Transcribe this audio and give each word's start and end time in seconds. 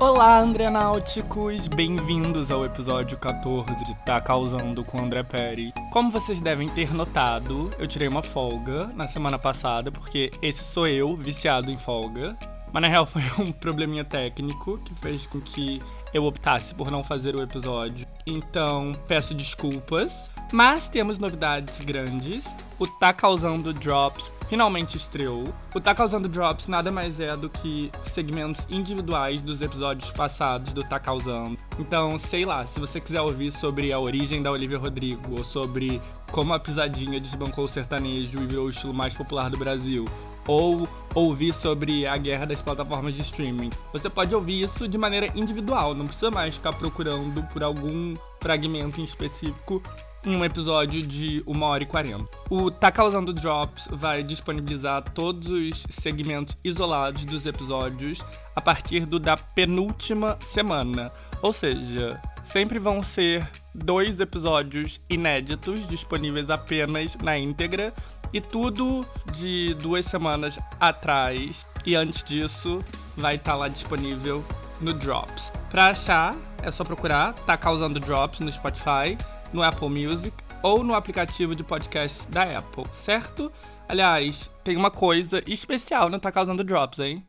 Olá, 0.00 0.38
André 0.38 0.70
Náuticos! 0.70 1.66
Bem-vindos 1.66 2.52
ao 2.52 2.64
episódio 2.64 3.18
14 3.18 3.84
de 3.84 3.96
Tá 4.06 4.20
Causando 4.20 4.84
com 4.84 5.02
André 5.02 5.24
Perry. 5.24 5.72
Como 5.92 6.12
vocês 6.12 6.40
devem 6.40 6.68
ter 6.68 6.94
notado, 6.94 7.68
eu 7.80 7.88
tirei 7.88 8.06
uma 8.06 8.22
folga 8.22 8.86
na 8.94 9.08
semana 9.08 9.40
passada, 9.40 9.90
porque 9.90 10.30
esse 10.40 10.62
sou 10.62 10.86
eu, 10.86 11.16
viciado 11.16 11.68
em 11.68 11.76
folga. 11.76 12.36
Mas 12.72 12.80
na 12.80 12.86
real 12.86 13.06
foi 13.10 13.22
um 13.40 13.50
probleminha 13.50 14.04
técnico 14.04 14.78
que 14.78 14.94
fez 14.94 15.26
com 15.26 15.40
que 15.40 15.82
eu 16.18 16.24
optasse 16.24 16.74
por 16.74 16.90
não 16.90 17.02
fazer 17.02 17.34
o 17.34 17.42
episódio. 17.42 18.06
Então, 18.26 18.92
peço 19.06 19.34
desculpas. 19.34 20.30
Mas 20.52 20.88
temos 20.88 21.18
novidades 21.18 21.80
grandes. 21.80 22.44
O 22.78 22.86
Tá 22.86 23.12
Causando 23.12 23.72
Drops 23.72 24.32
finalmente 24.48 24.96
estreou. 24.96 25.44
O 25.74 25.80
Tá 25.80 25.94
Causando 25.94 26.28
Drops 26.28 26.68
nada 26.68 26.90
mais 26.90 27.20
é 27.20 27.36
do 27.36 27.50
que 27.50 27.90
segmentos 28.12 28.66
individuais 28.70 29.42
dos 29.42 29.60
episódios 29.60 30.10
passados 30.10 30.72
do 30.72 30.82
Tá 30.82 30.98
Causando. 30.98 31.58
Então, 31.78 32.18
sei 32.18 32.44
lá, 32.44 32.66
se 32.66 32.80
você 32.80 33.00
quiser 33.00 33.20
ouvir 33.20 33.52
sobre 33.52 33.92
a 33.92 33.98
origem 33.98 34.42
da 34.42 34.50
Olivia 34.50 34.78
Rodrigo, 34.78 35.38
ou 35.38 35.44
sobre 35.44 36.00
como 36.32 36.54
a 36.54 36.60
pisadinha 36.60 37.20
desbancou 37.20 37.64
o 37.64 37.68
sertanejo 37.68 38.42
e 38.42 38.46
virou 38.46 38.66
o 38.66 38.70
estilo 38.70 38.94
mais 38.94 39.12
popular 39.12 39.50
do 39.50 39.58
Brasil, 39.58 40.04
ou 40.48 40.88
ouvir 41.14 41.54
sobre 41.54 42.06
a 42.06 42.16
guerra 42.16 42.46
das 42.46 42.60
plataformas 42.60 43.14
de 43.14 43.22
streaming. 43.22 43.70
Você 43.92 44.10
pode 44.10 44.34
ouvir 44.34 44.62
isso 44.62 44.88
de 44.88 44.98
maneira 44.98 45.26
individual, 45.36 45.94
não 45.94 46.06
precisa 46.06 46.30
mais 46.30 46.56
ficar 46.56 46.72
procurando 46.72 47.42
por 47.52 47.62
algum 47.62 48.14
fragmento 48.40 49.00
em 49.00 49.04
específico 49.04 49.82
em 50.24 50.36
um 50.36 50.44
episódio 50.44 51.00
de 51.00 51.42
1 51.46 51.62
hora 51.62 51.82
e 51.82 51.86
40. 51.86 52.24
O 52.50 52.70
Tá 52.70 52.90
Causando 52.90 53.32
Drops 53.32 53.88
vai 53.92 54.22
disponibilizar 54.22 55.02
todos 55.02 55.48
os 55.48 55.82
segmentos 56.00 56.56
isolados 56.64 57.24
dos 57.24 57.46
episódios 57.46 58.18
a 58.54 58.60
partir 58.60 59.06
do 59.06 59.18
da 59.18 59.36
penúltima 59.36 60.36
semana. 60.40 61.12
Ou 61.40 61.52
seja, 61.52 62.20
sempre 62.44 62.78
vão 62.78 63.02
ser 63.02 63.48
dois 63.74 64.20
episódios 64.20 64.98
inéditos 65.08 65.86
disponíveis 65.86 66.50
apenas 66.50 67.16
na 67.18 67.38
íntegra 67.38 67.94
e 68.32 68.40
tudo 68.40 69.04
de 69.32 69.74
duas 69.74 70.06
semanas 70.06 70.56
atrás 70.78 71.68
e 71.84 71.94
antes 71.94 72.22
disso 72.22 72.78
vai 73.16 73.36
estar 73.36 73.52
tá 73.52 73.58
lá 73.58 73.68
disponível 73.68 74.44
no 74.80 74.92
Drops. 74.92 75.50
Para 75.70 75.86
achar, 75.86 76.36
é 76.62 76.70
só 76.70 76.84
procurar 76.84 77.32
Tá 77.32 77.56
Causando 77.56 77.98
Drops 77.98 78.40
no 78.40 78.52
Spotify 78.52 79.16
no 79.52 79.62
Apple 79.62 79.88
Music 79.88 80.36
ou 80.62 80.82
no 80.82 80.94
aplicativo 80.94 81.54
de 81.54 81.64
podcast 81.64 82.26
da 82.28 82.58
Apple, 82.58 82.84
certo? 83.04 83.50
Aliás, 83.88 84.50
tem 84.62 84.76
uma 84.76 84.90
coisa 84.90 85.42
especial 85.46 86.10
não 86.10 86.18
Tá 86.18 86.30
Causando 86.30 86.62
Drops, 86.62 86.98
hein? 86.98 87.24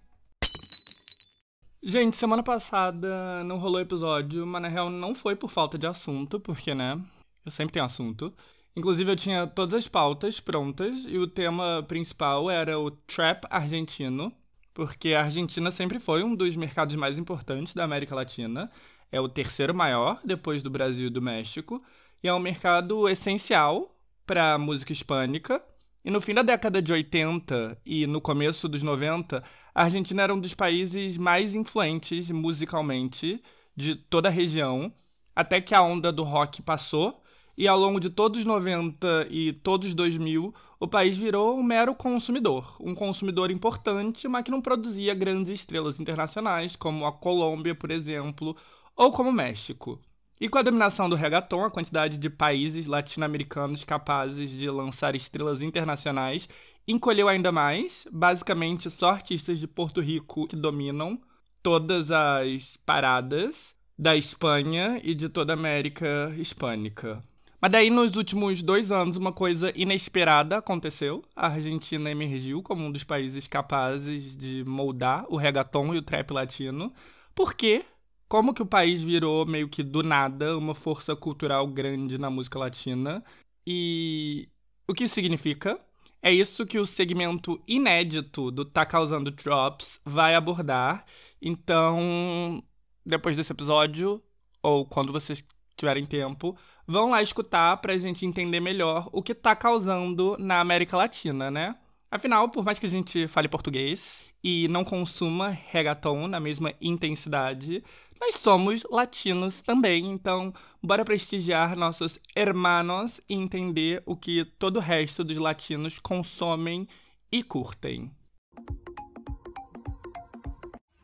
Gente, 1.82 2.18
semana 2.18 2.44
passada 2.44 3.42
não 3.46 3.58
rolou 3.58 3.80
episódio, 3.80 4.46
mas 4.46 4.62
na 4.62 4.68
real 4.68 4.90
não 4.90 5.16
foi 5.16 5.34
por 5.36 5.50
falta 5.50 5.78
de 5.78 5.88
assunto, 5.88 6.38
porque, 6.38 6.76
né? 6.76 7.02
Eu 7.46 7.52
sempre 7.52 7.74
tenho 7.74 7.86
assunto. 7.86 8.34
Inclusive, 8.80 9.12
eu 9.12 9.16
tinha 9.18 9.46
todas 9.46 9.74
as 9.76 9.90
pautas 9.90 10.40
prontas 10.40 11.04
e 11.06 11.18
o 11.18 11.28
tema 11.28 11.84
principal 11.86 12.50
era 12.50 12.80
o 12.80 12.90
trap 12.90 13.44
argentino, 13.50 14.32
porque 14.74 15.14
a 15.14 15.24
Argentina 15.24 15.70
sempre 15.70 16.00
foi 16.00 16.24
um 16.24 16.34
dos 16.34 16.56
mercados 16.56 16.96
mais 16.96 17.18
importantes 17.18 17.74
da 17.74 17.84
América 17.84 18.16
Latina. 18.16 18.72
É 19.12 19.20
o 19.20 19.28
terceiro 19.28 19.76
maior, 19.76 20.22
depois 20.24 20.64
do 20.64 20.70
Brasil 20.70 21.08
e 21.08 21.10
do 21.10 21.22
México 21.22 21.84
e 22.24 22.30
é 22.30 22.34
um 22.34 22.40
mercado 22.40 23.10
essencial 23.10 23.94
para 24.26 24.54
a 24.54 24.58
música 24.58 24.94
hispânica. 24.94 25.62
E 26.06 26.10
no 26.10 26.22
fim 26.22 26.34
da 26.34 26.42
década 26.42 26.82
de 26.82 26.94
80 26.94 27.78
e 27.86 28.08
no 28.08 28.22
começo 28.22 28.70
dos 28.70 28.82
90, 28.82 29.44
a 29.76 29.84
Argentina 29.84 30.24
era 30.24 30.34
um 30.34 30.40
dos 30.40 30.54
países 30.54 31.18
mais 31.18 31.54
influentes 31.54 32.32
musicalmente 32.32 33.44
de 33.76 33.94
toda 33.94 34.30
a 34.30 34.32
região, 34.32 34.90
até 35.36 35.60
que 35.60 35.76
a 35.76 35.82
onda 35.82 36.14
do 36.14 36.24
rock 36.24 36.62
passou 36.62 37.22
e 37.60 37.68
ao 37.68 37.78
longo 37.78 38.00
de 38.00 38.10
todos 38.10 38.40
os 38.40 38.46
90 38.46 39.28
e 39.30 39.52
todos 39.52 39.90
os 39.90 39.94
2000, 39.94 40.54
o 40.80 40.88
país 40.88 41.18
virou 41.18 41.60
um 41.60 41.62
mero 41.62 41.94
consumidor, 41.94 42.78
um 42.80 42.96
consumidor 42.96 43.52
importante, 43.52 44.30
mas 44.30 44.46
que 44.46 44.50
não 44.50 44.62
produzia 44.62 45.14
grandes 45.14 45.52
estrelas 45.52 46.00
internacionais, 46.00 46.78
como 46.78 47.06
a 47.06 47.12
Colômbia, 47.12 47.76
por 47.76 47.92
exemplo, 47.92 48.56
ou 48.96 49.12
como 49.12 49.30
o 49.30 49.34
México. 49.34 50.00
E 50.40 50.48
com 50.48 50.58
a 50.58 50.62
dominação 50.62 51.10
do 51.10 51.18
reggaeton, 51.18 51.66
a 51.66 51.70
quantidade 51.70 52.18
de 52.18 52.30
países 52.30 52.88
latino-americanos 52.88 53.84
capazes 53.84 54.50
de 54.50 54.70
lançar 54.70 55.14
estrelas 55.14 55.62
internacionais 55.62 56.48
encolheu 56.88 57.28
ainda 57.28 57.52
mais. 57.52 58.08
Basicamente, 58.10 58.90
só 58.90 59.10
artistas 59.10 59.60
de 59.60 59.68
Porto 59.68 60.00
Rico 60.00 60.48
que 60.48 60.56
dominam 60.56 61.20
todas 61.62 62.10
as 62.10 62.78
paradas 62.86 63.76
da 63.98 64.16
Espanha 64.16 64.98
e 65.04 65.14
de 65.14 65.28
toda 65.28 65.52
a 65.52 65.58
América 65.58 66.34
hispânica. 66.38 67.22
Mas 67.62 67.72
daí, 67.72 67.90
nos 67.90 68.16
últimos 68.16 68.62
dois 68.62 68.92
anos, 68.92 69.18
uma 69.18 69.34
coisa 69.34 69.72
inesperada 69.76 70.58
aconteceu. 70.58 71.24
A 71.36 71.48
Argentina 71.48 72.10
emergiu 72.10 72.64
como 72.64 72.86
um 72.86 72.92
dos 72.92 73.04
países 73.04 73.48
capazes 73.48 74.38
de 74.38 74.64
moldar 74.66 75.26
o 75.30 75.36
reggaeton 75.36 75.94
e 75.94 75.98
o 75.98 76.02
trap 76.02 76.32
latino. 76.32 76.94
Por 77.36 77.54
quê? 77.54 77.84
como 78.30 78.54
que 78.54 78.62
o 78.62 78.66
país 78.66 79.02
virou 79.02 79.46
meio 79.46 79.68
que 79.68 79.82
do 79.84 80.04
nada 80.04 80.56
uma 80.56 80.76
força 80.76 81.16
cultural 81.16 81.68
grande 81.68 82.18
na 82.20 82.30
música 82.30 82.60
latina. 82.60 83.24
E 83.66 84.48
o 84.88 84.94
que 84.94 85.06
isso 85.06 85.16
significa? 85.16 85.80
É 86.22 86.32
isso 86.32 86.66
que 86.66 86.78
o 86.78 86.86
segmento 86.86 87.62
inédito 87.68 88.52
do 88.52 88.64
Tá 88.64 88.86
Causando 88.86 89.32
Drops 89.32 90.00
vai 90.06 90.36
abordar. 90.36 91.06
Então, 91.42 92.64
depois 93.06 93.36
desse 93.36 93.52
episódio, 93.52 94.22
ou 94.62 94.86
quando 94.86 95.12
vocês 95.12 95.44
tiverem 95.76 96.06
tempo, 96.06 96.56
vão 96.90 97.12
lá 97.12 97.22
escutar 97.22 97.78
pra 97.78 98.00
gente 98.00 98.26
entender 98.26 98.60
melhor 98.60 99.08
o 99.12 99.22
que 99.22 99.36
tá 99.36 99.56
causando 99.56 100.36
na 100.40 100.60
América 100.60 100.98
Latina, 100.98 101.52
né? 101.52 101.76
Afinal, 102.10 102.50
por 102.50 102.66
mais 102.66 102.80
que 102.80 102.88
a 102.88 102.90
gente 102.90 103.28
fale 103.28 103.48
português 103.48 104.24
e 104.44 104.68
não 104.70 104.84
consuma 104.84 105.50
reggaeton 105.50 106.28
na 106.28 106.40
mesma 106.40 106.74
intensidade, 106.82 107.84
nós 108.20 108.34
somos 108.36 108.84
latinos 108.90 109.62
também, 109.62 110.10
então 110.10 110.52
bora 110.82 111.06
prestigiar 111.06 111.76
nossos 111.76 112.20
hermanos 112.36 113.22
e 113.30 113.36
entender 113.36 114.02
o 114.04 114.16
que 114.16 114.44
todo 114.58 114.78
o 114.78 114.82
resto 114.82 115.24
dos 115.24 115.38
latinos 115.38 116.00
consomem 116.00 116.88
e 117.32 117.44
curtem. 117.44 118.12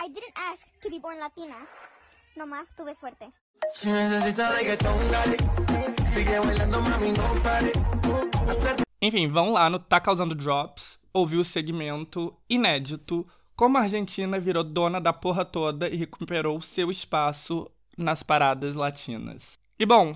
I 0.02 0.10
didn't 0.10 0.34
ask 0.36 0.68
to 0.82 0.90
be 0.90 1.00
born 1.00 1.20
latina. 1.20 1.68
Nomás 2.36 2.74
tuve 2.74 2.96
suerte. 2.96 3.45
Enfim, 9.02 9.28
vão 9.28 9.52
lá 9.52 9.70
no 9.70 9.80
Tá 9.80 10.00
Causando 10.00 10.34
Drops, 10.34 10.98
ouvir 11.14 11.38
o 11.38 11.44
segmento 11.44 12.36
inédito 12.50 13.28
como 13.56 13.78
a 13.78 13.82
Argentina 13.82 14.40
virou 14.40 14.64
dona 14.64 15.00
da 15.00 15.14
porra 15.14 15.46
toda 15.46 15.88
e 15.88 15.96
recuperou 15.96 16.62
seu 16.62 16.92
espaço 16.92 17.70
nas 17.98 18.22
paradas 18.22 18.76
latinas. 18.76 19.54
E 19.80 19.86
bom, 19.86 20.16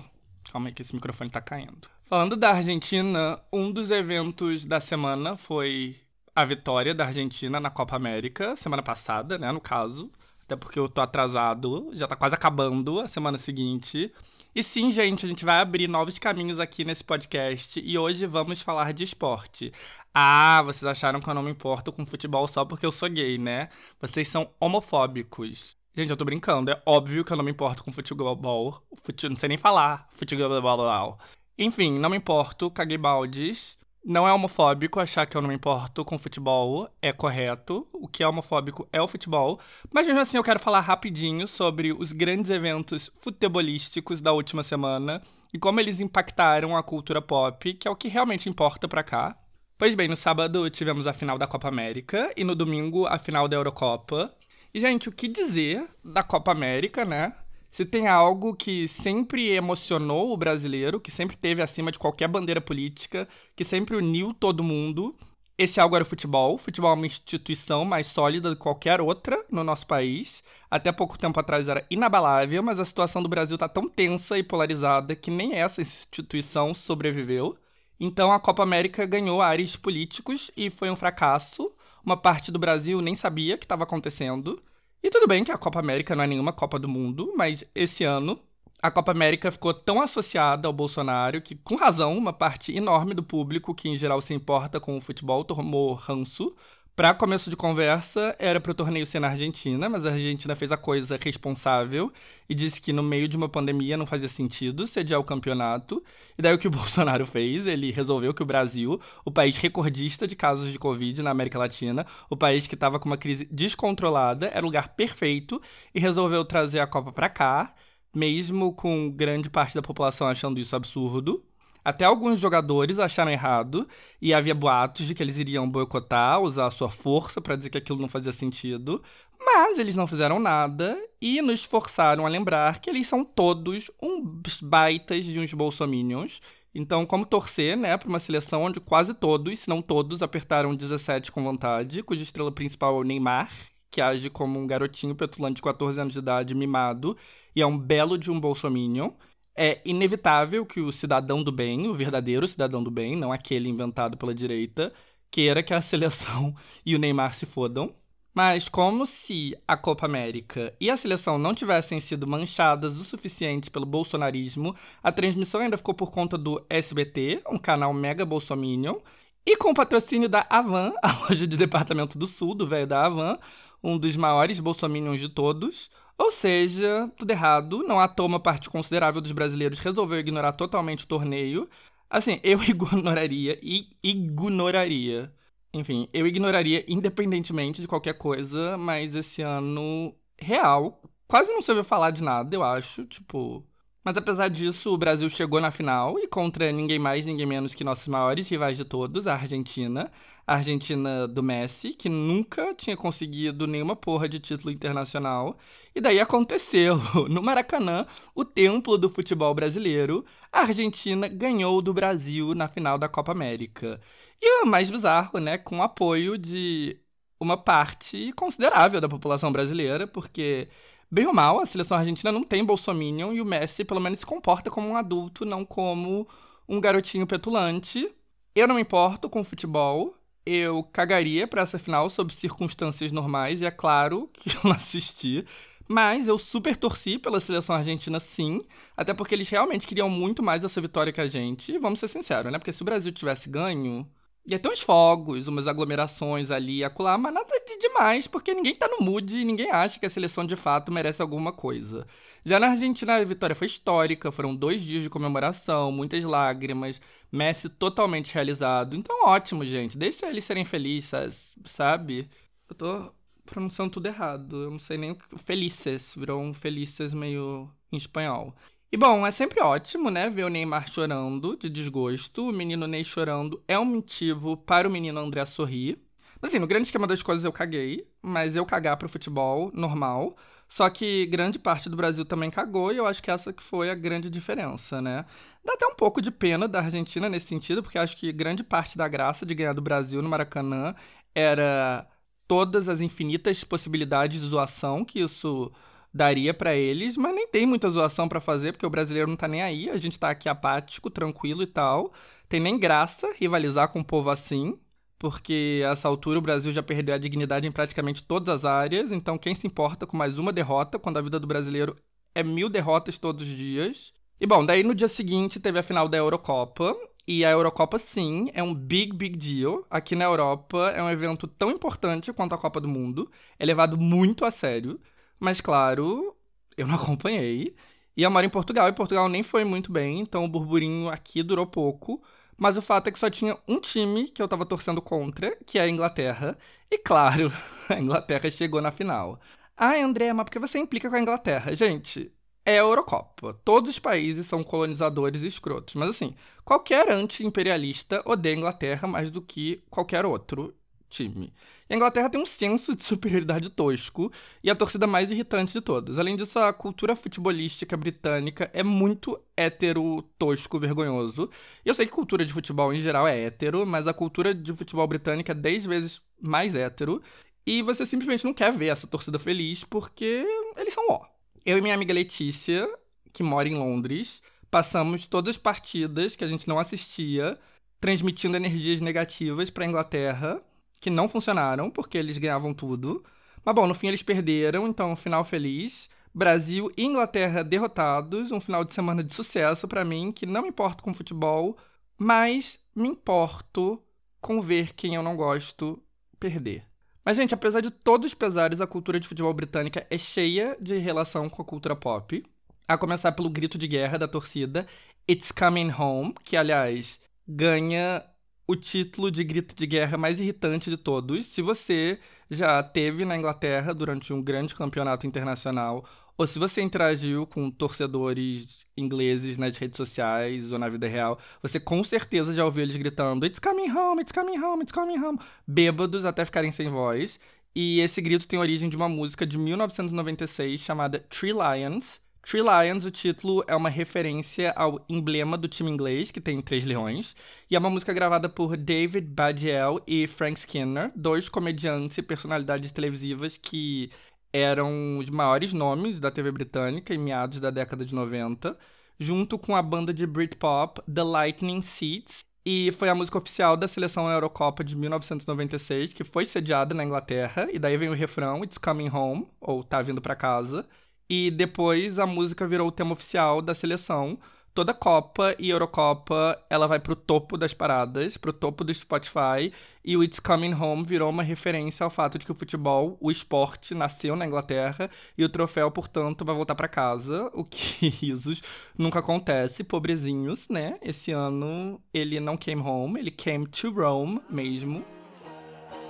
calma 0.52 0.68
aí 0.68 0.74
que 0.74 0.82
esse 0.82 0.94
microfone 0.94 1.30
tá 1.30 1.40
caindo. 1.40 1.88
Falando 2.04 2.36
da 2.36 2.50
Argentina, 2.50 3.40
um 3.52 3.70
dos 3.70 3.90
eventos 3.90 4.64
da 4.64 4.80
semana 4.80 5.36
foi 5.36 5.96
a 6.34 6.44
vitória 6.44 6.94
da 6.94 7.06
Argentina 7.06 7.60
na 7.60 7.70
Copa 7.70 7.96
América, 7.96 8.56
semana 8.56 8.82
passada, 8.82 9.38
né, 9.38 9.50
no 9.52 9.60
caso. 9.60 10.10
Até 10.50 10.56
porque 10.56 10.80
eu 10.80 10.88
tô 10.88 11.00
atrasado, 11.00 11.90
já 11.92 12.08
tá 12.08 12.16
quase 12.16 12.34
acabando 12.34 12.98
a 12.98 13.06
semana 13.06 13.38
seguinte. 13.38 14.12
E 14.52 14.64
sim, 14.64 14.90
gente, 14.90 15.24
a 15.24 15.28
gente 15.28 15.44
vai 15.44 15.60
abrir 15.60 15.86
novos 15.86 16.18
caminhos 16.18 16.58
aqui 16.58 16.84
nesse 16.84 17.04
podcast 17.04 17.78
e 17.78 17.96
hoje 17.96 18.26
vamos 18.26 18.60
falar 18.60 18.92
de 18.92 19.04
esporte. 19.04 19.72
Ah, 20.12 20.60
vocês 20.64 20.84
acharam 20.84 21.20
que 21.20 21.30
eu 21.30 21.34
não 21.34 21.44
me 21.44 21.52
importo 21.52 21.92
com 21.92 22.04
futebol 22.04 22.48
só 22.48 22.64
porque 22.64 22.84
eu 22.84 22.90
sou 22.90 23.08
gay, 23.08 23.38
né? 23.38 23.68
Vocês 24.00 24.26
são 24.26 24.50
homofóbicos. 24.58 25.76
Gente, 25.96 26.10
eu 26.10 26.16
tô 26.16 26.24
brincando. 26.24 26.72
É 26.72 26.82
óbvio 26.84 27.24
que 27.24 27.32
eu 27.32 27.36
não 27.36 27.44
me 27.44 27.52
importo 27.52 27.84
com 27.84 27.92
futebol. 27.92 28.82
Fute... 29.04 29.28
Não 29.28 29.36
sei 29.36 29.50
nem 29.50 29.56
falar. 29.56 30.08
Futebol. 30.10 31.16
Enfim, 31.56 31.96
não 31.96 32.10
me 32.10 32.16
importo. 32.16 32.72
Caguei 32.72 32.98
baldes. 32.98 33.78
Não 34.04 34.26
é 34.26 34.32
homofóbico 34.32 34.98
achar 34.98 35.26
que 35.26 35.36
eu 35.36 35.42
não 35.42 35.48
me 35.48 35.54
importo 35.54 36.04
com 36.04 36.18
futebol. 36.18 36.88
É 37.02 37.12
correto. 37.12 37.86
O 37.92 38.08
que 38.08 38.22
é 38.22 38.28
homofóbico 38.28 38.88
é 38.92 39.00
o 39.00 39.06
futebol. 39.06 39.60
Mas 39.92 40.06
mesmo 40.06 40.20
assim, 40.20 40.38
eu 40.38 40.42
quero 40.42 40.58
falar 40.58 40.80
rapidinho 40.80 41.46
sobre 41.46 41.92
os 41.92 42.12
grandes 42.12 42.50
eventos 42.50 43.10
futebolísticos 43.20 44.20
da 44.20 44.32
última 44.32 44.62
semana 44.62 45.22
e 45.52 45.58
como 45.58 45.80
eles 45.80 46.00
impactaram 46.00 46.76
a 46.76 46.82
cultura 46.82 47.20
pop, 47.20 47.74
que 47.74 47.86
é 47.86 47.90
o 47.90 47.96
que 47.96 48.08
realmente 48.08 48.48
importa 48.48 48.88
pra 48.88 49.02
cá. 49.02 49.36
Pois 49.76 49.94
bem, 49.94 50.08
no 50.08 50.16
sábado 50.16 50.68
tivemos 50.70 51.06
a 51.06 51.12
final 51.12 51.38
da 51.38 51.46
Copa 51.46 51.68
América 51.68 52.32
e 52.36 52.44
no 52.44 52.54
domingo 52.54 53.06
a 53.06 53.18
final 53.18 53.48
da 53.48 53.56
Eurocopa. 53.56 54.32
E, 54.72 54.78
gente, 54.78 55.08
o 55.08 55.12
que 55.12 55.26
dizer 55.26 55.88
da 56.04 56.22
Copa 56.22 56.52
América, 56.52 57.04
né? 57.04 57.34
Se 57.70 57.84
tem 57.84 58.08
algo 58.08 58.54
que 58.54 58.88
sempre 58.88 59.48
emocionou 59.50 60.32
o 60.32 60.36
brasileiro, 60.36 61.00
que 61.00 61.10
sempre 61.10 61.36
teve 61.36 61.62
acima 61.62 61.92
de 61.92 61.98
qualquer 61.98 62.28
bandeira 62.28 62.60
política, 62.60 63.28
que 63.54 63.64
sempre 63.64 63.96
uniu 63.96 64.34
todo 64.34 64.64
mundo, 64.64 65.16
esse 65.56 65.78
algo 65.78 65.94
era 65.94 66.02
o 66.02 66.06
futebol. 66.06 66.54
O 66.54 66.58
futebol 66.58 66.90
é 66.90 66.94
uma 66.94 67.06
instituição 67.06 67.84
mais 67.84 68.06
sólida 68.06 68.48
do 68.48 68.56
que 68.56 68.62
qualquer 68.62 69.00
outra 69.00 69.44
no 69.50 69.62
nosso 69.62 69.86
país. 69.86 70.42
Até 70.70 70.90
pouco 70.90 71.18
tempo 71.18 71.38
atrás 71.38 71.68
era 71.68 71.84
inabalável, 71.90 72.62
mas 72.62 72.80
a 72.80 72.84
situação 72.84 73.22
do 73.22 73.28
Brasil 73.28 73.56
está 73.56 73.68
tão 73.68 73.86
tensa 73.86 74.38
e 74.38 74.42
polarizada 74.42 75.14
que 75.14 75.30
nem 75.30 75.52
essa 75.52 75.82
instituição 75.82 76.72
sobreviveu. 76.72 77.56
Então 78.00 78.32
a 78.32 78.40
Copa 78.40 78.62
América 78.62 79.04
ganhou 79.04 79.42
ares 79.42 79.76
políticos 79.76 80.50
e 80.56 80.70
foi 80.70 80.90
um 80.90 80.96
fracasso. 80.96 81.70
Uma 82.02 82.16
parte 82.16 82.50
do 82.50 82.58
Brasil 82.58 83.02
nem 83.02 83.14
sabia 83.14 83.58
que 83.58 83.66
estava 83.66 83.84
acontecendo. 83.84 84.62
E 85.02 85.10
tudo 85.10 85.26
bem 85.26 85.44
que 85.44 85.52
a 85.52 85.58
Copa 85.58 85.78
América 85.78 86.14
não 86.14 86.24
é 86.24 86.26
nenhuma 86.26 86.52
Copa 86.52 86.78
do 86.78 86.88
Mundo, 86.88 87.32
mas 87.36 87.64
esse 87.74 88.04
ano 88.04 88.38
a 88.82 88.90
Copa 88.90 89.12
América 89.12 89.50
ficou 89.50 89.74
tão 89.74 90.00
associada 90.00 90.66
ao 90.66 90.72
Bolsonaro 90.72 91.40
que, 91.42 91.54
com 91.54 91.74
razão, 91.76 92.16
uma 92.16 92.32
parte 92.32 92.74
enorme 92.74 93.12
do 93.14 93.22
público 93.22 93.74
que 93.74 93.88
em 93.88 93.96
geral 93.96 94.20
se 94.20 94.32
importa 94.32 94.80
com 94.80 94.96
o 94.96 95.00
futebol 95.00 95.44
tomou 95.44 95.92
ranço. 95.92 96.54
Para 97.00 97.14
começo 97.14 97.48
de 97.48 97.56
conversa, 97.56 98.36
era 98.38 98.60
para 98.60 98.72
o 98.72 98.74
torneio 98.74 99.06
ser 99.06 99.20
na 99.20 99.28
Argentina, 99.28 99.88
mas 99.88 100.04
a 100.04 100.10
Argentina 100.10 100.54
fez 100.54 100.70
a 100.70 100.76
coisa 100.76 101.18
responsável 101.18 102.12
e 102.46 102.54
disse 102.54 102.78
que 102.78 102.92
no 102.92 103.02
meio 103.02 103.26
de 103.26 103.38
uma 103.38 103.48
pandemia 103.48 103.96
não 103.96 104.04
fazia 104.04 104.28
sentido 104.28 104.86
sediar 104.86 105.18
o 105.18 105.24
campeonato. 105.24 106.04
E 106.36 106.42
daí 106.42 106.52
o 106.52 106.58
que 106.58 106.68
o 106.68 106.70
Bolsonaro 106.70 107.24
fez? 107.24 107.66
Ele 107.66 107.90
resolveu 107.90 108.34
que 108.34 108.42
o 108.42 108.44
Brasil, 108.44 109.00
o 109.24 109.30
país 109.30 109.56
recordista 109.56 110.28
de 110.28 110.36
casos 110.36 110.70
de 110.70 110.78
Covid 110.78 111.22
na 111.22 111.30
América 111.30 111.58
Latina, 111.58 112.04
o 112.28 112.36
país 112.36 112.66
que 112.66 112.74
estava 112.74 113.00
com 113.00 113.08
uma 113.08 113.16
crise 113.16 113.46
descontrolada, 113.50 114.50
era 114.52 114.60
o 114.60 114.66
lugar 114.66 114.90
perfeito 114.90 115.58
e 115.94 116.00
resolveu 116.00 116.44
trazer 116.44 116.80
a 116.80 116.86
Copa 116.86 117.10
para 117.10 117.30
cá 117.30 117.74
mesmo 118.14 118.72
com 118.74 119.10
grande 119.10 119.48
parte 119.48 119.74
da 119.74 119.82
população 119.82 120.26
achando 120.28 120.60
isso 120.60 120.74
absurdo. 120.76 121.44
Até 121.84 122.04
alguns 122.04 122.38
jogadores 122.38 122.98
acharam 122.98 123.30
errado 123.30 123.88
e 124.20 124.34
havia 124.34 124.54
boatos 124.54 125.06
de 125.06 125.14
que 125.14 125.22
eles 125.22 125.38
iriam 125.38 125.68
boicotar, 125.68 126.40
usar 126.40 126.66
a 126.66 126.70
sua 126.70 126.88
força 126.88 127.40
para 127.40 127.56
dizer 127.56 127.70
que 127.70 127.78
aquilo 127.78 128.00
não 128.00 128.08
fazia 128.08 128.32
sentido. 128.32 129.02
Mas 129.42 129.78
eles 129.78 129.96
não 129.96 130.06
fizeram 130.06 130.38
nada 130.38 130.98
e 131.20 131.40
nos 131.40 131.64
forçaram 131.64 132.26
a 132.26 132.28
lembrar 132.28 132.78
que 132.78 132.90
eles 132.90 133.06
são 133.06 133.24
todos 133.24 133.90
uns 134.00 134.60
baitas 134.60 135.24
de 135.24 135.38
uns 135.40 135.54
bolsominions. 135.54 136.40
Então, 136.74 137.04
como 137.04 137.26
torcer, 137.26 137.76
né, 137.76 137.96
para 137.96 138.08
uma 138.08 138.20
seleção 138.20 138.62
onde 138.62 138.80
quase 138.80 139.12
todos, 139.12 139.58
se 139.58 139.68
não 139.68 139.82
todos, 139.82 140.22
apertaram 140.22 140.74
17 140.74 141.32
com 141.32 141.42
vontade, 141.42 142.02
cuja 142.02 142.22
estrela 142.22 142.52
principal 142.52 142.96
é 142.96 143.00
o 143.00 143.02
Neymar, 143.02 143.50
que 143.90 144.00
age 144.00 144.30
como 144.30 144.58
um 144.58 144.66
garotinho 144.66 145.14
petulante 145.14 145.56
de 145.56 145.62
14 145.62 146.00
anos 146.00 146.12
de 146.12 146.20
idade, 146.20 146.54
mimado, 146.54 147.16
e 147.56 147.60
é 147.60 147.66
um 147.66 147.76
belo 147.76 148.16
de 148.16 148.30
um 148.30 148.38
bolsominion. 148.38 149.10
É 149.54 149.80
inevitável 149.84 150.64
que 150.64 150.80
o 150.80 150.92
cidadão 150.92 151.42
do 151.42 151.52
bem, 151.52 151.88
o 151.88 151.94
verdadeiro 151.94 152.46
cidadão 152.48 152.82
do 152.82 152.90
bem, 152.90 153.16
não 153.16 153.32
aquele 153.32 153.68
inventado 153.68 154.16
pela 154.16 154.34
direita, 154.34 154.92
queira 155.30 155.62
que 155.62 155.74
a 155.74 155.82
seleção 155.82 156.54
e 156.84 156.94
o 156.94 156.98
Neymar 156.98 157.34
se 157.34 157.46
fodam. 157.46 157.94
Mas 158.32 158.68
como 158.68 159.06
se 159.06 159.56
a 159.66 159.76
Copa 159.76 160.06
América 160.06 160.72
e 160.80 160.88
a 160.88 160.96
seleção 160.96 161.36
não 161.36 161.52
tivessem 161.52 161.98
sido 161.98 162.26
manchadas 162.28 162.96
o 162.96 163.04
suficiente 163.04 163.70
pelo 163.70 163.84
bolsonarismo, 163.84 164.74
a 165.02 165.10
transmissão 165.10 165.60
ainda 165.60 165.76
ficou 165.76 165.94
por 165.94 166.12
conta 166.12 166.38
do 166.38 166.64
SBT, 166.70 167.42
um 167.50 167.58
canal 167.58 167.92
mega 167.92 168.24
bolsominion, 168.24 168.96
e 169.44 169.56
com 169.56 169.70
o 169.70 169.74
patrocínio 169.74 170.28
da 170.28 170.46
Avan, 170.48 170.92
a 171.02 171.12
loja 171.22 171.46
de 171.46 171.56
departamento 171.56 172.16
do 172.16 172.26
sul, 172.26 172.54
do 172.54 172.68
velho 172.68 172.86
da 172.86 173.04
Avan, 173.06 173.38
um 173.82 173.98
dos 173.98 174.16
maiores 174.16 174.60
bolsominions 174.60 175.18
de 175.18 175.28
todos. 175.28 175.90
Ou 176.20 176.30
seja, 176.30 177.10
tudo 177.16 177.30
errado. 177.30 177.82
Não 177.82 177.98
há 177.98 178.14
uma 178.20 178.38
parte 178.38 178.68
considerável 178.68 179.22
dos 179.22 179.32
brasileiros 179.32 179.78
resolveu 179.78 180.18
ignorar 180.18 180.52
totalmente 180.52 181.04
o 181.04 181.08
torneio. 181.08 181.68
Assim, 182.10 182.38
eu 182.44 182.62
ignoraria 182.62 183.58
e 183.62 183.88
ignoraria. 184.02 185.32
Enfim, 185.72 186.08
eu 186.12 186.26
ignoraria 186.26 186.84
independentemente 186.88 187.80
de 187.80 187.88
qualquer 187.88 188.14
coisa, 188.18 188.76
mas 188.76 189.14
esse 189.14 189.40
ano 189.42 190.14
real, 190.38 191.00
quase 191.26 191.50
não 191.52 191.62
se 191.62 191.70
ouviu 191.70 191.84
falar 191.84 192.10
de 192.10 192.22
nada, 192.22 192.54
eu 192.54 192.62
acho, 192.62 193.06
tipo, 193.06 193.64
mas 194.04 194.16
apesar 194.16 194.48
disso, 194.48 194.92
o 194.92 194.98
Brasil 194.98 195.28
chegou 195.28 195.60
na 195.60 195.70
final 195.70 196.18
e 196.18 196.26
contra 196.26 196.72
ninguém 196.72 196.98
mais, 196.98 197.26
ninguém 197.26 197.46
menos 197.46 197.74
que 197.74 197.84
nossos 197.84 198.08
maiores 198.08 198.48
rivais 198.48 198.76
de 198.76 198.84
todos, 198.84 199.26
a 199.26 199.34
Argentina. 199.34 200.10
A 200.46 200.54
Argentina 200.56 201.28
do 201.28 201.42
Messi, 201.42 201.92
que 201.92 202.08
nunca 202.08 202.74
tinha 202.74 202.96
conseguido 202.96 203.66
nenhuma 203.66 203.94
porra 203.96 204.28
de 204.28 204.40
título 204.40 204.70
internacional. 204.72 205.56
E 205.94 206.00
daí 206.00 206.20
aconteceu. 206.20 206.98
No 207.28 207.42
Maracanã, 207.42 208.06
o 208.34 208.44
templo 208.44 208.98
do 208.98 209.08
futebol 209.10 209.54
brasileiro, 209.54 210.24
a 210.52 210.60
Argentina 210.62 211.28
ganhou 211.28 211.80
do 211.82 211.92
Brasil 211.94 212.54
na 212.54 212.68
final 212.68 212.98
da 212.98 213.08
Copa 213.08 213.32
América. 213.32 214.00
E 214.40 214.62
o 214.62 214.66
mais 214.66 214.90
bizarro, 214.90 215.38
né, 215.38 215.58
com 215.58 215.78
o 215.78 215.82
apoio 215.82 216.36
de 216.38 216.98
uma 217.38 217.56
parte 217.56 218.32
considerável 218.32 219.00
da 219.00 219.08
população 219.08 219.52
brasileira, 219.52 220.06
porque 220.06 220.68
Bem 221.12 221.26
ou 221.26 221.32
mal, 221.34 221.58
a 221.60 221.66
seleção 221.66 221.98
argentina 221.98 222.30
não 222.30 222.44
tem 222.44 222.64
bolsominion 222.64 223.32
e 223.32 223.40
o 223.40 223.44
Messi 223.44 223.84
pelo 223.84 224.00
menos 224.00 224.20
se 224.20 224.26
comporta 224.26 224.70
como 224.70 224.88
um 224.88 224.96
adulto, 224.96 225.44
não 225.44 225.64
como 225.64 226.28
um 226.68 226.80
garotinho 226.80 227.26
petulante. 227.26 228.14
Eu 228.54 228.68
não 228.68 228.76
me 228.76 228.82
importo 228.82 229.28
com 229.28 229.40
o 229.40 229.44
futebol. 229.44 230.14
Eu 230.44 230.82
cagaria 230.84 231.46
para 231.46 231.62
essa 231.62 231.78
final 231.78 232.08
sob 232.08 232.32
circunstâncias 232.32 233.12
normais 233.12 233.60
e 233.60 233.66
é 233.66 233.70
claro 233.70 234.28
que 234.32 234.50
eu 234.56 234.60
não 234.64 234.72
assisti. 234.72 235.44
Mas 235.88 236.28
eu 236.28 236.38
super 236.38 236.76
torci 236.76 237.18
pela 237.18 237.40
seleção 237.40 237.74
argentina, 237.76 238.20
sim. 238.20 238.60
Até 238.96 239.12
porque 239.12 239.34
eles 239.34 239.48
realmente 239.48 239.86
queriam 239.86 240.08
muito 240.08 240.42
mais 240.42 240.62
essa 240.64 240.80
vitória 240.80 241.12
que 241.12 241.20
a 241.20 241.26
gente. 241.26 241.76
Vamos 241.78 241.98
ser 241.98 242.08
sinceros, 242.08 242.52
né? 242.52 242.58
Porque 242.58 242.72
se 242.72 242.82
o 242.82 242.84
Brasil 242.84 243.12
tivesse 243.12 243.48
ganho, 243.48 244.06
Ia 244.46 244.58
ter 244.58 244.68
uns 244.68 244.80
fogos, 244.80 245.46
umas 245.46 245.68
aglomerações 245.68 246.50
ali 246.50 246.78
e 246.78 246.84
acolá, 246.84 247.16
mas 247.18 247.32
nada 247.32 247.46
de 247.64 247.78
demais, 247.78 248.26
porque 248.26 248.54
ninguém 248.54 248.74
tá 248.74 248.88
no 248.88 249.04
mood 249.04 249.38
e 249.38 249.44
ninguém 249.44 249.70
acha 249.70 250.00
que 250.00 250.06
a 250.06 250.10
seleção 250.10 250.46
de 250.46 250.56
fato 250.56 250.90
merece 250.90 251.20
alguma 251.20 251.52
coisa. 251.52 252.06
Já 252.44 252.58
na 252.58 252.70
Argentina, 252.70 253.16
a 253.16 253.24
vitória 253.24 253.54
foi 253.54 253.66
histórica, 253.66 254.32
foram 254.32 254.56
dois 254.56 254.82
dias 254.82 255.02
de 255.02 255.10
comemoração, 255.10 255.92
muitas 255.92 256.24
lágrimas, 256.24 257.00
Messi 257.32 257.68
totalmente 257.68 258.34
realizado. 258.34 258.96
Então, 258.96 259.24
ótimo, 259.26 259.64
gente. 259.64 259.96
Deixa 259.96 260.26
eles 260.28 260.44
serem 260.44 260.64
felizes, 260.64 261.54
sabe? 261.64 262.28
Eu 262.68 262.74
tô 262.74 263.12
pronunciando 263.44 263.92
tudo 263.92 264.06
errado. 264.06 264.64
Eu 264.64 264.70
não 264.70 264.78
sei 264.78 264.96
nem 264.98 265.12
o 265.12 265.16
que. 265.16 265.38
Felices, 265.38 266.14
virou 266.16 266.40
um 266.42 266.52
felices 266.52 267.14
meio 267.14 267.70
em 267.92 267.96
espanhol. 267.96 268.54
E 268.92 268.96
bom, 268.96 269.24
é 269.24 269.30
sempre 269.30 269.60
ótimo, 269.60 270.10
né, 270.10 270.28
ver 270.28 270.44
o 270.44 270.48
Neymar 270.48 270.90
chorando 270.90 271.56
de 271.56 271.70
desgosto. 271.70 272.48
O 272.48 272.52
menino 272.52 272.88
Ney 272.88 273.04
chorando 273.04 273.62
é 273.68 273.78
um 273.78 273.84
motivo 273.84 274.56
para 274.56 274.88
o 274.88 274.90
menino 274.90 275.20
André 275.20 275.44
sorrir. 275.44 275.96
Assim, 276.42 276.58
no 276.58 276.66
grande 276.66 276.86
esquema 276.86 277.06
das 277.06 277.22
coisas 277.22 277.44
eu 277.44 277.52
caguei, 277.52 278.08
mas 278.20 278.56
eu 278.56 278.66
cagar 278.66 278.96
pro 278.96 279.08
futebol, 279.08 279.70
normal. 279.74 280.36
Só 280.68 280.88
que 280.90 281.26
grande 281.26 281.58
parte 281.58 281.88
do 281.88 281.96
Brasil 281.96 282.24
também 282.24 282.50
cagou 282.50 282.92
e 282.92 282.96
eu 282.96 283.06
acho 283.06 283.22
que 283.22 283.30
essa 283.30 283.52
que 283.52 283.62
foi 283.62 283.90
a 283.90 283.94
grande 283.94 284.30
diferença, 284.30 285.00
né? 285.00 285.24
Dá 285.64 285.74
até 285.74 285.86
um 285.86 285.94
pouco 285.94 286.22
de 286.22 286.30
pena 286.30 286.66
da 286.66 286.80
Argentina 286.80 287.28
nesse 287.28 287.46
sentido, 287.46 287.82
porque 287.82 287.98
acho 287.98 288.16
que 288.16 288.32
grande 288.32 288.62
parte 288.64 288.96
da 288.96 289.06
graça 289.08 289.44
de 289.44 289.54
ganhar 289.54 289.72
do 289.74 289.82
Brasil 289.82 290.22
no 290.22 290.28
Maracanã 290.28 290.94
era 291.34 292.08
todas 292.48 292.88
as 292.88 293.00
infinitas 293.00 293.62
possibilidades 293.62 294.40
de 294.40 294.48
zoação 294.48 295.04
que 295.04 295.20
isso 295.20 295.70
daria 296.12 296.52
para 296.52 296.74
eles, 296.74 297.16
mas 297.16 297.34
nem 297.34 297.46
tem 297.46 297.66
muita 297.66 297.90
zoação 297.90 298.28
para 298.28 298.40
fazer, 298.40 298.72
porque 298.72 298.86
o 298.86 298.90
brasileiro 298.90 299.28
não 299.28 299.36
tá 299.36 299.46
nem 299.46 299.62
aí, 299.62 299.88
a 299.90 299.96
gente 299.96 300.18
tá 300.18 300.30
aqui 300.30 300.48
apático, 300.48 301.08
tranquilo 301.10 301.62
e 301.62 301.66
tal. 301.66 302.12
Tem 302.48 302.58
nem 302.58 302.78
graça 302.78 303.32
rivalizar 303.38 303.92
com 303.92 304.00
um 304.00 304.04
povo 304.04 304.30
assim, 304.30 304.78
porque 305.18 305.82
a 305.86 305.90
essa 305.92 306.08
altura 306.08 306.38
o 306.38 306.42
Brasil 306.42 306.72
já 306.72 306.82
perdeu 306.82 307.14
a 307.14 307.18
dignidade 307.18 307.66
em 307.66 307.72
praticamente 307.72 308.22
todas 308.24 308.48
as 308.48 308.64
áreas, 308.64 309.12
então 309.12 309.38
quem 309.38 309.54
se 309.54 309.66
importa 309.66 310.06
com 310.06 310.16
mais 310.16 310.38
uma 310.38 310.52
derrota, 310.52 310.98
quando 310.98 311.18
a 311.18 311.22
vida 311.22 311.38
do 311.38 311.46
brasileiro 311.46 311.94
é 312.34 312.42
mil 312.42 312.68
derrotas 312.68 313.18
todos 313.18 313.46
os 313.46 313.56
dias. 313.56 314.12
E 314.40 314.46
bom, 314.46 314.64
daí 314.64 314.82
no 314.82 314.94
dia 314.94 315.08
seguinte 315.08 315.60
teve 315.60 315.78
a 315.78 315.82
final 315.82 316.08
da 316.08 316.16
Eurocopa, 316.16 316.96
e 317.26 317.44
a 317.44 317.50
Eurocopa, 317.50 317.98
sim, 317.98 318.48
é 318.54 318.62
um 318.62 318.74
big, 318.74 319.14
big 319.16 319.36
deal. 319.36 319.86
Aqui 319.90 320.16
na 320.16 320.24
Europa 320.24 320.90
é 320.96 321.02
um 321.02 321.10
evento 321.10 321.46
tão 321.46 321.70
importante 321.70 322.32
quanto 322.32 322.54
a 322.54 322.58
Copa 322.58 322.80
do 322.80 322.88
Mundo. 322.88 323.30
É 323.58 323.64
levado 323.64 323.96
muito 323.96 324.44
a 324.44 324.50
sério. 324.50 324.98
Mas, 325.38 325.60
claro, 325.60 326.34
eu 326.76 326.86
não 326.88 326.94
acompanhei. 326.96 327.76
E 328.16 328.22
eu 328.22 328.30
moro 328.30 328.44
em 328.46 328.50
Portugal, 328.50 328.88
e 328.88 328.92
Portugal 328.92 329.28
nem 329.28 329.42
foi 329.42 329.62
muito 329.64 329.92
bem, 329.92 330.20
então 330.20 330.44
o 330.44 330.48
burburinho 330.48 331.08
aqui 331.08 331.42
durou 331.42 331.66
pouco. 331.66 332.20
Mas 332.58 332.76
o 332.76 332.82
fato 332.82 333.06
é 333.08 333.12
que 333.12 333.18
só 333.18 333.30
tinha 333.30 333.56
um 333.68 333.78
time 333.80 334.28
que 334.28 334.42
eu 334.42 334.48
tava 334.48 334.66
torcendo 334.66 335.00
contra, 335.00 335.56
que 335.64 335.78
é 335.78 335.82
a 335.82 335.88
Inglaterra. 335.88 336.58
E 336.90 336.98
claro, 336.98 337.52
a 337.88 338.00
Inglaterra 338.00 338.50
chegou 338.50 338.80
na 338.80 338.90
final. 338.90 339.40
Ah, 339.76 339.94
André, 340.02 340.32
mas 340.32 340.44
por 340.44 340.50
que 340.52 340.58
você 340.58 340.78
implica 340.78 341.08
com 341.08 341.16
a 341.16 341.20
Inglaterra? 341.20 341.74
Gente, 341.76 342.32
é 342.70 342.78
a 342.78 342.82
Eurocopa. 342.82 343.54
Todos 343.64 343.90
os 343.90 343.98
países 343.98 344.46
são 344.46 344.62
colonizadores 344.62 345.42
e 345.42 345.46
escrotos. 345.46 345.94
Mas 345.94 346.10
assim, 346.10 346.34
qualquer 346.64 347.10
anti-imperialista 347.10 348.22
odeia 348.24 348.54
a 348.54 348.58
Inglaterra 348.58 349.08
mais 349.08 349.30
do 349.30 349.42
que 349.42 349.82
qualquer 349.90 350.24
outro 350.24 350.74
time. 351.08 351.52
E 351.88 351.92
a 351.92 351.96
Inglaterra 351.96 352.30
tem 352.30 352.40
um 352.40 352.46
senso 352.46 352.94
de 352.94 353.02
superioridade 353.02 353.68
tosco 353.70 354.32
e 354.62 354.70
a 354.70 354.76
torcida 354.76 355.06
mais 355.06 355.30
irritante 355.32 355.72
de 355.72 355.80
todos. 355.80 356.18
Além 356.18 356.36
disso, 356.36 356.58
a 356.60 356.72
cultura 356.72 357.16
futebolística 357.16 357.96
britânica 357.96 358.70
é 358.72 358.82
muito 358.84 359.38
hétero, 359.56 360.22
tosco, 360.38 360.78
vergonhoso. 360.78 361.50
E 361.84 361.88
eu 361.88 361.94
sei 361.94 362.06
que 362.06 362.12
cultura 362.12 362.44
de 362.44 362.52
futebol 362.52 362.94
em 362.94 363.00
geral 363.00 363.26
é 363.26 363.36
hétero, 363.46 363.84
mas 363.84 364.06
a 364.06 364.14
cultura 364.14 364.54
de 364.54 364.72
futebol 364.74 365.06
britânica 365.08 365.52
é 365.52 365.54
10 365.54 365.84
vezes 365.86 366.22
mais 366.40 366.74
hétero. 366.76 367.20
E 367.66 367.82
você 367.82 368.06
simplesmente 368.06 368.44
não 368.44 368.54
quer 368.54 368.72
ver 368.72 368.86
essa 368.86 369.06
torcida 369.06 369.38
feliz 369.38 369.82
porque 369.84 370.46
eles 370.76 370.94
são 370.94 371.04
ó. 371.08 371.39
Eu 371.70 371.78
e 371.78 371.80
minha 371.80 371.94
amiga 371.94 372.12
Letícia, 372.12 372.92
que 373.32 373.44
mora 373.44 373.68
em 373.68 373.76
Londres, 373.76 374.42
passamos 374.72 375.24
todas 375.24 375.50
as 375.50 375.56
partidas 375.56 376.34
que 376.34 376.42
a 376.42 376.48
gente 376.48 376.66
não 376.66 376.80
assistia 376.80 377.56
transmitindo 378.00 378.56
energias 378.56 379.00
negativas 379.00 379.70
para 379.70 379.84
a 379.84 379.86
Inglaterra, 379.86 380.60
que 381.00 381.08
não 381.08 381.28
funcionaram 381.28 381.88
porque 381.88 382.18
eles 382.18 382.38
ganhavam 382.38 382.74
tudo. 382.74 383.24
Mas 383.64 383.72
bom, 383.72 383.86
no 383.86 383.94
fim 383.94 384.08
eles 384.08 384.20
perderam, 384.20 384.88
então 384.88 385.14
final 385.14 385.44
feliz. 385.44 386.10
Brasil 386.34 386.90
e 386.96 387.04
Inglaterra 387.04 387.62
derrotados, 387.62 388.50
um 388.50 388.60
final 388.60 388.84
de 388.84 388.92
semana 388.92 389.22
de 389.22 389.32
sucesso 389.32 389.86
para 389.86 390.04
mim, 390.04 390.32
que 390.32 390.46
não 390.46 390.62
me 390.62 390.70
importo 390.70 391.04
com 391.04 391.14
futebol, 391.14 391.78
mas 392.18 392.80
me 392.96 393.06
importo 393.06 394.02
com 394.40 394.60
ver 394.60 394.92
quem 394.94 395.14
eu 395.14 395.22
não 395.22 395.36
gosto 395.36 396.02
perder. 396.40 396.89
Mas, 397.30 397.36
gente, 397.36 397.54
apesar 397.54 397.80
de 397.80 397.92
todos 397.92 398.26
os 398.26 398.34
pesares, 398.34 398.80
a 398.80 398.88
cultura 398.88 399.20
de 399.20 399.28
futebol 399.28 399.54
britânica 399.54 400.04
é 400.10 400.18
cheia 400.18 400.76
de 400.80 400.98
relação 400.98 401.48
com 401.48 401.62
a 401.62 401.64
cultura 401.64 401.94
pop. 401.94 402.44
A 402.88 402.98
começar 402.98 403.30
pelo 403.30 403.48
grito 403.48 403.78
de 403.78 403.86
guerra 403.86 404.18
da 404.18 404.26
torcida 404.26 404.84
It's 405.30 405.52
Coming 405.52 405.92
Home, 405.92 406.34
que, 406.42 406.56
aliás, 406.56 407.20
ganha 407.46 408.24
o 408.66 408.74
título 408.74 409.30
de 409.30 409.44
grito 409.44 409.76
de 409.76 409.86
guerra 409.86 410.18
mais 410.18 410.40
irritante 410.40 410.90
de 410.90 410.96
todos. 410.96 411.46
Se 411.46 411.62
você 411.62 412.18
já 412.50 412.82
teve 412.82 413.24
na 413.24 413.36
Inglaterra 413.36 413.94
durante 413.94 414.32
um 414.32 414.42
grande 414.42 414.74
campeonato 414.74 415.24
internacional, 415.24 416.04
ou 416.40 416.46
se 416.46 416.58
você 416.58 416.80
interagiu 416.80 417.46
com 417.46 417.70
torcedores 417.70 418.86
ingleses 418.96 419.58
nas 419.58 419.76
redes 419.76 419.98
sociais 419.98 420.72
ou 420.72 420.78
na 420.78 420.88
vida 420.88 421.06
real, 421.06 421.38
você 421.60 421.78
com 421.78 422.02
certeza 422.02 422.54
já 422.54 422.64
ouviu 422.64 422.82
eles 422.82 422.96
gritando 422.96 423.44
It's 423.44 423.58
coming 423.58 423.90
home, 423.90 424.22
it's 424.22 424.32
coming 424.32 424.58
home, 424.58 424.82
it's 424.82 424.90
coming 424.90 425.18
home, 425.18 425.38
bêbados 425.66 426.24
até 426.24 426.42
ficarem 426.46 426.72
sem 426.72 426.88
voz. 426.88 427.38
E 427.74 428.00
esse 428.00 428.22
grito 428.22 428.48
tem 428.48 428.58
origem 428.58 428.88
de 428.88 428.96
uma 428.96 429.06
música 429.06 429.46
de 429.46 429.58
1996 429.58 430.80
chamada 430.80 431.18
Three 431.28 431.52
Lions. 431.52 432.18
Three 432.42 432.62
Lions, 432.62 433.04
o 433.04 433.10
título 433.10 433.62
é 433.68 433.76
uma 433.76 433.90
referência 433.90 434.72
ao 434.74 435.04
emblema 435.10 435.58
do 435.58 435.68
time 435.68 435.90
inglês, 435.90 436.30
que 436.30 436.40
tem 436.40 436.62
três 436.62 436.86
leões, 436.86 437.36
e 437.70 437.76
é 437.76 437.78
uma 437.78 437.90
música 437.90 438.14
gravada 438.14 438.48
por 438.48 438.78
David 438.78 439.26
Badiel 439.26 440.00
e 440.06 440.26
Frank 440.26 440.58
Skinner, 440.58 441.12
dois 441.14 441.50
comediantes 441.50 442.16
e 442.16 442.22
personalidades 442.22 442.90
televisivas 442.92 443.58
que 443.58 444.10
eram 444.52 445.18
os 445.18 445.30
maiores 445.30 445.72
nomes 445.72 446.20
da 446.20 446.30
TV 446.30 446.50
britânica 446.50 447.14
em 447.14 447.18
meados 447.18 447.60
da 447.60 447.70
década 447.70 448.04
de 448.04 448.14
90, 448.14 448.76
junto 449.18 449.58
com 449.58 449.76
a 449.76 449.82
banda 449.82 450.12
de 450.12 450.26
Britpop 450.26 451.00
The 451.12 451.22
Lightning 451.22 451.82
Seeds, 451.82 452.44
e 452.64 452.92
foi 452.92 453.08
a 453.08 453.14
música 453.14 453.38
oficial 453.38 453.76
da 453.76 453.88
seleção 453.88 454.26
na 454.26 454.34
Eurocopa 454.34 454.84
de 454.84 454.94
1996, 454.94 456.12
que 456.12 456.24
foi 456.24 456.44
sediada 456.44 456.94
na 456.94 457.04
Inglaterra, 457.04 457.68
e 457.72 457.78
daí 457.78 457.96
vem 457.96 458.08
o 458.08 458.14
refrão 458.14 458.62
It's 458.62 458.78
Coming 458.78 459.10
Home, 459.10 459.48
ou 459.60 459.82
Tá 459.82 460.02
Vindo 460.02 460.20
Pra 460.20 460.36
Casa, 460.36 460.86
e 461.28 461.50
depois 461.50 462.18
a 462.18 462.26
música 462.26 462.66
virou 462.66 462.88
o 462.88 462.92
tema 462.92 463.12
oficial 463.12 463.62
da 463.62 463.74
seleção, 463.74 464.38
toda 464.74 464.94
Copa 464.94 465.54
e 465.58 465.70
Eurocopa 465.70 466.60
ela 466.68 466.86
vai 466.86 466.98
pro 466.98 467.16
topo 467.16 467.56
das 467.56 467.74
paradas, 467.74 468.36
pro 468.36 468.52
topo 468.52 468.84
do 468.84 468.94
Spotify, 468.94 469.72
e 470.04 470.16
o 470.16 470.24
It's 470.24 470.40
Coming 470.40 470.72
Home 470.74 471.04
virou 471.04 471.28
uma 471.28 471.42
referência 471.42 472.04
ao 472.04 472.10
fato 472.10 472.38
de 472.38 472.46
que 472.46 472.52
o 472.52 472.54
futebol, 472.54 473.18
o 473.20 473.30
esporte, 473.30 473.94
nasceu 473.94 474.34
na 474.34 474.46
Inglaterra 474.46 475.10
e 475.36 475.44
o 475.44 475.48
troféu, 475.48 475.90
portanto, 475.90 476.44
vai 476.44 476.54
voltar 476.54 476.74
para 476.74 476.88
casa, 476.88 477.50
o 477.52 477.64
que, 477.64 478.08
risos, 478.08 478.62
nunca 478.96 479.18
acontece, 479.18 479.84
pobrezinhos, 479.84 480.68
né? 480.68 480.98
Esse 481.02 481.32
ano 481.32 482.00
ele 482.14 482.40
não 482.40 482.56
came 482.56 482.82
home, 482.82 483.18
ele 483.18 483.30
came 483.30 483.66
to 483.66 483.90
Rome 483.90 484.40
mesmo. 484.48 485.04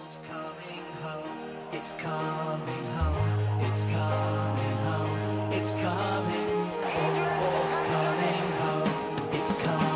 It's 0.05 0.19
coming 0.27 0.81
home, 1.03 1.77
it's 1.77 1.95
coming 1.95 2.87
home, 2.99 3.67
it's 3.67 3.85
coming 3.85 4.75
home, 4.85 5.55
it's 5.55 5.75
coming 5.75 6.50
it's 9.41 9.55
coming. 9.55 9.90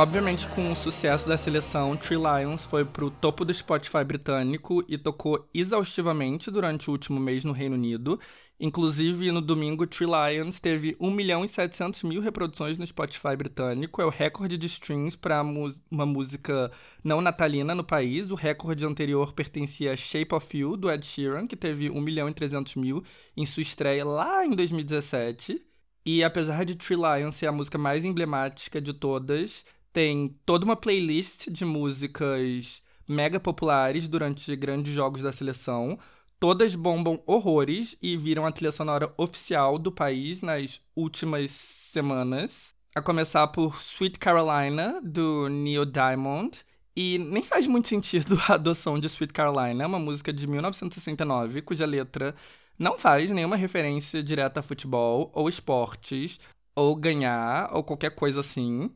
Obviamente, 0.00 0.48
com 0.54 0.72
o 0.72 0.76
sucesso 0.76 1.28
da 1.28 1.36
seleção, 1.36 1.94
Three 1.94 2.16
Lions 2.16 2.64
foi 2.64 2.86
pro 2.86 3.10
topo 3.10 3.44
do 3.44 3.52
Spotify 3.52 4.02
britânico 4.02 4.82
e 4.88 4.96
tocou 4.96 5.46
exaustivamente 5.52 6.50
durante 6.50 6.88
o 6.88 6.92
último 6.92 7.20
mês 7.20 7.44
no 7.44 7.52
Reino 7.52 7.74
Unido. 7.74 8.18
Inclusive, 8.58 9.30
no 9.30 9.42
domingo, 9.42 9.86
Three 9.86 10.08
Lions 10.08 10.58
teve 10.58 10.96
1 10.98 11.10
milhão 11.10 11.44
e 11.44 11.48
700 11.50 12.02
mil 12.04 12.22
reproduções 12.22 12.78
no 12.78 12.86
Spotify 12.86 13.36
britânico. 13.36 14.00
É 14.00 14.06
o 14.06 14.08
recorde 14.08 14.56
de 14.56 14.66
streams 14.68 15.18
para 15.18 15.42
uma 15.42 16.06
música 16.06 16.72
não 17.04 17.20
natalina 17.20 17.74
no 17.74 17.84
país. 17.84 18.30
O 18.30 18.34
recorde 18.34 18.86
anterior 18.86 19.34
pertencia 19.34 19.92
a 19.92 19.98
Shape 19.98 20.34
of 20.34 20.56
You, 20.56 20.78
do 20.78 20.90
Ed 20.90 21.04
Sheeran, 21.04 21.46
que 21.46 21.56
teve 21.56 21.90
1 21.90 22.00
milhão 22.00 22.26
e 22.26 22.32
300 22.32 22.74
mil 22.74 23.04
em 23.36 23.44
sua 23.44 23.60
estreia 23.60 24.02
lá 24.06 24.46
em 24.46 24.56
2017. 24.56 25.60
E 26.06 26.24
apesar 26.24 26.64
de 26.64 26.74
Three 26.74 26.96
Lions 26.96 27.36
ser 27.36 27.48
a 27.48 27.52
música 27.52 27.76
mais 27.76 28.02
emblemática 28.02 28.80
de 28.80 28.94
todas, 28.94 29.62
tem 29.92 30.28
toda 30.46 30.64
uma 30.64 30.76
playlist 30.76 31.48
de 31.50 31.64
músicas 31.64 32.82
mega 33.06 33.40
populares 33.40 34.06
durante 34.06 34.54
grandes 34.54 34.94
jogos 34.94 35.22
da 35.22 35.32
seleção. 35.32 35.98
Todas 36.38 36.74
bombam 36.74 37.22
horrores 37.26 37.96
e 38.00 38.16
viram 38.16 38.46
a 38.46 38.52
trilha 38.52 38.72
sonora 38.72 39.12
oficial 39.16 39.78
do 39.78 39.92
país 39.92 40.40
nas 40.40 40.80
últimas 40.94 41.50
semanas. 41.50 42.74
A 42.94 43.02
começar 43.02 43.46
por 43.48 43.80
Sweet 43.82 44.18
Carolina, 44.18 45.00
do 45.02 45.48
Neil 45.48 45.84
Diamond. 45.84 46.58
E 46.96 47.18
nem 47.18 47.42
faz 47.42 47.66
muito 47.66 47.88
sentido 47.88 48.38
a 48.48 48.54
adoção 48.54 48.98
de 48.98 49.06
Sweet 49.06 49.32
Carolina, 49.32 49.86
uma 49.86 49.98
música 49.98 50.32
de 50.32 50.46
1969, 50.46 51.62
cuja 51.62 51.86
letra 51.86 52.34
não 52.78 52.98
faz 52.98 53.30
nenhuma 53.30 53.56
referência 53.56 54.22
direta 54.22 54.60
a 54.60 54.62
futebol 54.62 55.30
ou 55.34 55.48
esportes, 55.48 56.40
ou 56.74 56.96
ganhar, 56.96 57.68
ou 57.74 57.84
qualquer 57.84 58.14
coisa 58.14 58.40
assim. 58.40 58.90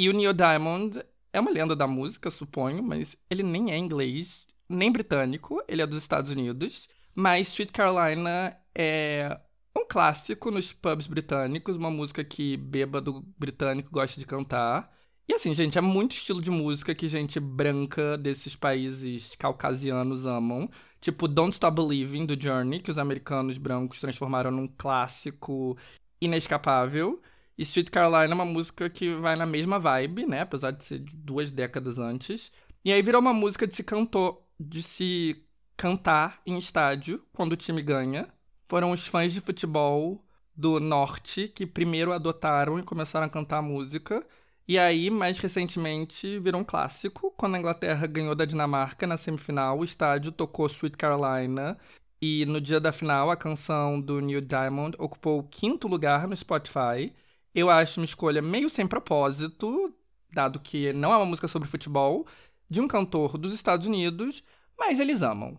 E 0.00 0.08
o 0.08 0.14
Neil 0.14 0.32
Diamond 0.32 0.98
é 1.30 1.38
uma 1.38 1.50
lenda 1.50 1.76
da 1.76 1.86
música, 1.86 2.30
suponho, 2.30 2.82
mas 2.82 3.18
ele 3.28 3.42
nem 3.42 3.70
é 3.70 3.76
inglês, 3.76 4.46
nem 4.66 4.90
britânico, 4.90 5.62
ele 5.68 5.82
é 5.82 5.86
dos 5.86 5.98
Estados 5.98 6.30
Unidos. 6.30 6.88
Mas 7.14 7.48
Sweet 7.48 7.70
Carolina 7.70 8.56
é 8.74 9.38
um 9.76 9.84
clássico 9.86 10.50
nos 10.50 10.72
pubs 10.72 11.06
britânicos, 11.06 11.76
uma 11.76 11.90
música 11.90 12.24
que 12.24 12.56
bêbado 12.56 13.22
britânico 13.36 13.90
gosta 13.90 14.18
de 14.18 14.24
cantar. 14.24 14.90
E 15.28 15.34
assim, 15.34 15.54
gente, 15.54 15.76
é 15.76 15.82
muito 15.82 16.12
estilo 16.12 16.40
de 16.40 16.50
música 16.50 16.94
que 16.94 17.06
gente 17.06 17.38
branca 17.38 18.16
desses 18.16 18.56
países 18.56 19.36
caucasianos 19.36 20.26
amam. 20.26 20.66
Tipo 20.98 21.28
Don't 21.28 21.52
Stop 21.52 21.76
Believing, 21.76 22.24
do 22.24 22.42
Journey, 22.42 22.80
que 22.80 22.90
os 22.90 22.96
americanos 22.96 23.58
brancos 23.58 24.00
transformaram 24.00 24.50
num 24.50 24.66
clássico 24.66 25.76
inescapável. 26.22 27.20
Sweet 27.64 27.90
Caroline 27.90 28.32
é 28.32 28.34
uma 28.34 28.44
música 28.44 28.88
que 28.88 29.14
vai 29.14 29.36
na 29.36 29.46
mesma 29.46 29.78
vibe, 29.78 30.26
né? 30.26 30.42
Apesar 30.42 30.70
de 30.70 30.84
ser 30.84 30.98
duas 31.00 31.50
décadas 31.50 31.98
antes. 31.98 32.50
E 32.84 32.92
aí 32.92 33.02
virou 33.02 33.20
uma 33.20 33.32
música 33.32 33.66
de 33.66 33.76
se 33.76 33.84
cantou, 33.84 34.46
de 34.58 34.82
se 34.82 35.44
cantar 35.76 36.40
em 36.46 36.58
estádio 36.58 37.22
quando 37.32 37.52
o 37.52 37.56
time 37.56 37.82
ganha. 37.82 38.28
Foram 38.68 38.92
os 38.92 39.06
fãs 39.06 39.32
de 39.32 39.40
futebol 39.40 40.24
do 40.56 40.78
norte 40.78 41.48
que 41.48 41.66
primeiro 41.66 42.12
adotaram 42.12 42.78
e 42.78 42.82
começaram 42.82 43.26
a 43.26 43.30
cantar 43.30 43.58
a 43.58 43.62
música. 43.62 44.24
E 44.68 44.78
aí, 44.78 45.10
mais 45.10 45.38
recentemente, 45.38 46.38
virou 46.38 46.60
um 46.60 46.64
clássico. 46.64 47.32
Quando 47.36 47.56
a 47.56 47.58
Inglaterra 47.58 48.06
ganhou 48.06 48.34
da 48.34 48.44
Dinamarca 48.44 49.06
na 49.06 49.16
semifinal, 49.16 49.78
o 49.78 49.84
estádio 49.84 50.30
tocou 50.30 50.66
Sweet 50.66 50.96
Carolina. 50.96 51.76
E 52.22 52.46
no 52.46 52.60
dia 52.60 52.78
da 52.78 52.92
final, 52.92 53.30
a 53.30 53.36
canção 53.36 54.00
do 54.00 54.20
Neil 54.20 54.40
Diamond 54.40 54.96
ocupou 54.98 55.40
o 55.40 55.42
quinto 55.42 55.88
lugar 55.88 56.28
no 56.28 56.36
Spotify. 56.36 57.12
Eu 57.54 57.68
acho 57.68 58.00
uma 58.00 58.04
escolha 58.04 58.40
meio 58.40 58.70
sem 58.70 58.86
propósito, 58.86 59.92
dado 60.32 60.60
que 60.60 60.92
não 60.92 61.12
é 61.12 61.16
uma 61.16 61.26
música 61.26 61.48
sobre 61.48 61.68
futebol, 61.68 62.26
de 62.68 62.80
um 62.80 62.86
cantor 62.86 63.36
dos 63.36 63.52
Estados 63.52 63.86
Unidos, 63.86 64.44
mas 64.78 65.00
eles 65.00 65.20
amam. 65.22 65.58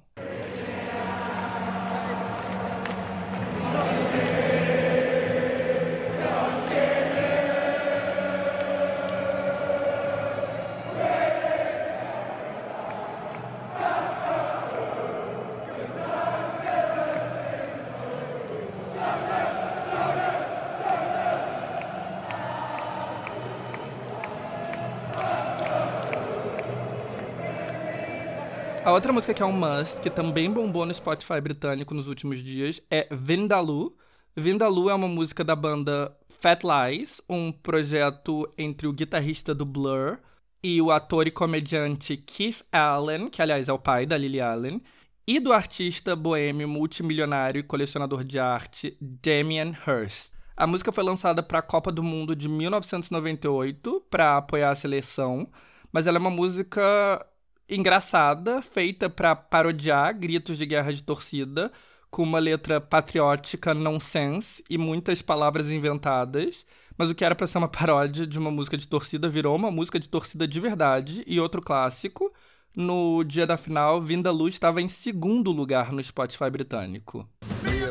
Outra 29.01 29.13
música 29.13 29.34
que 29.34 29.41
é 29.41 29.46
um 29.48 29.51
must, 29.51 30.00
que 30.00 30.12
também 30.12 30.51
bombou 30.51 30.86
no 30.86 30.93
Spotify 30.93 31.41
britânico 31.41 31.91
nos 31.91 32.08
últimos 32.08 32.38
dias, 32.43 32.79
é 32.88 33.08
Vindaloo. 33.10 33.98
Vindaloo 34.38 34.91
é 34.91 34.93
uma 34.93 35.08
música 35.08 35.43
da 35.43 35.55
banda 35.55 36.15
Fat 36.39 36.62
Lies, 36.63 37.20
um 37.27 37.51
projeto 37.51 38.48
entre 38.55 38.86
o 38.86 38.93
guitarrista 38.93 39.55
do 39.55 39.65
Blur 39.65 40.20
e 40.62 40.79
o 40.79 40.91
ator 40.91 41.25
e 41.25 41.31
comediante 41.31 42.15
Keith 42.15 42.63
Allen, 42.72 43.27
que 43.27 43.41
aliás 43.41 43.67
é 43.67 43.74
o 43.74 43.79
pai 43.79 44.05
da 44.05 44.15
Lily 44.15 44.39
Allen, 44.39 44.79
e 45.25 45.39
do 45.39 45.51
artista 45.51 46.15
boêmio, 46.15 46.70
multimilionário 46.70 47.58
e 47.58 47.63
colecionador 47.63 48.24
de 48.24 48.38
arte 48.38 48.96
Damien 49.01 49.72
Hirst. 49.72 50.31
A 50.55 50.67
música 50.67 50.91
foi 50.91 51.03
lançada 51.03 51.41
para 51.41 51.58
a 51.58 51.63
Copa 51.63 51.91
do 51.91 52.03
Mundo 52.03 52.36
de 52.36 52.48
1998 52.48 54.05
para 54.12 54.38
apoiar 54.38 54.70
a 54.70 54.75
seleção, 54.75 55.50
mas 55.91 56.05
ela 56.05 56.20
é 56.20 56.22
uma 56.22 56.29
música 56.29 57.25
engraçada, 57.70 58.62
feita 58.62 59.10
para 59.10 59.36
parodiar 59.36 60.18
gritos 60.18 60.58
de 60.58 60.65
guerra 60.65 60.91
de 60.91 61.03
torcida, 61.03 61.72
com 62.10 62.24
uma 62.24 62.39
letra 62.39 62.82
patriótica 62.82 63.74
nonsense 63.74 64.63
e 64.70 64.77
muitas 64.77 65.22
palavras 65.22 65.70
inventadas. 65.70 66.65
Mas 66.98 67.10
o 67.10 67.15
que 67.15 67.24
era 67.24 67.34
para 67.34 67.48
ser 67.48 67.58
uma 67.58 67.68
paródia 67.70 68.27
de 68.27 68.38
uma 68.38 68.51
música 68.51 68.77
de 68.77 68.88
torcida 68.88 69.30
virou 69.30 69.56
uma 69.56 69.72
música 69.72 70.00
de 70.00 70.10
torcida 70.10 70.48
de 70.48 70.60
verdade 70.60 71.24
e 71.25 71.39
outro 71.39 71.62
clássico. 71.62 72.32
No 72.75 73.24
dia 73.24 73.46
da 73.46 73.58
final, 73.58 74.01
Vinda 74.01 74.32
Luz 74.32 74.53
estava 74.53 74.82
em 74.82 74.88
segundo 74.88 75.51
lugar 75.51 75.91
no 75.91 76.03
Spotify 76.03 76.50
britânico. 76.50 77.27
Me 77.63 77.82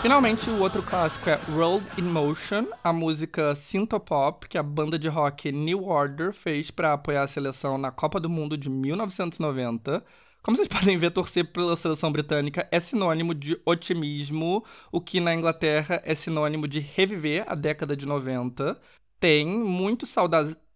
Finalmente, 0.00 0.48
o 0.48 0.60
outro 0.60 0.80
clássico 0.80 1.28
é 1.28 1.34
Rolled 1.52 1.84
in 1.98 2.02
Motion, 2.02 2.66
a 2.84 2.92
música 2.92 3.54
Synthpop 3.56 4.48
que 4.48 4.56
a 4.56 4.62
banda 4.62 4.96
de 4.96 5.08
rock 5.08 5.50
New 5.50 5.84
Order 5.86 6.32
fez 6.32 6.70
para 6.70 6.92
apoiar 6.92 7.22
a 7.22 7.26
seleção 7.26 7.76
na 7.76 7.90
Copa 7.90 8.20
do 8.20 8.30
Mundo 8.30 8.56
de 8.56 8.70
1990. 8.70 10.04
Como 10.40 10.56
vocês 10.56 10.68
podem 10.70 10.96
ver, 10.96 11.10
torcer 11.10 11.50
pela 11.52 11.76
seleção 11.76 12.12
britânica 12.12 12.68
é 12.70 12.78
sinônimo 12.78 13.34
de 13.34 13.60
otimismo, 13.66 14.64
o 14.92 15.00
que 15.00 15.18
na 15.18 15.34
Inglaterra 15.34 16.00
é 16.04 16.14
sinônimo 16.14 16.68
de 16.68 16.78
reviver 16.78 17.44
a 17.48 17.56
década 17.56 17.96
de 17.96 18.06
90. 18.06 18.80
Tem 19.18 19.46
muito 19.46 20.06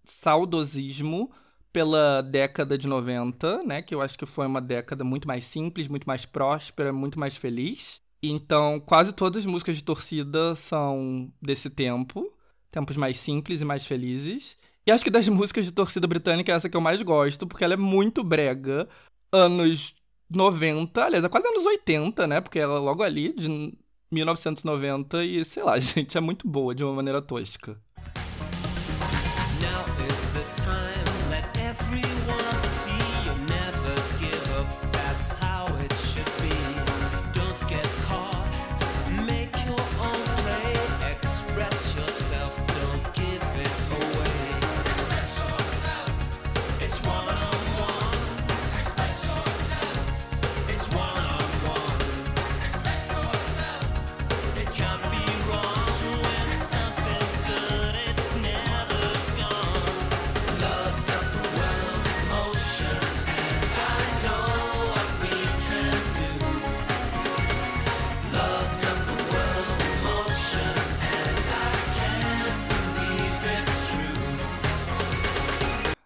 saudosismo 0.04 1.30
pela 1.72 2.22
década 2.22 2.76
de 2.76 2.88
90, 2.88 3.62
né, 3.62 3.82
que 3.82 3.94
eu 3.94 4.02
acho 4.02 4.18
que 4.18 4.26
foi 4.26 4.46
uma 4.46 4.60
década 4.60 5.04
muito 5.04 5.28
mais 5.28 5.44
simples, 5.44 5.86
muito 5.86 6.06
mais 6.06 6.26
próspera, 6.26 6.92
muito 6.92 7.18
mais 7.18 7.36
feliz. 7.36 8.01
Então, 8.22 8.78
quase 8.78 9.12
todas 9.12 9.38
as 9.38 9.46
músicas 9.46 9.76
de 9.76 9.82
torcida 9.82 10.54
são 10.54 11.32
desse 11.40 11.68
tempo, 11.68 12.32
tempos 12.70 12.96
mais 12.96 13.16
simples 13.16 13.60
e 13.60 13.64
mais 13.64 13.84
felizes. 13.84 14.56
E 14.86 14.92
acho 14.92 15.02
que 15.02 15.10
das 15.10 15.26
músicas 15.28 15.66
de 15.66 15.72
torcida 15.72 16.06
britânica 16.06 16.52
é 16.52 16.54
essa 16.54 16.68
que 16.68 16.76
eu 16.76 16.80
mais 16.80 17.02
gosto, 17.02 17.46
porque 17.46 17.64
ela 17.64 17.74
é 17.74 17.76
muito 17.76 18.22
brega. 18.22 18.88
Anos 19.32 19.94
90, 20.30 21.04
aliás, 21.04 21.24
é 21.24 21.28
quase 21.28 21.48
anos 21.48 21.64
80, 21.64 22.26
né? 22.26 22.40
Porque 22.40 22.58
ela 22.58 22.76
é 22.76 22.78
logo 22.78 23.02
ali, 23.02 23.32
de 23.34 23.76
1990, 24.10 25.24
e 25.24 25.44
sei 25.44 25.62
lá, 25.62 25.78
gente, 25.80 26.16
é 26.16 26.20
muito 26.20 26.46
boa 26.46 26.74
de 26.74 26.84
uma 26.84 26.92
maneira 26.92 27.20
tosca. 27.20 27.80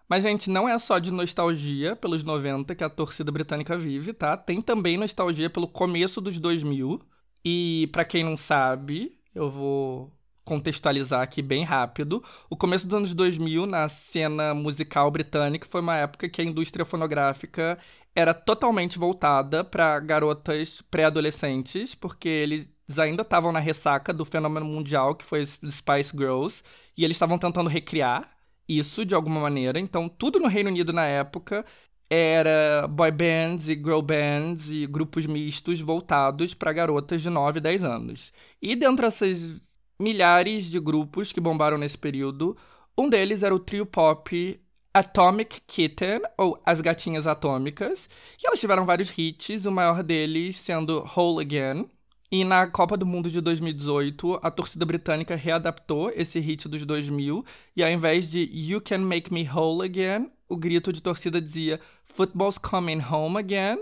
Mas, 0.08 0.22
gente, 0.22 0.48
não 0.48 0.68
é 0.68 0.78
só 0.78 0.98
de 0.98 1.10
nostalgia 1.10 1.96
pelos 1.96 2.22
90 2.22 2.74
que 2.74 2.84
a 2.84 2.90
torcida 2.90 3.32
britânica 3.32 3.76
vive, 3.76 4.12
tá? 4.12 4.36
Tem 4.36 4.62
também 4.62 4.96
nostalgia 4.96 5.50
pelo 5.50 5.66
começo 5.66 6.20
dos 6.20 6.38
2000. 6.38 7.00
E, 7.44 7.88
para 7.92 8.04
quem 8.04 8.24
não 8.24 8.36
sabe, 8.36 9.18
eu 9.34 9.50
vou 9.50 10.12
contextualizar 10.44 11.22
aqui 11.22 11.42
bem 11.42 11.64
rápido. 11.64 12.22
O 12.48 12.56
começo 12.56 12.86
dos 12.86 12.96
anos 12.96 13.14
2000, 13.14 13.66
na 13.66 13.88
cena 13.88 14.54
musical 14.54 15.10
britânica, 15.10 15.66
foi 15.68 15.80
uma 15.80 15.96
época 15.96 16.28
que 16.28 16.40
a 16.40 16.44
indústria 16.44 16.84
fonográfica 16.84 17.78
era 18.14 18.32
totalmente 18.32 18.98
voltada 18.98 19.64
para 19.64 19.98
garotas 20.00 20.80
pré-adolescentes, 20.90 21.94
porque 21.94 22.28
eles 22.28 22.68
ainda 22.98 23.22
estavam 23.22 23.52
na 23.52 23.58
ressaca 23.58 24.12
do 24.14 24.24
fenômeno 24.24 24.64
mundial 24.64 25.14
que 25.16 25.24
foi 25.24 25.42
os 25.42 25.58
Spice 25.70 26.16
Girls, 26.16 26.62
e 26.96 27.04
eles 27.04 27.16
estavam 27.16 27.36
tentando 27.38 27.68
recriar 27.68 28.35
isso 28.68 29.04
de 29.04 29.14
alguma 29.14 29.40
maneira. 29.40 29.78
Então, 29.78 30.08
tudo 30.08 30.38
no 30.38 30.48
Reino 30.48 30.70
Unido 30.70 30.92
na 30.92 31.06
época 31.06 31.64
era 32.08 32.86
boy 32.88 33.10
bands 33.10 33.68
e 33.68 33.74
girl 33.74 34.00
bands 34.00 34.68
e 34.70 34.86
grupos 34.86 35.26
mistos 35.26 35.80
voltados 35.80 36.54
para 36.54 36.72
garotas 36.72 37.20
de 37.22 37.30
9 37.30 37.58
e 37.58 37.62
10 37.62 37.84
anos. 37.84 38.32
E 38.62 38.76
dentre 38.76 39.06
essas 39.06 39.60
milhares 39.98 40.66
de 40.66 40.78
grupos 40.78 41.32
que 41.32 41.40
bombaram 41.40 41.78
nesse 41.78 41.98
período, 41.98 42.56
um 42.96 43.08
deles 43.08 43.42
era 43.42 43.54
o 43.54 43.58
trio 43.58 43.86
pop 43.86 44.60
Atomic 44.94 45.60
Kitten, 45.66 46.22
ou 46.38 46.58
As 46.64 46.80
Gatinhas 46.80 47.26
Atômicas, 47.26 48.08
e 48.42 48.46
elas 48.46 48.58
tiveram 48.58 48.86
vários 48.86 49.12
hits, 49.16 49.66
o 49.66 49.70
maior 49.70 50.02
deles 50.02 50.56
sendo 50.56 51.06
Whole 51.14 51.44
Again, 51.44 51.86
e 52.30 52.44
na 52.44 52.66
Copa 52.66 52.96
do 52.96 53.06
Mundo 53.06 53.30
de 53.30 53.40
2018, 53.40 54.40
a 54.42 54.50
torcida 54.50 54.84
britânica 54.84 55.36
readaptou 55.36 56.10
esse 56.14 56.40
hit 56.40 56.68
dos 56.68 56.84
2000 56.84 57.44
e 57.76 57.84
ao 57.84 57.90
invés 57.90 58.28
de 58.28 58.50
You 58.52 58.80
Can 58.80 58.98
Make 58.98 59.32
Me 59.32 59.48
Whole 59.48 59.84
Again, 59.84 60.30
o 60.48 60.56
grito 60.56 60.92
de 60.92 61.00
torcida 61.00 61.40
dizia 61.40 61.80
Football's 62.04 62.58
Coming 62.58 63.00
Home 63.00 63.38
Again. 63.38 63.78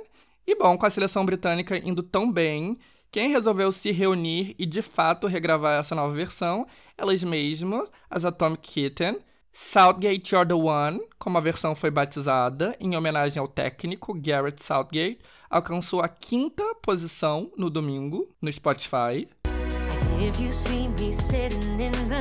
E 0.47 0.55
bom, 0.55 0.77
com 0.77 0.85
a 0.85 0.91
seleção 0.91 1.25
britânica 1.25 1.77
indo 1.79 2.03
tão 2.03 2.31
bem 2.31 2.77
quem 3.11 3.31
resolveu 3.31 3.73
se 3.73 3.91
reunir 3.93 4.55
e 4.59 4.67
de 4.67 4.83
fato 4.83 5.27
regravar 5.27 5.81
essa 5.81 5.95
nova 5.95 6.13
versão, 6.13 6.67
elas 6.99 7.25
mesmas, 7.25 7.89
as 8.11 8.25
Atomic 8.25 8.61
Kitten, 8.61 9.19
Southgate 9.53 10.35
You're 10.35 10.49
the 10.49 10.55
One, 10.55 11.01
como 11.17 11.39
a 11.39 11.41
versão 11.41 11.77
foi 11.77 11.89
batizada, 11.89 12.77
em 12.81 12.97
homenagem 12.97 13.39
ao 13.39 13.47
técnico 13.47 14.13
Garrett 14.13 14.63
Southgate, 14.63 15.21
alcançou 15.55 16.01
a 16.01 16.09
quinta 16.09 16.65
posição 16.83 17.49
no 17.57 17.71
domingo 17.71 18.29
no 18.43 18.53
Spotify. 18.53 19.29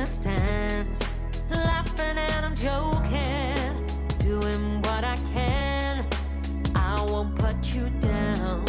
Stands, 0.06 1.00
joking, 2.54 3.54
down. 8.00 8.64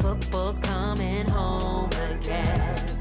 Football's 0.00 0.58
coming 0.58 1.26
home 1.30 1.90
again. 2.10 2.97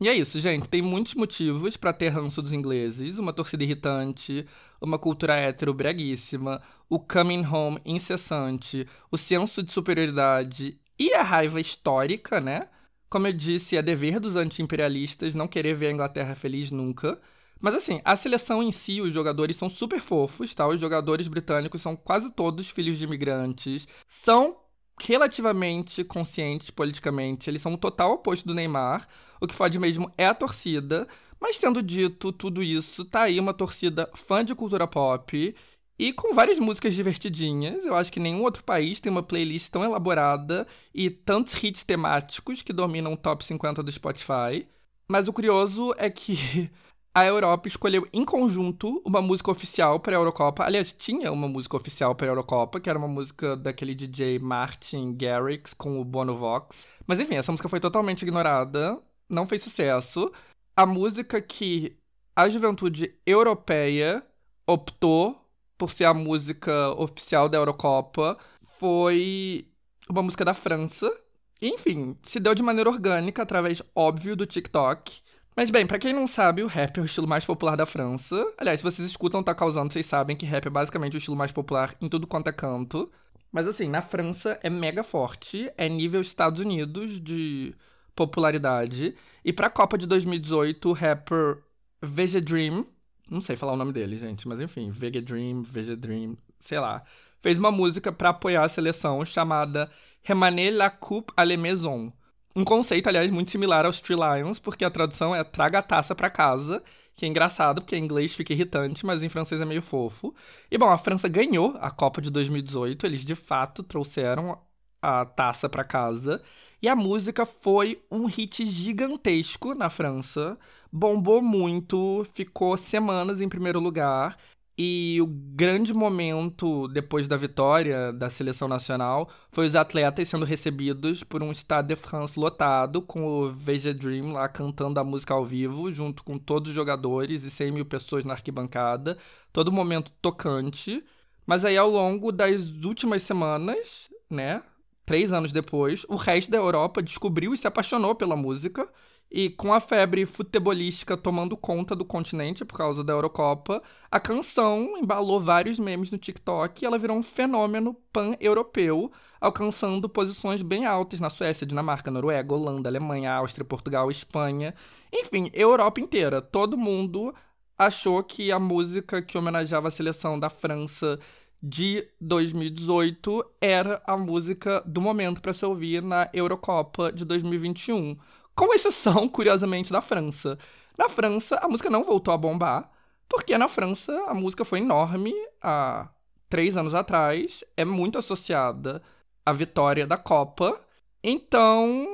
E 0.00 0.08
é 0.08 0.14
isso, 0.14 0.40
gente. 0.40 0.68
Tem 0.68 0.80
muitos 0.80 1.14
motivos 1.14 1.76
para 1.76 1.92
ter 1.92 2.08
ranço 2.10 2.40
dos 2.40 2.52
ingleses, 2.52 3.18
uma 3.18 3.32
torcida 3.32 3.64
irritante, 3.64 4.46
uma 4.80 4.98
cultura 4.98 5.34
hétero 5.36 5.74
breguíssima, 5.74 6.62
o 6.88 7.00
coming 7.00 7.44
home 7.44 7.80
incessante, 7.84 8.86
o 9.10 9.16
senso 9.16 9.62
de 9.62 9.72
superioridade 9.72 10.80
e 10.98 11.12
a 11.14 11.22
raiva 11.22 11.60
histórica, 11.60 12.40
né? 12.40 12.68
Como 13.10 13.26
eu 13.26 13.32
disse, 13.32 13.76
é 13.76 13.82
dever 13.82 14.20
dos 14.20 14.36
anti-imperialistas 14.36 15.34
não 15.34 15.48
querer 15.48 15.74
ver 15.74 15.88
a 15.88 15.92
Inglaterra 15.92 16.34
feliz 16.36 16.70
nunca. 16.70 17.20
Mas 17.60 17.74
assim, 17.74 18.00
a 18.04 18.14
seleção 18.16 18.62
em 18.62 18.70
si, 18.70 19.00
os 19.00 19.12
jogadores 19.12 19.56
são 19.56 19.68
super 19.68 20.00
fofos, 20.00 20.54
tá? 20.54 20.66
Os 20.68 20.80
jogadores 20.80 21.26
britânicos 21.26 21.82
são 21.82 21.96
quase 21.96 22.30
todos 22.30 22.70
filhos 22.70 22.98
de 22.98 23.04
imigrantes, 23.04 23.88
são 24.06 24.56
relativamente 25.00 26.04
conscientes 26.04 26.70
politicamente, 26.70 27.50
eles 27.50 27.62
são 27.62 27.74
o 27.74 27.78
total 27.78 28.12
oposto 28.12 28.46
do 28.46 28.54
Neymar. 28.54 29.08
O 29.40 29.46
que 29.46 29.54
fode 29.54 29.78
mesmo 29.78 30.12
é 30.16 30.26
a 30.26 30.34
torcida. 30.34 31.06
Mas 31.40 31.58
tendo 31.58 31.82
dito 31.82 32.32
tudo 32.32 32.62
isso, 32.62 33.04
tá 33.04 33.22
aí 33.22 33.38
uma 33.38 33.54
torcida 33.54 34.10
fã 34.14 34.44
de 34.44 34.54
cultura 34.54 34.86
pop 34.86 35.54
e 35.98 36.12
com 36.12 36.34
várias 36.34 36.58
músicas 36.58 36.94
divertidinhas. 36.94 37.84
Eu 37.84 37.96
acho 37.96 38.12
que 38.12 38.20
nenhum 38.20 38.42
outro 38.42 38.62
país 38.62 39.00
tem 39.00 39.10
uma 39.10 39.22
playlist 39.22 39.70
tão 39.70 39.84
elaborada 39.84 40.66
e 40.94 41.10
tantos 41.10 41.54
hits 41.62 41.82
temáticos 41.84 42.62
que 42.62 42.72
dominam 42.72 43.12
o 43.12 43.16
top 43.16 43.44
50 43.44 43.82
do 43.82 43.90
Spotify. 43.92 44.66
Mas 45.08 45.26
o 45.26 45.32
curioso 45.32 45.94
é 45.96 46.10
que 46.10 46.70
a 47.14 47.24
Europa 47.24 47.66
escolheu 47.66 48.06
em 48.12 48.24
conjunto 48.24 49.02
uma 49.04 49.20
música 49.20 49.50
oficial 49.50 49.98
para 49.98 50.14
a 50.14 50.18
Eurocopa. 50.20 50.64
Aliás, 50.64 50.92
tinha 50.92 51.32
uma 51.32 51.48
música 51.48 51.76
oficial 51.76 52.14
para 52.14 52.26
a 52.26 52.30
Eurocopa, 52.30 52.80
que 52.80 52.90
era 52.90 52.98
uma 52.98 53.08
música 53.08 53.56
daquele 53.56 53.94
DJ 53.94 54.38
Martin 54.38 55.14
Garrix 55.16 55.74
com 55.74 56.00
o 56.00 56.04
Bono 56.04 56.36
Vox. 56.36 56.86
Mas 57.06 57.18
enfim, 57.18 57.36
essa 57.36 57.50
música 57.50 57.68
foi 57.68 57.80
totalmente 57.80 58.22
ignorada 58.22 59.00
não 59.28 59.46
fez 59.46 59.62
sucesso. 59.62 60.32
A 60.76 60.86
música 60.86 61.40
que 61.40 61.96
a 62.34 62.48
juventude 62.48 63.14
europeia 63.26 64.24
optou 64.66 65.44
por 65.76 65.90
ser 65.92 66.04
a 66.04 66.14
música 66.14 66.90
oficial 66.90 67.48
da 67.48 67.58
Eurocopa 67.58 68.38
foi 68.78 69.66
uma 70.08 70.22
música 70.22 70.44
da 70.44 70.54
França. 70.54 71.12
Enfim, 71.60 72.16
se 72.24 72.38
deu 72.38 72.54
de 72.54 72.62
maneira 72.62 72.90
orgânica, 72.90 73.42
através, 73.42 73.82
óbvio, 73.94 74.36
do 74.36 74.46
TikTok. 74.46 75.20
Mas 75.56 75.70
bem, 75.70 75.84
para 75.84 75.98
quem 75.98 76.12
não 76.12 76.28
sabe, 76.28 76.62
o 76.62 76.68
rap 76.68 76.98
é 76.98 77.00
o 77.02 77.04
estilo 77.04 77.26
mais 77.26 77.44
popular 77.44 77.76
da 77.76 77.84
França. 77.84 78.46
Aliás, 78.56 78.78
se 78.78 78.84
vocês 78.84 79.08
escutam 79.08 79.42
Tá 79.42 79.52
Causando, 79.54 79.92
vocês 79.92 80.06
sabem 80.06 80.36
que 80.36 80.46
rap 80.46 80.66
é 80.66 80.70
basicamente 80.70 81.16
o 81.16 81.18
estilo 81.18 81.36
mais 81.36 81.50
popular 81.50 81.96
em 82.00 82.08
tudo 82.08 82.28
quanto 82.28 82.48
é 82.48 82.52
canto. 82.52 83.10
Mas 83.50 83.66
assim, 83.66 83.88
na 83.88 84.02
França 84.02 84.60
é 84.62 84.70
mega 84.70 85.02
forte, 85.02 85.68
é 85.76 85.88
nível 85.88 86.20
Estados 86.20 86.60
Unidos 86.60 87.20
de 87.20 87.74
popularidade. 88.18 89.14
E 89.44 89.52
pra 89.52 89.70
Copa 89.70 89.96
de 89.96 90.04
2018, 90.06 90.88
o 90.88 90.92
rapper 90.92 91.58
Vega 92.02 92.40
Dream, 92.40 92.84
não 93.30 93.40
sei 93.40 93.54
falar 93.54 93.74
o 93.74 93.76
nome 93.76 93.92
dele, 93.92 94.18
gente, 94.18 94.48
mas 94.48 94.60
enfim, 94.60 94.90
Vega 94.90 95.22
Dream, 95.22 95.62
Vega 95.62 95.96
Dream, 95.96 96.36
sei 96.58 96.80
lá, 96.80 97.04
fez 97.40 97.58
uma 97.58 97.70
música 97.70 98.10
para 98.10 98.30
apoiar 98.30 98.64
a 98.64 98.68
seleção 98.68 99.24
chamada 99.24 99.88
Remaner 100.22 100.74
la 100.74 100.90
coupe 100.90 101.32
à 101.36 101.44
la 101.44 101.56
maison. 101.56 102.08
Um 102.56 102.64
conceito, 102.64 103.08
aliás, 103.08 103.30
muito 103.30 103.52
similar 103.52 103.86
aos 103.86 104.00
Three 104.00 104.16
Lions, 104.16 104.58
porque 104.58 104.84
a 104.84 104.90
tradução 104.90 105.32
é 105.32 105.44
traga 105.44 105.78
a 105.78 105.82
taça 105.82 106.12
para 106.12 106.28
casa, 106.28 106.82
que 107.14 107.24
é 107.24 107.28
engraçado, 107.28 107.80
porque 107.80 107.94
em 107.94 108.02
inglês 108.02 108.34
fica 108.34 108.52
irritante, 108.52 109.06
mas 109.06 109.22
em 109.22 109.28
francês 109.28 109.60
é 109.60 109.64
meio 109.64 109.80
fofo. 109.80 110.34
E 110.68 110.76
bom, 110.76 110.88
a 110.88 110.98
França 110.98 111.28
ganhou 111.28 111.76
a 111.80 111.90
Copa 111.90 112.20
de 112.20 112.30
2018, 112.30 113.06
eles 113.06 113.24
de 113.24 113.36
fato 113.36 113.84
trouxeram 113.84 114.58
a 115.00 115.24
taça 115.24 115.68
para 115.68 115.84
casa. 115.84 116.42
E 116.80 116.88
a 116.88 116.94
música 116.94 117.44
foi 117.44 118.00
um 118.10 118.26
hit 118.26 118.64
gigantesco 118.64 119.74
na 119.74 119.90
França, 119.90 120.56
bombou 120.92 121.42
muito, 121.42 122.24
ficou 122.34 122.76
semanas 122.76 123.40
em 123.40 123.48
primeiro 123.48 123.80
lugar. 123.80 124.38
E 124.80 125.18
o 125.20 125.26
grande 125.26 125.92
momento 125.92 126.86
depois 126.86 127.26
da 127.26 127.36
vitória 127.36 128.12
da 128.12 128.30
seleção 128.30 128.68
nacional 128.68 129.28
foi 129.50 129.66
os 129.66 129.74
atletas 129.74 130.28
sendo 130.28 130.44
recebidos 130.44 131.24
por 131.24 131.42
um 131.42 131.52
Stade 131.52 131.88
de 131.88 131.96
France 131.96 132.38
lotado, 132.38 133.02
com 133.02 133.26
o 133.26 133.52
VG 133.52 133.92
Dream 133.94 134.32
lá 134.32 134.48
cantando 134.48 135.00
a 135.00 135.04
música 135.04 135.34
ao 135.34 135.44
vivo, 135.44 135.92
junto 135.92 136.22
com 136.22 136.38
todos 136.38 136.68
os 136.70 136.76
jogadores 136.76 137.42
e 137.42 137.50
100 137.50 137.72
mil 137.72 137.84
pessoas 137.86 138.24
na 138.24 138.34
arquibancada. 138.34 139.18
Todo 139.52 139.72
momento 139.72 140.12
tocante. 140.22 141.04
Mas 141.44 141.64
aí, 141.64 141.76
ao 141.76 141.90
longo 141.90 142.30
das 142.30 142.60
últimas 142.84 143.22
semanas, 143.22 144.08
né, 144.30 144.62
três 145.08 145.32
anos 145.32 145.52
depois, 145.52 146.04
o 146.06 146.16
resto 146.16 146.50
da 146.50 146.58
Europa 146.58 147.02
descobriu 147.02 147.54
e 147.54 147.56
se 147.56 147.66
apaixonou 147.66 148.14
pela 148.14 148.36
música. 148.36 148.86
E 149.30 149.48
com 149.50 149.72
a 149.72 149.80
febre 149.80 150.24
futebolística 150.26 151.16
tomando 151.16 151.56
conta 151.56 151.96
do 151.96 152.04
continente 152.04 152.64
por 152.64 152.76
causa 152.76 153.02
da 153.02 153.12
Eurocopa, 153.12 153.82
a 154.10 154.20
canção 154.20 154.96
embalou 154.98 155.40
vários 155.40 155.78
memes 155.78 156.10
no 156.10 156.18
TikTok 156.18 156.82
e 156.82 156.86
ela 156.86 156.98
virou 156.98 157.16
um 157.16 157.22
fenômeno 157.22 157.94
pan-europeu, 158.12 159.10
alcançando 159.40 160.08
posições 160.08 160.62
bem 160.62 160.86
altas 160.86 161.20
na 161.20 161.30
Suécia, 161.30 161.66
Dinamarca, 161.66 162.10
Noruega, 162.10 162.54
Holanda, 162.54 162.88
Alemanha, 162.88 163.32
Áustria, 163.32 163.64
Portugal, 163.64 164.10
Espanha. 164.10 164.74
Enfim, 165.12 165.50
Europa 165.54 166.00
inteira. 166.00 166.40
Todo 166.40 166.76
mundo 166.76 167.34
achou 167.78 168.22
que 168.24 168.50
a 168.50 168.58
música 168.58 169.22
que 169.22 169.38
homenageava 169.38 169.88
a 169.88 169.90
seleção 169.90 170.38
da 170.38 170.50
França 170.50 171.18
de 171.62 172.08
2018 172.20 173.44
era 173.60 174.02
a 174.06 174.16
música 174.16 174.82
do 174.86 175.00
momento 175.00 175.40
para 175.40 175.52
se 175.52 175.64
ouvir 175.64 176.02
na 176.02 176.28
Eurocopa 176.32 177.12
de 177.12 177.24
2021. 177.24 178.16
Com 178.54 178.74
exceção, 178.74 179.26
curiosamente, 179.30 179.92
da 179.92 180.00
França. 180.00 180.58
Na 180.96 181.08
França, 181.08 181.56
a 181.62 181.68
música 181.68 181.90
não 181.90 182.04
voltou 182.04 182.32
a 182.32 182.36
bombar, 182.36 182.90
porque 183.28 183.56
na 183.58 183.68
França 183.68 184.12
a 184.26 184.34
música 184.34 184.64
foi 184.64 184.80
enorme 184.80 185.32
há 185.60 186.08
três 186.48 186.76
anos 186.76 186.94
atrás, 186.94 187.62
é 187.76 187.84
muito 187.84 188.18
associada 188.18 189.02
à 189.44 189.52
vitória 189.52 190.06
da 190.06 190.16
Copa. 190.16 190.80
Então, 191.22 192.06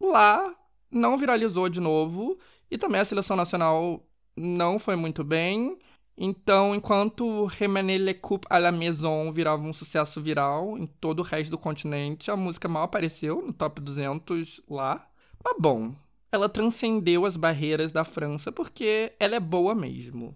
lá 0.00 0.54
não 0.90 1.18
viralizou 1.18 1.68
de 1.68 1.80
novo 1.80 2.38
e 2.70 2.78
também 2.78 3.00
a 3.00 3.04
seleção 3.04 3.36
nacional 3.36 4.02
não 4.36 4.78
foi 4.78 4.96
muito 4.96 5.24
bem. 5.24 5.78
Então, 6.20 6.74
enquanto 6.74 7.44
Remaner 7.44 8.00
le 8.00 8.12
Coupe 8.12 8.48
à 8.50 8.58
la 8.58 8.72
Maison 8.72 9.30
virava 9.32 9.62
um 9.62 9.72
sucesso 9.72 10.20
viral 10.20 10.76
em 10.76 10.84
todo 10.84 11.20
o 11.20 11.22
resto 11.22 11.52
do 11.52 11.58
continente, 11.58 12.28
a 12.28 12.36
música 12.36 12.66
mal 12.66 12.82
apareceu 12.82 13.40
no 13.40 13.52
top 13.52 13.80
200 13.80 14.60
lá. 14.68 15.06
Mas 15.44 15.54
bom, 15.60 15.94
ela 16.32 16.48
transcendeu 16.48 17.24
as 17.24 17.36
barreiras 17.36 17.92
da 17.92 18.02
França 18.02 18.50
porque 18.50 19.12
ela 19.20 19.36
é 19.36 19.40
boa 19.40 19.76
mesmo. 19.76 20.34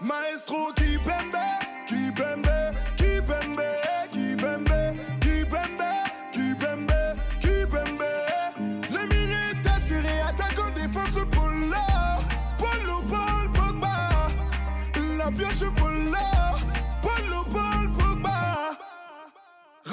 Maestro 0.00 0.72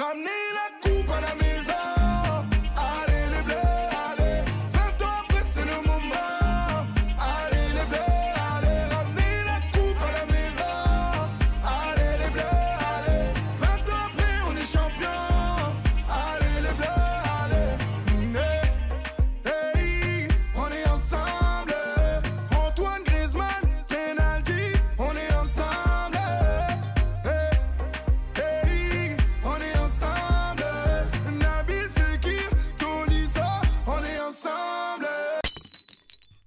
I'm 0.08 0.24
a. 0.24 0.85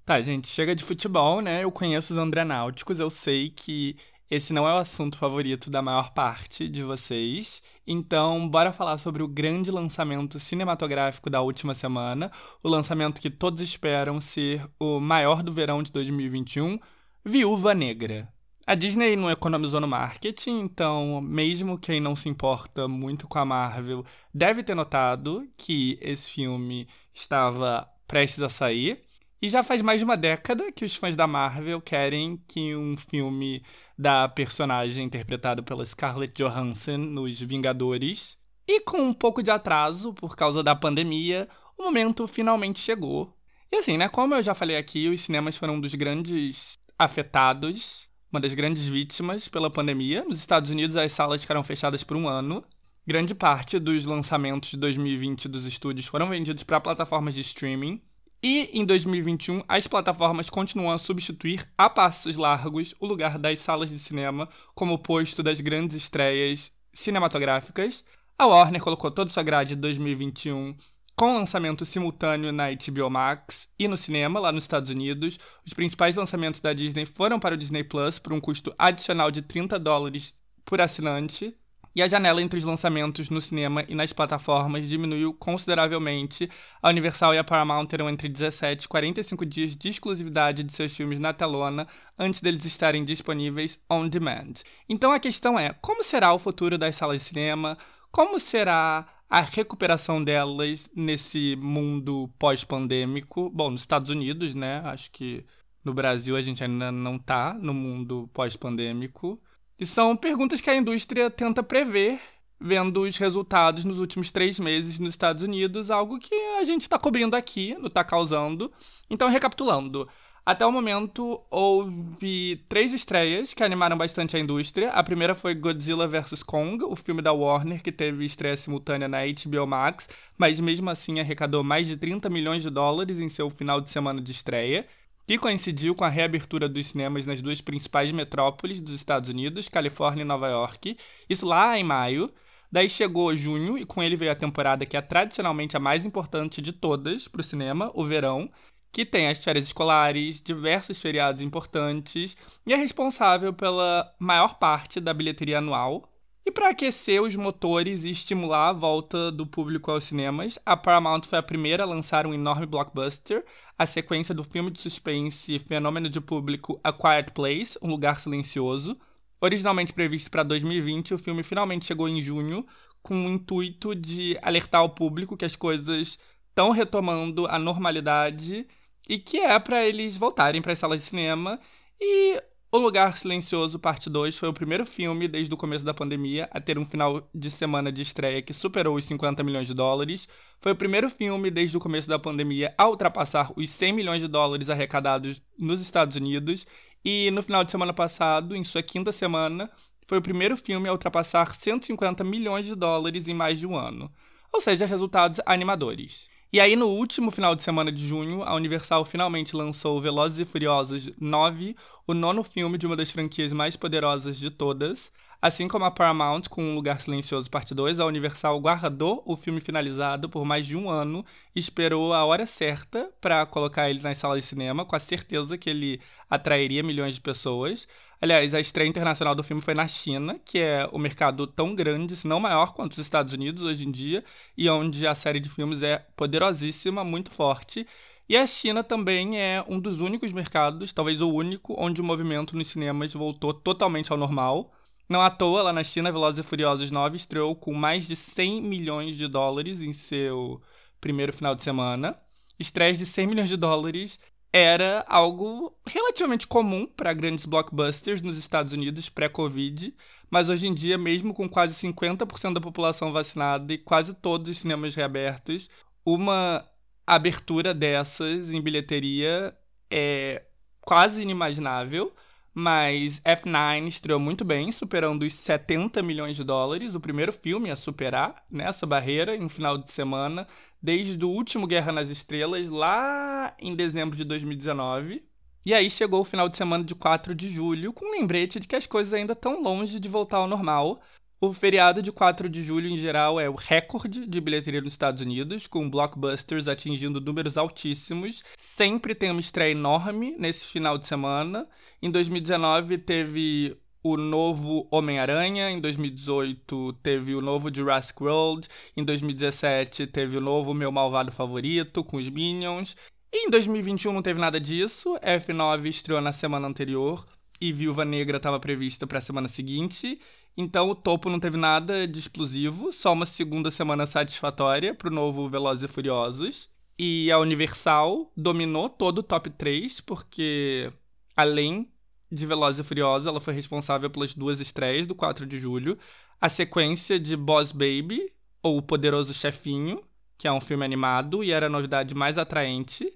Tá, 0.09 0.19
gente, 0.21 0.47
chega 0.47 0.73
de 0.73 0.83
futebol, 0.83 1.39
né? 1.39 1.63
Eu 1.63 1.71
conheço 1.71 2.13
os 2.13 2.17
Andrenáuticos, 2.17 2.99
eu 2.99 3.11
sei 3.11 3.51
que 3.51 3.95
esse 4.27 4.51
não 4.51 4.67
é 4.67 4.73
o 4.73 4.79
assunto 4.79 5.19
favorito 5.19 5.69
da 5.69 5.83
maior 5.83 6.13
parte 6.15 6.67
de 6.67 6.81
vocês. 6.81 7.61
Então, 7.85 8.49
bora 8.49 8.73
falar 8.73 8.97
sobre 8.97 9.21
o 9.21 9.27
grande 9.27 9.69
lançamento 9.69 10.39
cinematográfico 10.39 11.29
da 11.29 11.41
última 11.41 11.75
semana, 11.75 12.31
o 12.63 12.67
lançamento 12.67 13.21
que 13.21 13.29
todos 13.29 13.61
esperam 13.61 14.19
ser 14.19 14.67
o 14.79 14.99
maior 14.99 15.43
do 15.43 15.53
verão 15.53 15.83
de 15.83 15.91
2021, 15.91 16.79
Viúva 17.23 17.75
Negra. 17.75 18.27
A 18.65 18.73
Disney 18.73 19.15
não 19.15 19.29
economizou 19.29 19.79
no 19.79 19.87
marketing, 19.87 20.61
então, 20.61 21.21
mesmo 21.21 21.77
quem 21.77 22.01
não 22.01 22.15
se 22.15 22.27
importa 22.27 22.87
muito 22.87 23.27
com 23.27 23.37
a 23.37 23.45
Marvel 23.45 24.03
deve 24.33 24.63
ter 24.63 24.73
notado 24.73 25.47
que 25.55 25.99
esse 26.01 26.31
filme 26.31 26.87
estava 27.13 27.87
prestes 28.07 28.41
a 28.41 28.49
sair. 28.49 29.07
E 29.41 29.47
já 29.47 29.63
faz 29.63 29.81
mais 29.81 29.99
de 29.99 30.05
uma 30.05 30.17
década 30.17 30.69
que 30.69 30.83
os 30.83 30.95
fãs 30.95 31.15
da 31.15 31.25
Marvel 31.25 31.79
querem 31.79 32.43
que 32.45 32.75
um 32.75 32.97
filme 32.97 33.63
da 33.97 34.27
personagem 34.27 35.05
interpretada 35.05 35.63
pela 35.63 35.85
Scarlett 35.85 36.33
Johansson 36.33 36.97
nos 36.97 37.39
Vingadores. 37.39 38.37
E 38.67 38.81
com 38.81 39.01
um 39.01 39.13
pouco 39.13 39.41
de 39.41 39.49
atraso 39.49 40.13
por 40.13 40.35
causa 40.35 40.61
da 40.61 40.75
pandemia, 40.75 41.47
o 41.77 41.83
momento 41.83 42.27
finalmente 42.27 42.79
chegou. 42.79 43.33
E 43.71 43.77
assim, 43.77 43.97
né, 43.97 44.09
como 44.09 44.35
eu 44.35 44.43
já 44.43 44.53
falei 44.53 44.75
aqui, 44.75 45.07
os 45.07 45.21
cinemas 45.21 45.55
foram 45.55 45.75
um 45.75 45.81
dos 45.81 45.95
grandes 45.95 46.77
afetados, 46.97 48.09
uma 48.29 48.41
das 48.41 48.53
grandes 48.53 48.85
vítimas 48.87 49.47
pela 49.47 49.71
pandemia. 49.71 50.25
Nos 50.25 50.39
Estados 50.39 50.69
Unidos, 50.69 50.97
as 50.97 51.13
salas 51.13 51.41
ficaram 51.41 51.63
fechadas 51.63 52.03
por 52.03 52.17
um 52.17 52.27
ano. 52.27 52.61
Grande 53.07 53.33
parte 53.33 53.79
dos 53.79 54.03
lançamentos 54.03 54.71
de 54.71 54.77
2020 54.77 55.47
dos 55.47 55.65
estúdios 55.65 56.07
foram 56.07 56.27
vendidos 56.27 56.63
para 56.63 56.81
plataformas 56.81 57.33
de 57.33 57.41
streaming. 57.41 58.01
E 58.41 58.69
em 58.71 58.85
2021, 58.85 59.63
as 59.67 59.85
plataformas 59.85 60.49
continuam 60.49 60.91
a 60.91 60.97
substituir 60.97 61.67
a 61.77 61.89
passos 61.89 62.37
largos 62.37 62.95
o 62.97 63.05
lugar 63.05 63.37
das 63.37 63.59
salas 63.59 63.89
de 63.89 63.99
cinema 63.99 64.47
como 64.73 64.97
posto 64.97 65.43
das 65.43 65.59
grandes 65.59 65.97
estreias 65.97 66.71
cinematográficas. 66.93 68.01
A 68.37 68.47
Warner 68.47 68.81
colocou 68.81 69.11
toda 69.11 69.29
sua 69.29 69.43
grade 69.43 69.75
de 69.75 69.81
2021 69.81 70.73
com 71.17 71.33
lançamento 71.33 71.83
simultâneo 71.83 72.53
na 72.53 72.69
HBO 72.71 73.09
Max 73.09 73.67
e 73.77 73.89
no 73.89 73.97
cinema 73.97 74.39
lá 74.39 74.53
nos 74.53 74.63
Estados 74.63 74.89
Unidos. 74.89 75.37
Os 75.65 75.73
principais 75.73 76.15
lançamentos 76.15 76.61
da 76.61 76.71
Disney 76.71 77.05
foram 77.05 77.41
para 77.41 77.55
o 77.55 77.57
Disney 77.57 77.83
Plus 77.83 78.19
por 78.19 78.31
um 78.31 78.39
custo 78.39 78.73
adicional 78.79 79.29
de 79.29 79.41
30 79.41 79.77
dólares 79.77 80.33
por 80.63 80.79
assinante. 80.79 81.53
E 81.95 82.01
a 82.01 82.07
janela 82.07 82.41
entre 82.41 82.59
os 82.59 82.63
lançamentos 82.63 83.29
no 83.29 83.41
cinema 83.41 83.83
e 83.87 83.95
nas 83.95 84.13
plataformas 84.13 84.87
diminuiu 84.87 85.33
consideravelmente. 85.33 86.49
A 86.81 86.89
Universal 86.89 87.33
e 87.33 87.37
a 87.37 87.43
Paramount 87.43 87.87
terão 87.87 88.09
entre 88.09 88.29
17 88.29 88.85
e 88.85 88.87
45 88.87 89.45
dias 89.45 89.75
de 89.75 89.89
exclusividade 89.89 90.63
de 90.63 90.73
seus 90.73 90.95
filmes 90.95 91.19
na 91.19 91.33
telona 91.33 91.87
antes 92.17 92.41
deles 92.41 92.63
estarem 92.65 93.03
disponíveis 93.03 93.79
on 93.89 94.07
demand. 94.07 94.53
Então 94.87 95.11
a 95.11 95.19
questão 95.19 95.57
é: 95.59 95.73
como 95.81 96.03
será 96.03 96.33
o 96.33 96.39
futuro 96.39 96.77
das 96.77 96.95
salas 96.95 97.21
de 97.21 97.27
cinema? 97.27 97.77
Como 98.11 98.39
será 98.39 99.07
a 99.29 99.41
recuperação 99.41 100.23
delas 100.23 100.89
nesse 100.95 101.55
mundo 101.57 102.29
pós-pandêmico? 102.39 103.49
Bom, 103.49 103.71
nos 103.71 103.81
Estados 103.81 104.09
Unidos, 104.09 104.55
né? 104.55 104.81
Acho 104.85 105.11
que 105.11 105.45
no 105.83 105.93
Brasil 105.93 106.35
a 106.35 106.41
gente 106.41 106.63
ainda 106.63 106.91
não 106.91 107.15
está 107.15 107.53
no 107.53 107.73
mundo 107.73 108.29
pós-pandêmico. 108.33 109.41
E 109.79 109.85
são 109.85 110.13
perguntas 110.13 110.59
que 110.59 110.69
a 110.69 110.75
indústria 110.75 111.29
tenta 111.29 111.63
prever, 111.63 112.19
vendo 112.59 113.03
os 113.03 113.15
resultados 113.17 113.85
nos 113.85 113.97
últimos 113.97 114.29
três 114.29 114.59
meses 114.59 114.99
nos 114.99 115.11
Estados 115.11 115.41
Unidos, 115.41 115.89
algo 115.89 116.19
que 116.19 116.35
a 116.59 116.63
gente 116.65 116.81
está 116.81 116.99
cobrindo 116.99 117.33
aqui, 117.33 117.73
não 117.75 117.87
está 117.87 118.03
causando. 118.03 118.69
Então, 119.09 119.29
recapitulando. 119.29 120.05
Até 120.45 120.65
o 120.65 120.71
momento, 120.71 121.41
houve 121.49 122.65
três 122.67 122.93
estreias 122.93 123.53
que 123.53 123.63
animaram 123.63 123.97
bastante 123.97 124.35
a 124.35 124.39
indústria. 124.39 124.89
A 124.91 125.01
primeira 125.01 125.33
foi 125.33 125.55
Godzilla 125.55 126.07
vs. 126.07 126.43
Kong, 126.43 126.83
o 126.83 126.95
filme 126.97 127.21
da 127.21 127.31
Warner, 127.31 127.81
que 127.81 127.91
teve 127.91 128.25
estreia 128.25 128.57
simultânea 128.57 129.07
na 129.07 129.19
HBO 129.19 129.65
Max, 129.65 130.09
mas 130.37 130.59
mesmo 130.59 130.89
assim 130.89 131.21
arrecadou 131.21 131.63
mais 131.63 131.87
de 131.87 131.95
30 131.95 132.29
milhões 132.29 132.63
de 132.63 132.69
dólares 132.69 133.17
em 133.17 133.29
seu 133.29 133.49
final 133.49 133.79
de 133.79 133.89
semana 133.89 134.21
de 134.21 134.31
estreia 134.33 134.85
que 135.29 135.37
coincidiu 135.37 135.93
com 135.93 136.03
a 136.03 136.09
reabertura 136.09 136.67
dos 136.67 136.87
cinemas 136.87 137.27
nas 137.27 137.39
duas 137.39 137.61
principais 137.61 138.11
metrópoles 138.11 138.81
dos 138.81 138.95
Estados 138.95 139.29
Unidos, 139.29 139.69
Califórnia 139.69 140.23
e 140.23 140.25
Nova 140.25 140.47
York, 140.47 140.97
isso 141.29 141.45
lá 141.45 141.77
em 141.77 141.83
maio. 141.83 142.33
Daí 142.71 142.89
chegou 142.89 143.35
junho 143.35 143.77
e 143.77 143.85
com 143.85 144.01
ele 144.01 144.15
veio 144.15 144.31
a 144.31 144.35
temporada 144.35 144.87
que 144.87 144.97
é 144.97 145.01
tradicionalmente 145.03 145.77
a 145.77 145.79
mais 145.79 146.03
importante 146.03 146.63
de 146.63 146.73
todas 146.73 147.27
para 147.27 147.41
o 147.41 147.43
cinema, 147.43 147.91
o 147.93 148.03
verão, 148.03 148.49
que 148.91 149.05
tem 149.05 149.27
as 149.27 149.37
férias 149.37 149.65
escolares, 149.65 150.41
diversos 150.41 150.97
feriados 150.99 151.43
importantes 151.43 152.35
e 152.65 152.73
é 152.73 152.75
responsável 152.75 153.53
pela 153.53 154.11
maior 154.17 154.57
parte 154.57 154.99
da 154.99 155.13
bilheteria 155.13 155.59
anual. 155.59 156.08
E 156.49 156.51
para 156.51 156.69
aquecer 156.69 157.21
os 157.21 157.35
motores 157.35 158.03
e 158.03 158.09
estimular 158.09 158.69
a 158.69 158.73
volta 158.73 159.31
do 159.31 159.45
público 159.45 159.91
aos 159.91 160.05
cinemas, 160.05 160.57
a 160.65 160.75
Paramount 160.75 161.21
foi 161.21 161.37
a 161.37 161.43
primeira 161.43 161.83
a 161.83 161.85
lançar 161.85 162.25
um 162.25 162.33
enorme 162.33 162.65
blockbuster, 162.65 163.45
a 163.77 163.85
sequência 163.85 164.33
do 164.33 164.43
filme 164.43 164.71
de 164.71 164.81
suspense 164.81 165.59
fenômeno 165.59 166.09
de 166.09 166.19
público 166.19 166.79
A 166.83 166.91
Quiet 166.91 167.33
Place, 167.33 167.77
Um 167.83 167.91
Lugar 167.91 168.19
Silencioso. 168.19 168.97
Originalmente 169.39 169.93
previsto 169.93 170.31
para 170.31 170.41
2020, 170.41 171.13
o 171.13 171.19
filme 171.19 171.43
finalmente 171.43 171.85
chegou 171.85 172.09
em 172.09 172.19
junho 172.19 172.65
com 173.03 173.27
o 173.27 173.29
intuito 173.29 173.93
de 173.93 174.35
alertar 174.41 174.83
o 174.83 174.89
público 174.89 175.37
que 175.37 175.45
as 175.45 175.55
coisas 175.55 176.17
estão 176.47 176.71
retomando 176.71 177.45
a 177.45 177.59
normalidade 177.59 178.65
e 179.07 179.19
que 179.19 179.37
é 179.37 179.59
para 179.59 179.85
eles 179.85 180.17
voltarem 180.17 180.63
para 180.63 180.73
as 180.73 180.79
salas 180.79 181.01
de 181.01 181.09
cinema. 181.09 181.59
E 182.01 182.41
O 182.71 182.77
Lugar 182.77 183.17
Silencioso, 183.17 183.79
parte 183.79 184.11
2, 184.11 184.37
foi 184.37 184.47
o 184.47 184.53
primeiro 184.53 184.85
filme 184.85 185.27
desde 185.27 185.51
o 185.51 185.57
começo 185.57 185.83
da 185.83 185.91
pandemia 185.91 186.47
a 186.51 186.61
ter 186.61 186.77
um 186.77 186.85
final 186.85 187.27
de 187.33 187.49
semana 187.49 187.91
de 187.91 188.03
estreia 188.03 188.43
que 188.43 188.53
superou 188.53 188.95
os 188.95 189.05
50 189.05 189.41
milhões 189.43 189.67
de 189.67 189.73
dólares. 189.73 190.29
Foi 190.61 190.73
o 190.73 190.75
primeiro 190.75 191.09
filme 191.09 191.49
desde 191.49 191.75
o 191.75 191.79
começo 191.79 192.07
da 192.07 192.19
pandemia 192.19 192.71
a 192.77 192.87
ultrapassar 192.87 193.51
os 193.55 193.71
100 193.71 193.93
milhões 193.93 194.21
de 194.21 194.27
dólares 194.27 194.69
arrecadados 194.69 195.41
nos 195.57 195.81
Estados 195.81 196.15
Unidos. 196.15 196.67
E 197.03 197.31
no 197.31 197.41
final 197.41 197.63
de 197.63 197.71
semana 197.71 197.91
passado, 197.91 198.55
em 198.55 198.63
sua 198.63 198.83
quinta 198.83 199.11
semana, 199.11 199.67
foi 200.05 200.19
o 200.19 200.21
primeiro 200.21 200.55
filme 200.55 200.87
a 200.87 200.91
ultrapassar 200.91 201.55
150 201.55 202.23
milhões 202.23 202.67
de 202.67 202.75
dólares 202.75 203.27
em 203.27 203.33
mais 203.33 203.57
de 203.57 203.65
um 203.65 203.75
ano. 203.75 204.11
Ou 204.53 204.61
seja, 204.61 204.85
resultados 204.85 205.41
animadores. 205.43 206.29
E 206.51 206.59
aí, 206.59 206.75
no 206.75 206.87
último 206.87 207.29
final 207.29 207.55
de 207.55 207.61
semana 207.61 207.91
de 207.91 208.07
junho, 208.07 208.41
a 208.43 208.55
Universal 208.55 209.05
finalmente 209.05 209.55
lançou 209.55 210.01
Velozes 210.01 210.39
e 210.39 210.45
Furiosos 210.45 211.11
9, 211.19 211.75
o 212.07 212.13
nono 212.13 212.43
filme 212.43 212.75
de 212.75 212.87
uma 212.87 212.95
das 212.95 213.11
franquias 213.11 213.53
mais 213.53 213.75
poderosas 213.75 214.35
de 214.35 214.49
todas. 214.49 215.11
Assim 215.41 215.69
como 215.69 215.85
a 215.85 215.91
Paramount 215.91 216.49
com 216.49 216.61
Um 216.61 216.75
Lugar 216.75 216.99
Silencioso 216.99 217.49
Parte 217.49 217.73
2, 217.73 218.01
a 218.01 218.05
Universal 218.05 218.59
guardou 218.59 219.23
o 219.25 219.37
filme 219.37 219.61
finalizado 219.61 220.27
por 220.27 220.43
mais 220.43 220.65
de 220.65 220.75
um 220.75 220.89
ano 220.89 221.25
e 221.55 221.59
esperou 221.59 222.13
a 222.13 222.25
hora 222.25 222.45
certa 222.45 223.09
para 223.21 223.45
colocar 223.45 223.89
ele 223.89 224.01
nas 224.01 224.17
salas 224.17 224.41
de 224.41 224.47
cinema, 224.49 224.83
com 224.83 224.97
a 224.97 224.99
certeza 224.99 225.57
que 225.57 225.69
ele 225.69 226.01
atrairia 226.29 226.83
milhões 226.83 227.15
de 227.15 227.21
pessoas. 227.21 227.87
Aliás, 228.21 228.53
a 228.53 228.59
estreia 228.59 228.89
internacional 228.89 229.33
do 229.33 229.41
filme 229.41 229.61
foi 229.61 229.73
na 229.73 229.87
China, 229.87 230.37
que 230.43 230.59
é 230.59 230.85
o 230.91 230.97
um 230.97 230.99
mercado 230.99 231.47
tão 231.47 231.73
grande, 231.73 232.17
se 232.17 232.27
não 232.27 232.41
maior 232.41 232.73
quanto 232.73 232.91
os 232.91 232.97
Estados 232.97 233.31
Unidos 233.31 233.63
hoje 233.63 233.87
em 233.87 233.91
dia, 233.91 234.25
e 234.57 234.69
onde 234.69 235.07
a 235.07 235.15
série 235.15 235.39
de 235.39 235.47
filmes 235.47 235.81
é 235.81 236.05
poderosíssima, 236.17 237.01
muito 237.05 237.31
forte. 237.31 237.87
E 238.27 238.35
a 238.35 238.45
China 238.45 238.83
também 238.83 239.39
é 239.39 239.63
um 239.69 239.79
dos 239.79 240.01
únicos 240.01 240.33
mercados, 240.33 240.91
talvez 240.91 241.21
o 241.21 241.29
único, 241.29 241.75
onde 241.77 242.01
o 242.01 242.03
movimento 242.03 242.57
nos 242.57 242.67
cinemas 242.67 243.13
voltou 243.13 243.53
totalmente 243.53 244.11
ao 244.11 244.17
normal. 244.17 244.73
Não 245.09 245.21
à 245.21 245.29
toa, 245.31 245.63
lá 245.63 245.73
na 245.73 245.83
China, 245.83 246.11
Velozes 246.11 246.45
e 246.45 246.47
Furiosos 246.47 246.91
9 246.91 247.17
estreou 247.17 247.55
com 247.55 247.73
mais 247.73 248.07
de 248.07 248.15
100 248.15 248.61
milhões 248.61 249.17
de 249.17 249.27
dólares 249.27 249.81
em 249.81 249.91
seu 249.91 250.61
primeiro 251.01 251.33
final 251.33 251.55
de 251.55 251.63
semana. 251.63 252.15
Estreias 252.59 252.99
de 252.99 253.07
100 253.07 253.25
milhões 253.25 253.49
de 253.49 253.57
dólares 253.57 254.19
era 254.53 255.03
algo 255.07 255.75
relativamente 255.87 256.45
comum 256.45 256.85
para 256.85 257.11
grandes 257.13 257.45
blockbusters 257.45 258.21
nos 258.21 258.37
Estados 258.37 258.71
Unidos 258.71 259.09
pré-Covid, 259.09 259.95
mas 260.29 260.47
hoje 260.47 260.67
em 260.67 260.75
dia, 260.75 260.95
mesmo 260.95 261.33
com 261.33 261.49
quase 261.49 261.73
50% 261.73 262.53
da 262.53 262.61
população 262.61 263.11
vacinada 263.11 263.73
e 263.73 263.79
quase 263.79 264.13
todos 264.13 264.47
os 264.47 264.59
cinemas 264.59 264.93
reabertos, 264.93 265.69
uma 266.05 266.63
abertura 267.05 267.73
dessas 267.73 268.53
em 268.53 268.61
bilheteria 268.61 269.57
é 269.89 270.43
quase 270.81 271.21
inimaginável. 271.21 272.13
Mas 272.61 273.21
F9 273.21 273.87
estreou 273.87 274.19
muito 274.19 274.43
bem, 274.43 274.69
superando 274.69 275.23
os 275.23 275.31
70 275.31 276.03
milhões 276.03 276.35
de 276.35 276.43
dólares, 276.43 276.93
o 276.93 276.99
primeiro 276.99 277.31
filme 277.31 277.71
a 277.71 277.75
superar 277.77 278.43
nessa 278.51 278.85
barreira 278.85 279.33
em 279.33 279.47
final 279.47 279.77
de 279.77 279.89
semana, 279.89 280.45
desde 280.81 281.23
o 281.23 281.29
último 281.29 281.65
Guerra 281.65 281.93
nas 281.93 282.09
Estrelas, 282.09 282.67
lá 282.67 283.55
em 283.57 283.73
dezembro 283.73 284.17
de 284.17 284.25
2019. 284.25 285.23
E 285.65 285.73
aí 285.73 285.89
chegou 285.89 286.19
o 286.19 286.25
final 286.25 286.49
de 286.49 286.57
semana 286.57 286.83
de 286.83 286.93
4 286.93 287.33
de 287.33 287.49
julho, 287.49 287.93
com 287.93 288.05
um 288.05 288.11
lembrete 288.11 288.59
de 288.59 288.67
que 288.67 288.75
as 288.75 288.85
coisas 288.85 289.13
ainda 289.13 289.31
estão 289.31 289.63
longe 289.63 289.97
de 289.97 290.09
voltar 290.09 290.39
ao 290.39 290.47
normal. 290.47 291.01
O 291.39 291.53
feriado 291.53 292.03
de 292.03 292.11
4 292.11 292.49
de 292.49 292.61
julho, 292.61 292.89
em 292.89 292.97
geral, 292.97 293.39
é 293.39 293.49
o 293.49 293.55
recorde 293.55 294.27
de 294.27 294.41
bilheteria 294.41 294.81
nos 294.81 294.91
Estados 294.91 295.21
Unidos, 295.21 295.65
com 295.65 295.89
blockbusters 295.89 296.67
atingindo 296.67 297.21
números 297.21 297.57
altíssimos. 297.57 298.43
Sempre 298.57 299.15
tem 299.15 299.31
uma 299.31 299.39
estreia 299.39 299.71
enorme 299.71 300.35
nesse 300.37 300.67
final 300.67 300.97
de 300.97 301.07
semana. 301.07 301.65
Em 302.01 302.09
2019 302.09 302.97
teve 302.99 303.77
o 304.01 304.15
novo 304.15 304.87
Homem-Aranha, 304.89 305.69
em 305.69 305.81
2018 305.81 306.93
teve 307.03 307.35
o 307.35 307.41
novo 307.41 307.73
Jurassic 307.73 308.23
World, 308.23 308.67
em 308.95 309.03
2017 309.03 310.07
teve 310.07 310.37
o 310.37 310.41
novo 310.41 310.73
Meu 310.73 310.91
Malvado 310.91 311.31
Favorito 311.31 312.03
com 312.03 312.17
os 312.17 312.29
Minions. 312.29 312.95
E 313.31 313.47
em 313.47 313.49
2021 313.49 314.13
não 314.13 314.21
teve 314.21 314.39
nada 314.39 314.59
disso. 314.59 315.15
F9 315.21 315.87
estreou 315.87 316.21
na 316.21 316.31
semana 316.31 316.67
anterior 316.67 317.25
e 317.59 317.73
Viúva 317.73 318.05
Negra 318.05 318.37
estava 318.37 318.59
prevista 318.59 319.05
para 319.05 319.19
a 319.19 319.21
semana 319.21 319.47
seguinte. 319.47 320.19
Então 320.57 320.89
o 320.89 320.95
topo 320.95 321.29
não 321.29 321.39
teve 321.39 321.57
nada 321.57 322.07
de 322.07 322.19
explosivo, 322.19 322.91
só 322.91 323.13
uma 323.13 323.25
segunda 323.25 323.69
semana 323.69 324.07
satisfatória 324.07 324.95
para 324.95 325.09
o 325.09 325.13
novo 325.13 325.47
Velozes 325.49 325.83
e 325.83 325.93
Furiosos. 325.93 326.69
E 326.97 327.31
a 327.31 327.39
Universal 327.39 328.31
dominou 328.35 328.89
todo 328.89 329.19
o 329.19 329.23
top 329.23 329.49
3, 329.49 330.01
porque 330.01 330.91
além 331.39 331.89
de 332.29 332.45
Velozes 332.45 332.81
e 332.81 332.83
Furiosos, 332.83 333.25
ela 333.25 333.39
foi 333.39 333.53
responsável 333.53 334.09
pelas 334.09 334.33
duas 334.33 334.59
estreias 334.59 335.07
do 335.07 335.15
4 335.15 335.45
de 335.45 335.57
julho, 335.57 335.97
a 336.39 336.49
sequência 336.49 337.17
de 337.17 337.35
Boss 337.37 337.71
Baby, 337.71 338.33
ou 338.61 338.77
O 338.77 338.81
Poderoso 338.81 339.33
Chefinho, 339.33 340.03
que 340.37 340.49
é 340.49 340.51
um 340.51 340.59
filme 340.59 340.83
animado 340.83 341.41
e 341.41 341.51
era 341.51 341.67
a 341.67 341.69
novidade 341.69 342.13
mais 342.13 342.37
atraente, 342.37 343.09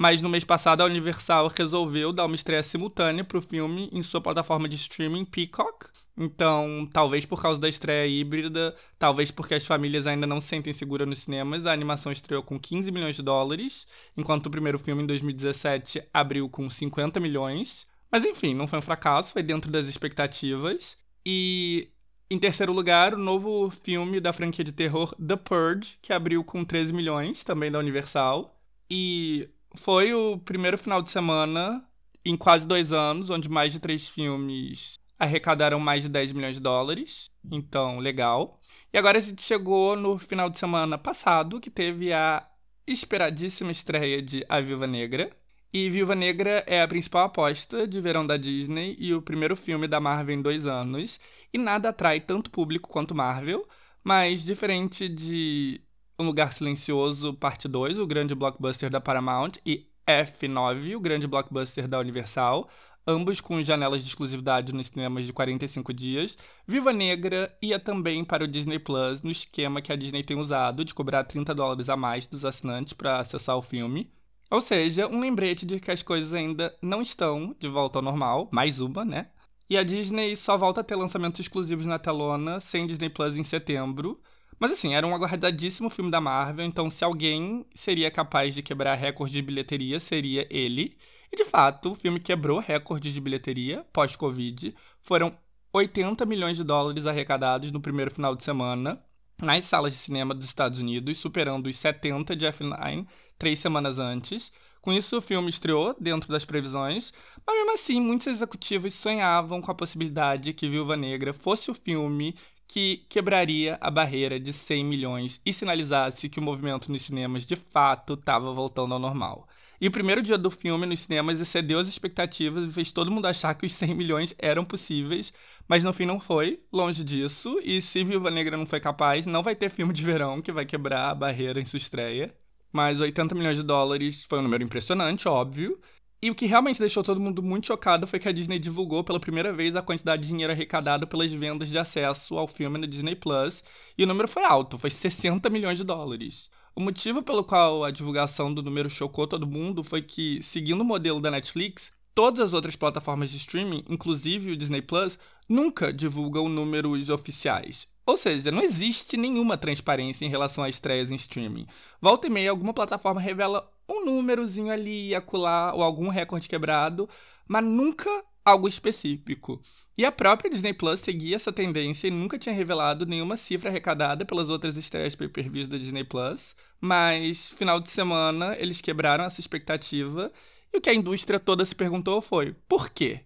mas 0.00 0.22
no 0.22 0.30
mês 0.30 0.44
passado 0.44 0.80
a 0.80 0.86
Universal 0.86 1.52
resolveu 1.54 2.10
dar 2.10 2.24
uma 2.24 2.34
estreia 2.34 2.62
simultânea 2.62 3.22
para 3.22 3.36
o 3.36 3.42
filme 3.42 3.90
em 3.92 4.02
sua 4.02 4.18
plataforma 4.18 4.66
de 4.66 4.74
streaming 4.76 5.26
Peacock. 5.26 5.88
Então, 6.16 6.88
talvez 6.90 7.26
por 7.26 7.42
causa 7.42 7.60
da 7.60 7.68
estreia 7.68 8.06
híbrida, 8.06 8.74
talvez 8.98 9.30
porque 9.30 9.52
as 9.52 9.66
famílias 9.66 10.06
ainda 10.06 10.26
não 10.26 10.40
se 10.40 10.48
sentem 10.48 10.72
seguras 10.72 11.06
nos 11.06 11.18
cinemas, 11.18 11.66
a 11.66 11.72
animação 11.74 12.10
estreou 12.10 12.42
com 12.42 12.58
15 12.58 12.90
milhões 12.90 13.14
de 13.14 13.20
dólares, 13.20 13.86
enquanto 14.16 14.46
o 14.46 14.50
primeiro 14.50 14.78
filme 14.78 15.02
em 15.02 15.06
2017 15.06 16.02
abriu 16.14 16.48
com 16.48 16.70
50 16.70 17.20
milhões. 17.20 17.86
Mas 18.10 18.24
enfim, 18.24 18.54
não 18.54 18.66
foi 18.66 18.78
um 18.78 18.82
fracasso, 18.82 19.34
foi 19.34 19.42
dentro 19.42 19.70
das 19.70 19.86
expectativas. 19.86 20.96
E 21.26 21.90
em 22.30 22.38
terceiro 22.38 22.72
lugar, 22.72 23.12
o 23.12 23.18
novo 23.18 23.68
filme 23.68 24.18
da 24.18 24.32
franquia 24.32 24.64
de 24.64 24.72
terror 24.72 25.14
The 25.16 25.36
Purge, 25.36 25.98
que 26.00 26.10
abriu 26.10 26.42
com 26.42 26.64
13 26.64 26.90
milhões, 26.90 27.44
também 27.44 27.70
da 27.70 27.78
Universal. 27.78 28.56
E 28.90 29.46
foi 29.76 30.12
o 30.14 30.38
primeiro 30.38 30.78
final 30.78 31.02
de 31.02 31.10
semana 31.10 31.84
em 32.24 32.36
quase 32.36 32.66
dois 32.66 32.92
anos, 32.92 33.30
onde 33.30 33.48
mais 33.48 33.72
de 33.72 33.80
três 33.80 34.08
filmes 34.08 34.98
arrecadaram 35.18 35.78
mais 35.78 36.02
de 36.02 36.08
10 36.08 36.32
milhões 36.32 36.54
de 36.56 36.60
dólares. 36.62 37.30
Então, 37.50 37.98
legal. 37.98 38.58
E 38.92 38.98
agora 38.98 39.18
a 39.18 39.20
gente 39.20 39.42
chegou 39.42 39.94
no 39.94 40.18
final 40.18 40.48
de 40.48 40.58
semana 40.58 40.96
passado, 40.98 41.60
que 41.60 41.70
teve 41.70 42.12
a 42.12 42.46
esperadíssima 42.86 43.70
estreia 43.70 44.22
de 44.22 44.44
A 44.48 44.60
Viúva 44.60 44.86
Negra. 44.86 45.30
E 45.72 45.88
Viúva 45.88 46.14
Negra 46.14 46.64
é 46.66 46.82
a 46.82 46.88
principal 46.88 47.26
aposta 47.26 47.86
de 47.86 48.00
verão 48.00 48.26
da 48.26 48.36
Disney 48.36 48.96
e 48.98 49.14
o 49.14 49.22
primeiro 49.22 49.54
filme 49.54 49.86
da 49.86 50.00
Marvel 50.00 50.34
em 50.34 50.42
dois 50.42 50.66
anos. 50.66 51.20
E 51.52 51.58
nada 51.58 51.90
atrai 51.90 52.20
tanto 52.20 52.50
público 52.50 52.88
quanto 52.88 53.14
Marvel, 53.14 53.68
mas 54.02 54.42
diferente 54.42 55.08
de 55.08 55.80
um 56.20 56.26
Lugar 56.26 56.52
Silencioso, 56.52 57.32
parte 57.34 57.66
2, 57.66 57.98
o 57.98 58.06
grande 58.06 58.34
blockbuster 58.34 58.90
da 58.90 59.00
Paramount, 59.00 59.52
e 59.64 59.86
F9, 60.06 60.96
o 60.96 61.00
grande 61.00 61.26
blockbuster 61.26 61.88
da 61.88 61.98
Universal, 61.98 62.68
ambos 63.06 63.40
com 63.40 63.62
janelas 63.62 64.02
de 64.02 64.08
exclusividade 64.08 64.72
nos 64.72 64.88
cinemas 64.88 65.24
de 65.24 65.32
45 65.32 65.92
dias. 65.94 66.36
Viva 66.66 66.92
Negra 66.92 67.56
ia 67.62 67.78
também 67.78 68.24
para 68.24 68.44
o 68.44 68.48
Disney 68.48 68.78
Plus, 68.78 69.22
no 69.22 69.30
esquema 69.30 69.80
que 69.80 69.92
a 69.92 69.96
Disney 69.96 70.22
tem 70.22 70.38
usado 70.38 70.84
de 70.84 70.92
cobrar 70.92 71.24
30 71.24 71.54
dólares 71.54 71.88
a 71.88 71.96
mais 71.96 72.26
dos 72.26 72.44
assinantes 72.44 72.92
para 72.92 73.18
acessar 73.18 73.56
o 73.56 73.62
filme. 73.62 74.12
Ou 74.50 74.60
seja, 74.60 75.06
um 75.06 75.20
lembrete 75.20 75.64
de 75.64 75.78
que 75.80 75.90
as 75.90 76.02
coisas 76.02 76.34
ainda 76.34 76.76
não 76.82 77.00
estão 77.00 77.54
de 77.58 77.68
volta 77.68 77.98
ao 77.98 78.02
normal, 78.02 78.48
mais 78.52 78.80
uma, 78.80 79.04
né? 79.04 79.28
E 79.70 79.76
a 79.76 79.84
Disney 79.84 80.34
só 80.34 80.58
volta 80.58 80.80
a 80.80 80.84
ter 80.84 80.96
lançamentos 80.96 81.40
exclusivos 81.40 81.86
na 81.86 81.98
telona 81.98 82.58
sem 82.58 82.86
Disney 82.86 83.08
Plus 83.08 83.36
em 83.36 83.44
setembro. 83.44 84.20
Mas 84.60 84.72
assim, 84.72 84.94
era 84.94 85.06
um 85.06 85.14
aguardadíssimo 85.14 85.88
filme 85.88 86.10
da 86.10 86.20
Marvel, 86.20 86.66
então 86.66 86.90
se 86.90 87.02
alguém 87.02 87.66
seria 87.74 88.10
capaz 88.10 88.54
de 88.54 88.62
quebrar 88.62 88.94
recorde 88.94 89.32
de 89.32 89.42
bilheteria, 89.42 89.98
seria 89.98 90.46
ele. 90.50 90.98
E 91.32 91.36
de 91.36 91.44
fato, 91.46 91.92
o 91.92 91.94
filme 91.94 92.20
quebrou 92.20 92.58
recorde 92.58 93.12
de 93.12 93.20
bilheteria 93.20 93.84
pós-Covid. 93.92 94.74
Foram 95.00 95.34
80 95.72 96.26
milhões 96.26 96.56
de 96.58 96.64
dólares 96.64 97.06
arrecadados 97.06 97.72
no 97.72 97.80
primeiro 97.80 98.10
final 98.10 98.36
de 98.36 98.44
semana 98.44 99.02
nas 99.40 99.64
salas 99.64 99.94
de 99.94 99.98
cinema 99.98 100.34
dos 100.34 100.44
Estados 100.44 100.78
Unidos, 100.78 101.18
superando 101.18 101.66
os 101.66 101.76
70 101.76 102.36
de 102.36 102.46
F9 102.46 103.06
três 103.38 103.58
semanas 103.58 103.98
antes. 103.98 104.52
Com 104.82 104.92
isso, 104.92 105.18
o 105.18 105.22
filme 105.22 105.48
estreou 105.48 105.94
dentro 105.98 106.30
das 106.30 106.44
previsões, 106.44 107.12
mas 107.46 107.56
mesmo 107.56 107.72
assim, 107.72 108.00
muitos 108.00 108.26
executivos 108.26 108.94
sonhavam 108.94 109.60
com 109.60 109.70
a 109.70 109.74
possibilidade 109.74 110.44
de 110.44 110.52
que 110.52 110.68
Viúva 110.68 110.96
Negra 110.96 111.32
fosse 111.32 111.70
o 111.70 111.74
filme 111.74 112.34
que 112.70 112.98
quebraria 113.08 113.76
a 113.80 113.90
barreira 113.90 114.38
de 114.38 114.52
100 114.52 114.84
milhões 114.84 115.40
e 115.44 115.52
sinalizasse 115.52 116.28
que 116.28 116.38
o 116.38 116.42
movimento 116.42 116.92
nos 116.92 117.02
cinemas 117.02 117.44
de 117.44 117.56
fato 117.56 118.14
estava 118.14 118.52
voltando 118.52 118.94
ao 118.94 119.00
normal. 119.00 119.48
E 119.80 119.88
o 119.88 119.90
primeiro 119.90 120.22
dia 120.22 120.38
do 120.38 120.52
filme 120.52 120.86
nos 120.86 121.00
cinemas 121.00 121.40
excedeu 121.40 121.80
as 121.80 121.88
expectativas 121.88 122.68
e 122.68 122.72
fez 122.72 122.92
todo 122.92 123.10
mundo 123.10 123.26
achar 123.26 123.54
que 123.56 123.66
os 123.66 123.72
100 123.72 123.92
milhões 123.96 124.36
eram 124.38 124.64
possíveis, 124.64 125.32
mas 125.66 125.82
no 125.82 125.92
fim 125.92 126.06
não 126.06 126.20
foi, 126.20 126.60
longe 126.72 127.02
disso. 127.02 127.58
E 127.64 127.82
se 127.82 128.04
Viúva 128.04 128.30
Negra 128.30 128.56
não 128.56 128.66
foi 128.66 128.78
capaz, 128.78 129.26
não 129.26 129.42
vai 129.42 129.56
ter 129.56 129.68
filme 129.68 129.92
de 129.92 130.04
verão 130.04 130.40
que 130.40 130.52
vai 130.52 130.64
quebrar 130.64 131.10
a 131.10 131.14
barreira 131.14 131.60
em 131.60 131.64
sua 131.64 131.78
estreia. 131.78 132.32
Mas 132.72 133.00
80 133.00 133.34
milhões 133.34 133.56
de 133.56 133.64
dólares 133.64 134.24
foi 134.28 134.38
um 134.38 134.42
número 134.42 134.62
impressionante, 134.62 135.26
óbvio. 135.26 135.76
E 136.22 136.30
o 136.30 136.34
que 136.34 136.44
realmente 136.44 136.78
deixou 136.78 137.02
todo 137.02 137.18
mundo 137.18 137.42
muito 137.42 137.66
chocado 137.66 138.06
foi 138.06 138.18
que 138.18 138.28
a 138.28 138.32
Disney 138.32 138.58
divulgou 138.58 139.02
pela 139.02 139.18
primeira 139.18 139.54
vez 139.54 139.74
a 139.74 139.80
quantidade 139.80 140.20
de 140.20 140.28
dinheiro 140.28 140.52
arrecadado 140.52 141.06
pelas 141.06 141.32
vendas 141.32 141.70
de 141.70 141.78
acesso 141.78 142.36
ao 142.36 142.46
filme 142.46 142.76
no 142.76 142.86
Disney 142.86 143.16
Plus, 143.16 143.64
e 143.96 144.04
o 144.04 144.06
número 144.06 144.28
foi 144.28 144.44
alto, 144.44 144.78
foi 144.78 144.90
60 144.90 145.48
milhões 145.48 145.78
de 145.78 145.84
dólares. 145.84 146.50
O 146.76 146.80
motivo 146.80 147.22
pelo 147.22 147.42
qual 147.42 147.84
a 147.84 147.90
divulgação 147.90 148.52
do 148.52 148.62
número 148.62 148.90
chocou 148.90 149.26
todo 149.26 149.46
mundo 149.46 149.82
foi 149.82 150.02
que, 150.02 150.42
seguindo 150.42 150.82
o 150.82 150.84
modelo 150.84 151.22
da 151.22 151.30
Netflix, 151.30 151.90
todas 152.14 152.40
as 152.40 152.52
outras 152.52 152.76
plataformas 152.76 153.30
de 153.30 153.38
streaming, 153.38 153.82
inclusive 153.88 154.52
o 154.52 154.56
Disney 154.58 154.82
Plus, 154.82 155.18
nunca 155.48 155.90
divulgam 155.90 156.50
números 156.50 157.08
oficiais. 157.08 157.88
Ou 158.10 158.16
seja, 158.16 158.50
não 158.50 158.60
existe 158.60 159.16
nenhuma 159.16 159.56
transparência 159.56 160.24
em 160.24 160.28
relação 160.28 160.64
a 160.64 160.68
estreias 160.68 161.12
em 161.12 161.14
streaming. 161.14 161.68
Volta 162.00 162.26
e 162.26 162.30
meia, 162.30 162.50
alguma 162.50 162.74
plataforma 162.74 163.20
revela 163.20 163.72
um 163.88 164.04
númerozinho 164.04 164.72
ali 164.72 165.14
acolá, 165.14 165.72
ou 165.72 165.80
algum 165.80 166.08
recorde 166.08 166.48
quebrado, 166.48 167.08
mas 167.46 167.64
nunca 167.64 168.10
algo 168.44 168.66
específico. 168.66 169.62
E 169.96 170.04
a 170.04 170.10
própria 170.10 170.50
Disney 170.50 170.72
Plus 170.72 170.98
seguia 170.98 171.36
essa 171.36 171.52
tendência 171.52 172.08
e 172.08 172.10
nunca 172.10 172.36
tinha 172.36 172.52
revelado 172.52 173.06
nenhuma 173.06 173.36
cifra 173.36 173.70
arrecadada 173.70 174.24
pelas 174.24 174.50
outras 174.50 174.76
estreias 174.76 175.14
pay-per-views 175.14 175.68
da 175.68 175.78
Disney 175.78 176.02
Plus, 176.02 176.56
mas 176.80 177.46
final 177.50 177.78
de 177.78 177.90
semana 177.90 178.56
eles 178.58 178.80
quebraram 178.80 179.22
essa 179.22 179.40
expectativa 179.40 180.32
e 180.72 180.78
o 180.78 180.80
que 180.80 180.90
a 180.90 180.94
indústria 180.94 181.38
toda 181.38 181.64
se 181.64 181.76
perguntou 181.76 182.20
foi: 182.20 182.56
por 182.68 182.90
quê? 182.90 183.20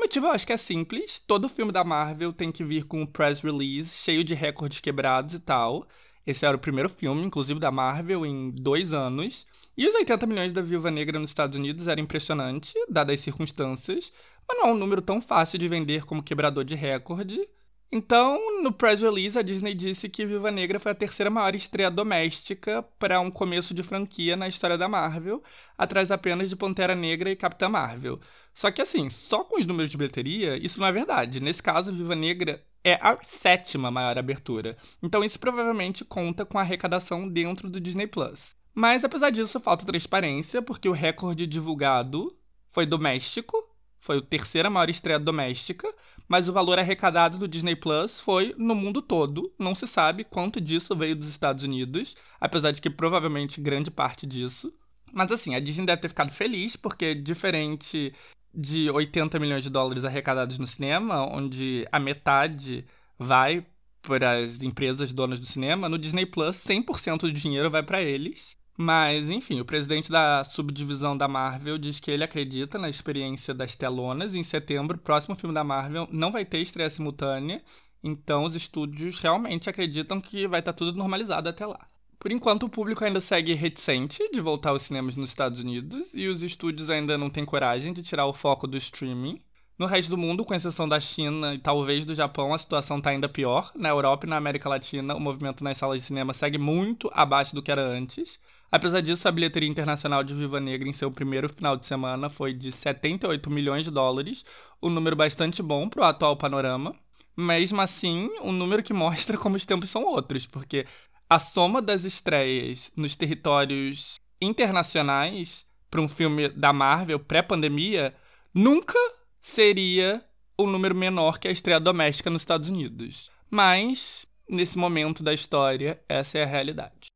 Motivo 0.00 0.26
eu 0.26 0.30
acho 0.30 0.46
que 0.46 0.52
é 0.54 0.56
simples. 0.56 1.18
Todo 1.18 1.46
filme 1.46 1.70
da 1.70 1.84
Marvel 1.84 2.32
tem 2.32 2.50
que 2.50 2.64
vir 2.64 2.84
com 2.84 3.02
um 3.02 3.06
press 3.06 3.42
release 3.42 3.98
cheio 3.98 4.24
de 4.24 4.32
recordes 4.32 4.80
quebrados 4.80 5.34
e 5.34 5.38
tal. 5.38 5.86
Esse 6.26 6.46
era 6.46 6.56
o 6.56 6.60
primeiro 6.60 6.88
filme, 6.88 7.22
inclusive, 7.22 7.60
da 7.60 7.70
Marvel 7.70 8.24
em 8.24 8.50
dois 8.50 8.94
anos. 8.94 9.46
E 9.76 9.86
os 9.86 9.94
80 9.94 10.26
milhões 10.26 10.52
da 10.54 10.62
Viúva 10.62 10.90
Negra 10.90 11.18
nos 11.18 11.28
Estados 11.28 11.54
Unidos 11.54 11.86
era 11.86 12.00
impressionante, 12.00 12.72
dadas 12.88 13.14
as 13.14 13.20
circunstâncias, 13.20 14.10
mas 14.48 14.58
não 14.58 14.68
é 14.68 14.72
um 14.72 14.78
número 14.78 15.02
tão 15.02 15.20
fácil 15.20 15.58
de 15.58 15.68
vender 15.68 16.06
como 16.06 16.22
quebrador 16.22 16.64
de 16.64 16.74
recorde. 16.74 17.46
Então, 17.92 18.62
no 18.62 18.72
press 18.72 19.00
release, 19.00 19.36
a 19.36 19.42
Disney 19.42 19.74
disse 19.74 20.08
que 20.08 20.24
Viúva 20.24 20.52
Negra 20.52 20.78
foi 20.78 20.92
a 20.92 20.94
terceira 20.94 21.28
maior 21.28 21.56
estreia 21.56 21.90
doméstica 21.90 22.84
para 23.00 23.20
um 23.20 23.32
começo 23.32 23.74
de 23.74 23.82
franquia 23.82 24.36
na 24.36 24.46
história 24.46 24.78
da 24.78 24.88
Marvel, 24.88 25.42
atrás 25.76 26.12
apenas 26.12 26.48
de 26.48 26.54
Pantera 26.54 26.94
Negra 26.94 27.30
e 27.30 27.36
Capitã 27.36 27.68
Marvel. 27.68 28.20
Só 28.54 28.70
que 28.70 28.80
assim, 28.80 29.10
só 29.10 29.42
com 29.42 29.58
os 29.58 29.66
números 29.66 29.90
de 29.90 29.96
bilheteria, 29.96 30.56
isso 30.56 30.78
não 30.78 30.86
é 30.86 30.92
verdade. 30.92 31.40
Nesse 31.40 31.62
caso, 31.62 31.92
Viúva 31.92 32.14
Negra 32.14 32.64
é 32.84 32.94
a 32.94 33.18
sétima 33.22 33.90
maior 33.90 34.16
abertura. 34.16 34.76
Então 35.02 35.24
isso 35.24 35.38
provavelmente 35.38 36.04
conta 36.04 36.46
com 36.46 36.58
a 36.58 36.62
arrecadação 36.62 37.28
dentro 37.28 37.68
do 37.68 37.80
Disney 37.80 38.06
Plus. 38.06 38.54
Mas 38.72 39.04
apesar 39.04 39.30
disso, 39.30 39.58
falta 39.58 39.84
transparência, 39.84 40.62
porque 40.62 40.88
o 40.88 40.92
recorde 40.92 41.46
divulgado 41.46 42.36
foi 42.70 42.86
doméstico, 42.86 43.56
foi 43.98 44.18
a 44.18 44.22
terceira 44.22 44.70
maior 44.70 44.88
estreia 44.88 45.18
doméstica, 45.18 45.92
mas 46.30 46.48
o 46.48 46.52
valor 46.52 46.78
arrecadado 46.78 47.38
do 47.38 47.48
Disney 47.48 47.74
Plus 47.74 48.20
foi 48.20 48.54
no 48.56 48.72
mundo 48.72 49.02
todo. 49.02 49.52
Não 49.58 49.74
se 49.74 49.84
sabe 49.84 50.22
quanto 50.22 50.60
disso 50.60 50.94
veio 50.94 51.16
dos 51.16 51.28
Estados 51.28 51.64
Unidos, 51.64 52.14
apesar 52.40 52.70
de 52.70 52.80
que 52.80 52.88
provavelmente 52.88 53.60
grande 53.60 53.90
parte 53.90 54.28
disso. 54.28 54.72
Mas 55.12 55.32
assim, 55.32 55.56
a 55.56 55.60
Disney 55.60 55.86
deve 55.86 56.02
ter 56.02 56.08
ficado 56.08 56.30
feliz, 56.30 56.76
porque 56.76 57.16
diferente 57.16 58.14
de 58.54 58.88
80 58.88 59.40
milhões 59.40 59.64
de 59.64 59.70
dólares 59.70 60.04
arrecadados 60.04 60.56
no 60.56 60.68
cinema, 60.68 61.26
onde 61.26 61.84
a 61.90 61.98
metade 61.98 62.86
vai 63.18 63.66
para 64.00 64.38
as 64.38 64.62
empresas 64.62 65.12
donas 65.12 65.40
do 65.40 65.46
cinema, 65.46 65.88
no 65.88 65.98
Disney 65.98 66.26
Plus 66.26 66.56
100% 66.58 67.22
do 67.22 67.32
dinheiro 67.32 67.68
vai 67.68 67.82
para 67.82 68.00
eles. 68.00 68.56
Mas, 68.82 69.28
enfim, 69.28 69.60
o 69.60 69.64
presidente 69.66 70.10
da 70.10 70.42
subdivisão 70.42 71.14
da 71.14 71.28
Marvel 71.28 71.76
diz 71.76 72.00
que 72.00 72.10
ele 72.10 72.24
acredita 72.24 72.78
na 72.78 72.88
experiência 72.88 73.52
das 73.52 73.74
telonas. 73.74 74.34
Em 74.34 74.42
setembro, 74.42 74.96
o 74.96 75.00
próximo 75.00 75.34
filme 75.34 75.54
da 75.54 75.62
Marvel 75.62 76.08
não 76.10 76.32
vai 76.32 76.46
ter 76.46 76.60
estreia 76.60 76.88
simultânea. 76.88 77.62
Então, 78.02 78.44
os 78.44 78.54
estúdios 78.54 79.18
realmente 79.18 79.68
acreditam 79.68 80.18
que 80.18 80.48
vai 80.48 80.60
estar 80.60 80.72
tá 80.72 80.78
tudo 80.78 80.96
normalizado 80.96 81.46
até 81.46 81.66
lá. 81.66 81.86
Por 82.18 82.32
enquanto, 82.32 82.62
o 82.62 82.70
público 82.70 83.04
ainda 83.04 83.20
segue 83.20 83.52
reticente 83.52 84.26
de 84.32 84.40
voltar 84.40 84.70
aos 84.70 84.80
cinemas 84.80 85.14
nos 85.14 85.28
Estados 85.28 85.60
Unidos 85.60 86.08
e 86.14 86.26
os 86.28 86.42
estúdios 86.42 86.88
ainda 86.88 87.18
não 87.18 87.28
têm 87.28 87.44
coragem 87.44 87.92
de 87.92 88.02
tirar 88.02 88.24
o 88.24 88.32
foco 88.32 88.66
do 88.66 88.78
streaming. 88.78 89.42
No 89.78 89.84
resto 89.84 90.08
do 90.08 90.16
mundo, 90.16 90.42
com 90.42 90.54
exceção 90.54 90.88
da 90.88 91.00
China 91.00 91.52
e 91.52 91.58
talvez 91.58 92.06
do 92.06 92.14
Japão, 92.14 92.54
a 92.54 92.58
situação 92.58 92.96
está 92.96 93.10
ainda 93.10 93.28
pior. 93.28 93.72
Na 93.74 93.90
Europa 93.90 94.24
e 94.24 94.30
na 94.30 94.38
América 94.38 94.70
Latina, 94.70 95.14
o 95.14 95.20
movimento 95.20 95.62
nas 95.62 95.76
salas 95.76 96.00
de 96.00 96.06
cinema 96.06 96.32
segue 96.32 96.56
muito 96.56 97.10
abaixo 97.12 97.54
do 97.54 97.62
que 97.62 97.70
era 97.70 97.86
antes. 97.86 98.40
Apesar 98.72 99.00
disso, 99.00 99.26
a 99.26 99.32
bilheteria 99.32 99.68
internacional 99.68 100.22
de 100.22 100.32
Viva 100.32 100.60
Negra 100.60 100.88
em 100.88 100.92
seu 100.92 101.10
primeiro 101.10 101.48
final 101.48 101.76
de 101.76 101.86
semana 101.86 102.30
foi 102.30 102.52
de 102.52 102.70
78 102.70 103.50
milhões 103.50 103.84
de 103.84 103.90
dólares, 103.90 104.44
um 104.80 104.88
número 104.88 105.16
bastante 105.16 105.60
bom 105.60 105.88
para 105.88 106.02
o 106.02 106.04
atual 106.04 106.36
panorama. 106.36 106.94
Mesmo 107.36 107.80
assim, 107.80 108.30
um 108.42 108.52
número 108.52 108.82
que 108.82 108.92
mostra 108.94 109.36
como 109.36 109.56
os 109.56 109.64
tempos 109.64 109.90
são 109.90 110.04
outros, 110.04 110.46
porque 110.46 110.86
a 111.28 111.38
soma 111.38 111.82
das 111.82 112.04
estreias 112.04 112.92
nos 112.96 113.16
territórios 113.16 114.14
internacionais 114.40 115.66
para 115.90 116.00
um 116.00 116.08
filme 116.08 116.48
da 116.48 116.72
Marvel 116.72 117.18
pré-pandemia 117.18 118.14
nunca 118.54 118.98
seria 119.40 120.24
um 120.56 120.66
número 120.66 120.94
menor 120.94 121.38
que 121.38 121.48
a 121.48 121.50
estreia 121.50 121.80
doméstica 121.80 122.30
nos 122.30 122.42
Estados 122.42 122.68
Unidos. 122.68 123.30
Mas, 123.50 124.26
nesse 124.48 124.78
momento 124.78 125.24
da 125.24 125.34
história, 125.34 126.00
essa 126.08 126.38
é 126.38 126.44
a 126.44 126.46
realidade. 126.46 127.09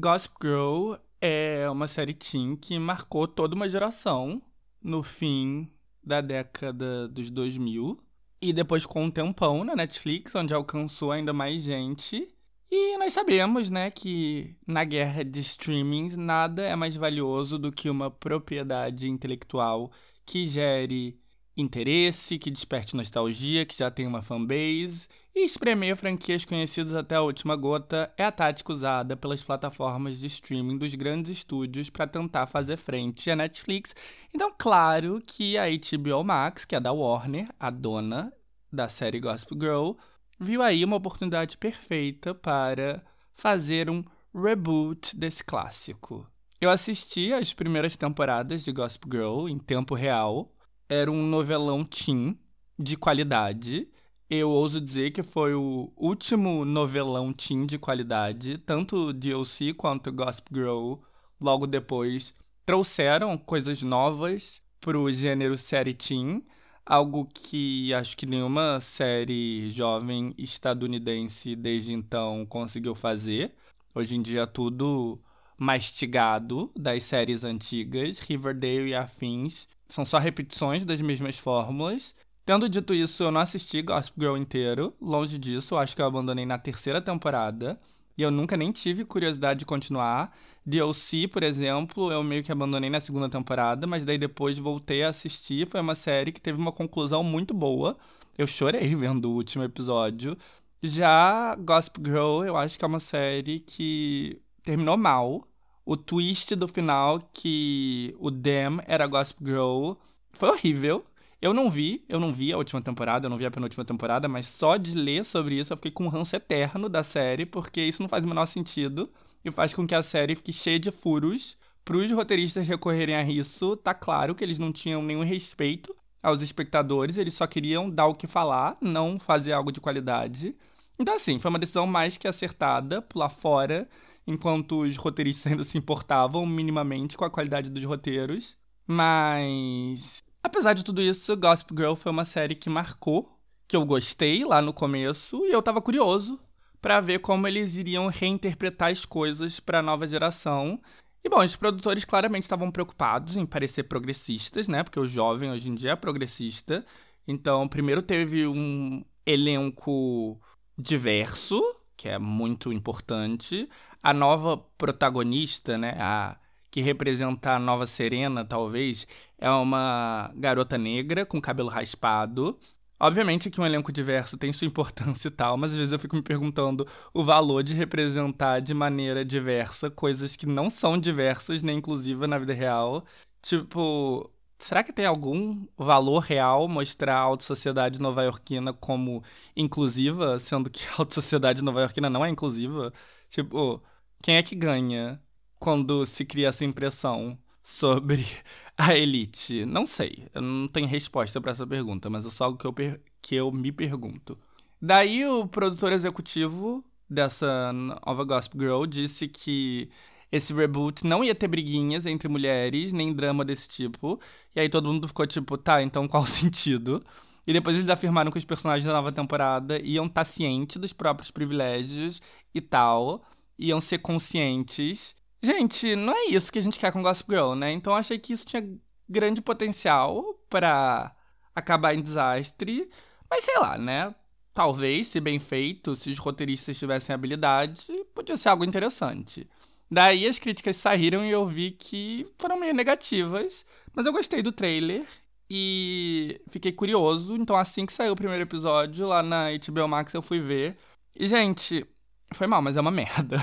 Gossip 0.00 0.36
Girl 0.40 0.94
é 1.20 1.68
uma 1.68 1.88
série 1.88 2.14
teen 2.14 2.54
que 2.54 2.78
marcou 2.78 3.26
toda 3.26 3.56
uma 3.56 3.68
geração 3.68 4.40
no 4.80 5.02
fim 5.02 5.68
da 6.04 6.20
década 6.20 7.08
dos 7.08 7.30
2000 7.30 7.98
e 8.40 8.52
depois 8.52 8.86
com 8.86 9.02
um 9.02 9.10
tempão 9.10 9.64
na 9.64 9.74
Netflix, 9.74 10.32
onde 10.36 10.54
alcançou 10.54 11.10
ainda 11.10 11.32
mais 11.32 11.64
gente. 11.64 12.32
E 12.70 12.96
nós 12.96 13.12
sabemos, 13.12 13.70
né, 13.70 13.90
que 13.90 14.54
na 14.64 14.84
guerra 14.84 15.24
de 15.24 15.40
streamings 15.40 16.14
nada 16.14 16.62
é 16.62 16.76
mais 16.76 16.94
valioso 16.94 17.58
do 17.58 17.72
que 17.72 17.90
uma 17.90 18.08
propriedade 18.08 19.08
intelectual 19.08 19.90
que 20.24 20.46
gere 20.46 21.18
interesse, 21.60 22.38
que 22.38 22.50
desperte 22.50 22.96
nostalgia, 22.96 23.66
que 23.66 23.76
já 23.76 23.90
tem 23.90 24.06
uma 24.06 24.22
fanbase. 24.22 25.06
E 25.34 25.44
espremer 25.44 25.96
franquias 25.96 26.44
conhecidas 26.44 26.94
até 26.94 27.14
a 27.14 27.22
última 27.22 27.54
gota 27.54 28.12
é 28.16 28.24
a 28.24 28.32
tática 28.32 28.72
usada 28.72 29.16
pelas 29.16 29.42
plataformas 29.42 30.18
de 30.18 30.26
streaming 30.26 30.78
dos 30.78 30.94
grandes 30.94 31.30
estúdios 31.30 31.90
para 31.90 32.06
tentar 32.06 32.46
fazer 32.46 32.76
frente 32.76 33.30
à 33.30 33.36
Netflix. 33.36 33.94
Então, 34.34 34.52
claro 34.56 35.22
que 35.24 35.56
a 35.56 35.66
HBO 35.66 36.24
Max, 36.24 36.64
que 36.64 36.74
é 36.74 36.80
da 36.80 36.92
Warner, 36.92 37.48
a 37.58 37.70
dona 37.70 38.32
da 38.72 38.88
série 38.88 39.20
Gospel 39.20 39.58
Girl, 39.58 39.92
viu 40.40 40.62
aí 40.62 40.84
uma 40.84 40.96
oportunidade 40.96 41.56
perfeita 41.56 42.34
para 42.34 43.04
fazer 43.34 43.88
um 43.88 44.04
reboot 44.34 45.16
desse 45.16 45.44
clássico. 45.44 46.26
Eu 46.60 46.70
assisti 46.70 47.32
as 47.32 47.54
primeiras 47.54 47.96
temporadas 47.96 48.64
de 48.64 48.72
Gospel 48.72 49.10
Girl 49.10 49.48
em 49.48 49.58
tempo 49.58 49.94
real. 49.94 50.52
Era 50.88 51.10
um 51.10 51.22
novelão 51.22 51.84
teen 51.84 52.38
de 52.78 52.96
qualidade. 52.96 53.88
Eu 54.30 54.50
ouso 54.50 54.80
dizer 54.80 55.12
que 55.12 55.22
foi 55.22 55.54
o 55.54 55.92
último 55.96 56.64
novelão 56.64 57.32
teen 57.32 57.66
de 57.66 57.78
qualidade. 57.78 58.58
Tanto 58.58 59.12
DLC 59.12 59.74
quanto 59.74 60.12
Gospel 60.12 60.62
Girl, 60.62 60.94
logo 61.40 61.66
depois, 61.66 62.34
trouxeram 62.64 63.36
coisas 63.36 63.82
novas 63.82 64.62
pro 64.80 65.12
gênero 65.12 65.56
série 65.58 65.94
teen 65.94 66.42
algo 66.88 67.26
que 67.26 67.92
acho 67.92 68.16
que 68.16 68.24
nenhuma 68.24 68.80
série 68.80 69.68
jovem 69.70 70.34
estadunidense 70.38 71.54
desde 71.54 71.92
então 71.92 72.46
conseguiu 72.46 72.94
fazer. 72.94 73.52
Hoje 73.94 74.16
em 74.16 74.22
dia 74.22 74.46
tudo 74.46 75.20
mastigado 75.58 76.72
das 76.74 77.04
séries 77.04 77.44
antigas, 77.44 78.18
Riverdale 78.20 78.88
e 78.88 78.94
afins, 78.94 79.68
são 79.88 80.04
só 80.04 80.18
repetições 80.18 80.84
das 80.84 81.00
mesmas 81.00 81.38
fórmulas. 81.38 82.14
Tendo 82.44 82.68
dito 82.68 82.94
isso, 82.94 83.22
eu 83.22 83.30
não 83.30 83.40
assisti 83.40 83.82
Gossip 83.82 84.18
Girl 84.18 84.36
inteiro, 84.36 84.94
longe 85.00 85.38
disso, 85.38 85.76
acho 85.76 85.94
que 85.94 86.00
eu 86.00 86.06
abandonei 86.06 86.46
na 86.46 86.58
terceira 86.58 87.00
temporada. 87.00 87.78
E 88.16 88.22
eu 88.22 88.30
nunca 88.30 88.56
nem 88.56 88.72
tive 88.72 89.04
curiosidade 89.04 89.60
de 89.60 89.66
continuar. 89.66 90.36
DLC, 90.66 91.28
por 91.28 91.42
exemplo, 91.42 92.10
eu 92.10 92.22
meio 92.22 92.42
que 92.42 92.50
abandonei 92.50 92.90
na 92.90 93.00
segunda 93.00 93.28
temporada, 93.28 93.86
mas 93.86 94.04
daí 94.04 94.18
depois 94.18 94.58
voltei 94.58 95.04
a 95.04 95.10
assistir. 95.10 95.68
Foi 95.68 95.80
uma 95.80 95.94
série 95.94 96.32
que 96.32 96.40
teve 96.40 96.58
uma 96.58 96.72
conclusão 96.72 97.22
muito 97.22 97.54
boa. 97.54 97.96
Eu 98.36 98.46
chorei 98.46 98.94
vendo 98.96 99.30
o 99.30 99.34
último 99.34 99.62
episódio. 99.64 100.36
Já 100.82 101.54
Gossip 101.56 102.00
Girl, 102.02 102.44
eu 102.44 102.56
acho 102.56 102.78
que 102.78 102.84
é 102.84 102.88
uma 102.88 103.00
série 103.00 103.60
que 103.60 104.40
terminou 104.62 104.96
mal. 104.96 105.46
O 105.88 105.96
twist 105.96 106.54
do 106.54 106.68
final, 106.68 107.30
que 107.32 108.14
o 108.18 108.30
Dem 108.30 108.78
era 108.86 109.06
Gossip 109.06 109.42
Girl, 109.42 109.92
foi 110.34 110.50
horrível. 110.50 111.02
Eu 111.40 111.54
não 111.54 111.70
vi, 111.70 112.04
eu 112.06 112.20
não 112.20 112.30
vi 112.30 112.52
a 112.52 112.58
última 112.58 112.82
temporada, 112.82 113.24
eu 113.24 113.30
não 113.30 113.38
vi 113.38 113.46
a 113.46 113.50
penúltima 113.50 113.86
temporada, 113.86 114.28
mas 114.28 114.44
só 114.48 114.76
de 114.76 114.94
ler 114.94 115.24
sobre 115.24 115.58
isso 115.58 115.72
eu 115.72 115.78
fiquei 115.78 115.90
com 115.90 116.04
um 116.04 116.08
ranço 116.08 116.36
eterno 116.36 116.90
da 116.90 117.02
série, 117.02 117.46
porque 117.46 117.80
isso 117.80 118.02
não 118.02 118.08
faz 118.10 118.22
o 118.22 118.28
menor 118.28 118.44
sentido 118.44 119.08
e 119.42 119.50
faz 119.50 119.72
com 119.72 119.86
que 119.86 119.94
a 119.94 120.02
série 120.02 120.36
fique 120.36 120.52
cheia 120.52 120.78
de 120.78 120.90
furos. 120.90 121.56
Para 121.86 121.96
os 121.96 122.10
roteiristas 122.10 122.68
recorrerem 122.68 123.14
a 123.14 123.22
isso, 123.22 123.74
tá 123.74 123.94
claro 123.94 124.34
que 124.34 124.44
eles 124.44 124.58
não 124.58 124.70
tinham 124.70 125.02
nenhum 125.02 125.24
respeito 125.24 125.96
aos 126.22 126.42
espectadores, 126.42 127.16
eles 127.16 127.32
só 127.32 127.46
queriam 127.46 127.88
dar 127.88 128.08
o 128.08 128.14
que 128.14 128.26
falar, 128.26 128.76
não 128.78 129.18
fazer 129.18 129.52
algo 129.52 129.72
de 129.72 129.80
qualidade. 129.80 130.54
Então, 130.98 131.14
assim, 131.14 131.38
foi 131.38 131.48
uma 131.48 131.58
decisão 131.58 131.86
mais 131.86 132.18
que 132.18 132.28
acertada, 132.28 133.00
pular 133.00 133.30
fora, 133.30 133.88
enquanto 134.28 134.82
os 134.82 134.96
roteiristas 134.96 135.50
ainda 135.50 135.64
se 135.64 135.76
importavam 135.76 136.46
minimamente 136.46 137.16
com 137.16 137.24
a 137.24 137.30
qualidade 137.30 137.68
dos 137.70 137.82
roteiros. 137.82 138.56
Mas 138.86 140.22
Apesar 140.42 140.72
de 140.72 140.84
tudo 140.84 141.02
isso, 141.02 141.36
Gossip 141.36 141.74
Girl 141.76 141.94
foi 141.94 142.12
uma 142.12 142.24
série 142.24 142.54
que 142.54 142.70
marcou, 142.70 143.38
que 143.66 143.76
eu 143.76 143.84
gostei 143.84 144.44
lá 144.44 144.62
no 144.62 144.72
começo 144.72 145.44
e 145.44 145.52
eu 145.52 145.62
tava 145.62 145.82
curioso 145.82 146.38
para 146.80 147.00
ver 147.00 147.18
como 147.18 147.46
eles 147.46 147.74
iriam 147.76 148.06
reinterpretar 148.06 148.90
as 148.90 149.04
coisas 149.04 149.58
para 149.60 149.80
a 149.80 149.82
nova 149.82 150.06
geração. 150.06 150.80
E 151.24 151.28
bom, 151.28 151.44
os 151.44 151.56
produtores 151.56 152.04
claramente 152.04 152.44
estavam 152.44 152.70
preocupados 152.70 153.36
em 153.36 153.44
parecer 153.44 153.82
progressistas, 153.84 154.68
né? 154.68 154.82
Porque 154.84 155.00
o 155.00 155.06
jovem 155.06 155.50
hoje 155.50 155.68
em 155.68 155.74
dia 155.74 155.92
é 155.92 155.96
progressista. 155.96 156.86
Então, 157.26 157.68
primeiro 157.68 158.00
teve 158.00 158.46
um 158.46 159.04
elenco 159.26 160.40
diverso, 160.78 161.60
que 161.96 162.08
é 162.08 162.18
muito 162.18 162.72
importante. 162.72 163.68
A 164.02 164.12
nova 164.12 164.56
protagonista, 164.76 165.76
né? 165.76 165.96
A 165.98 166.36
que 166.70 166.80
representa 166.82 167.52
a 167.52 167.58
nova 167.58 167.86
Serena, 167.86 168.44
talvez, 168.44 169.06
é 169.38 169.50
uma 169.50 170.30
garota 170.36 170.76
negra 170.76 171.24
com 171.24 171.40
cabelo 171.40 171.68
raspado. 171.68 172.58
Obviamente 173.00 173.48
que 173.50 173.60
um 173.60 173.66
elenco 173.66 173.92
diverso 173.92 174.36
tem 174.36 174.52
sua 174.52 174.66
importância 174.66 175.28
e 175.28 175.30
tal, 175.30 175.56
mas 175.56 175.70
às 175.72 175.78
vezes 175.78 175.92
eu 175.92 175.98
fico 175.98 176.16
me 176.16 176.22
perguntando 176.22 176.86
o 177.14 177.24
valor 177.24 177.62
de 177.62 177.74
representar 177.74 178.60
de 178.60 178.74
maneira 178.74 179.24
diversa 179.24 179.90
coisas 179.90 180.34
que 180.36 180.46
não 180.46 180.68
são 180.68 180.98
diversas 180.98 181.62
nem 181.62 181.78
inclusivas 181.78 182.28
na 182.28 182.38
vida 182.38 182.52
real. 182.52 183.04
Tipo, 183.40 184.30
será 184.58 184.82
que 184.82 184.92
tem 184.92 185.06
algum 185.06 185.66
valor 185.76 186.20
real 186.20 186.68
mostrar 186.68 187.14
a 187.16 187.20
alta 187.20 187.44
sociedade 187.44 188.00
nova-iorquina 188.00 188.72
como 188.72 189.22
inclusiva, 189.56 190.38
sendo 190.40 190.68
que 190.68 190.84
a 190.88 190.96
alta 190.98 191.14
sociedade 191.14 191.62
nova-iorquina 191.62 192.10
não 192.10 192.24
é 192.24 192.28
inclusiva? 192.28 192.92
Tipo, 193.30 193.82
quem 194.22 194.36
é 194.36 194.42
que 194.42 194.54
ganha 194.54 195.20
quando 195.58 196.04
se 196.06 196.24
cria 196.24 196.48
essa 196.48 196.64
impressão 196.64 197.38
sobre 197.62 198.26
a 198.76 198.96
elite? 198.96 199.64
Não 199.66 199.86
sei, 199.86 200.28
eu 200.34 200.42
não 200.42 200.68
tenho 200.68 200.86
resposta 200.86 201.40
para 201.40 201.52
essa 201.52 201.66
pergunta, 201.66 202.08
mas 202.10 202.24
é 202.26 202.30
só 202.30 202.44
algo 202.44 202.58
que 202.58 202.66
eu, 202.66 202.74
que 203.22 203.34
eu 203.34 203.50
me 203.52 203.72
pergunto. 203.72 204.38
Daí 204.80 205.26
o 205.26 205.46
produtor 205.48 205.92
executivo 205.92 206.84
dessa 207.08 207.72
nova 207.72 208.24
Gospel 208.24 208.60
Girl 208.60 208.86
disse 208.86 209.26
que 209.28 209.90
esse 210.30 210.52
reboot 210.52 211.06
não 211.06 211.24
ia 211.24 211.34
ter 211.34 211.48
briguinhas 211.48 212.06
entre 212.06 212.28
mulheres, 212.28 212.92
nem 212.92 213.12
drama 213.14 213.44
desse 213.44 213.68
tipo. 213.68 214.20
E 214.54 214.60
aí 214.60 214.68
todo 214.68 214.88
mundo 214.88 215.08
ficou 215.08 215.26
tipo, 215.26 215.56
tá, 215.56 215.82
então 215.82 216.06
qual 216.06 216.22
o 216.24 216.26
sentido? 216.26 217.04
E 217.48 217.52
depois 217.52 217.76
eles 217.76 217.88
afirmaram 217.88 218.30
que 218.30 218.38
os 218.38 218.44
personagens 218.44 218.84
da 218.84 218.92
nova 218.92 219.10
temporada 219.10 219.80
iam 219.80 220.04
estar 220.06 220.24
tá 220.24 220.30
cientes 220.30 220.76
dos 220.76 220.92
próprios 220.92 221.30
privilégios 221.30 222.20
e 222.54 222.60
tal, 222.60 223.24
iam 223.58 223.80
ser 223.80 223.98
conscientes 223.98 225.16
Gente, 225.40 225.94
não 225.94 226.12
é 226.12 226.26
isso 226.30 226.50
que 226.50 226.58
a 226.58 226.62
gente 226.62 226.80
quer 226.80 226.90
com 226.92 227.00
Gossip 227.00 227.30
Girl, 227.30 227.54
né? 227.54 227.70
Então 227.70 227.92
eu 227.92 227.96
achei 227.96 228.18
que 228.18 228.32
isso 228.32 228.44
tinha 228.44 228.68
grande 229.08 229.40
potencial 229.40 230.34
para 230.50 231.14
acabar 231.54 231.94
em 231.94 232.02
desastre. 232.02 232.90
Mas 233.30 233.44
sei 233.44 233.56
lá, 233.58 233.78
né? 233.78 234.12
talvez, 234.58 235.06
se 235.06 235.20
bem 235.20 235.38
feito, 235.38 235.94
se 235.94 236.10
os 236.10 236.18
roteiristas 236.18 236.76
tivessem 236.76 237.14
habilidade, 237.14 237.86
podia 238.12 238.36
ser 238.36 238.48
algo 238.48 238.64
interessante. 238.64 239.48
Daí 239.88 240.26
as 240.26 240.40
críticas 240.40 240.74
saíram 240.74 241.24
e 241.24 241.30
eu 241.30 241.46
vi 241.46 241.70
que 241.70 242.26
foram 242.36 242.58
meio 242.58 242.74
negativas, 242.74 243.64
mas 243.94 244.04
eu 244.04 244.12
gostei 244.12 244.42
do 244.42 244.50
trailer 244.50 245.06
e 245.50 246.40
fiquei 246.50 246.72
curioso. 246.72 247.36
Então, 247.36 247.56
assim 247.56 247.86
que 247.86 247.92
saiu 247.92 248.12
o 248.12 248.16
primeiro 248.16 248.42
episódio, 248.42 249.06
lá 249.06 249.22
na 249.22 249.46
HBO 249.50 249.88
Max 249.88 250.12
eu 250.14 250.22
fui 250.22 250.40
ver. 250.40 250.76
E, 251.14 251.26
gente, 251.26 251.86
foi 252.32 252.46
mal, 252.46 252.62
mas 252.62 252.76
é 252.76 252.80
uma 252.80 252.90
merda. 252.92 253.36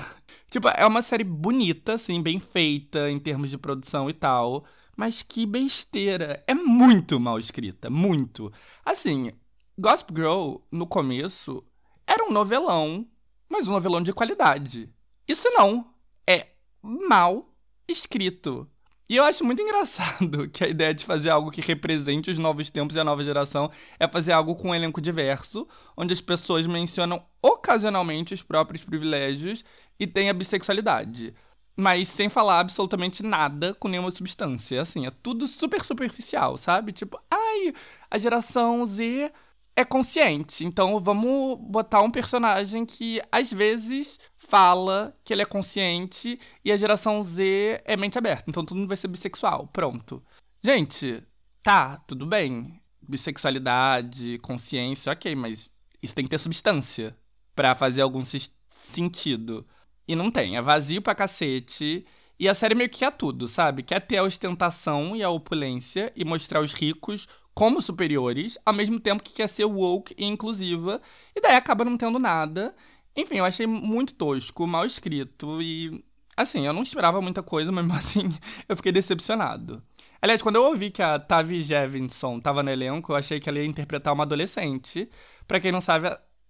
tipo, 0.49 0.67
é 0.69 0.85
uma 0.85 1.01
série 1.01 1.23
bonita, 1.23 1.93
assim, 1.93 2.21
bem 2.21 2.39
feita 2.39 3.09
em 3.09 3.19
termos 3.19 3.49
de 3.49 3.57
produção 3.57 4.09
e 4.09 4.13
tal. 4.13 4.65
Mas 4.95 5.21
que 5.21 5.45
besteira. 5.45 6.43
É 6.47 6.53
muito 6.53 7.19
mal 7.19 7.39
escrita, 7.39 7.89
muito. 7.89 8.51
Assim, 8.85 9.31
Gossip 9.77 10.13
Girl, 10.15 10.57
no 10.71 10.87
começo, 10.87 11.63
era 12.07 12.23
um 12.23 12.31
novelão, 12.31 13.05
mas 13.49 13.67
um 13.67 13.71
novelão 13.71 14.01
de 14.01 14.13
qualidade. 14.13 14.89
Isso 15.27 15.49
não. 15.51 15.93
É 16.27 16.47
mal 16.81 17.53
escrito. 17.87 18.69
E 19.07 19.15
eu 19.17 19.23
acho 19.23 19.43
muito 19.43 19.61
engraçado 19.61 20.49
que 20.49 20.63
a 20.63 20.67
ideia 20.67 20.93
de 20.93 21.05
fazer 21.05 21.29
algo 21.29 21.51
que 21.51 21.61
represente 21.61 22.31
os 22.31 22.39
novos 22.39 22.69
tempos 22.71 22.95
e 22.95 22.99
a 22.99 23.03
nova 23.03 23.23
geração 23.23 23.69
é 23.99 24.07
fazer 24.07 24.31
algo 24.31 24.55
com 24.55 24.69
um 24.69 24.75
elenco 24.75 24.99
diverso, 24.99 25.67
onde 25.95 26.11
as 26.13 26.21
pessoas 26.21 26.65
mencionam 26.65 27.23
ocasionalmente 27.41 28.33
os 28.33 28.41
próprios 28.41 28.83
privilégios 28.83 29.63
e 29.99 30.07
tem 30.07 30.29
a 30.29 30.33
bissexualidade. 30.33 31.35
Mas 31.77 32.07
sem 32.07 32.29
falar 32.29 32.61
absolutamente 32.61 33.21
nada 33.21 33.75
com 33.75 33.87
nenhuma 33.87 34.09
substância. 34.09 34.81
Assim, 34.81 35.05
é 35.05 35.11
tudo 35.11 35.45
super 35.45 35.81
superficial, 35.83 36.57
sabe? 36.57 36.91
Tipo, 36.91 37.19
ai, 37.29 37.73
a 38.09 38.17
geração 38.17 38.85
Z 38.85 39.31
é 39.75 39.83
consciente. 39.83 40.63
Então 40.63 40.99
vamos 40.99 41.59
botar 41.59 42.01
um 42.01 42.09
personagem 42.09 42.85
que 42.85 43.21
às 43.31 43.51
vezes 43.51 44.19
fala 44.37 45.15
que 45.23 45.33
ele 45.33 45.41
é 45.41 45.45
consciente 45.45 46.39
e 46.63 46.71
a 46.71 46.77
geração 46.77 47.23
Z 47.23 47.81
é 47.83 47.97
mente 47.97 48.17
aberta. 48.17 48.45
Então 48.47 48.63
todo 48.63 48.77
mundo 48.77 48.87
vai 48.87 48.97
ser 48.97 49.07
bissexual. 49.07 49.67
Pronto. 49.67 50.23
Gente, 50.63 51.21
tá, 51.61 51.97
tudo 52.07 52.25
bem. 52.25 52.81
Bissexualidade, 53.07 54.39
consciência, 54.39 55.11
ok, 55.11 55.35
mas 55.35 55.71
isso 56.01 56.15
tem 56.15 56.25
que 56.25 56.31
ter 56.31 56.39
substância 56.39 57.15
para 57.53 57.75
fazer 57.75 58.01
algum 58.01 58.23
sentido. 58.25 59.65
E 60.07 60.15
não 60.15 60.31
tem, 60.31 60.57
é 60.57 60.61
vazio 60.61 61.01
pra 61.01 61.13
cacete. 61.13 62.05
E 62.39 62.49
a 62.49 62.53
série 62.53 62.75
meio 62.75 62.89
que 62.89 62.99
quer 62.99 63.11
tudo, 63.11 63.47
sabe? 63.47 63.83
Quer 63.83 64.01
ter 64.01 64.17
a 64.17 64.23
ostentação 64.23 65.15
e 65.15 65.23
a 65.23 65.29
opulência 65.29 66.11
e 66.15 66.25
mostrar 66.25 66.61
os 66.61 66.73
ricos 66.73 67.27
como 67.55 67.81
superiores, 67.81 68.57
ao 68.65 68.73
mesmo 68.73 68.99
tempo 68.99 69.23
que 69.23 69.33
quer 69.33 69.47
ser 69.47 69.65
woke 69.65 70.13
e 70.17 70.25
inclusiva, 70.25 71.01
e 71.35 71.41
daí 71.41 71.55
acaba 71.55 71.85
não 71.85 71.97
tendo 71.97 72.19
nada. 72.19 72.75
Enfim, 73.15 73.37
eu 73.37 73.45
achei 73.45 73.65
muito 73.65 74.13
tosco, 74.13 74.67
mal 74.67 74.85
escrito 74.85 75.61
e. 75.61 76.03
Assim, 76.37 76.67
eu 76.67 76.73
não 76.73 76.83
esperava 76.83 77.21
muita 77.21 77.41
coisa, 77.41 77.71
mas 77.71 77.89
assim, 77.95 78.27
eu 78.67 78.75
fiquei 78.75 78.91
decepcionado. 78.91 79.81
Aliás, 80.21 80.41
quando 80.41 80.57
eu 80.57 80.63
ouvi 80.63 80.91
que 80.91 81.01
a 81.01 81.17
Tavi 81.19 81.61
Jevinson 81.63 82.37
estava 82.39 82.61
no 82.61 82.71
elenco, 82.71 83.11
eu 83.11 83.15
achei 83.15 83.39
que 83.39 83.47
ela 83.47 83.59
ia 83.59 83.65
interpretar 83.65 84.13
uma 84.13 84.23
adolescente. 84.23 85.09
Para 85.47 85.59
quem 85.59 85.71
não 85.71 85.81
sabe, 85.81 86.09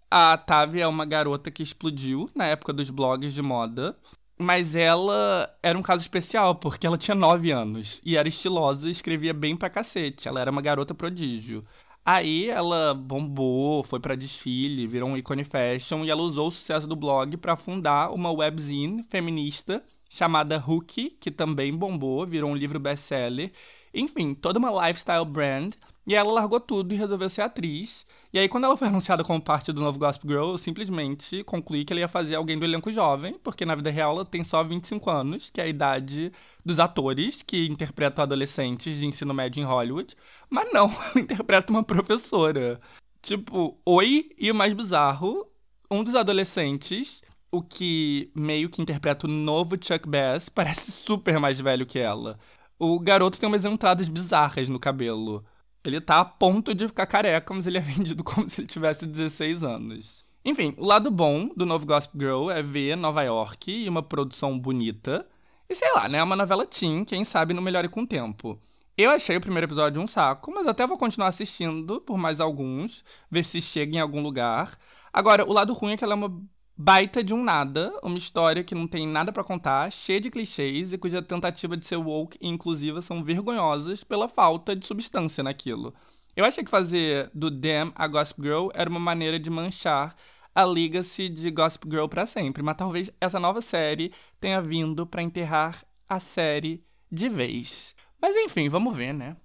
a 0.10 0.38
Tavi 0.38 0.82
é 0.82 0.88
uma 0.88 1.06
garota 1.06 1.51
que 1.51 1.62
explodiu 1.62 2.30
na 2.34 2.45
época 2.45 2.74
dos 2.74 2.89
blogs 2.89 3.34
de 3.34 3.41
moda. 3.41 3.97
Mas 4.38 4.75
ela 4.75 5.49
era 5.63 5.77
um 5.77 5.81
caso 5.81 6.01
especial, 6.01 6.55
porque 6.55 6.86
ela 6.86 6.97
tinha 6.97 7.15
9 7.15 7.51
anos 7.51 8.01
e 8.03 8.17
era 8.17 8.27
estilosa 8.27 8.88
e 8.88 8.91
escrevia 8.91 9.33
bem 9.33 9.55
pra 9.55 9.69
cacete. 9.69 10.27
Ela 10.27 10.41
era 10.41 10.51
uma 10.51 10.61
garota 10.61 10.93
prodígio. 10.93 11.65
Aí 12.03 12.49
ela 12.49 12.93
bombou, 12.93 13.83
foi 13.83 13.99
para 13.99 14.15
desfile, 14.15 14.88
virou 14.88 15.09
um 15.09 15.17
ícone 15.17 15.43
fashion 15.43 16.03
e 16.05 16.09
ela 16.11 16.21
usou 16.21 16.49
o 16.49 16.51
sucesso 16.51 16.86
do 16.86 16.95
blog 16.95 17.36
para 17.38 17.55
fundar 17.55 18.11
uma 18.11 18.31
webzine 18.31 19.03
feminista 19.03 19.83
chamada 20.09 20.57
Hookie, 20.57 21.11
que 21.19 21.31
também 21.31 21.73
bombou, 21.75 22.25
virou 22.27 22.51
um 22.51 22.55
livro 22.55 22.79
best-seller. 22.79 23.51
Enfim, 23.93 24.33
toda 24.36 24.59
uma 24.59 24.88
lifestyle 24.88 25.25
brand. 25.25 25.73
E 26.05 26.13
ela 26.13 26.31
largou 26.31 26.59
tudo 26.59 26.93
e 26.93 26.97
resolveu 26.97 27.29
ser 27.29 27.41
atriz. 27.41 28.05
E 28.36 28.38
aí, 28.39 28.49
quando 28.49 28.65
ela 28.65 28.75
foi 28.75 28.89
anunciada 28.89 29.23
como 29.23 29.41
parte 29.41 29.71
do 29.71 29.79
novo 29.79 29.97
Gospel 29.97 30.29
Girl, 30.29 30.51
eu 30.51 30.57
simplesmente 30.57 31.41
concluí 31.45 31.86
que 31.86 31.93
ela 31.93 32.01
ia 32.01 32.07
fazer 32.09 32.36
alguém 32.36 32.59
do 32.59 32.65
elenco 32.65 32.91
jovem, 32.91 33.39
porque 33.41 33.63
na 33.63 33.75
vida 33.75 33.89
real 33.89 34.11
ela 34.11 34.25
tem 34.25 34.43
só 34.43 34.61
25 34.61 35.09
anos, 35.09 35.49
que 35.49 35.61
é 35.61 35.63
a 35.63 35.67
idade 35.67 36.33
dos 36.65 36.77
atores 36.77 37.41
que 37.41 37.65
interpretam 37.65 38.23
adolescentes 38.23 38.97
de 38.97 39.05
ensino 39.05 39.33
médio 39.33 39.61
em 39.61 39.65
Hollywood. 39.65 40.17
Mas 40.49 40.69
não, 40.73 40.88
ela 41.15 41.21
interpreta 41.21 41.71
uma 41.71 41.81
professora. 41.81 42.81
Tipo, 43.21 43.79
oi, 43.86 44.29
e 44.38 44.51
o 44.51 44.55
mais 44.55 44.73
bizarro, 44.73 45.49
um 45.89 46.03
dos 46.03 46.13
adolescentes, 46.13 47.21
o 47.49 47.61
que 47.61 48.29
meio 48.36 48.69
que 48.69 48.81
interpreta 48.81 49.27
o 49.27 49.29
novo 49.29 49.77
Chuck 49.81 50.09
Bass, 50.09 50.49
parece 50.53 50.91
super 50.91 51.39
mais 51.39 51.57
velho 51.61 51.86
que 51.86 51.99
ela. 51.99 52.38
O 52.77 52.99
garoto 52.99 53.39
tem 53.39 53.47
umas 53.47 53.63
entradas 53.63 54.09
bizarras 54.09 54.67
no 54.67 54.77
cabelo. 54.77 55.45
Ele 55.89 56.01
tá 56.01 56.19
a 56.19 56.25
ponto 56.25 56.73
de 56.73 56.88
ficar 56.88 57.05
careca, 57.05 57.53
mas 57.53 57.67
ele 57.67 57.77
é 57.77 57.81
vendido 57.81 58.23
como 58.23 58.49
se 58.49 58.61
ele 58.61 58.67
tivesse 58.67 59.05
16 59.05 59.63
anos. 59.63 60.25
Enfim, 60.43 60.75
o 60.77 60.86
lado 60.86 61.09
bom 61.09 61.49
do 61.55 61.65
novo 61.65 61.86
Gospel 61.86 62.19
Girl 62.19 62.51
é 62.51 62.61
ver 62.61 62.95
Nova 62.95 63.23
York 63.23 63.71
e 63.71 63.89
uma 63.89 64.03
produção 64.03 64.57
bonita. 64.59 65.27
E 65.67 65.73
sei 65.73 65.91
lá, 65.93 66.07
né? 66.07 66.19
É 66.19 66.23
uma 66.23 66.36
novela 66.36 66.65
teen, 66.65 67.03
quem 67.03 67.23
sabe 67.23 67.53
não 67.53 67.63
melhore 67.63 67.89
com 67.89 68.03
o 68.03 68.07
tempo. 68.07 68.59
Eu 68.97 69.09
achei 69.09 69.36
o 69.36 69.41
primeiro 69.41 69.65
episódio 69.65 70.01
um 70.01 70.07
saco, 70.07 70.51
mas 70.53 70.67
até 70.67 70.86
vou 70.88 70.97
continuar 70.97 71.27
assistindo 71.27 71.99
por 72.01 72.17
mais 72.17 72.39
alguns, 72.39 73.03
ver 73.29 73.43
se 73.43 73.59
chega 73.59 73.97
em 73.97 73.99
algum 73.99 74.21
lugar. 74.21 74.77
Agora, 75.11 75.45
o 75.45 75.51
lado 75.51 75.73
ruim 75.73 75.93
é 75.93 75.97
que 75.97 76.03
ela 76.03 76.13
é 76.13 76.15
uma 76.15 76.41
baita 76.78 77.23
de 77.23 77.34
um 77.34 77.43
nada, 77.43 77.93
uma 78.03 78.17
história 78.17 78.63
que 78.63 78.76
não 78.76 78.88
tem 78.88 79.07
nada 79.07 79.32
para 79.32 79.43
contar, 79.43 79.91
cheia 79.91 80.19
de 80.19 80.30
clichês 80.30 80.91
e 80.91 80.97
cuja 80.97 81.21
tentativa 81.21 81.78
de 81.78 81.86
ser 81.86 81.95
woke 81.95 82.38
e 82.41 82.47
inclusiva 82.47 83.01
são 83.01 83.23
vergonhosas 83.23 84.03
pela 84.03 84.28
falta 84.28 84.76
de 84.76 84.86
substância 84.86 85.43
naquilo. 85.43 85.93
Eu 86.36 86.43
achei 86.43 86.63
que 86.63 86.69
fazer 86.69 87.32
do 87.34 87.49
Damn 87.49 87.93
a 87.95 88.07
Gossip 88.07 88.41
Girl 88.41 88.67
era 88.73 88.89
uma 88.89 88.99
maneira 88.99 89.39
de 89.39 89.49
manchar 89.49 90.15
a 90.53 90.63
legacy 90.63 91.30
de 91.30 91.49
Gossip 91.49 91.89
Girl 91.89 92.07
para 92.07 92.26
sempre, 92.26 92.61
mas 92.61 92.76
talvez 92.76 93.09
essa 93.21 93.39
nova 93.39 93.61
série 93.61 94.11
tenha 94.39 94.61
vindo 94.61 95.05
para 95.05 95.23
enterrar 95.23 95.86
a 96.09 96.19
série 96.19 96.84
de 97.09 97.30
vez. 97.30 97.95
Mas 98.21 98.36
enfim, 98.36 98.67
vamos 98.67 98.95
ver, 98.95 99.13
né? 99.13 99.38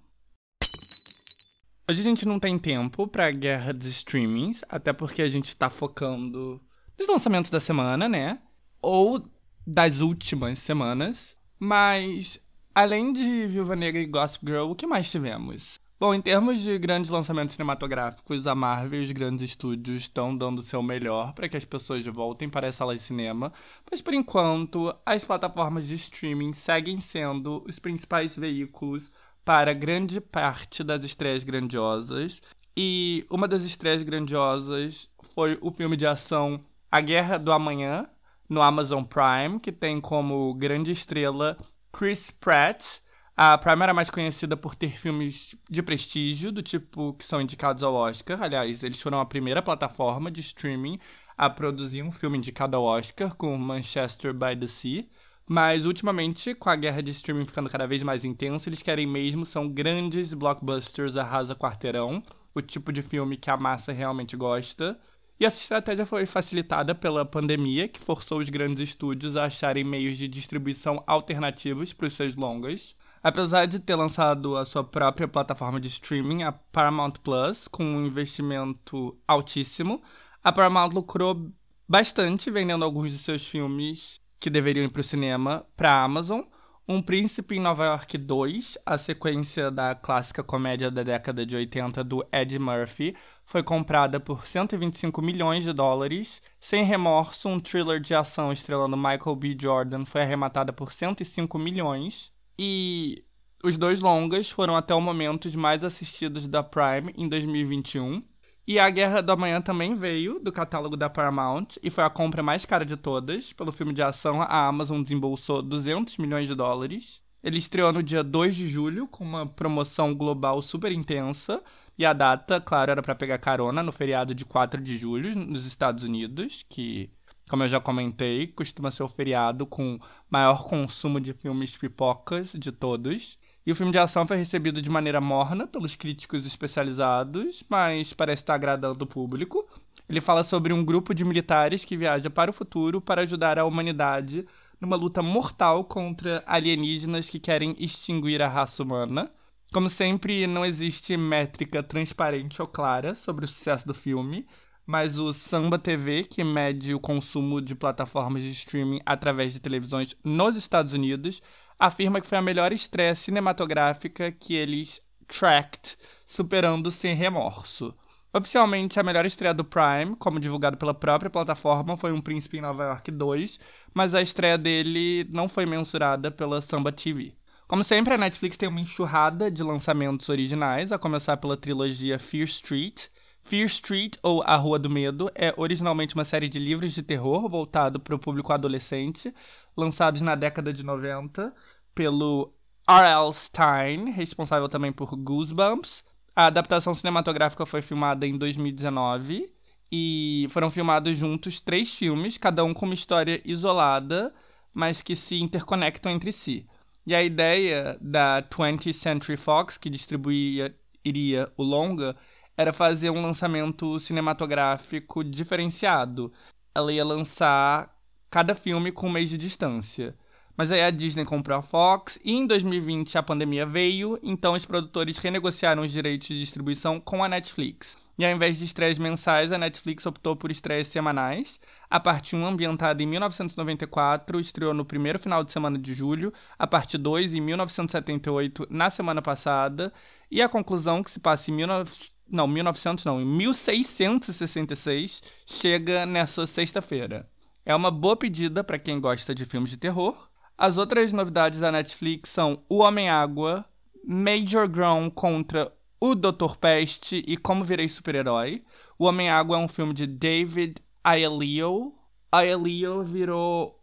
Hoje 1.89 2.01
a 2.01 2.03
gente 2.03 2.25
não 2.25 2.39
tem 2.39 2.57
tempo 2.57 3.07
para 3.07 3.31
guerra 3.31 3.73
dos 3.73 3.87
streamings, 3.87 4.61
até 4.69 4.93
porque 4.93 5.21
a 5.21 5.27
gente 5.27 5.55
tá 5.55 5.69
focando 5.69 6.61
dos 7.01 7.07
lançamentos 7.07 7.49
da 7.49 7.59
semana, 7.59 8.07
né? 8.07 8.39
Ou 8.81 9.23
das 9.65 10.01
últimas 10.01 10.59
semanas. 10.59 11.35
Mas, 11.59 12.39
além 12.73 13.11
de 13.11 13.47
Viúva 13.47 13.75
Negra 13.75 14.01
e 14.01 14.05
Gossip 14.05 14.45
Girl, 14.45 14.69
o 14.69 14.75
que 14.75 14.87
mais 14.87 15.09
tivemos? 15.09 15.79
Bom, 15.99 16.15
em 16.15 16.21
termos 16.21 16.59
de 16.59 16.79
grandes 16.79 17.11
lançamentos 17.11 17.55
cinematográficos, 17.55 18.47
a 18.47 18.55
Marvel 18.55 19.01
e 19.01 19.05
os 19.05 19.11
grandes 19.11 19.51
estúdios 19.51 20.03
estão 20.03 20.35
dando 20.35 20.63
seu 20.63 20.81
melhor 20.81 21.33
para 21.33 21.47
que 21.47 21.57
as 21.57 21.65
pessoas 21.65 22.03
voltem 22.07 22.49
para 22.49 22.67
as 22.67 22.75
salas 22.75 22.99
de 22.99 23.03
cinema, 23.03 23.53
mas 23.89 24.01
por 24.01 24.13
enquanto, 24.13 24.95
as 25.05 25.23
plataformas 25.23 25.87
de 25.87 25.93
streaming 25.93 26.53
seguem 26.53 26.99
sendo 26.99 27.63
os 27.67 27.77
principais 27.77 28.35
veículos 28.35 29.11
para 29.45 29.73
grande 29.73 30.19
parte 30.19 30.83
das 30.83 31.03
estreias 31.03 31.43
grandiosas. 31.43 32.41
E 32.75 33.23
uma 33.29 33.47
das 33.47 33.63
estreias 33.63 34.01
grandiosas 34.01 35.07
foi 35.35 35.59
o 35.61 35.71
filme 35.71 35.95
de 35.95 36.07
ação 36.07 36.63
a 36.91 36.99
Guerra 36.99 37.37
do 37.37 37.53
Amanhã, 37.53 38.05
no 38.49 38.61
Amazon 38.61 39.03
Prime, 39.03 39.59
que 39.61 39.71
tem 39.71 40.01
como 40.01 40.53
grande 40.55 40.91
estrela 40.91 41.57
Chris 41.93 42.29
Pratt. 42.31 42.99
A 43.37 43.57
Prime 43.57 43.81
era 43.81 43.93
mais 43.93 44.09
conhecida 44.09 44.57
por 44.57 44.75
ter 44.75 44.99
filmes 44.99 45.55
de 45.69 45.81
prestígio, 45.81 46.51
do 46.51 46.61
tipo 46.61 47.13
que 47.13 47.25
são 47.25 47.41
indicados 47.41 47.81
ao 47.81 47.93
Oscar. 47.93 48.43
Aliás, 48.43 48.83
eles 48.83 49.01
foram 49.01 49.21
a 49.21 49.25
primeira 49.25 49.61
plataforma 49.61 50.29
de 50.29 50.41
streaming 50.41 50.99
a 51.37 51.49
produzir 51.49 52.03
um 52.03 52.11
filme 52.11 52.37
indicado 52.37 52.75
ao 52.75 52.83
Oscar, 52.83 53.33
com 53.35 53.57
Manchester 53.57 54.33
by 54.33 54.55
the 54.59 54.67
Sea. 54.67 55.07
Mas 55.49 55.85
ultimamente, 55.85 56.53
com 56.53 56.69
a 56.69 56.75
guerra 56.75 57.01
de 57.01 57.11
streaming 57.11 57.45
ficando 57.45 57.69
cada 57.69 57.87
vez 57.87 58.03
mais 58.03 58.25
intensa, 58.25 58.67
eles 58.67 58.83
querem 58.83 59.07
mesmo 59.07 59.45
são 59.45 59.67
grandes 59.67 60.33
blockbusters 60.33 61.17
arrasa 61.17 61.55
quarteirão, 61.55 62.21
o 62.53 62.61
tipo 62.61 62.91
de 62.91 63.01
filme 63.01 63.37
que 63.37 63.49
a 63.49 63.57
massa 63.57 63.93
realmente 63.93 64.35
gosta. 64.35 64.99
E 65.41 65.45
essa 65.45 65.59
estratégia 65.59 66.05
foi 66.05 66.27
facilitada 66.27 66.93
pela 66.93 67.25
pandemia, 67.25 67.87
que 67.87 67.99
forçou 67.99 68.37
os 68.37 68.47
grandes 68.47 68.89
estúdios 68.89 69.35
a 69.35 69.45
acharem 69.45 69.83
meios 69.83 70.15
de 70.15 70.27
distribuição 70.27 71.03
alternativos 71.07 71.91
para 71.93 72.05
os 72.05 72.13
seus 72.13 72.35
longas. 72.35 72.95
Apesar 73.23 73.65
de 73.65 73.79
ter 73.79 73.95
lançado 73.95 74.55
a 74.55 74.65
sua 74.65 74.83
própria 74.83 75.27
plataforma 75.27 75.79
de 75.79 75.87
streaming, 75.87 76.43
a 76.43 76.51
Paramount 76.51 77.13
Plus, 77.23 77.67
com 77.67 77.83
um 77.83 78.05
investimento 78.05 79.17
altíssimo, 79.27 80.03
a 80.43 80.51
Paramount 80.51 80.89
lucrou 80.89 81.51
bastante 81.89 82.51
vendendo 82.51 82.85
alguns 82.85 83.09
de 83.09 83.17
seus 83.17 83.43
filmes 83.43 84.21
que 84.39 84.47
deveriam 84.47 84.85
ir 84.85 84.89
para 84.89 85.01
o 85.01 85.03
cinema 85.03 85.65
para 85.75 85.91
a 85.91 86.03
Amazon. 86.03 86.41
Um 86.87 87.01
Príncipe 87.01 87.55
em 87.55 87.59
Nova 87.59 87.85
York 87.85 88.15
2, 88.15 88.77
a 88.85 88.95
sequência 88.95 89.71
da 89.71 89.95
clássica 89.95 90.43
comédia 90.43 90.91
da 90.91 91.01
década 91.01 91.45
de 91.45 91.55
80 91.55 92.03
do 92.03 92.23
Ed 92.31 92.59
Murphy, 92.59 93.15
foi 93.51 93.61
comprada 93.61 94.17
por 94.17 94.47
125 94.47 95.21
milhões 95.21 95.65
de 95.65 95.73
dólares. 95.73 96.41
Sem 96.57 96.85
Remorso, 96.85 97.49
um 97.49 97.59
thriller 97.59 97.99
de 97.99 98.15
ação 98.15 98.49
estrelando 98.49 98.95
Michael 98.95 99.35
B. 99.35 99.57
Jordan, 99.59 100.05
foi 100.05 100.21
arrematada 100.21 100.71
por 100.71 100.93
105 100.93 101.59
milhões. 101.59 102.31
E 102.57 103.25
os 103.61 103.75
dois 103.75 103.99
longas 103.99 104.49
foram 104.49 104.73
até 104.73 104.95
o 104.95 105.01
momento 105.01 105.45
os 105.45 105.55
mais 105.55 105.83
assistidos 105.83 106.47
da 106.47 106.63
Prime 106.63 107.13
em 107.17 107.27
2021. 107.27 108.23
E 108.65 108.79
A 108.79 108.89
Guerra 108.89 109.21
do 109.21 109.33
Amanhã 109.33 109.59
também 109.59 109.95
veio 109.95 110.39
do 110.39 110.51
catálogo 110.51 110.95
da 110.95 111.09
Paramount 111.09 111.67
e 111.83 111.89
foi 111.89 112.05
a 112.05 112.09
compra 112.09 112.41
mais 112.41 112.65
cara 112.65 112.85
de 112.85 112.95
todas. 112.95 113.51
Pelo 113.51 113.73
filme 113.73 113.91
de 113.91 114.01
ação, 114.01 114.41
a 114.41 114.65
Amazon 114.65 115.01
desembolsou 115.01 115.61
200 115.61 116.17
milhões 116.19 116.47
de 116.47 116.55
dólares. 116.55 117.21
Ele 117.43 117.57
estreou 117.57 117.91
no 117.91 118.01
dia 118.01 118.23
2 118.23 118.55
de 118.55 118.69
julho 118.69 119.07
com 119.07 119.25
uma 119.25 119.45
promoção 119.45 120.15
global 120.15 120.61
super 120.61 120.91
intensa. 120.91 121.61
E 121.97 122.05
a 122.05 122.13
data, 122.13 122.59
claro, 122.59 122.91
era 122.91 123.01
para 123.01 123.15
pegar 123.15 123.37
carona 123.37 123.83
no 123.83 123.91
feriado 123.91 124.33
de 124.33 124.45
4 124.45 124.81
de 124.81 124.97
julho 124.97 125.35
nos 125.35 125.65
Estados 125.65 126.03
Unidos, 126.03 126.65
que, 126.67 127.11
como 127.49 127.63
eu 127.63 127.67
já 127.67 127.79
comentei, 127.79 128.47
costuma 128.47 128.91
ser 128.91 129.03
o 129.03 129.07
feriado 129.07 129.65
com 129.65 129.99
maior 130.29 130.67
consumo 130.67 131.19
de 131.19 131.33
filmes 131.33 131.77
pipocas 131.77 132.51
de 132.53 132.71
todos. 132.71 133.37
E 133.65 133.71
o 133.71 133.75
filme 133.75 133.91
de 133.91 133.99
ação 133.99 134.25
foi 134.25 134.37
recebido 134.37 134.81
de 134.81 134.89
maneira 134.89 135.21
morna 135.21 135.67
pelos 135.67 135.95
críticos 135.95 136.45
especializados, 136.45 137.63
mas 137.69 138.11
parece 138.11 138.41
estar 138.41 138.55
agradando 138.55 139.03
o 139.03 139.07
público. 139.07 139.67
Ele 140.09 140.19
fala 140.19 140.43
sobre 140.43 140.73
um 140.73 140.83
grupo 140.83 141.13
de 141.13 141.23
militares 141.23 141.85
que 141.85 141.95
viaja 141.95 142.29
para 142.29 142.49
o 142.49 142.53
futuro 142.53 142.99
para 142.99 143.21
ajudar 143.21 143.59
a 143.59 143.65
humanidade 143.65 144.47
numa 144.79 144.95
luta 144.95 145.21
mortal 145.21 145.85
contra 145.85 146.43
alienígenas 146.47 147.29
que 147.29 147.39
querem 147.39 147.75
extinguir 147.77 148.41
a 148.41 148.47
raça 148.47 148.81
humana. 148.81 149.31
Como 149.73 149.89
sempre, 149.89 150.45
não 150.47 150.65
existe 150.65 151.15
métrica 151.15 151.81
transparente 151.81 152.61
ou 152.61 152.67
clara 152.67 153.15
sobre 153.15 153.45
o 153.45 153.47
sucesso 153.47 153.87
do 153.87 153.93
filme, 153.93 154.45
mas 154.85 155.17
o 155.17 155.31
Samba 155.31 155.79
TV, 155.79 156.25
que 156.25 156.43
mede 156.43 156.93
o 156.93 156.99
consumo 156.99 157.61
de 157.61 157.73
plataformas 157.73 158.43
de 158.43 158.51
streaming 158.51 158.99
através 159.05 159.53
de 159.53 159.61
televisões 159.61 160.13
nos 160.25 160.57
Estados 160.57 160.91
Unidos, 160.91 161.41
afirma 161.79 162.19
que 162.19 162.27
foi 162.27 162.37
a 162.37 162.41
melhor 162.41 162.73
estreia 162.73 163.15
cinematográfica 163.15 164.29
que 164.29 164.55
eles 164.55 165.01
tracked, 165.25 165.97
superando 166.27 166.91
sem 166.91 167.15
remorso. 167.15 167.95
Oficialmente, 168.33 168.99
a 168.99 169.03
melhor 169.03 169.25
estreia 169.25 169.53
do 169.53 169.63
Prime, 169.63 170.17
como 170.17 170.37
divulgado 170.37 170.75
pela 170.75 170.93
própria 170.93 171.29
plataforma, 171.29 171.95
foi 171.95 172.11
Um 172.11 172.21
Príncipe 172.21 172.57
em 172.57 172.61
Nova 172.61 172.83
York 172.83 173.09
2, 173.09 173.57
mas 173.93 174.13
a 174.13 174.21
estreia 174.21 174.57
dele 174.57 175.25
não 175.29 175.47
foi 175.47 175.65
mensurada 175.65 176.29
pela 176.29 176.59
Samba 176.59 176.91
TV. 176.91 177.40
Como 177.71 177.85
sempre, 177.85 178.13
a 178.13 178.17
Netflix 178.17 178.57
tem 178.57 178.67
uma 178.67 178.81
enxurrada 178.81 179.49
de 179.49 179.63
lançamentos 179.63 180.27
originais, 180.27 180.91
a 180.91 180.99
começar 180.99 181.37
pela 181.37 181.55
trilogia 181.55 182.19
Fear 182.19 182.43
Street. 182.43 183.05
Fear 183.43 183.65
Street, 183.67 184.17
ou 184.21 184.43
A 184.45 184.57
Rua 184.57 184.77
do 184.77 184.89
Medo, 184.89 185.31
é 185.33 185.53
originalmente 185.55 186.13
uma 186.13 186.25
série 186.25 186.49
de 186.49 186.59
livros 186.59 186.91
de 186.91 187.01
terror 187.01 187.47
voltado 187.47 187.97
para 187.97 188.13
o 188.13 188.19
público 188.19 188.51
adolescente, 188.51 189.33
lançados 189.77 190.21
na 190.21 190.35
década 190.35 190.73
de 190.73 190.83
90 190.83 191.53
pelo 191.95 192.53
R.L. 192.85 193.31
Stein, 193.31 194.11
responsável 194.11 194.67
também 194.67 194.91
por 194.91 195.15
Goosebumps. 195.15 196.03
A 196.35 196.47
adaptação 196.47 196.93
cinematográfica 196.93 197.65
foi 197.65 197.81
filmada 197.81 198.27
em 198.27 198.37
2019 198.37 199.49
e 199.89 200.45
foram 200.49 200.69
filmados 200.69 201.17
juntos 201.17 201.61
três 201.61 201.93
filmes, 201.93 202.37
cada 202.37 202.65
um 202.65 202.73
com 202.73 202.85
uma 202.85 202.95
história 202.95 203.41
isolada, 203.45 204.33
mas 204.73 205.01
que 205.01 205.15
se 205.15 205.39
interconectam 205.39 206.11
entre 206.11 206.33
si. 206.33 206.67
E 207.05 207.15
a 207.15 207.23
ideia 207.23 207.97
da 207.99 208.43
20th 208.43 208.93
Century 208.93 209.37
Fox, 209.37 209.77
que 209.77 209.89
distribuía 209.89 210.75
iria 211.03 211.51
o 211.57 211.63
longa, 211.63 212.15
era 212.55 212.71
fazer 212.71 213.09
um 213.09 213.21
lançamento 213.21 213.99
cinematográfico 213.99 215.23
diferenciado. 215.23 216.31
Ela 216.75 216.93
ia 216.93 217.03
lançar 217.03 217.95
cada 218.29 218.53
filme 218.53 218.91
com 218.91 219.07
um 219.07 219.11
mês 219.11 219.29
de 219.29 219.37
distância. 219.37 220.15
Mas 220.55 220.71
aí 220.71 220.81
a 220.81 220.91
Disney 220.91 221.25
comprou 221.25 221.57
a 221.57 221.61
Fox 221.61 222.19
e 222.23 222.33
em 222.33 222.45
2020 222.45 223.17
a 223.17 223.23
pandemia 223.23 223.65
veio, 223.65 224.19
então 224.21 224.53
os 224.53 224.65
produtores 224.65 225.17
renegociaram 225.17 225.81
os 225.81 225.91
direitos 225.91 226.27
de 226.27 226.39
distribuição 226.39 226.99
com 226.99 227.23
a 227.23 227.29
Netflix. 227.29 227.97
E 228.21 228.25
ao 228.25 228.31
invés 228.31 228.55
de 228.59 228.65
estreias 228.65 228.99
mensais, 228.99 229.51
a 229.51 229.57
Netflix 229.57 230.05
optou 230.05 230.35
por 230.35 230.51
estreias 230.51 230.85
semanais. 230.85 231.59
A 231.89 231.99
parte 231.99 232.35
1, 232.35 232.45
ambientada 232.45 233.01
em 233.01 233.07
1994, 233.07 234.39
estreou 234.39 234.75
no 234.75 234.85
primeiro 234.85 235.17
final 235.17 235.43
de 235.43 235.51
semana 235.51 235.79
de 235.79 235.91
julho, 235.95 236.31
a 236.59 236.67
parte 236.67 236.99
2 236.99 237.33
em 237.33 237.41
1978, 237.41 238.67
na 238.69 238.91
semana 238.91 239.23
passada, 239.23 239.91
e 240.29 240.39
a 240.39 240.47
conclusão, 240.47 241.01
que 241.01 241.09
se 241.09 241.19
passa 241.19 241.49
em 241.49 241.57
19... 241.57 241.91
não, 242.29 242.45
1900 242.45 243.03
não, 243.05 243.19
em 243.19 243.25
1666, 243.25 245.23
chega 245.47 246.05
nessa 246.05 246.45
sexta-feira. 246.45 247.27
É 247.65 247.73
uma 247.73 247.89
boa 247.89 248.15
pedida 248.15 248.63
para 248.63 248.77
quem 248.77 249.01
gosta 249.01 249.33
de 249.33 249.45
filmes 249.45 249.71
de 249.71 249.77
terror, 249.77 250.29
as 250.55 250.77
outras 250.77 251.11
novidades 251.11 251.61
da 251.61 251.71
Netflix 251.71 252.29
são 252.29 252.61
O 252.69 252.83
Homem-Água, 252.83 253.65
Major 254.05 254.67
Grown 254.69 255.09
contra 255.09 255.73
o 256.01 256.15
Dr. 256.15 256.57
Peste 256.59 257.23
e 257.27 257.37
Como 257.37 257.63
Virei 257.63 257.87
Super-Herói. 257.87 258.63
O 258.97 259.05
Homem-Água 259.05 259.57
é 259.57 259.59
um 259.59 259.67
filme 259.67 259.93
de 259.93 260.07
David 260.07 260.81
Aelio. 261.03 261.93
Aelio 262.31 263.03
virou. 263.03 263.79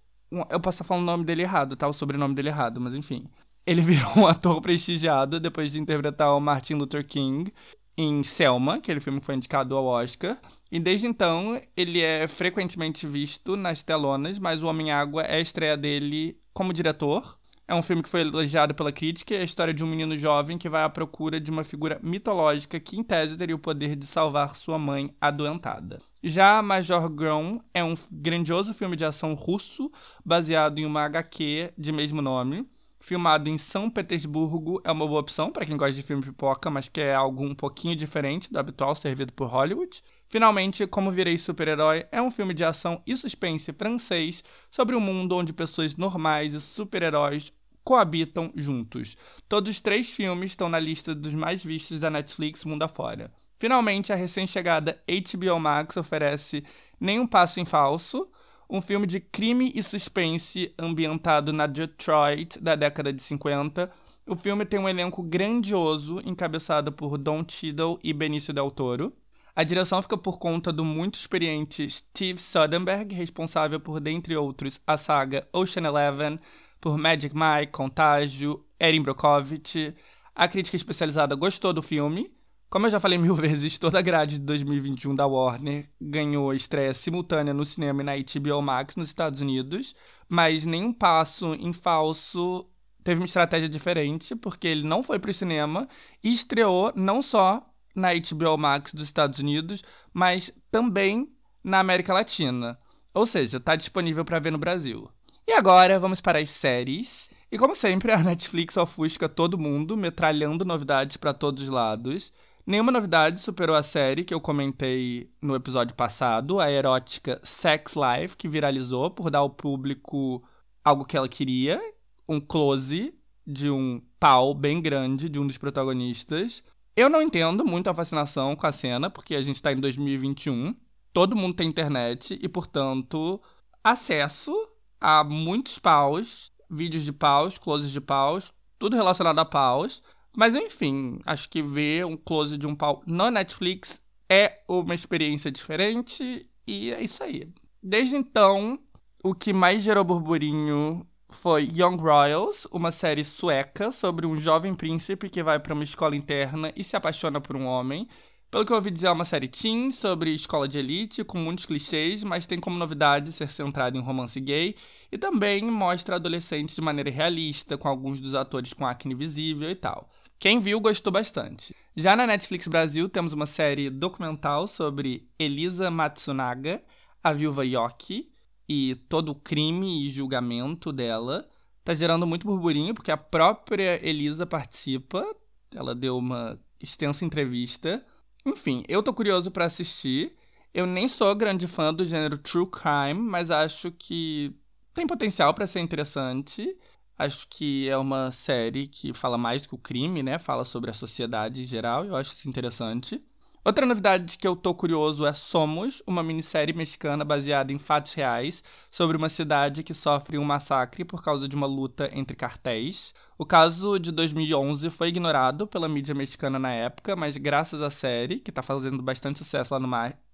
Eu 0.50 0.60
posso 0.60 0.76
estar 0.76 0.84
falando 0.84 1.04
o 1.04 1.06
nome 1.06 1.24
dele 1.24 1.42
errado, 1.42 1.76
tá? 1.76 1.86
O 1.86 1.92
sobrenome 1.92 2.34
dele 2.34 2.48
errado, 2.48 2.80
mas 2.80 2.92
enfim. 2.92 3.30
Ele 3.64 3.80
virou 3.82 4.10
um 4.18 4.26
ator 4.26 4.60
prestigiado 4.60 5.38
depois 5.38 5.72
de 5.72 5.78
interpretar 5.80 6.36
o 6.36 6.40
Martin 6.40 6.74
Luther 6.74 7.06
King 7.06 7.52
em 7.96 8.22
Selma, 8.22 8.76
aquele 8.76 9.00
filme 9.00 9.20
que 9.20 9.26
foi 9.26 9.36
indicado 9.36 9.76
ao 9.76 9.84
Oscar. 9.84 10.38
E 10.70 10.80
desde 10.80 11.06
então 11.06 11.60
ele 11.76 12.00
é 12.00 12.26
frequentemente 12.26 13.06
visto 13.06 13.56
nas 13.56 13.82
telonas, 13.82 14.38
mas 14.38 14.62
O 14.62 14.66
Homem-Água 14.66 15.22
é 15.22 15.36
a 15.36 15.40
estreia 15.40 15.76
dele 15.76 16.40
como 16.52 16.72
diretor. 16.72 17.37
É 17.70 17.74
um 17.74 17.82
filme 17.82 18.02
que 18.02 18.08
foi 18.08 18.22
elogiado 18.22 18.74
pela 18.74 18.90
crítica 18.90 19.34
é 19.34 19.42
a 19.42 19.44
história 19.44 19.74
de 19.74 19.84
um 19.84 19.86
menino 19.86 20.16
jovem 20.16 20.56
que 20.56 20.70
vai 20.70 20.82
à 20.82 20.88
procura 20.88 21.38
de 21.38 21.50
uma 21.50 21.62
figura 21.62 22.00
mitológica 22.02 22.80
que, 22.80 22.98
em 22.98 23.04
tese, 23.04 23.36
teria 23.36 23.54
o 23.54 23.58
poder 23.58 23.94
de 23.94 24.06
salvar 24.06 24.56
sua 24.56 24.78
mãe 24.78 25.14
adoentada. 25.20 26.00
Já 26.24 26.62
Major 26.62 27.10
Grom 27.10 27.60
é 27.74 27.84
um 27.84 27.94
grandioso 28.10 28.72
filme 28.72 28.96
de 28.96 29.04
ação 29.04 29.34
russo 29.34 29.92
baseado 30.24 30.78
em 30.78 30.86
uma 30.86 31.02
HQ 31.02 31.74
de 31.76 31.92
mesmo 31.92 32.22
nome. 32.22 32.66
Filmado 33.00 33.50
em 33.50 33.58
São 33.58 33.90
Petersburgo, 33.90 34.80
é 34.82 34.90
uma 34.90 35.06
boa 35.06 35.20
opção 35.20 35.52
para 35.52 35.66
quem 35.66 35.76
gosta 35.76 35.92
de 35.92 36.02
filme 36.02 36.22
pipoca, 36.22 36.70
mas 36.70 36.88
quer 36.88 37.14
algo 37.14 37.44
um 37.44 37.54
pouquinho 37.54 37.94
diferente 37.94 38.50
do 38.50 38.58
habitual 38.58 38.94
servido 38.94 39.32
por 39.34 39.46
Hollywood. 39.46 40.02
Finalmente, 40.26 40.86
Como 40.86 41.12
Virei 41.12 41.36
Super-Herói 41.36 42.06
é 42.10 42.20
um 42.20 42.30
filme 42.30 42.54
de 42.54 42.64
ação 42.64 43.02
e 43.06 43.14
suspense 43.14 43.72
francês 43.72 44.42
sobre 44.70 44.96
um 44.96 45.00
mundo 45.00 45.36
onde 45.36 45.52
pessoas 45.52 45.96
normais 45.96 46.54
e 46.54 46.60
super-heróis 46.60 47.52
coabitam 47.88 48.52
juntos. 48.54 49.16
Todos 49.48 49.70
os 49.70 49.80
três 49.80 50.10
filmes 50.10 50.50
estão 50.50 50.68
na 50.68 50.78
lista 50.78 51.14
dos 51.14 51.32
mais 51.32 51.64
vistos 51.64 51.98
da 51.98 52.10
Netflix 52.10 52.62
mundo 52.62 52.82
afora. 52.82 53.32
Finalmente, 53.58 54.12
a 54.12 54.14
recém-chegada 54.14 55.02
HBO 55.08 55.58
Max 55.58 55.96
oferece 55.96 56.62
Nenhum 57.00 57.26
Passo 57.26 57.60
em 57.60 57.64
Falso, 57.64 58.28
um 58.68 58.82
filme 58.82 59.06
de 59.06 59.20
crime 59.20 59.72
e 59.74 59.82
suspense 59.82 60.70
ambientado 60.78 61.50
na 61.50 61.66
Detroit 61.66 62.58
da 62.60 62.76
década 62.76 63.10
de 63.10 63.22
50. 63.22 63.90
O 64.26 64.36
filme 64.36 64.66
tem 64.66 64.78
um 64.78 64.86
elenco 64.86 65.22
grandioso, 65.22 66.20
encabeçado 66.26 66.92
por 66.92 67.16
Don 67.16 67.42
Cheadle 67.48 67.98
e 68.04 68.12
Benício 68.12 68.52
Del 68.52 68.70
Toro. 68.70 69.14
A 69.56 69.64
direção 69.64 70.02
fica 70.02 70.18
por 70.18 70.38
conta 70.38 70.70
do 70.70 70.84
muito 70.84 71.14
experiente 71.14 71.88
Steve 71.88 72.38
Soderbergh, 72.38 73.14
responsável 73.14 73.80
por, 73.80 73.98
dentre 73.98 74.36
outros, 74.36 74.78
a 74.86 74.98
saga 74.98 75.48
Ocean 75.54 75.86
Eleven, 75.86 76.38
por 76.80 76.96
Magic 76.96 77.34
Mike, 77.34 77.72
Contágio, 77.72 78.64
Erin 78.78 79.02
Brockovich. 79.02 79.94
A 80.34 80.46
crítica 80.48 80.76
especializada 80.76 81.34
gostou 81.34 81.72
do 81.72 81.82
filme. 81.82 82.30
Como 82.70 82.86
eu 82.86 82.90
já 82.90 83.00
falei 83.00 83.18
mil 83.18 83.34
vezes, 83.36 83.78
toda 83.78 83.98
a 83.98 84.02
grade 84.02 84.38
de 84.38 84.44
2021 84.44 85.14
da 85.14 85.26
Warner 85.26 85.88
ganhou 86.00 86.52
estreia 86.52 86.92
simultânea 86.94 87.54
no 87.54 87.64
cinema 87.64 88.02
e 88.02 88.04
na 88.04 88.12
HBO 88.16 88.62
Max 88.62 88.94
nos 88.96 89.08
Estados 89.08 89.40
Unidos, 89.40 89.94
mas 90.28 90.64
nenhum 90.64 90.92
passo 90.92 91.54
em 91.54 91.72
falso 91.72 92.68
teve 93.02 93.20
uma 93.20 93.26
estratégia 93.26 93.68
diferente, 93.68 94.36
porque 94.36 94.68
ele 94.68 94.86
não 94.86 95.02
foi 95.02 95.18
para 95.18 95.30
o 95.30 95.34
cinema 95.34 95.88
e 96.22 96.32
estreou 96.32 96.92
não 96.94 97.22
só 97.22 97.64
na 97.94 98.10
HBO 98.12 98.58
Max 98.58 98.92
dos 98.92 99.04
Estados 99.04 99.38
Unidos, 99.38 99.82
mas 100.12 100.52
também 100.70 101.28
na 101.64 101.80
América 101.80 102.12
Latina. 102.12 102.78
Ou 103.14 103.26
seja, 103.26 103.56
está 103.56 103.74
disponível 103.74 104.24
para 104.24 104.38
ver 104.38 104.52
no 104.52 104.58
Brasil. 104.58 105.10
E 105.48 105.52
agora 105.52 105.98
vamos 105.98 106.20
para 106.20 106.40
as 106.40 106.50
séries. 106.50 107.30
E 107.50 107.56
como 107.56 107.74
sempre, 107.74 108.12
a 108.12 108.22
Netflix 108.22 108.76
ofusca 108.76 109.30
todo 109.30 109.56
mundo, 109.56 109.96
metralhando 109.96 110.62
novidades 110.62 111.16
para 111.16 111.32
todos 111.32 111.62
os 111.62 111.68
lados. 111.70 112.30
Nenhuma 112.66 112.92
novidade 112.92 113.40
superou 113.40 113.74
a 113.74 113.82
série 113.82 114.24
que 114.24 114.34
eu 114.34 114.42
comentei 114.42 115.32
no 115.40 115.56
episódio 115.56 115.96
passado, 115.96 116.60
a 116.60 116.70
erótica 116.70 117.40
Sex 117.42 117.94
Life, 117.94 118.36
que 118.36 118.46
viralizou 118.46 119.10
por 119.10 119.30
dar 119.30 119.38
ao 119.38 119.48
público 119.48 120.46
algo 120.84 121.06
que 121.06 121.16
ela 121.16 121.30
queria, 121.30 121.80
um 122.28 122.38
close 122.38 123.14
de 123.46 123.70
um 123.70 124.02
pau 124.20 124.52
bem 124.52 124.82
grande 124.82 125.30
de 125.30 125.38
um 125.38 125.46
dos 125.46 125.56
protagonistas. 125.56 126.62
Eu 126.94 127.08
não 127.08 127.22
entendo 127.22 127.64
muito 127.64 127.88
a 127.88 127.94
fascinação 127.94 128.54
com 128.54 128.66
a 128.66 128.72
cena, 128.72 129.08
porque 129.08 129.34
a 129.34 129.40
gente 129.40 129.62
tá 129.62 129.72
em 129.72 129.80
2021, 129.80 130.76
todo 131.10 131.34
mundo 131.34 131.56
tem 131.56 131.66
internet 131.66 132.38
e, 132.38 132.46
portanto, 132.50 133.40
acesso 133.82 134.54
a 135.00 135.22
muitos 135.24 135.78
paus, 135.78 136.52
vídeos 136.70 137.04
de 137.04 137.12
paus, 137.12 137.58
closes 137.58 137.90
de 137.90 138.00
paus, 138.00 138.52
tudo 138.78 138.96
relacionado 138.96 139.38
a 139.38 139.44
paus. 139.44 140.02
Mas 140.36 140.54
enfim, 140.54 141.18
acho 141.24 141.48
que 141.48 141.62
ver 141.62 142.04
um 142.06 142.16
close 142.16 142.56
de 142.56 142.66
um 142.66 142.74
pau 142.74 143.02
na 143.06 143.30
Netflix 143.30 144.00
é 144.28 144.60
uma 144.68 144.94
experiência 144.94 145.50
diferente 145.50 146.48
e 146.66 146.92
é 146.92 147.02
isso 147.02 147.22
aí. 147.22 147.50
Desde 147.82 148.16
então, 148.16 148.78
o 149.22 149.34
que 149.34 149.52
mais 149.52 149.82
gerou 149.82 150.04
burburinho 150.04 151.06
foi 151.30 151.64
Young 151.64 151.96
Royals, 151.96 152.66
uma 152.70 152.90
série 152.90 153.24
sueca 153.24 153.92
sobre 153.92 154.26
um 154.26 154.38
jovem 154.38 154.74
príncipe 154.74 155.28
que 155.28 155.42
vai 155.42 155.58
para 155.58 155.74
uma 155.74 155.84
escola 155.84 156.16
interna 156.16 156.72
e 156.74 156.82
se 156.82 156.96
apaixona 156.96 157.40
por 157.40 157.56
um 157.56 157.66
homem. 157.66 158.08
Pelo 158.50 158.64
que 158.64 158.72
eu 158.72 158.76
ouvi 158.76 158.90
dizer, 158.90 159.08
é 159.08 159.10
uma 159.10 159.26
série 159.26 159.46
teen 159.46 159.90
sobre 159.90 160.34
escola 160.34 160.66
de 160.66 160.78
elite, 160.78 161.22
com 161.22 161.36
muitos 161.36 161.66
clichês, 161.66 162.24
mas 162.24 162.46
tem 162.46 162.58
como 162.58 162.78
novidade 162.78 163.30
ser 163.30 163.50
centrada 163.50 163.98
em 163.98 164.00
romance 164.00 164.40
gay 164.40 164.74
e 165.12 165.18
também 165.18 165.62
mostra 165.70 166.16
adolescentes 166.16 166.74
de 166.74 166.80
maneira 166.80 167.10
realista, 167.10 167.76
com 167.76 167.88
alguns 167.88 168.18
dos 168.18 168.34
atores 168.34 168.72
com 168.72 168.86
acne 168.86 169.14
visível 169.14 169.70
e 169.70 169.74
tal. 169.74 170.08
Quem 170.38 170.60
viu 170.60 170.80
gostou 170.80 171.12
bastante. 171.12 171.74
Já 171.94 172.16
na 172.16 172.26
Netflix 172.26 172.66
Brasil 172.68 173.08
temos 173.08 173.34
uma 173.34 173.44
série 173.44 173.90
documental 173.90 174.66
sobre 174.66 175.28
Elisa 175.38 175.90
Matsunaga, 175.90 176.82
a 177.22 177.34
viúva 177.34 177.66
Yoki, 177.66 178.32
e 178.66 178.94
todo 179.08 179.32
o 179.32 179.34
crime 179.34 180.06
e 180.06 180.10
julgamento 180.10 180.90
dela. 180.90 181.46
Tá 181.84 181.92
gerando 181.92 182.26
muito 182.26 182.46
burburinho, 182.46 182.94
porque 182.94 183.10
a 183.10 183.16
própria 183.16 184.00
Elisa 184.06 184.46
participa. 184.46 185.26
Ela 185.74 185.94
deu 185.94 186.16
uma 186.16 186.58
extensa 186.82 187.24
entrevista. 187.24 188.02
Enfim, 188.44 188.82
eu 188.88 189.02
tô 189.02 189.12
curioso 189.12 189.50
para 189.50 189.64
assistir. 189.66 190.36
Eu 190.72 190.86
nem 190.86 191.08
sou 191.08 191.34
grande 191.34 191.66
fã 191.66 191.92
do 191.92 192.04
gênero 192.04 192.38
true 192.38 192.66
crime, 192.70 193.14
mas 193.20 193.50
acho 193.50 193.90
que 193.92 194.54
tem 194.94 195.06
potencial 195.06 195.52
para 195.54 195.66
ser 195.66 195.80
interessante. 195.80 196.76
Acho 197.16 197.46
que 197.48 197.88
é 197.88 197.96
uma 197.96 198.30
série 198.30 198.86
que 198.88 199.12
fala 199.12 199.36
mais 199.36 199.62
do 199.62 199.68
que 199.68 199.74
o 199.74 199.78
crime, 199.78 200.22
né? 200.22 200.38
Fala 200.38 200.64
sobre 200.64 200.90
a 200.90 200.92
sociedade 200.94 201.62
em 201.62 201.66
geral, 201.66 202.04
eu 202.04 202.16
acho 202.16 202.34
isso 202.34 202.48
interessante. 202.48 203.22
Outra 203.68 203.84
novidade 203.84 204.38
que 204.38 204.48
eu 204.48 204.56
tô 204.56 204.74
curioso 204.74 205.26
é 205.26 205.34
Somos, 205.34 206.02
uma 206.06 206.22
minissérie 206.22 206.74
mexicana 206.74 207.22
baseada 207.22 207.70
em 207.70 207.76
fatos 207.76 208.14
reais 208.14 208.64
sobre 208.90 209.14
uma 209.14 209.28
cidade 209.28 209.82
que 209.82 209.92
sofre 209.92 210.38
um 210.38 210.42
massacre 210.42 211.04
por 211.04 211.22
causa 211.22 211.46
de 211.46 211.54
uma 211.54 211.66
luta 211.66 212.08
entre 212.14 212.34
cartéis. 212.34 213.12
O 213.36 213.44
caso 213.44 213.98
de 213.98 214.10
2011 214.10 214.88
foi 214.88 215.08
ignorado 215.08 215.66
pela 215.66 215.86
mídia 215.86 216.14
mexicana 216.14 216.58
na 216.58 216.72
época, 216.72 217.14
mas 217.14 217.36
graças 217.36 217.82
à 217.82 217.90
série, 217.90 218.40
que 218.40 218.50
tá 218.50 218.62
fazendo 218.62 219.02
bastante 219.02 219.40
sucesso 219.40 219.74
lá 219.74 219.78
no 219.78 219.90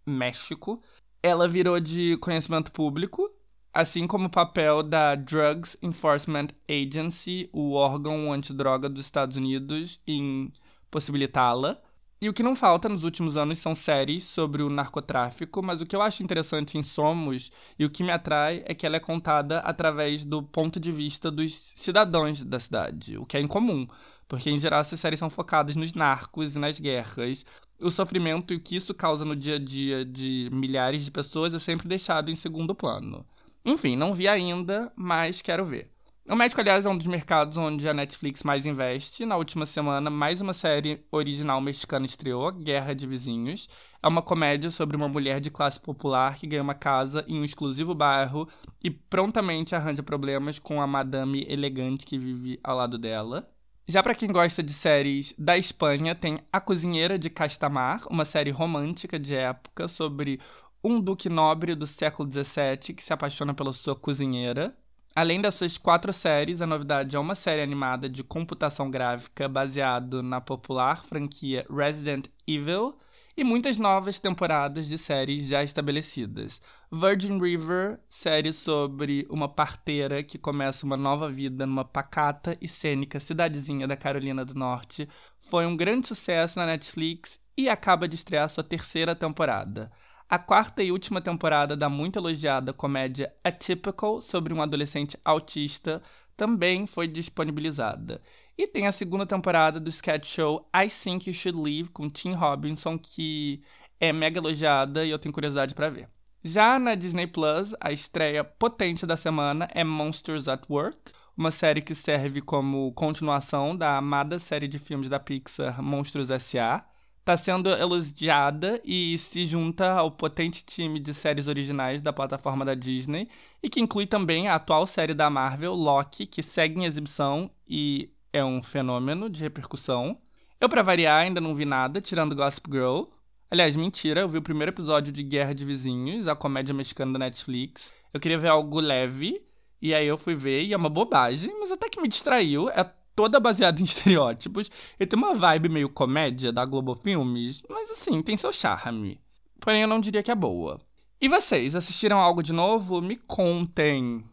México, 0.06 0.80
ela 1.20 1.48
virou 1.48 1.80
de 1.80 2.16
conhecimento 2.18 2.70
público, 2.70 3.28
assim 3.72 4.06
como 4.06 4.26
o 4.26 4.30
papel 4.30 4.80
da 4.80 5.16
Drugs 5.16 5.76
Enforcement 5.82 6.50
Agency, 6.70 7.50
o 7.52 7.72
órgão 7.72 8.32
antidroga 8.32 8.88
dos 8.88 9.04
Estados 9.04 9.36
Unidos, 9.36 10.00
em 10.06 10.52
possibilitá-la. 10.88 11.82
E 12.20 12.28
o 12.28 12.32
que 12.32 12.42
não 12.42 12.56
falta 12.56 12.88
nos 12.88 13.04
últimos 13.04 13.36
anos 13.36 13.58
são 13.58 13.74
séries 13.74 14.24
sobre 14.24 14.62
o 14.62 14.70
narcotráfico, 14.70 15.62
mas 15.62 15.80
o 15.80 15.86
que 15.86 15.94
eu 15.94 16.00
acho 16.00 16.22
interessante 16.22 16.78
em 16.78 16.82
Somos 16.82 17.50
e 17.78 17.84
o 17.84 17.90
que 17.90 18.02
me 18.02 18.10
atrai 18.10 18.62
é 18.66 18.74
que 18.74 18.86
ela 18.86 18.96
é 18.96 19.00
contada 19.00 19.58
através 19.58 20.24
do 20.24 20.42
ponto 20.42 20.80
de 20.80 20.90
vista 20.90 21.30
dos 21.30 21.72
cidadãos 21.76 22.42
da 22.42 22.58
cidade, 22.58 23.18
o 23.18 23.26
que 23.26 23.36
é 23.36 23.40
incomum, 23.40 23.86
porque 24.28 24.48
em 24.48 24.58
geral 24.58 24.80
essas 24.80 25.00
séries 25.00 25.18
são 25.18 25.28
focadas 25.28 25.76
nos 25.76 25.92
narcos 25.92 26.54
e 26.56 26.58
nas 26.58 26.78
guerras. 26.78 27.44
O 27.80 27.90
sofrimento 27.90 28.54
e 28.54 28.56
o 28.56 28.60
que 28.60 28.76
isso 28.76 28.94
causa 28.94 29.24
no 29.24 29.36
dia 29.36 29.56
a 29.56 29.58
dia 29.58 30.04
de 30.04 30.48
milhares 30.52 31.04
de 31.04 31.10
pessoas 31.10 31.52
é 31.52 31.58
sempre 31.58 31.88
deixado 31.88 32.30
em 32.30 32.36
segundo 32.36 32.74
plano. 32.74 33.26
Enfim, 33.64 33.96
não 33.96 34.14
vi 34.14 34.28
ainda, 34.28 34.92
mas 34.96 35.42
quero 35.42 35.66
ver. 35.66 35.93
O 36.26 36.34
México, 36.34 36.58
aliás, 36.58 36.86
é 36.86 36.88
um 36.88 36.96
dos 36.96 37.06
mercados 37.06 37.54
onde 37.58 37.86
a 37.86 37.92
Netflix 37.92 38.42
mais 38.42 38.64
investe. 38.64 39.26
Na 39.26 39.36
última 39.36 39.66
semana, 39.66 40.08
mais 40.08 40.40
uma 40.40 40.54
série 40.54 41.04
original 41.12 41.60
mexicana 41.60 42.06
estreou, 42.06 42.50
Guerra 42.50 42.94
de 42.94 43.06
Vizinhos. 43.06 43.68
É 44.02 44.08
uma 44.08 44.22
comédia 44.22 44.70
sobre 44.70 44.96
uma 44.96 45.06
mulher 45.06 45.38
de 45.38 45.50
classe 45.50 45.78
popular 45.78 46.36
que 46.36 46.46
ganha 46.46 46.62
uma 46.62 46.74
casa 46.74 47.26
em 47.28 47.38
um 47.38 47.44
exclusivo 47.44 47.94
bairro 47.94 48.48
e 48.82 48.90
prontamente 48.90 49.74
arranja 49.74 50.02
problemas 50.02 50.58
com 50.58 50.80
a 50.80 50.86
madame 50.86 51.44
elegante 51.46 52.06
que 52.06 52.16
vive 52.16 52.58
ao 52.64 52.78
lado 52.78 52.96
dela. 52.96 53.46
Já 53.86 54.02
para 54.02 54.14
quem 54.14 54.32
gosta 54.32 54.62
de 54.62 54.72
séries 54.72 55.34
da 55.38 55.58
Espanha, 55.58 56.14
tem 56.14 56.40
A 56.50 56.58
Cozinheira 56.58 57.18
de 57.18 57.28
Castamar, 57.28 58.06
uma 58.08 58.24
série 58.24 58.50
romântica 58.50 59.18
de 59.18 59.34
época 59.34 59.88
sobre 59.88 60.40
um 60.82 60.98
duque 61.02 61.28
nobre 61.28 61.74
do 61.74 61.86
século 61.86 62.26
XVII 62.32 62.94
que 62.94 63.04
se 63.04 63.12
apaixona 63.12 63.52
pela 63.52 63.74
sua 63.74 63.94
cozinheira. 63.94 64.74
Além 65.16 65.40
dessas 65.40 65.78
quatro 65.78 66.12
séries, 66.12 66.60
a 66.60 66.66
novidade 66.66 67.14
é 67.14 67.18
uma 67.18 67.36
série 67.36 67.62
animada 67.62 68.08
de 68.08 68.24
computação 68.24 68.90
gráfica 68.90 69.48
baseado 69.48 70.24
na 70.24 70.40
popular 70.40 71.04
franquia 71.04 71.64
Resident 71.70 72.26
Evil 72.44 72.98
e 73.36 73.44
muitas 73.44 73.76
novas 73.76 74.18
temporadas 74.18 74.88
de 74.88 74.98
séries 74.98 75.46
já 75.46 75.62
estabelecidas. 75.62 76.60
Virgin 76.90 77.40
River, 77.40 78.00
série 78.08 78.52
sobre 78.52 79.24
uma 79.30 79.48
parteira 79.48 80.20
que 80.20 80.36
começa 80.36 80.84
uma 80.84 80.96
nova 80.96 81.30
vida 81.30 81.64
numa 81.64 81.84
pacata 81.84 82.58
e 82.60 82.66
cênica 82.66 83.20
cidadezinha 83.20 83.86
da 83.86 83.96
Carolina 83.96 84.44
do 84.44 84.54
Norte, 84.54 85.08
foi 85.48 85.64
um 85.64 85.76
grande 85.76 86.08
sucesso 86.08 86.58
na 86.58 86.66
Netflix 86.66 87.38
e 87.56 87.68
acaba 87.68 88.08
de 88.08 88.16
estrear 88.16 88.48
sua 88.48 88.64
terceira 88.64 89.14
temporada. 89.14 89.92
A 90.34 90.38
quarta 90.40 90.82
e 90.82 90.90
última 90.90 91.20
temporada 91.20 91.76
da 91.76 91.88
muito 91.88 92.18
elogiada 92.18 92.72
comédia 92.72 93.32
Atypical 93.44 94.20
sobre 94.20 94.52
um 94.52 94.60
adolescente 94.60 95.16
autista 95.24 96.02
também 96.36 96.88
foi 96.88 97.06
disponibilizada. 97.06 98.20
E 98.58 98.66
tem 98.66 98.88
a 98.88 98.90
segunda 98.90 99.24
temporada 99.24 99.78
do 99.78 99.88
sketch 99.90 100.26
show 100.26 100.68
I 100.74 100.88
Think 100.88 101.30
You 101.30 101.34
Should 101.34 101.62
Leave 101.62 101.88
com 101.90 102.08
Tim 102.08 102.32
Robinson, 102.32 102.98
que 102.98 103.62
é 104.00 104.12
mega 104.12 104.40
elogiada 104.40 105.04
e 105.04 105.10
eu 105.10 105.20
tenho 105.20 105.32
curiosidade 105.32 105.72
para 105.72 105.88
ver. 105.88 106.08
Já 106.42 106.80
na 106.80 106.96
Disney 106.96 107.28
Plus, 107.28 107.72
a 107.80 107.92
estreia 107.92 108.42
potente 108.42 109.06
da 109.06 109.16
semana 109.16 109.68
é 109.72 109.84
Monsters 109.84 110.48
at 110.48 110.64
Work, 110.68 111.12
uma 111.36 111.52
série 111.52 111.80
que 111.80 111.94
serve 111.94 112.40
como 112.40 112.92
continuação 112.94 113.76
da 113.76 113.98
amada 113.98 114.40
série 114.40 114.66
de 114.66 114.80
filmes 114.80 115.08
da 115.08 115.20
Pixar 115.20 115.80
Monstros 115.80 116.28
S.A 116.28 116.84
está 117.24 117.38
sendo 117.38 117.70
elogiada 117.70 118.78
e 118.84 119.16
se 119.16 119.46
junta 119.46 119.92
ao 119.92 120.10
potente 120.10 120.62
time 120.62 121.00
de 121.00 121.14
séries 121.14 121.48
originais 121.48 122.02
da 122.02 122.12
plataforma 122.12 122.66
da 122.66 122.74
Disney 122.74 123.30
e 123.62 123.70
que 123.70 123.80
inclui 123.80 124.06
também 124.06 124.46
a 124.46 124.56
atual 124.56 124.86
série 124.86 125.14
da 125.14 125.30
Marvel, 125.30 125.72
Loki, 125.72 126.26
que 126.26 126.42
segue 126.42 126.78
em 126.78 126.84
exibição 126.84 127.50
e 127.66 128.10
é 128.30 128.44
um 128.44 128.62
fenômeno 128.62 129.30
de 129.30 129.42
repercussão. 129.42 130.18
Eu, 130.60 130.68
para 130.68 130.82
variar, 130.82 131.22
ainda 131.22 131.40
não 131.40 131.54
vi 131.54 131.64
nada, 131.64 131.98
tirando 131.98 132.36
Gossip 132.36 132.70
Girl. 132.70 133.04
Aliás, 133.50 133.74
mentira, 133.74 134.20
eu 134.20 134.28
vi 134.28 134.36
o 134.36 134.42
primeiro 134.42 134.72
episódio 134.72 135.10
de 135.10 135.22
Guerra 135.22 135.54
de 135.54 135.64
Vizinhos, 135.64 136.28
a 136.28 136.36
comédia 136.36 136.74
mexicana 136.74 137.14
da 137.14 137.18
Netflix. 137.20 137.90
Eu 138.12 138.20
queria 138.20 138.38
ver 138.38 138.48
algo 138.48 138.80
leve, 138.80 139.40
e 139.80 139.94
aí 139.94 140.06
eu 140.06 140.18
fui 140.18 140.34
ver, 140.34 140.62
e 140.64 140.74
é 140.74 140.76
uma 140.76 140.90
bobagem, 140.90 141.58
mas 141.58 141.72
até 141.72 141.88
que 141.88 142.02
me 142.02 142.08
distraiu. 142.08 142.68
É 142.68 142.84
toda 143.14 143.40
baseada 143.40 143.80
em 143.82 143.84
estereótipos. 143.84 144.70
E 144.98 145.06
tem 145.06 145.18
uma 145.18 145.34
vibe 145.34 145.68
meio 145.68 145.88
comédia 145.88 146.52
da 146.52 146.64
Globo 146.64 146.94
Filmes, 146.94 147.62
mas 147.68 147.90
assim, 147.90 148.22
tem 148.22 148.36
seu 148.36 148.52
charme. 148.52 149.20
Porém, 149.60 149.82
eu 149.82 149.88
não 149.88 150.00
diria 150.00 150.22
que 150.22 150.30
é 150.30 150.34
boa. 150.34 150.80
E 151.20 151.28
vocês, 151.28 151.74
assistiram 151.74 152.18
algo 152.18 152.42
de 152.42 152.52
novo? 152.52 153.00
Me 153.00 153.16
contem. 153.16 154.24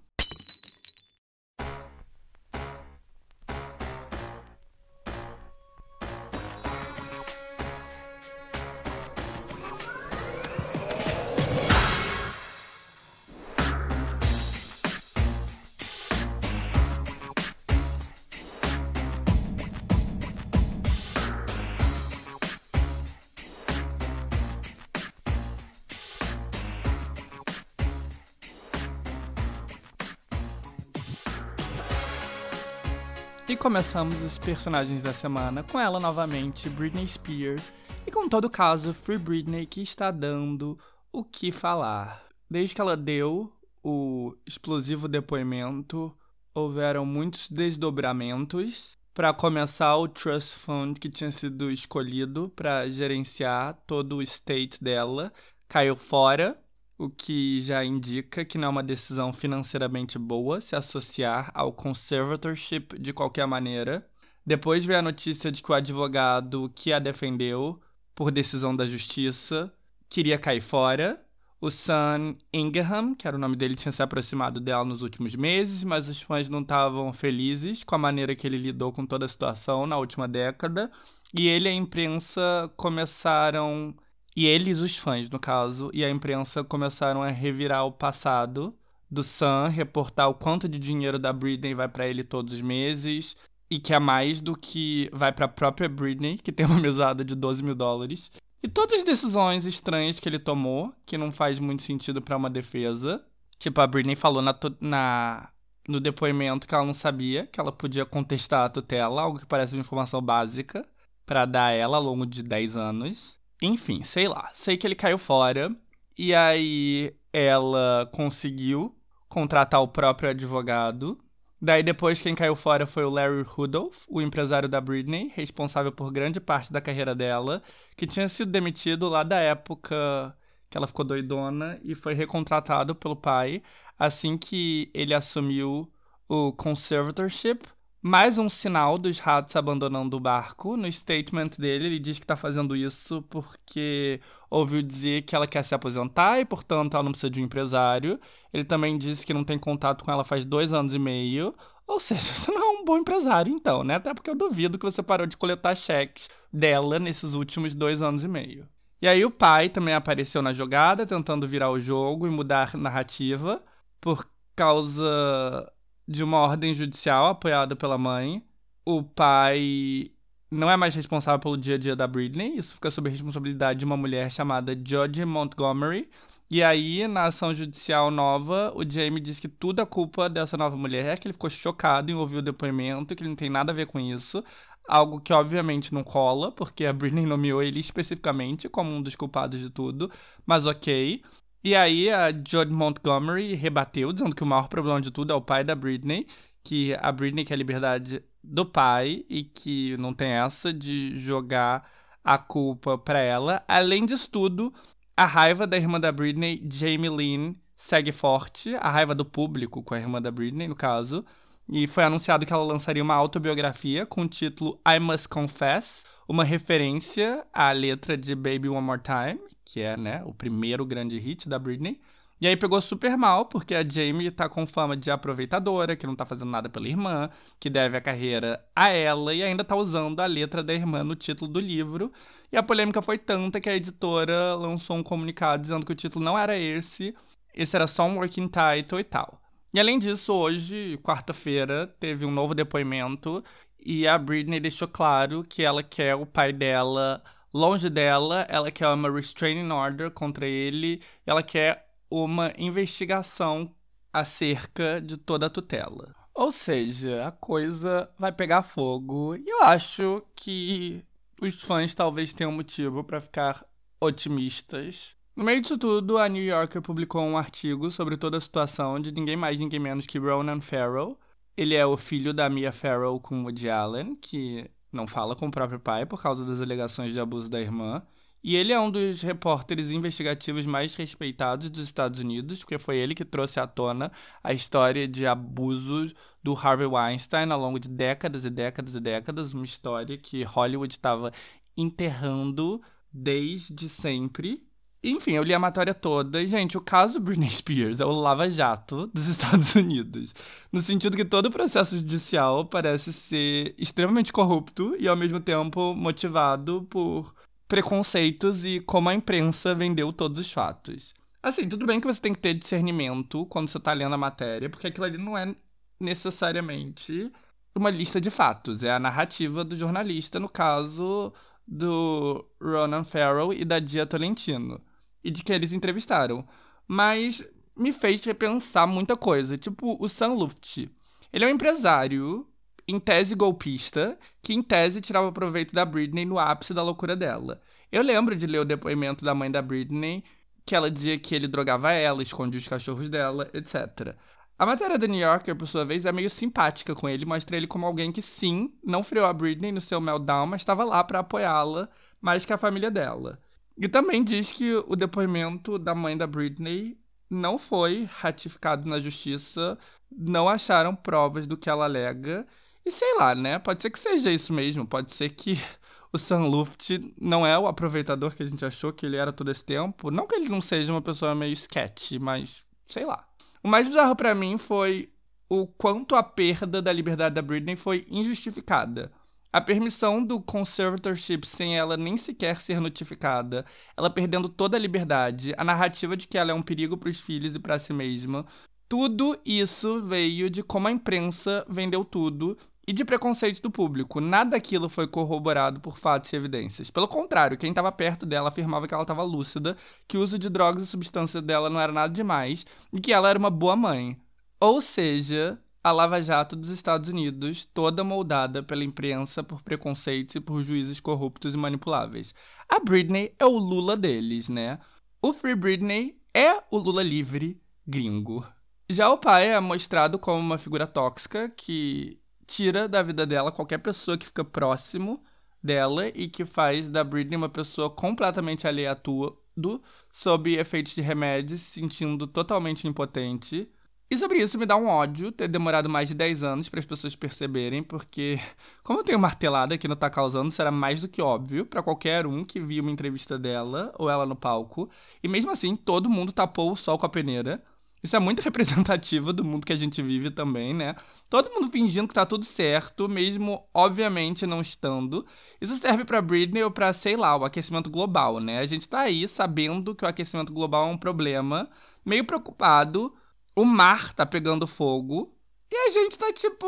E 33.52 33.58
começamos 33.58 34.16
os 34.22 34.38
personagens 34.38 35.04
da 35.04 35.12
semana 35.12 35.62
com 35.62 35.78
ela 35.78 36.00
novamente, 36.00 36.70
Britney 36.70 37.06
Spears, 37.06 37.70
e 38.08 38.10
com 38.10 38.30
todo 38.30 38.46
o 38.46 38.50
caso 38.50 38.94
Free 38.94 39.18
Britney 39.18 39.66
que 39.66 39.82
está 39.82 40.10
dando 40.10 40.80
o 41.12 41.22
que 41.22 41.52
falar. 41.52 42.24
Desde 42.50 42.74
que 42.74 42.80
ela 42.80 42.96
deu 42.96 43.52
o 43.84 44.34
explosivo 44.48 45.06
depoimento, 45.06 46.18
houveram 46.56 47.06
muitos 47.06 47.50
desdobramentos 47.50 48.98
para 49.14 49.34
começar 49.34 49.98
o 49.98 50.08
trust 50.08 50.56
fund 50.56 50.98
que 50.98 51.10
tinha 51.10 51.30
sido 51.30 51.70
escolhido 51.70 52.54
para 52.56 52.90
gerenciar 52.90 53.78
todo 53.86 54.16
o 54.16 54.22
estate 54.22 54.82
dela 54.82 55.34
caiu 55.68 55.98
fora, 55.98 56.58
o 57.02 57.10
que 57.10 57.60
já 57.62 57.84
indica 57.84 58.46
que 58.46 58.60
não 58.60 58.68
é 58.68 58.70
uma 58.70 58.84
decisão 58.84 59.34
financeiramente 59.34 60.20
boa 60.20 60.62
se 60.62 60.76
associar 60.76 61.50
ao 61.54 61.74
conservatorship 61.74 63.00
de 63.00 63.12
qualquer 63.12 63.48
maneira. 63.48 64.08
Depois 64.46 64.86
veio 64.86 65.00
a 65.00 65.02
notícia 65.02 65.52
de 65.52 65.64
que 65.64 65.72
o 65.72 65.74
advogado 65.74 66.72
que 66.76 66.94
a 66.94 67.00
defendeu, 67.00 67.82
por 68.14 68.30
decisão 68.32 68.76
da 68.76 68.86
justiça, 68.86 69.74
queria 70.08 70.38
cair 70.38 70.62
fora. 70.62 71.20
O 71.60 71.72
Sam 71.72 72.36
Ingham, 72.54 73.16
que 73.16 73.28
era 73.28 73.36
o 73.36 73.40
nome 73.40 73.56
dele, 73.56 73.76
tinha 73.76 73.92
se 73.92 74.04
aproximado 74.04 74.60
dela 74.60 74.86
nos 74.86 75.02
últimos 75.02 75.36
meses, 75.36 75.84
mas 75.84 76.08
os 76.08 76.22
fãs 76.22 76.50
não 76.50 76.62
estavam 76.62 77.12
felizes 77.14 77.84
com 77.84 77.96
a 77.96 78.00
maneira 78.00 78.36
que 78.36 78.46
ele 78.46 78.58
lidou 78.58 78.92
com 78.92 79.08
toda 79.08 79.26
a 79.26 79.30
situação 79.30 79.88
na 79.88 79.98
última 79.98 80.28
década. 80.28 80.92
E 81.34 81.48
ele 81.48 81.68
e 81.68 81.72
a 81.72 81.74
imprensa 81.74 82.72
começaram. 82.76 83.96
E 84.36 84.46
eles, 84.46 84.80
os 84.80 84.98
fãs, 84.98 85.30
no 85.30 85.40
caso, 85.40 85.90
e 85.94 86.04
a 86.06 86.10
imprensa 86.10 86.64
começaram 86.64 87.22
a 87.22 87.30
revirar 87.30 87.86
o 87.86 87.92
passado 87.92 88.74
do 89.10 89.24
Sam, 89.24 89.68
reportar 89.68 90.30
o 90.30 90.34
quanto 90.34 90.70
de 90.70 90.80
dinheiro 90.80 91.20
da 91.20 91.34
Britney 91.34 91.74
vai 91.74 91.90
para 91.90 92.08
ele 92.08 92.24
todos 92.24 92.54
os 92.54 92.62
meses, 92.62 93.36
e 93.70 93.80
que 93.80 93.94
é 93.94 94.00
mais 94.00 94.40
do 94.42 94.56
que 94.56 95.10
vai 95.12 95.32
para 95.32 95.46
a 95.46 95.50
própria 95.50 95.90
Britney, 95.90 96.38
que 96.38 96.52
tem 96.52 96.66
uma 96.66 96.80
mesada 96.80 97.24
de 97.24 97.36
12 97.36 97.62
mil 97.62 97.76
dólares. 97.76 98.32
E 98.64 98.68
todas 98.68 99.00
as 99.00 99.04
decisões 99.04 99.66
estranhas 99.66 100.20
que 100.20 100.30
ele 100.30 100.40
tomou, 100.40 100.94
que 101.06 101.18
não 101.18 101.32
faz 101.32 101.60
muito 101.60 101.84
sentido 101.84 102.22
para 102.22 102.38
uma 102.38 102.50
defesa. 102.50 103.24
Tipo, 103.60 103.82
a 103.82 103.88
Britney 103.88 104.16
falou 104.16 104.42
na, 104.42 104.58
na, 104.80 105.50
no 105.88 106.00
depoimento 106.00 106.68
que 106.68 106.76
ela 106.76 106.86
não 106.86 106.94
sabia 106.94 107.48
que 107.48 107.60
ela 107.60 107.72
podia 107.72 108.06
contestar 108.06 108.66
a 108.66 108.70
tutela, 108.70 109.22
algo 109.22 109.40
que 109.40 109.46
parece 109.46 109.74
uma 109.74 109.82
informação 109.82 110.22
básica 110.22 110.86
para 111.26 111.46
dar 111.46 111.68
a 111.68 111.72
ela 111.72 111.98
ao 111.98 112.04
longo 112.04 112.26
de 112.26 112.44
10 112.44 112.78
anos. 112.78 113.41
Enfim, 113.62 114.04
sei 114.04 114.28
lá. 114.28 114.50
Sei 114.54 114.78
que 114.78 114.88
ele 114.88 114.96
caiu 114.96 115.18
fora. 115.18 115.76
E 116.18 116.34
aí 116.34 117.16
ela 117.32 118.10
conseguiu 118.14 118.96
contratar 119.30 119.82
o 119.82 119.88
próprio 119.88 120.30
advogado 120.30 121.18
Daí 121.64 121.84
depois 121.84 122.20
quem 122.20 122.34
caiu 122.34 122.56
fora 122.56 122.88
foi 122.88 123.04
o 123.06 123.10
Larry 123.10 123.44
Rudolph, 123.44 124.04
o 124.08 124.20
empresário 124.20 124.68
da 124.68 124.82
Britney, 124.82 125.32
responsável 125.36 125.92
por 125.92 126.12
grande 126.12 126.40
parte 126.40 126.74
da 126.74 126.82
carreira 126.82 127.14
dela, 127.14 127.62
que 127.96 128.08
tinha 128.08 128.28
sido 128.28 128.52
demitido 128.52 129.08
lá 129.08 129.22
da 129.22 129.40
época 129.40 130.36
que 130.70 130.76
ela 130.78 130.88
ficou 130.88 131.06
doidona 131.06 131.80
e 131.84 131.94
foi 131.94 132.16
recontratado 132.16 132.96
pelo 132.96 133.16
pai 133.16 133.62
assim 134.00 134.38
que 134.38 134.90
ele 134.94 135.14
assumiu 135.14 135.92
o 136.28 136.52
conservatorship 136.54 137.68
mais 138.02 138.38
um 138.40 138.50
sinal 138.50 138.98
dos 138.98 139.20
ratos 139.20 139.56
abandonando 139.56 140.18
o 140.18 140.20
barco. 140.20 140.76
No 140.76 140.92
statement 140.92 141.52
dele, 141.58 141.86
ele 141.86 142.00
diz 142.00 142.18
que 142.18 142.24
está 142.24 142.36
fazendo 142.36 142.76
isso 142.76 143.22
porque 143.30 144.20
ouviu 144.50 144.82
dizer 144.82 145.22
que 145.22 145.36
ela 145.36 145.46
quer 145.46 145.64
se 145.64 145.76
aposentar 145.76 146.40
e, 146.40 146.46
portanto, 146.46 146.96
ela 146.96 147.04
não 147.04 147.12
precisa 147.12 147.30
de 147.30 147.40
um 147.40 147.46
empresário. 147.46 148.20
Ele 148.52 148.64
também 148.64 148.98
disse 148.98 149.26
que 149.26 149.34
não 149.34 149.44
tem 149.44 149.60
contato 149.60 150.04
com 150.04 150.12
ela 150.12 150.24
faz 150.24 150.44
dois 150.44 150.74
anos 150.74 150.94
e 150.94 151.00
meio. 151.00 151.54
Ou 151.86 152.00
seja, 152.00 152.22
você 152.34 152.52
não 152.52 152.62
é 152.62 152.82
um 152.82 152.86
bom 152.86 152.98
empresário, 152.98 153.54
então, 153.54 153.84
né? 153.84 153.96
Até 153.96 154.14
porque 154.14 154.30
eu 154.30 154.36
duvido 154.36 154.80
que 154.80 154.86
você 154.86 155.04
parou 155.04 155.28
de 155.28 155.38
coletar 155.38 155.76
cheques 155.76 156.28
dela 156.52 156.98
nesses 156.98 157.36
últimos 157.36 157.76
dois 157.76 158.02
anos 158.02 158.24
e 158.24 158.28
meio. 158.28 158.68
E 159.02 159.08
aí 159.08 159.24
o 159.26 159.32
pai 159.32 159.70
também 159.70 159.94
apareceu 159.94 160.42
na 160.42 160.54
jogada, 160.54 161.06
tentando 161.06 161.48
virar 161.48 161.72
o 161.72 161.80
jogo 161.80 162.28
e 162.28 162.30
mudar 162.30 162.76
narrativa, 162.76 163.64
por 164.00 164.28
causa 164.56 165.72
de 166.08 166.24
uma 166.24 166.40
ordem 166.40 166.74
judicial 166.74 167.28
apoiada 167.28 167.76
pela 167.76 167.98
mãe. 167.98 168.44
O 168.86 169.04
pai 169.04 170.12
não 170.52 170.70
é 170.70 170.76
mais 170.76 170.94
responsável 170.94 171.40
pelo 171.40 171.58
dia 171.58 171.76
a 171.76 171.78
dia 171.78 171.96
da 171.96 172.06
Britney, 172.06 172.58
isso 172.58 172.76
fica 172.76 172.92
sob 172.92 173.08
a 173.10 173.12
responsabilidade 173.12 173.80
de 173.80 173.86
uma 173.86 173.96
mulher 173.96 174.30
chamada 174.30 174.78
Jodie 174.86 175.26
Montgomery. 175.26 176.10
E 176.50 176.62
aí, 176.62 177.08
na 177.08 177.26
ação 177.28 177.54
judicial 177.54 178.12
nova, 178.12 178.74
o 178.76 178.84
Jamie 178.88 179.22
diz 179.22 179.40
que 179.40 179.48
tudo 179.48 179.82
é 179.82 179.86
culpa 179.86 180.30
dessa 180.30 180.58
nova 180.58 180.76
mulher, 180.76 181.18
que 181.18 181.28
ele 181.28 181.34
ficou 181.34 181.50
chocado 181.50 182.12
em 182.12 182.16
ouvir 182.16 182.38
o 182.38 182.42
depoimento, 182.42 183.16
que 183.16 183.24
ele 183.24 183.30
não 183.30 183.38
tem 183.38 183.50
nada 183.50 183.72
a 183.72 183.76
ver 183.76 183.86
com 183.88 183.98
isso. 183.98 184.44
Algo 184.86 185.22
que 185.22 185.32
obviamente 185.32 185.94
não 185.94 186.04
cola, 186.04 186.52
porque 186.52 186.86
a 186.86 186.92
Britney 186.92 187.24
nomeou 187.26 187.64
ele 187.64 187.80
especificamente 187.80 188.68
como 188.68 188.92
um 188.92 189.02
dos 189.02 189.16
culpados 189.16 189.60
de 189.60 189.70
tudo, 189.70 190.12
mas 190.46 190.66
ok. 190.66 191.24
E 191.64 191.76
aí 191.76 192.10
a 192.10 192.32
Jodie 192.32 192.74
Montgomery 192.74 193.54
rebateu, 193.54 194.12
dizendo 194.12 194.36
que 194.36 194.44
o 194.44 194.46
maior 194.46 194.68
problema 194.68 195.00
de 195.00 195.12
tudo 195.12 195.32
é 195.32 195.36
o 195.36 195.42
pai 195.42 195.64
da 195.64 195.76
Britney, 195.76 196.28
que 196.64 196.96
a 197.00 197.12
Britney 197.12 197.46
quer 197.46 197.54
a 197.54 197.58
liberdade 197.58 198.24
do 198.44 198.66
pai 198.66 199.24
e 199.30 199.44
que 199.44 199.96
não 199.98 200.14
tem 200.14 200.30
essa 200.32 200.74
de 200.74 201.20
jogar 201.20 201.88
a 202.24 202.38
culpa 202.38 202.98
para 202.98 203.20
ela. 203.20 203.64
Além 203.68 204.06
disso 204.06 204.28
tudo, 204.30 204.74
a 205.16 205.26
raiva 205.26 205.68
da 205.68 205.78
irmã 205.78 206.00
da 206.00 206.12
Britney, 206.12 206.62
Jamie 206.72 207.10
Lynn, 207.10 207.54
segue 207.78 208.12
forte, 208.12 208.76
a 208.76 208.90
raiva 208.90 209.14
do 209.14 209.26
público 209.26 209.84
com 209.84 209.94
a 209.94 210.00
irmã 210.00 210.22
da 210.22 210.32
Britney, 210.32 210.68
no 210.68 210.76
caso. 210.76 211.24
E 211.70 211.88
foi 211.88 212.04
anunciado 212.04 212.46
que 212.46 212.54
ela 212.54 212.64
lançaria 212.64 213.04
uma 213.04 213.16
autobiografia 213.16 214.06
com 214.06 214.24
o 214.24 214.28
título 214.28 214.80
I 214.88 215.00
Must 215.00 215.28
Confess, 215.30 216.04
uma 216.28 216.44
referência 216.44 217.46
à 217.54 217.72
letra 217.72 218.18
de 218.18 218.36
Baby 218.36 218.70
One 218.70 218.86
More 218.86 219.02
Time, 219.02 219.40
que 219.64 219.82
é, 219.82 219.96
né, 219.96 220.22
o 220.26 220.34
primeiro 220.34 220.86
grande 220.86 221.18
hit 221.18 221.48
da 221.48 221.58
Britney. 221.58 222.00
E 222.42 222.48
aí 222.48 222.58
pegou 222.58 222.82
super 222.82 223.16
mal, 223.16 223.46
porque 223.46 223.76
a 223.76 223.88
Jamie 223.88 224.32
tá 224.32 224.50
com 224.50 224.66
fama 224.66 224.98
de 224.98 225.12
aproveitadora, 225.12 225.96
que 225.96 226.08
não 226.08 226.16
tá 226.16 226.26
fazendo 226.26 226.50
nada 226.50 226.68
pela 226.68 226.88
irmã, 226.88 227.30
que 227.60 227.70
deve 227.70 227.96
a 227.96 228.02
carreira 228.02 228.66
a 228.76 228.90
ela 228.90 229.34
e 229.34 229.44
ainda 229.44 229.64
tá 229.64 229.76
usando 229.76 230.20
a 230.20 230.26
letra 230.26 230.64
da 230.64 230.74
irmã 230.74 231.04
no 231.04 231.16
título 231.16 231.52
do 231.52 231.60
livro. 231.60 232.12
E 232.52 232.58
a 232.58 232.64
polêmica 232.64 233.02
foi 233.02 233.18
tanta 233.20 233.62
que 233.62 233.70
a 233.70 233.76
editora 233.76 234.56
lançou 234.56 234.98
um 234.98 235.04
comunicado 235.04 235.62
dizendo 235.62 235.86
que 235.86 235.92
o 235.92 235.96
título 235.96 236.26
não 236.26 236.38
era 236.38 236.58
esse, 236.58 237.16
esse 237.54 237.76
era 237.76 237.88
só 237.88 238.06
um 238.06 238.18
working 238.18 238.48
title 238.48 239.00
e 239.00 239.04
tal. 239.04 239.41
E 239.74 239.80
além 239.80 239.98
disso, 240.00 240.34
hoje, 240.34 241.00
quarta-feira, 241.02 241.88
teve 242.00 242.26
um 242.26 242.32
novo 242.32 242.54
depoimento 242.54 243.44
e 243.80 244.08
a 244.08 244.18
Britney 244.18 244.60
deixou 244.60 244.88
claro 244.88 245.44
que 245.44 245.64
ela 245.64 245.82
quer 245.82 246.16
o 246.16 246.26
pai 246.26 246.52
dela 246.52 247.24
longe 247.54 247.90
dela, 247.90 248.46
ela 248.50 248.72
quer 248.72 248.88
uma 248.88 249.12
restraining 249.12 249.72
order 249.72 250.12
contra 250.12 250.48
ele, 250.48 251.02
ela 251.26 251.44
quer 251.44 251.88
uma 252.10 252.54
investigação 252.58 253.74
acerca 254.12 255.02
de 255.02 255.18
toda 255.18 255.46
a 255.46 255.50
tutela. 255.50 256.16
Ou 256.34 256.52
seja, 256.52 257.28
a 257.28 257.32
coisa 257.32 258.10
vai 258.18 258.32
pegar 258.32 258.64
fogo 258.64 259.36
e 259.36 259.48
eu 259.48 259.64
acho 259.64 260.24
que 260.36 261.04
os 261.42 261.62
fãs 261.62 261.94
talvez 261.94 262.34
tenham 262.34 262.52
motivo 262.52 263.04
para 263.04 263.22
ficar 263.22 263.66
otimistas. 264.00 265.16
No 265.36 265.46
meio 265.46 265.62
disso 265.62 265.78
tudo, 265.78 266.18
a 266.18 266.28
New 266.28 266.44
Yorker 266.44 266.82
publicou 266.82 267.22
um 267.22 267.38
artigo 267.38 267.90
sobre 267.90 268.18
toda 268.18 268.38
a 268.38 268.42
situação 268.42 269.00
de 269.00 269.12
ninguém 269.14 269.38
mais, 269.38 269.60
ninguém 269.60 269.80
menos 269.80 270.06
que 270.06 270.20
Ronan 270.20 270.60
Farrow. 270.60 271.18
Ele 271.56 271.76
é 271.76 271.86
o 271.86 271.96
filho 271.98 272.34
da 272.34 272.50
Mia 272.50 272.72
Farrow 272.72 273.20
com 273.20 273.44
Woody 273.44 273.70
Allen, 273.70 274.16
que 274.16 274.70
não 274.92 275.08
fala 275.08 275.36
com 275.36 275.48
o 275.48 275.52
próprio 275.52 275.80
pai 275.80 276.06
por 276.06 276.22
causa 276.22 276.46
das 276.46 276.62
alegações 276.62 277.14
de 277.14 277.20
abuso 277.20 277.50
da 277.50 277.62
irmã. 277.62 278.06
E 278.44 278.56
ele 278.56 278.74
é 278.74 278.80
um 278.80 278.90
dos 278.90 279.22
repórteres 279.22 279.92
investigativos 279.92 280.66
mais 280.66 280.96
respeitados 280.96 281.70
dos 281.70 281.84
Estados 281.84 282.20
Unidos, 282.20 282.60
porque 282.60 282.80
foi 282.80 282.98
ele 282.98 283.14
que 283.14 283.24
trouxe 283.24 283.60
à 283.60 283.68
tona 283.68 284.12
a 284.44 284.52
história 284.52 285.08
de 285.08 285.28
abusos 285.28 286.14
do 286.44 286.54
Harvey 286.54 286.88
Weinstein 286.88 287.52
ao 287.52 287.60
longo 287.60 287.80
de 287.80 287.88
décadas 287.88 288.44
e 288.44 288.50
décadas 288.50 288.96
e 288.96 289.00
décadas, 289.00 289.54
uma 289.54 289.64
história 289.64 290.18
que 290.18 290.44
Hollywood 290.44 290.92
estava 290.92 291.32
enterrando 291.78 292.82
desde 293.14 293.88
sempre. 293.88 294.64
Enfim, 295.04 295.32
eu 295.32 295.42
li 295.42 295.52
a 295.52 295.58
matéria 295.60 295.96
toda 295.96 296.44
e, 296.44 296.48
gente, 296.48 296.78
o 296.78 296.82
caso 296.82 297.20
Britney 297.20 297.50
Spears 297.50 298.00
é 298.00 298.06
o 298.06 298.12
lava-jato 298.12 299.08
dos 299.08 299.26
Estados 299.28 299.74
Unidos. 299.74 300.34
No 300.72 300.80
sentido 300.80 301.18
que 301.18 301.26
todo 301.26 301.48
o 301.48 301.52
processo 301.52 301.96
judicial 301.96 302.66
parece 302.66 303.12
ser 303.12 303.74
extremamente 303.80 304.32
corrupto 304.32 304.96
e, 305.00 305.08
ao 305.08 305.16
mesmo 305.16 305.40
tempo, 305.40 305.96
motivado 305.96 306.84
por 306.84 307.34
preconceitos 307.68 308.64
e 308.64 308.80
como 308.82 309.10
a 309.10 309.16
imprensa 309.16 309.74
vendeu 309.74 310.14
todos 310.14 310.38
os 310.38 310.52
fatos. 310.52 311.16
Assim, 311.42 311.68
tudo 311.68 311.88
bem 311.88 312.00
que 312.00 312.06
você 312.06 312.22
tem 312.22 312.34
que 312.34 312.40
ter 312.40 312.54
discernimento 312.54 313.46
quando 313.48 313.70
você 313.70 313.80
tá 313.80 313.94
lendo 313.94 314.14
a 314.14 314.18
matéria, 314.20 314.70
porque 314.70 314.86
aquilo 314.88 315.06
ali 315.06 315.18
não 315.18 315.36
é 315.36 315.56
necessariamente 316.00 317.32
uma 317.76 317.90
lista 317.90 318.22
de 318.22 318.30
fatos, 318.30 318.84
é 318.84 318.92
a 318.92 319.00
narrativa 319.00 319.64
do 319.64 319.76
jornalista, 319.76 320.40
no 320.40 320.50
caso 320.50 321.34
do 321.68 322.46
Ronan 322.62 323.04
Farrow 323.04 323.52
e 323.54 323.66
da 323.66 323.80
Dia 323.80 324.06
Tolentino 324.06 324.80
e 325.24 325.32
de 325.32 325.44
que 325.44 325.54
eles 325.54 325.72
entrevistaram. 325.72 326.48
Mas 326.88 327.46
me 327.76 327.92
fez 327.92 328.24
repensar 328.24 328.88
muita 328.88 329.16
coisa. 329.16 329.58
Tipo, 329.58 329.98
o 330.00 330.08
Sam 330.08 330.34
Luft. 330.34 330.90
Ele 331.32 331.46
é 331.46 331.48
um 331.48 331.52
empresário, 331.52 332.48
em 332.88 333.00
tese 333.00 333.36
golpista, 333.36 334.18
que 334.42 334.54
em 334.54 334.62
tese 334.62 335.02
tirava 335.02 335.32
proveito 335.32 335.74
da 335.74 335.86
Britney 335.86 336.26
no 336.26 336.40
ápice 336.40 336.74
da 336.74 336.84
loucura 336.84 337.16
dela. 337.16 337.62
Eu 337.92 338.02
lembro 338.02 338.36
de 338.36 338.48
ler 338.48 338.60
o 338.60 338.66
depoimento 338.66 339.24
da 339.24 339.34
mãe 339.34 339.50
da 339.50 339.62
Britney, 339.62 340.24
que 340.66 340.76
ela 340.76 340.92
dizia 340.92 341.18
que 341.18 341.34
ele 341.34 341.48
drogava 341.48 341.92
ela, 341.92 342.22
escondia 342.22 342.60
os 342.60 342.68
cachorros 342.68 343.10
dela, 343.10 343.50
etc. 343.54 344.16
A 344.58 344.66
matéria 344.66 344.98
do 344.98 345.08
New 345.08 345.20
Yorker, 345.20 345.56
por 345.56 345.68
sua 345.68 345.84
vez, 345.84 346.06
é 346.06 346.12
meio 346.12 346.30
simpática 346.30 346.94
com 346.94 347.10
ele, 347.10 347.26
mostra 347.26 347.58
ele 347.58 347.66
como 347.66 347.86
alguém 347.86 348.12
que 348.12 348.22
sim, 348.22 348.72
não 348.84 349.04
freou 349.04 349.26
a 349.26 349.34
Britney 349.34 349.72
no 349.72 349.82
seu 349.82 350.00
meltdown, 350.00 350.46
mas 350.46 350.62
estava 350.62 350.84
lá 350.84 351.04
para 351.04 351.20
apoiá-la 351.20 351.90
mais 352.22 352.46
que 352.46 352.54
a 352.54 352.58
família 352.58 352.92
dela. 352.92 353.40
E 353.78 353.88
também 353.88 354.24
diz 354.24 354.52
que 354.52 354.74
o 354.88 354.96
depoimento 354.96 355.80
da 355.80 355.96
mãe 355.96 356.18
da 356.18 356.28
Britney 356.28 356.98
não 357.30 357.58
foi 357.58 358.08
ratificado 358.12 358.90
na 358.90 359.00
justiça, 359.00 359.78
não 360.12 360.50
acharam 360.50 360.96
provas 360.96 361.48
do 361.48 361.58
que 361.58 361.70
ela 361.70 361.86
alega. 361.86 362.46
E 362.86 362.92
sei 362.92 363.16
lá, 363.16 363.34
né? 363.34 363.58
Pode 363.60 363.82
ser 363.82 363.90
que 363.90 364.00
seja 364.00 364.32
isso 364.32 364.52
mesmo, 364.52 364.86
pode 364.86 365.14
ser 365.14 365.30
que 365.30 365.58
o 366.12 366.18
Sam 366.18 366.46
Luft 366.46 366.90
não 367.20 367.46
é 367.48 367.58
o 367.58 367.68
aproveitador 367.68 368.36
que 368.36 368.44
a 368.44 368.46
gente 368.46 368.66
achou 368.66 368.92
que 368.92 369.06
ele 369.06 369.16
era 369.18 369.32
todo 369.32 369.50
esse 369.50 369.64
tempo. 369.64 370.12
Não 370.12 370.28
que 370.28 370.36
ele 370.36 370.50
não 370.50 370.62
seja 370.62 370.92
uma 370.92 371.02
pessoa 371.02 371.34
meio 371.34 371.54
sketch, 371.54 372.14
mas 372.20 372.64
sei 372.88 373.06
lá. 373.06 373.26
O 373.64 373.68
mais 373.68 373.88
bizarro 373.88 374.16
para 374.16 374.36
mim 374.36 374.58
foi 374.58 375.12
o 375.48 375.68
quanto 375.68 376.16
a 376.16 376.24
perda 376.24 376.82
da 376.82 376.92
liberdade 376.92 377.36
da 377.36 377.42
Britney 377.42 377.76
foi 377.76 378.06
injustificada. 378.10 379.12
A 379.54 379.60
permissão 379.60 380.24
do 380.24 380.40
conservatorship 380.40 381.46
sem 381.46 381.78
ela 381.78 381.98
nem 381.98 382.16
sequer 382.16 382.62
ser 382.62 382.80
notificada, 382.80 383.66
ela 383.98 384.10
perdendo 384.10 384.48
toda 384.48 384.78
a 384.78 384.80
liberdade, 384.80 385.54
a 385.58 385.64
narrativa 385.64 386.16
de 386.16 386.26
que 386.26 386.38
ela 386.38 386.52
é 386.52 386.54
um 386.54 386.62
perigo 386.62 386.96
para 386.96 387.10
os 387.10 387.20
filhos 387.20 387.54
e 387.54 387.60
para 387.60 387.78
si 387.78 387.92
mesma, 387.92 388.46
tudo 388.88 389.38
isso 389.46 390.02
veio 390.04 390.50
de 390.50 390.64
como 390.64 390.88
a 390.88 390.92
imprensa 390.92 391.66
vendeu 391.68 392.06
tudo 392.06 392.58
e 392.88 392.94
de 392.94 393.06
preconceitos 393.06 393.60
do 393.60 393.70
público. 393.70 394.22
Nada 394.22 394.52
daquilo 394.52 394.90
foi 394.90 395.08
corroborado 395.08 395.80
por 395.80 395.98
fatos 395.98 396.32
e 396.32 396.36
evidências. 396.36 396.90
Pelo 396.90 397.08
contrário, 397.08 397.58
quem 397.58 397.70
estava 397.70 397.92
perto 397.92 398.26
dela 398.26 398.50
afirmava 398.50 398.88
que 398.88 398.94
ela 398.94 399.04
estava 399.04 399.24
lúcida, 399.24 399.78
que 400.08 400.18
o 400.18 400.22
uso 400.22 400.40
de 400.40 400.50
drogas 400.50 400.84
e 400.84 400.88
substâncias 400.88 401.44
dela 401.44 401.70
não 401.70 401.80
era 401.80 401.92
nada 401.92 402.14
demais 402.14 402.66
e 402.92 403.00
que 403.02 403.14
ela 403.14 403.30
era 403.30 403.40
uma 403.40 403.50
boa 403.50 403.76
mãe. 403.76 404.18
Ou 404.60 404.82
seja, 404.82 405.60
a 405.84 405.92
Lava 405.92 406.22
Jato 406.22 406.56
dos 406.56 406.70
Estados 406.70 407.10
Unidos, 407.10 407.66
toda 407.74 408.04
moldada 408.04 408.62
pela 408.62 408.84
imprensa 408.84 409.44
por 409.44 409.62
preconceitos 409.62 410.36
e 410.36 410.40
por 410.40 410.62
juízes 410.62 411.00
corruptos 411.00 411.54
e 411.54 411.58
manipuláveis. 411.58 412.34
A 412.70 412.80
Britney 412.80 413.34
é 413.40 413.46
o 413.46 413.58
Lula 413.58 413.98
deles, 413.98 414.48
né? 414.48 414.80
O 415.22 415.34
Free 415.34 415.56
Britney 415.56 416.20
é 416.34 416.64
o 416.70 416.78
Lula 416.78 417.02
livre 417.02 417.60
gringo. 417.86 418.46
Já 418.90 419.10
o 419.10 419.18
pai 419.18 419.52
é 419.52 419.60
mostrado 419.60 420.20
como 420.20 420.40
uma 420.40 420.58
figura 420.58 420.86
tóxica 420.86 421.50
que 421.50 422.20
tira 422.46 422.88
da 422.88 423.02
vida 423.02 423.26
dela 423.26 423.52
qualquer 423.52 423.78
pessoa 423.80 424.18
que 424.18 424.26
fica 424.26 424.44
próximo 424.44 425.24
dela 425.64 426.08
e 426.10 426.28
que 426.28 426.46
faz 426.46 426.90
da 426.90 427.04
Britney 427.04 427.38
uma 427.38 427.50
pessoa 427.50 427.90
completamente 427.90 428.68
alheia 428.68 428.92
a 428.92 428.96
tudo, 428.96 429.82
sob 430.12 430.54
efeitos 430.56 430.94
de 430.94 431.02
remédios, 431.02 431.62
se 431.62 431.80
sentindo 431.80 432.28
totalmente 432.28 432.88
impotente. 432.88 433.70
E 434.12 434.18
sobre 434.18 434.40
isso 434.40 434.60
me 434.60 434.66
dá 434.66 434.76
um 434.76 434.88
ódio 434.88 435.32
ter 435.32 435.48
demorado 435.48 435.88
mais 435.88 436.10
de 436.10 436.14
10 436.14 436.44
anos 436.44 436.68
para 436.68 436.82
as 436.82 436.86
pessoas 436.86 437.16
perceberem, 437.16 437.82
porque, 437.82 438.38
como 438.84 439.00
eu 439.00 439.06
tenho 439.06 439.18
martelada 439.18 439.78
que 439.78 439.88
não 439.88 439.96
tá 439.96 440.10
causando, 440.10 440.52
será 440.52 440.70
mais 440.70 441.00
do 441.00 441.08
que 441.08 441.22
óbvio 441.22 441.66
para 441.66 441.82
qualquer 441.82 442.28
um 442.28 442.44
que 442.44 442.60
viu 442.60 442.84
uma 442.84 442.92
entrevista 442.92 443.40
dela 443.40 443.94
ou 443.98 444.10
ela 444.10 444.26
no 444.26 444.36
palco. 444.36 444.90
E 445.24 445.30
mesmo 445.30 445.50
assim, 445.50 445.78
todo 445.78 446.10
mundo 446.10 446.34
tapou 446.34 446.74
o 446.74 446.76
sol 446.76 447.00
com 447.00 447.06
a 447.06 447.10
peneira. 447.10 447.64
Isso 448.04 448.14
é 448.14 448.20
muito 448.20 448.42
representativo 448.44 449.32
do 449.32 449.46
mundo 449.46 449.66
que 449.66 449.72
a 449.72 449.78
gente 449.78 450.02
vive 450.02 450.30
também, 450.30 450.74
né? 450.74 450.94
Todo 451.30 451.50
mundo 451.50 451.72
fingindo 451.72 452.10
que 452.10 452.14
tá 452.14 452.26
tudo 452.26 452.44
certo, 452.44 453.08
mesmo 453.08 453.66
obviamente 453.74 454.46
não 454.46 454.60
estando. 454.60 455.26
Isso 455.62 455.78
serve 455.78 456.04
para 456.04 456.22
Britney 456.22 456.64
ou 456.64 456.72
para, 456.72 456.92
sei 456.92 457.16
lá, 457.16 457.38
o 457.38 457.46
aquecimento 457.46 457.90
global, 457.90 458.42
né? 458.42 458.60
A 458.60 458.66
gente 458.66 458.90
tá 458.90 459.02
aí 459.02 459.26
sabendo 459.26 459.96
que 459.96 460.04
o 460.04 460.08
aquecimento 460.08 460.52
global 460.52 460.90
é 460.90 460.92
um 460.92 460.98
problema, 460.98 461.70
meio 462.04 462.26
preocupado. 462.26 463.14
O 463.56 463.66
mar 463.66 464.14
tá 464.14 464.26
pegando 464.26 464.68
fogo 464.68 465.36
e 465.72 465.76
a 465.76 465.92
gente 465.92 466.18
tá 466.18 466.32
tipo, 466.32 466.68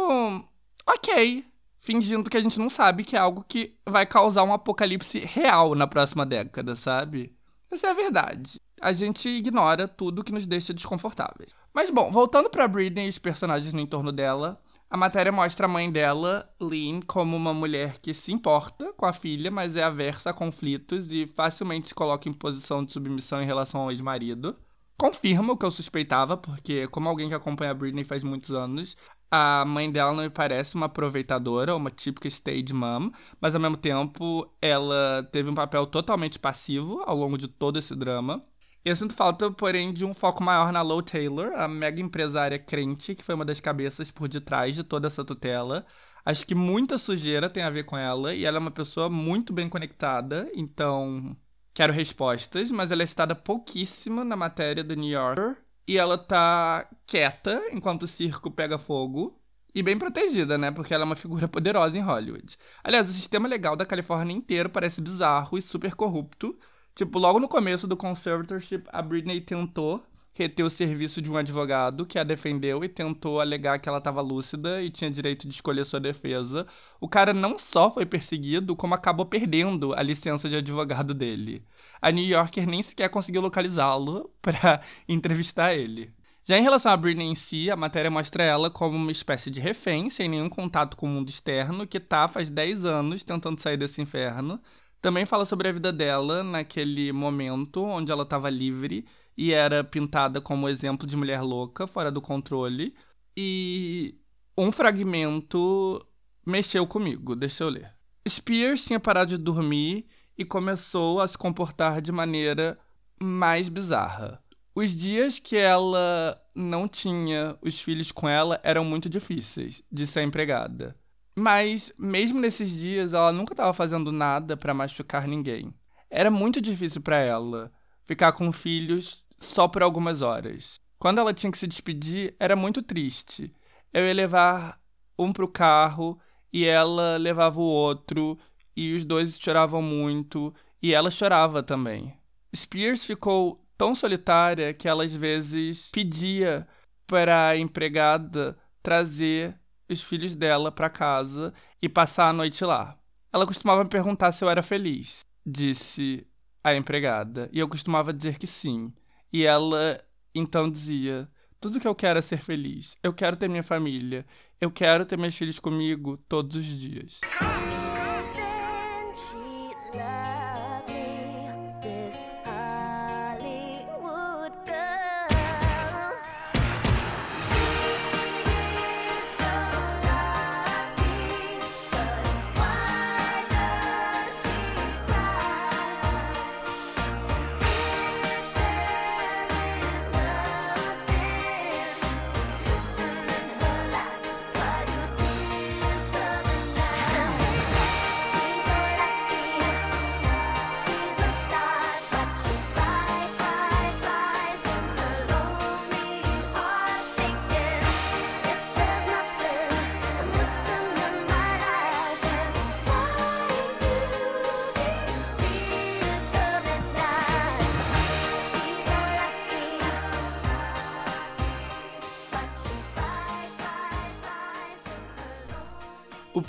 OK, 0.86 1.45
fingindo 1.79 2.29
que 2.29 2.38
a 2.38 2.41
gente 2.41 2.59
não 2.59 2.69
sabe 2.69 3.03
que 3.03 3.15
é 3.15 3.19
algo 3.19 3.45
que 3.47 3.75
vai 3.86 4.05
causar 4.05 4.43
um 4.43 4.53
apocalipse 4.53 5.19
real 5.19 5.75
na 5.75 5.88
próxima 5.88 6.25
década, 6.25 6.75
sabe? 6.75 7.36
Essa 7.71 7.88
é 7.88 7.89
a 7.91 7.93
verdade 7.93 8.59
a 8.84 8.91
gente 8.91 9.29
ignora 9.29 9.88
tudo 9.88 10.23
que 10.25 10.34
nos 10.34 10.45
deixa 10.45 10.73
desconfortáveis. 10.73 11.55
Mas 11.73 11.89
bom, 11.89 12.11
voltando 12.11 12.49
para 12.49 12.67
Britney 12.67 13.05
e 13.05 13.09
os 13.09 13.17
personagens 13.17 13.71
no 13.71 13.79
entorno 13.79 14.11
dela, 14.11 14.61
a 14.89 14.97
matéria 14.97 15.31
mostra 15.31 15.65
a 15.65 15.69
mãe 15.69 15.89
dela, 15.89 16.53
Lynn, 16.61 16.99
como 17.07 17.38
uma 17.38 17.53
mulher 17.53 17.99
que 18.01 18.13
se 18.13 18.34
importa 18.34 18.91
com 18.93 19.05
a 19.05 19.13
filha, 19.13 19.49
mas 19.49 19.77
é 19.77 19.84
aversa 19.84 20.31
a 20.31 20.34
conflitos 20.34 21.13
e 21.13 21.25
facilmente 21.25 21.88
se 21.88 21.95
coloca 21.95 22.27
em 22.27 22.34
posição 22.34 22.84
de 22.84 22.91
submissão 22.91 23.41
em 23.41 23.45
relação 23.45 23.79
ao 23.79 23.91
ex-marido. 23.91 24.53
Confirma 24.98 25.54
o 25.54 25.58
que 25.58 25.66
eu 25.66 25.72
suspeitava, 25.72 26.38
porque, 26.38 26.88
como 26.88 27.10
alguém 27.10 27.28
que 27.28 27.34
acompanha 27.34 27.72
a 27.72 27.74
Britney 27.74 28.04
faz 28.04 28.24
muitos 28.24 28.52
anos, 28.52 28.96
a 29.30 29.66
mãe 29.66 29.91
dela 29.91 30.14
não 30.14 30.24
me 30.24 30.30
parece 30.30 30.76
uma 30.76 30.86
aproveitadora, 30.86 31.76
uma 31.76 31.89
típica 31.89 32.28
stage 32.28 32.72
mom, 32.72 33.12
mas 33.41 33.56
ao 33.56 33.62
mesmo 33.62 33.78
tempo 33.78 34.48
ela 34.62 35.28
teve 35.32 35.50
um 35.50 35.56
papel 35.56 35.88
totalmente 35.88 36.38
passivo 36.38 37.02
ao 37.06 37.18
longo 37.18 37.38
de 37.38 37.48
todo 37.48 37.80
esse 37.80 37.96
drama. 37.96 38.46
Eu 38.86 38.96
sinto 38.96 39.14
falta, 39.16 39.50
porém, 39.50 39.94
de 39.94 40.06
um 40.06 40.14
foco 40.14 40.44
maior 40.44 40.72
na 40.72 40.82
Low 40.82 41.02
Taylor, 41.02 41.54
a 41.56 41.68
mega 41.68 42.00
empresária 42.02 42.60
crente, 42.60 43.16
que 43.16 43.24
foi 43.24 43.34
uma 43.34 43.46
das 43.46 43.60
cabeças 43.60 44.12
por 44.12 44.28
detrás 44.28 44.76
de 44.76 44.84
toda 44.84 45.08
essa 45.08 45.26
tutela. 45.26 45.86
Acho 46.26 46.46
que 46.46 46.54
muita 46.54 46.98
sujeira 46.98 47.50
tem 47.50 47.64
a 47.64 47.70
ver 47.70 47.86
com 47.86 47.98
ela, 47.98 48.36
e 48.36 48.46
ela 48.46 48.58
é 48.58 48.60
uma 48.60 48.72
pessoa 48.72 49.10
muito 49.10 49.52
bem 49.52 49.68
conectada, 49.68 50.50
então 50.54 51.36
quero 51.74 51.93
respostas, 51.93 52.69
mas 52.71 52.91
ela 52.91 53.03
é 53.03 53.05
citada 53.05 53.36
pouquíssimo 53.36 54.24
na 54.24 54.36
matéria 54.36 54.84
do 54.84 54.95
New 54.95 55.09
Yorker. 55.09 55.57
E 55.88 55.97
ela 55.97 56.17
tá 56.17 56.88
quieta 57.05 57.61
enquanto 57.71 58.03
o 58.03 58.07
circo 58.07 58.49
pega 58.51 58.78
fogo. 58.78 59.39
E 59.76 59.82
bem 59.82 59.97
protegida, 59.97 60.57
né? 60.57 60.71
Porque 60.71 60.93
ela 60.93 61.03
é 61.03 61.05
uma 61.05 61.15
figura 61.15 61.47
poderosa 61.47 61.97
em 61.97 62.01
Hollywood. 62.01 62.57
Aliás, 62.84 63.09
o 63.09 63.13
sistema 63.13 63.47
legal 63.47 63.76
da 63.76 63.86
Califórnia 63.86 64.36
inteiro 64.36 64.69
parece 64.69 65.01
bizarro 65.01 65.57
e 65.57 65.61
super 65.61 65.95
corrupto. 65.95 66.57
Tipo, 66.95 67.17
logo 67.17 67.39
no 67.39 67.47
começo 67.47 67.88
do 67.88 67.97
conservatorship, 67.97 68.84
a 68.89 69.01
Britney 69.01 69.41
tentou 69.41 70.05
reter 70.34 70.65
o 70.65 70.69
serviço 70.69 71.21
de 71.21 71.31
um 71.31 71.38
advogado 71.38 72.05
que 72.05 72.17
a 72.17 72.23
defendeu 72.23 72.84
e 72.84 72.89
tentou 72.89 73.39
alegar 73.39 73.79
que 73.79 73.88
ela 73.88 73.99
estava 73.99 74.21
lúcida 74.21 74.81
e 74.81 74.89
tinha 74.89 75.09
direito 75.11 75.47
de 75.47 75.53
escolher 75.53 75.86
sua 75.86 75.99
defesa. 75.99 76.65
O 76.99 77.07
cara 77.07 77.34
não 77.34 77.57
só 77.57 77.91
foi 77.91 78.05
perseguido, 78.05 78.75
como 78.75 78.95
acabou 78.95 79.25
perdendo 79.25 79.93
a 79.93 80.01
licença 80.01 80.49
de 80.49 80.55
advogado 80.55 81.13
dele. 81.13 81.63
A 82.01 82.11
New 82.11 82.25
Yorker 82.25 82.67
nem 82.67 82.81
sequer 82.81 83.09
conseguiu 83.09 83.41
localizá-lo 83.41 84.31
para 84.41 84.81
entrevistar 85.07 85.75
ele. 85.75 86.11
Já 86.45 86.57
em 86.57 86.63
relação 86.63 86.91
a 86.91 86.97
Britney 86.97 87.27
em 87.27 87.36
si, 87.36 87.71
a 87.71 87.75
matéria 87.75 88.11
mostra 88.11 88.43
ela 88.43 88.69
como 88.69 88.97
uma 88.97 89.11
espécie 89.13 89.49
de 89.49 89.61
refém, 89.61 90.09
sem 90.09 90.27
nenhum 90.27 90.49
contato 90.49 90.97
com 90.97 91.05
o 91.05 91.09
mundo 91.09 91.29
externo, 91.29 91.88
que 91.88 92.01
tá 92.01 92.27
faz 92.27 92.49
10 92.49 92.84
anos 92.84 93.23
tentando 93.23 93.61
sair 93.61 93.77
desse 93.77 94.01
inferno. 94.01 94.59
Também 95.01 95.25
fala 95.25 95.45
sobre 95.45 95.69
a 95.69 95.71
vida 95.71 95.91
dela 95.91 96.43
naquele 96.43 97.13
momento 97.13 97.81
onde 97.81 98.11
ela 98.11 98.23
estava 98.23 98.49
livre 98.49 99.05
e 99.38 99.51
era 99.51 99.84
pintada 99.84 100.39
como 100.39 100.69
exemplo 100.69 101.07
de 101.07 101.15
mulher 101.15 101.41
louca, 101.41 101.88
fora 101.88 102.11
do 102.11 102.21
controle. 102.21 102.95
E 103.36 104.15
um 104.57 104.71
fragmento 104.71 106.05
mexeu 106.45 106.86
comigo, 106.86 107.36
deixa 107.36 107.63
eu 107.63 107.69
ler. 107.69 107.93
Spears 108.27 108.86
tinha 108.86 108.99
parado 108.99 109.31
de 109.31 109.38
dormir 109.38 110.05
e 110.38 110.45
começou 110.45 111.19
a 111.19 111.27
se 111.27 111.38
comportar 111.38 112.01
de 112.01 112.11
maneira 112.11 112.79
mais 113.21 113.69
bizarra. 113.69 114.41
Os 114.75 114.91
dias 114.91 115.39
que 115.39 115.55
ela 115.55 116.41
não 116.55 116.88
tinha 116.88 117.57
os 117.61 117.79
filhos 117.79 118.11
com 118.11 118.27
ela 118.27 118.59
eram 118.63 118.84
muito 118.84 119.07
difíceis 119.07 119.84
de 119.91 120.07
ser 120.07 120.23
empregada. 120.23 120.95
Mas, 121.36 121.91
mesmo 121.97 122.39
nesses 122.39 122.71
dias, 122.71 123.13
ela 123.13 123.31
nunca 123.31 123.53
estava 123.53 123.73
fazendo 123.73 124.11
nada 124.11 124.55
para 124.55 124.73
machucar 124.73 125.27
ninguém. 125.27 125.73
Era 126.09 126.29
muito 126.29 126.61
difícil 126.61 127.01
para 127.01 127.17
ela 127.17 127.71
ficar 128.05 128.34
com 128.34 128.51
filhos 128.51 129.22
só 129.44 129.68
por 129.68 129.84
algumas 129.84 130.22
horas. 130.22 130.80
Quando 131.00 131.20
ela 131.20 131.34
tinha 131.34 131.52
que 131.52 131.58
se 131.58 131.68
despedir, 131.68 132.36
era 132.39 132.56
muito 132.56 132.82
triste. 132.82 133.54
Eu 133.91 134.06
ia 134.06 134.14
levar 134.14 134.80
um 135.18 135.32
pro 135.34 135.48
carro 135.48 136.20
e 136.52 136.66
ela 136.66 137.18
levava 137.18 137.60
o 137.60 137.64
outro, 137.64 138.38
e 138.76 138.94
os 138.94 139.04
dois 139.04 139.38
choravam 139.39 139.82
muito, 139.82 140.54
e 140.82 140.94
ela 140.94 141.10
chorava 141.10 141.64
também. 141.64 142.14
Spears 142.56 143.04
ficou 143.04 143.66
tão 143.78 143.96
solitária 143.96 144.74
que 144.74 144.88
ela 144.88 145.04
às 145.04 145.16
vezes 145.16 145.89
pedia 145.91 146.68
para 147.08 147.50
a 147.50 147.58
empregada 147.58 148.58
trazer 148.84 149.60
os 149.89 150.02
filhos 150.02 150.36
dela 150.36 150.72
para 150.72 150.89
casa 150.89 151.54
e 151.82 151.89
passar 151.89 152.30
a 152.30 152.34
noite 152.34 152.64
lá. 152.64 152.98
Ela 153.32 153.48
costumava 153.48 153.84
me 153.84 153.89
perguntar 153.89 154.32
se 154.32 154.44
eu 154.44 154.50
era 154.50 154.62
feliz, 154.62 155.22
disse 155.46 156.28
a 156.64 156.76
empregada, 156.76 157.50
e 157.52 157.60
eu 157.60 157.68
costumava 157.68 158.14
dizer 158.14 158.38
que 158.38 158.48
sim. 158.48 158.94
E 159.34 159.43
ela 159.43 159.99
então 160.36 160.69
dizia: 160.69 161.27
Tudo 161.59 161.79
que 161.79 161.88
eu 161.88 161.95
quero 161.95 162.19
é 162.19 162.21
ser 162.21 162.38
feliz. 162.38 162.95
Eu 163.01 163.11
quero 163.11 163.36
ter 163.36 163.49
minha 163.49 163.63
família. 163.63 164.25
Eu 164.61 164.69
quero 164.69 165.05
ter 165.05 165.17
meus 165.17 165.36
filhos 165.36 165.59
comigo 165.59 166.15
todos 166.29 166.55
os 166.55 166.65
dias. 166.65 167.19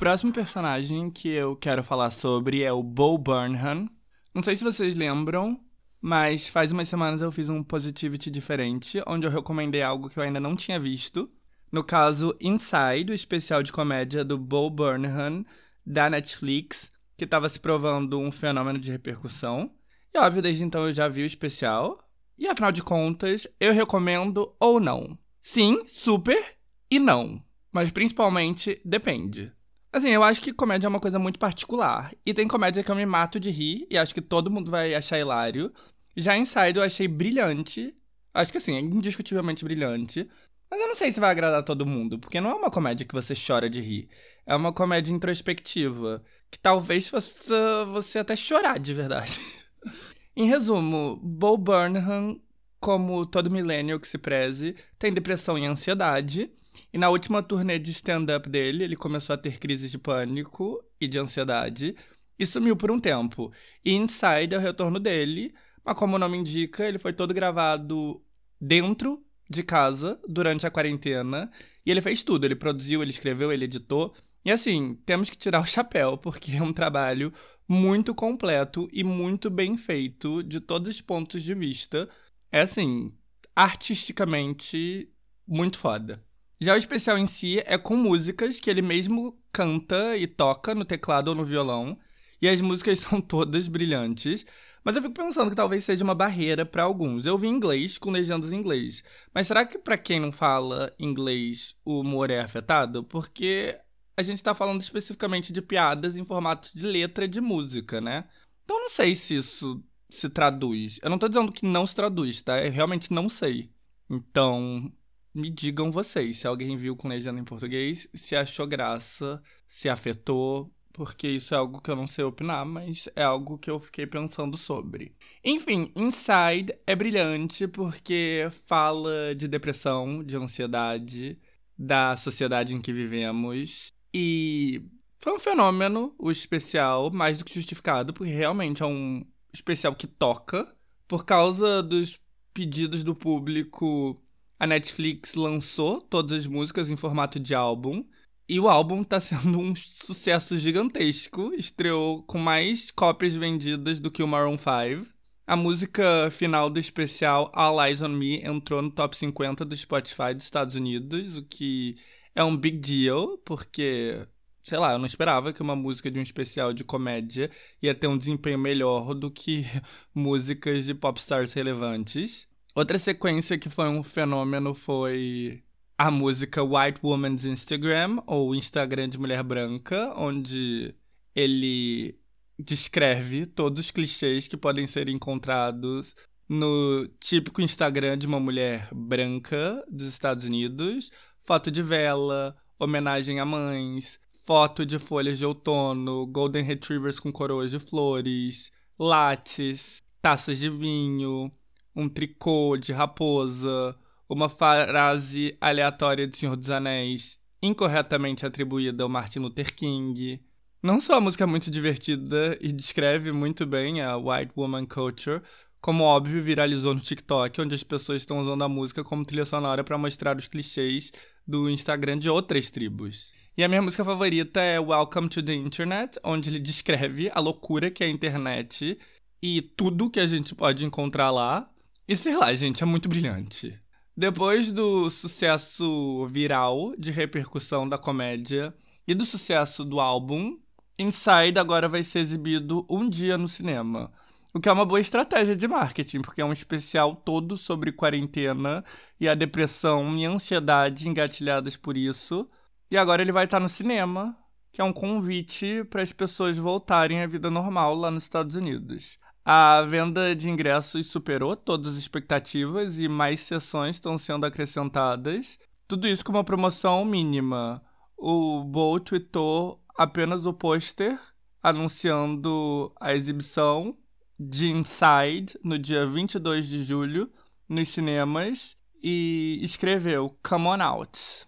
Próximo 0.05 0.35
personagem 0.35 1.09
que 1.09 1.31
eu 1.31 1.57
quero 1.57 1.83
falar 1.83 2.11
sobre 2.11 2.63
é 2.63 2.71
o 2.71 2.83
Bo 2.83 3.17
Burnham. 3.17 3.89
Não 4.35 4.43
sei 4.43 4.55
se 4.55 4.63
vocês 4.63 4.95
lembram, 4.95 5.59
mas 5.99 6.47
faz 6.47 6.71
umas 6.71 6.91
semanas 6.91 7.23
eu 7.23 7.33
fiz 7.33 7.49
um 7.49 7.63
Positivity 7.63 8.31
diferente, 8.31 9.03
onde 9.07 9.27
eu 9.27 9.31
recomendei 9.31 9.81
algo 9.81 10.11
que 10.11 10.19
eu 10.19 10.23
ainda 10.23 10.39
não 10.39 10.55
tinha 10.55 10.79
visto. 10.79 11.31
No 11.73 11.83
caso, 11.83 12.37
Inside, 12.39 13.13
o 13.13 13.15
especial 13.15 13.63
de 13.63 13.73
comédia 13.73 14.23
do 14.23 14.37
Bo 14.37 14.69
Burnham, 14.69 15.43
da 15.87 16.11
Netflix, 16.11 16.93
que 17.17 17.25
estava 17.25 17.49
se 17.49 17.59
provando 17.59 18.19
um 18.19 18.31
fenômeno 18.31 18.79
de 18.79 18.93
repercussão. 18.93 19.71
E 20.13 20.19
óbvio, 20.19 20.43
desde 20.43 20.65
então 20.65 20.87
eu 20.87 20.93
já 20.93 21.09
vi 21.09 21.23
o 21.23 21.27
especial. 21.27 21.99
E 22.37 22.47
afinal 22.47 22.71
de 22.71 22.83
contas, 22.83 23.47
eu 23.59 23.73
recomendo 23.73 24.55
ou 24.61 24.79
não? 24.79 25.19
Sim, 25.41 25.83
super 25.87 26.57
e 26.91 26.99
não. 26.99 27.43
Mas 27.73 27.91
principalmente 27.91 28.79
depende. 28.85 29.51
Assim, 29.95 30.09
eu 30.09 30.25
acho 30.25 30.41
que 30.41 30.53
comédia 30.53 30.89
é 30.89 30.91
uma 30.91 30.99
coisa 30.99 31.21
muito 31.21 31.39
particular. 31.39 32.13
E 32.27 32.35
tem 32.35 32.49
comédia 32.49 32.83
que 32.83 32.91
eu 32.91 32.97
me 32.97 33.07
mato 33.07 33.39
de 33.39 33.49
rir 33.49 33.87
e 33.89 33.97
acho 33.97 34.13
que 34.13 34.21
todo 34.21 34.51
mundo 34.51 34.69
vai 34.69 34.93
achar 34.93 35.21
hilário. 35.21 35.73
Já 36.17 36.37
Inside 36.37 36.79
eu 36.79 36.83
achei 36.83 37.07
brilhante. 37.07 37.95
Acho 38.35 38.51
que 38.51 38.59
assim, 38.59 38.75
é 38.75 38.81
indiscutivelmente 38.81 39.63
brilhante. 39.63 40.29
Mas 40.69 40.81
eu 40.81 40.89
não 40.89 40.97
sei 40.97 41.13
se 41.13 41.21
vai 41.21 41.31
agradar 41.31 41.63
todo 41.63 41.87
mundo, 41.87 42.19
porque 42.19 42.41
não 42.41 42.51
é 42.51 42.55
uma 42.55 42.73
comédia 42.73 43.07
que 43.07 43.15
você 43.15 43.35
chora 43.37 43.71
de 43.71 43.81
rir. 43.81 44.09
É 44.45 44.57
uma 44.57 44.73
comédia 44.73 45.13
introspectiva. 45.13 46.25
Que 46.51 46.59
talvez 46.59 47.09
você, 47.09 47.55
você 47.93 48.19
até 48.19 48.35
chorar 48.35 48.81
de 48.81 48.93
verdade. 48.93 49.41
em 50.35 50.49
resumo, 50.49 51.21
Bo 51.23 51.57
Burnham, 51.57 52.41
como 52.81 53.25
todo 53.27 53.49
millennial 53.49 54.01
que 54.01 54.09
se 54.09 54.19
preze, 54.19 54.75
tem 54.99 55.15
depressão 55.15 55.57
e 55.57 55.65
ansiedade. 55.65 56.51
E 56.93 56.99
na 56.99 57.09
última 57.09 57.43
turnê 57.43 57.79
de 57.79 57.91
stand-up 57.91 58.49
dele, 58.49 58.85
ele 58.85 58.97
começou 58.97 59.35
a 59.35 59.39
ter 59.39 59.59
crises 59.59 59.91
de 59.91 59.99
pânico 59.99 60.83
e 61.01 61.07
de 61.07 61.19
ansiedade 61.19 61.97
e 62.39 62.47
sumiu 62.47 62.77
por 62.77 62.91
um 62.91 62.99
tempo. 62.99 63.53
E 63.85 63.93
Inside 63.93 64.55
é 64.55 64.59
o 64.59 64.61
retorno 64.61 64.99
dele, 64.99 65.55
mas 65.85 65.97
como 65.97 66.17
o 66.17 66.19
nome 66.19 66.39
indica, 66.39 66.87
ele 66.87 66.99
foi 66.99 67.13
todo 67.13 67.35
gravado 67.35 68.23
dentro 68.61 69.25
de 69.49 69.63
casa 69.63 70.19
durante 70.27 70.67
a 70.67 70.71
quarentena. 70.71 71.51
E 71.85 71.91
ele 71.91 72.01
fez 72.01 72.23
tudo. 72.23 72.45
Ele 72.45 72.57
produziu, 72.57 73.03
ele 73.03 73.11
escreveu, 73.11 73.53
ele 73.53 73.67
editou. 73.67 74.15
E 74.45 74.51
assim, 74.51 74.95
temos 75.07 75.31
que 75.31 75.37
tirar 75.37 75.61
o 75.61 75.67
chapéu, 75.67 76.17
porque 76.19 76.53
é 76.53 76.63
um 76.63 76.73
trabalho 76.73 77.33
muito 77.69 78.15
completo 78.15 78.89
e 78.93 79.03
muito 79.03 79.51
bem 79.51 79.77
feito 79.77 80.43
de 80.43 80.61
todos 80.61 80.89
os 80.89 81.01
pontos 81.01 81.43
de 81.43 81.55
vista. 81.55 82.09
É 82.51 82.61
assim, 82.61 83.13
artisticamente 83.55 85.11
muito 85.47 85.79
foda. 85.79 86.23
Já 86.61 86.75
o 86.75 86.79
especial 86.79 87.19
em 87.19 87.27
si 87.27 87.63
é 87.67 87.77
com 87.77 87.97
músicas 87.97 88.61
que 88.61 88.71
ele 88.71 88.83
mesmo 88.83 89.39
canta 89.53 90.17
e 90.17 90.27
toca 90.27 90.75
no 90.75 90.85
teclado 90.85 91.29
ou 91.29 91.35
no 91.35 91.45
violão, 91.45 91.99
e 92.41 92.49
as 92.49 92.61
músicas 92.61 92.99
são 93.01 93.21
todas 93.21 93.69
brilhantes. 93.69 94.47
Mas 94.85 94.97
eu 94.97 95.03
fico 95.03 95.15
pensando 95.15 95.49
que 95.49 95.57
talvez 95.57 95.83
seja 95.83 96.05
uma 96.05 96.15
barreira 96.15 96.67
para 96.67 96.83
alguns. 96.83 97.25
Eu 97.25 97.39
vi 97.39 97.49
inglês 97.49 97.97
com 97.97 98.11
legendas 98.11 98.53
em 98.53 98.57
inglês. 98.57 99.03
Mas 99.33 99.47
será 99.47 99.65
que 99.65 99.79
para 99.79 99.97
quem 99.97 100.21
não 100.21 100.31
fala 100.31 100.95
inglês 100.99 101.75
o 101.85 102.01
humor 102.01 102.31
é 102.31 102.41
afetado? 102.41 103.03
Porque 103.03 103.79
a 104.15 104.23
gente 104.23 104.37
está 104.37 104.55
falando 104.55 104.83
especificamente 104.83 105.53
de 105.53 105.63
piadas 105.63 106.17
em 106.17 106.25
formato 106.25 106.71
de 106.75 106.87
letra 106.87 107.27
de 107.27 107.41
música, 107.41 107.99
né? 108.01 108.29
Então 108.63 108.79
não 108.79 108.91
sei 108.91 109.15
se 109.15 109.37
isso 109.37 109.83
se 110.11 110.29
traduz. 110.29 110.99
Eu 111.03 111.09
não 111.11 111.19
tô 111.19 111.29
dizendo 111.29 111.51
que 111.51 111.67
não 111.67 111.87
se 111.87 111.95
traduz, 111.95 112.43
tá? 112.43 112.63
Eu 112.63 112.71
realmente 112.71 113.13
não 113.13 113.29
sei. 113.29 113.71
Então, 114.09 114.93
me 115.35 115.51
digam 115.51 115.91
vocês 115.91 116.39
se 116.39 116.47
alguém 116.47 116.77
viu 116.77 116.97
com 116.97 117.09
legenda 117.09 117.41
em 117.41 117.45
português, 117.45 118.09
se 118.15 118.37
achou 118.37 118.67
graça, 118.67 119.43
se 119.69 119.89
afetou, 119.89 120.73
porque 120.93 121.27
isso 121.27 121.53
é 121.53 121.57
algo 121.57 121.81
que 121.81 121.91
eu 121.91 121.97
não 121.97 122.07
sei 122.07 122.25
opinar, 122.25 122.65
mas 122.65 123.09
é 123.17 123.23
algo 123.25 123.59
que 123.59 123.69
eu 123.71 123.81
fiquei 123.81 124.07
pensando 124.07 124.57
sobre. 124.57 125.15
Enfim, 125.45 125.93
Inside 125.97 126.73
é 126.87 126.95
brilhante 126.95 127.67
porque 127.67 128.49
fala 128.67 129.35
de 129.35 129.49
depressão, 129.49 130.23
de 130.23 130.37
ansiedade, 130.37 131.37
da 131.77 132.17
sociedade 132.17 132.75
em 132.75 132.81
que 132.81 132.93
vivemos 132.93 133.93
e 134.13 134.83
foi 135.19 135.35
um 135.35 135.39
fenômeno, 135.41 136.15
o 136.19 136.31
especial, 136.31 137.11
mais 137.13 137.39
do 137.39 137.45
que 137.45 137.55
justificado, 137.55 138.13
porque 138.13 138.31
realmente 138.33 138.83
é 138.83 138.87
um 138.87 139.27
especial 139.53 139.95
que 139.97 140.07
toca 140.07 140.73
por 141.09 141.25
causa 141.25 141.83
dos 141.83 142.21
pedidos 142.53 143.03
do 143.03 143.15
público 143.15 144.17
a 144.59 144.67
Netflix 144.67 145.35
lançou 145.35 146.01
todas 146.01 146.33
as 146.33 146.47
músicas 146.47 146.89
em 146.89 146.97
formato 146.97 147.39
de 147.41 147.55
álbum. 147.55 148.05
E 148.49 148.61
o 148.61 148.69
álbum 148.69 149.03
tá 149.03 149.21
sendo 149.21 149.59
um 149.59 149.75
sucesso 149.75 150.57
gigantesco. 150.59 151.53
Estreou 151.55 152.23
com 152.23 152.39
mais 152.39 152.91
cópias 152.91 153.35
vendidas 153.35 154.01
do 154.01 154.11
que 154.11 154.23
o 154.23 154.29
Maroon 154.29 154.59
5. 154.59 155.15
A 155.47 155.57
música 155.57 156.31
final 156.31 156.71
do 156.71 156.81
especial 156.81 157.51
All 157.55 157.83
Eyes 157.85 158.01
on 158.01 158.09
Me 158.09 158.43
entrou 158.43 158.81
no 158.81 158.91
top 158.91 159.17
50 159.17 159.65
do 159.65 159.77
Spotify 159.77 160.33
dos 160.35 160.45
Estados 160.45 160.75
Unidos, 160.75 161.37
o 161.37 161.43
que 161.43 161.97
é 162.35 162.43
um 162.43 162.57
big 162.57 162.79
deal, 162.79 163.37
porque, 163.45 164.27
sei 164.63 164.79
lá, 164.79 164.93
eu 164.93 164.99
não 164.99 165.05
esperava 165.05 165.53
que 165.53 165.61
uma 165.61 165.77
música 165.77 166.11
de 166.11 166.19
um 166.19 166.23
especial 166.23 166.73
de 166.73 166.83
comédia 166.83 167.51
ia 167.83 167.95
ter 167.95 168.07
um 168.07 168.17
desempenho 168.17 168.59
melhor 168.59 169.15
do 169.15 169.31
que 169.31 169.67
músicas 170.15 170.87
de 170.87 170.95
popstars 170.95 171.53
relevantes. 171.53 172.49
Outra 172.75 172.99
sequência 172.99 173.57
que 173.57 173.69
foi 173.71 173.89
um 173.89 174.03
fenômeno 174.03 174.75
foi 174.75 175.63
a 175.97 176.11
música 176.11 176.61
White 176.61 176.99
Woman's 177.05 177.45
Instagram, 177.45 178.21
ou 178.27 178.53
Instagram 178.53 179.09
de 179.09 179.17
Mulher 179.17 179.45
Branca, 179.45 180.13
onde 180.17 180.93
ele 181.37 182.19
descreve 182.59 183.47
todos 183.47 183.85
os 183.85 183.91
clichês 183.93 184.49
que 184.49 184.57
podem 184.57 184.89
ser 184.89 185.09
encontrados 185.09 186.17
no 186.49 187.07
típico 187.21 187.63
Instagram 187.63 188.19
de 188.19 188.27
uma 188.27 188.41
mulher 188.41 188.89
branca 188.93 189.81
dos 189.89 190.09
Estados 190.09 190.45
Unidos. 190.45 191.13
Foto 191.45 191.71
de 191.71 191.81
vela, 191.81 192.57
homenagem 192.77 193.39
a 193.39 193.45
mães, 193.45 194.19
foto 194.45 194.85
de 194.85 194.99
folhas 194.99 195.39
de 195.39 195.47
outono, 195.47 196.27
golden 196.27 196.65
retrievers 196.65 197.21
com 197.21 197.31
coroas 197.31 197.71
de 197.71 197.79
flores, 197.79 198.73
lattes, 198.99 200.03
taças 200.21 200.59
de 200.59 200.69
vinho, 200.69 201.53
um 201.95 202.09
tricô 202.09 202.77
de 202.77 202.93
raposa, 202.93 203.97
uma 204.29 204.49
frase 204.49 205.57
aleatória 205.61 206.27
de 206.27 206.37
Senhor 206.37 206.57
dos 206.57 206.71
Anéis, 206.71 207.39
incorretamente 207.63 208.45
atribuída 208.45 209.03
ao 209.03 209.09
Martin 209.09 209.41
Luther 209.41 209.75
King. 209.75 210.41
Não 210.83 211.01
só 211.01 211.15
a 211.15 211.21
música 211.21 211.45
é 211.45 211.47
muito 211.47 211.71
divertida 211.71 212.59
e 212.61 212.73
descreve 212.73 213.33
muito 213.33 213.65
bem 213.65 214.03
a 214.03 214.17
white 214.17 214.53
woman 214.57 214.87
culture, 214.87 215.41
como 215.81 216.05
óbvio 216.05 216.43
viralizou 216.43 216.95
no 216.95 217.01
TikTok, 217.01 217.61
onde 217.61 217.75
as 217.75 217.83
pessoas 217.83 218.23
estão 218.23 218.41
usando 218.41 218.65
a 218.65 218.69
música 218.69 219.05
como 219.05 219.25
trilha 219.25 219.45
sonora 219.45 219.85
para 219.85 219.99
mostrar 219.99 220.37
os 220.37 220.47
clichês 220.47 221.13
do 221.47 221.69
Instagram 221.69 222.19
de 222.19 222.29
outras 222.29 222.71
tribos. 222.71 223.33
E 223.57 223.63
a 223.63 223.69
minha 223.69 223.83
música 223.83 224.05
favorita 224.05 224.61
é 224.61 224.81
Welcome 224.81 225.29
to 225.29 225.43
the 225.43 225.55
Internet, 225.55 226.19
onde 226.25 226.51
ele 226.51 226.59
descreve 226.59 227.31
a 227.33 227.39
loucura 227.39 227.91
que 227.91 228.03
é 228.03 228.07
a 228.07 228.11
internet 228.11 228.99
e 229.41 229.63
tudo 229.63 230.11
que 230.11 230.19
a 230.19 230.27
gente 230.27 230.55
pode 230.55 230.85
encontrar 230.85 231.31
lá, 231.31 231.71
e 232.07 232.17
sei 232.17 232.37
lá, 232.37 232.55
gente, 232.55 232.83
é 232.83 232.87
muito 232.87 233.09
brilhante. 233.09 233.79
Depois 234.17 234.71
do 234.71 235.11
sucesso 235.11 236.27
viral 236.27 236.95
de 236.97 237.11
repercussão 237.11 237.89
da 237.89 237.99
comédia 237.99 238.75
e 239.07 239.15
do 239.15 239.25
sucesso 239.25 239.85
do 239.85 239.99
álbum, 239.99 240.59
Inside 240.97 241.59
agora 241.59 241.89
vai 241.89 242.05
ser 242.05 242.21
exibido 242.21 242.87
um 242.89 243.09
dia 243.09 243.37
no 243.37 243.49
cinema. 243.49 244.13
O 244.53 244.61
que 244.61 244.69
é 244.69 244.73
uma 244.73 244.85
boa 244.85 245.01
estratégia 245.01 245.57
de 245.57 245.67
marketing, 245.67 246.21
porque 246.21 246.41
é 246.41 246.45
um 246.45 246.53
especial 246.53 247.17
todo 247.17 247.57
sobre 247.57 247.91
quarentena 247.91 248.85
e 249.19 249.29
a 249.29 249.35
depressão 249.35 250.17
e 250.17 250.25
a 250.25 250.31
ansiedade 250.31 251.09
engatilhadas 251.09 251.77
por 251.77 251.97
isso. 251.97 252.49
E 252.89 252.97
agora 252.97 253.21
ele 253.21 253.33
vai 253.33 253.47
estar 253.47 253.59
no 253.59 253.69
cinema, 253.69 254.39
que 254.73 254.81
é 254.81 254.85
um 254.85 254.93
convite 254.93 255.83
para 255.91 256.03
as 256.03 256.13
pessoas 256.13 256.57
voltarem 256.57 257.21
à 257.21 257.27
vida 257.27 257.51
normal 257.51 257.97
lá 257.97 258.13
nos 258.13 258.23
Estados 258.23 258.55
Unidos. 258.55 259.19
A 259.45 259.83
venda 259.83 260.35
de 260.35 260.49
ingressos 260.49 261.09
superou 261.09 261.55
todas 261.55 261.93
as 261.93 261.99
expectativas 261.99 262.99
e 262.99 263.07
mais 263.07 263.41
sessões 263.41 263.97
estão 263.97 264.17
sendo 264.17 264.47
acrescentadas. 264.47 265.59
Tudo 265.87 266.09
isso 266.09 266.25
com 266.25 266.33
uma 266.33 266.43
promoção 266.43 267.05
mínima. 267.05 267.83
O 268.17 268.65
Bowl 268.65 268.99
tweetou 268.99 269.83
apenas 269.99 270.47
o 270.47 270.53
pôster 270.55 271.21
anunciando 271.63 272.91
a 272.99 273.15
exibição 273.15 273.95
de 274.41 274.71
Inside 274.71 275.59
no 275.63 275.79
dia 275.79 276.07
22 276.07 276.67
de 276.67 276.83
julho 276.83 277.31
nos 277.69 277.91
cinemas 277.91 278.77
e 279.03 279.61
escreveu 279.63 280.35
Come 280.43 280.69
on 280.69 280.81
out. 280.81 281.47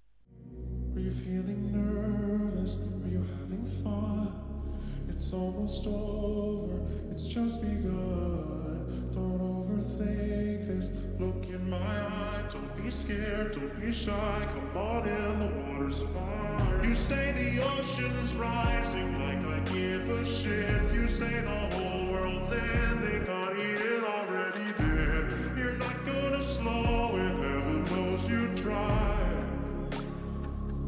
It's 5.09 5.32
almost 5.32 5.86
over, 5.86 6.76
it's 7.16 7.28
just 7.28 7.62
begun. 7.62 9.09
Don't 9.14 9.40
overthink 9.40 10.66
this. 10.66 10.90
Look 11.18 11.48
in 11.48 11.70
my 11.70 11.78
eye, 11.78 12.43
don't 12.52 12.76
be 12.76 12.90
scared, 12.90 13.52
don't 13.52 13.74
be 13.80 13.90
shy. 13.90 14.47
Come 14.51 14.76
on 14.76 15.09
in, 15.09 15.38
the 15.38 15.47
water's 15.47 16.02
fine. 16.02 16.84
You 16.84 16.94
say 16.94 17.32
the 17.32 17.64
ocean's 17.64 18.34
rising 18.34 19.18
like 19.18 19.43
I 19.47 19.60
give 19.60 20.10
a 20.10 20.26
shit. 20.26 20.93
You 20.93 21.09
say 21.09 21.40
the 21.40 21.59
whole 21.74 22.12
world's 22.12 22.52
ending, 22.52 23.24
honey, 23.24 23.62
it 23.62 24.05
already 24.05 24.68
did. 24.76 25.56
You're 25.56 25.78
not 25.78 25.97
gonna 26.05 26.43
slow 26.43 27.16
it, 27.16 27.32
heaven 27.43 27.84
knows 27.84 28.28
you 28.28 28.48
try. 28.56 29.43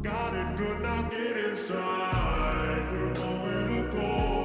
Got 0.03 0.35
it 0.35 0.57
good, 0.57 0.79
now 0.81 1.01
get 1.09 1.37
inside. 1.37 2.87
We're 2.91 3.13
going 3.15 3.91
to 3.91 3.97
go 3.97 4.38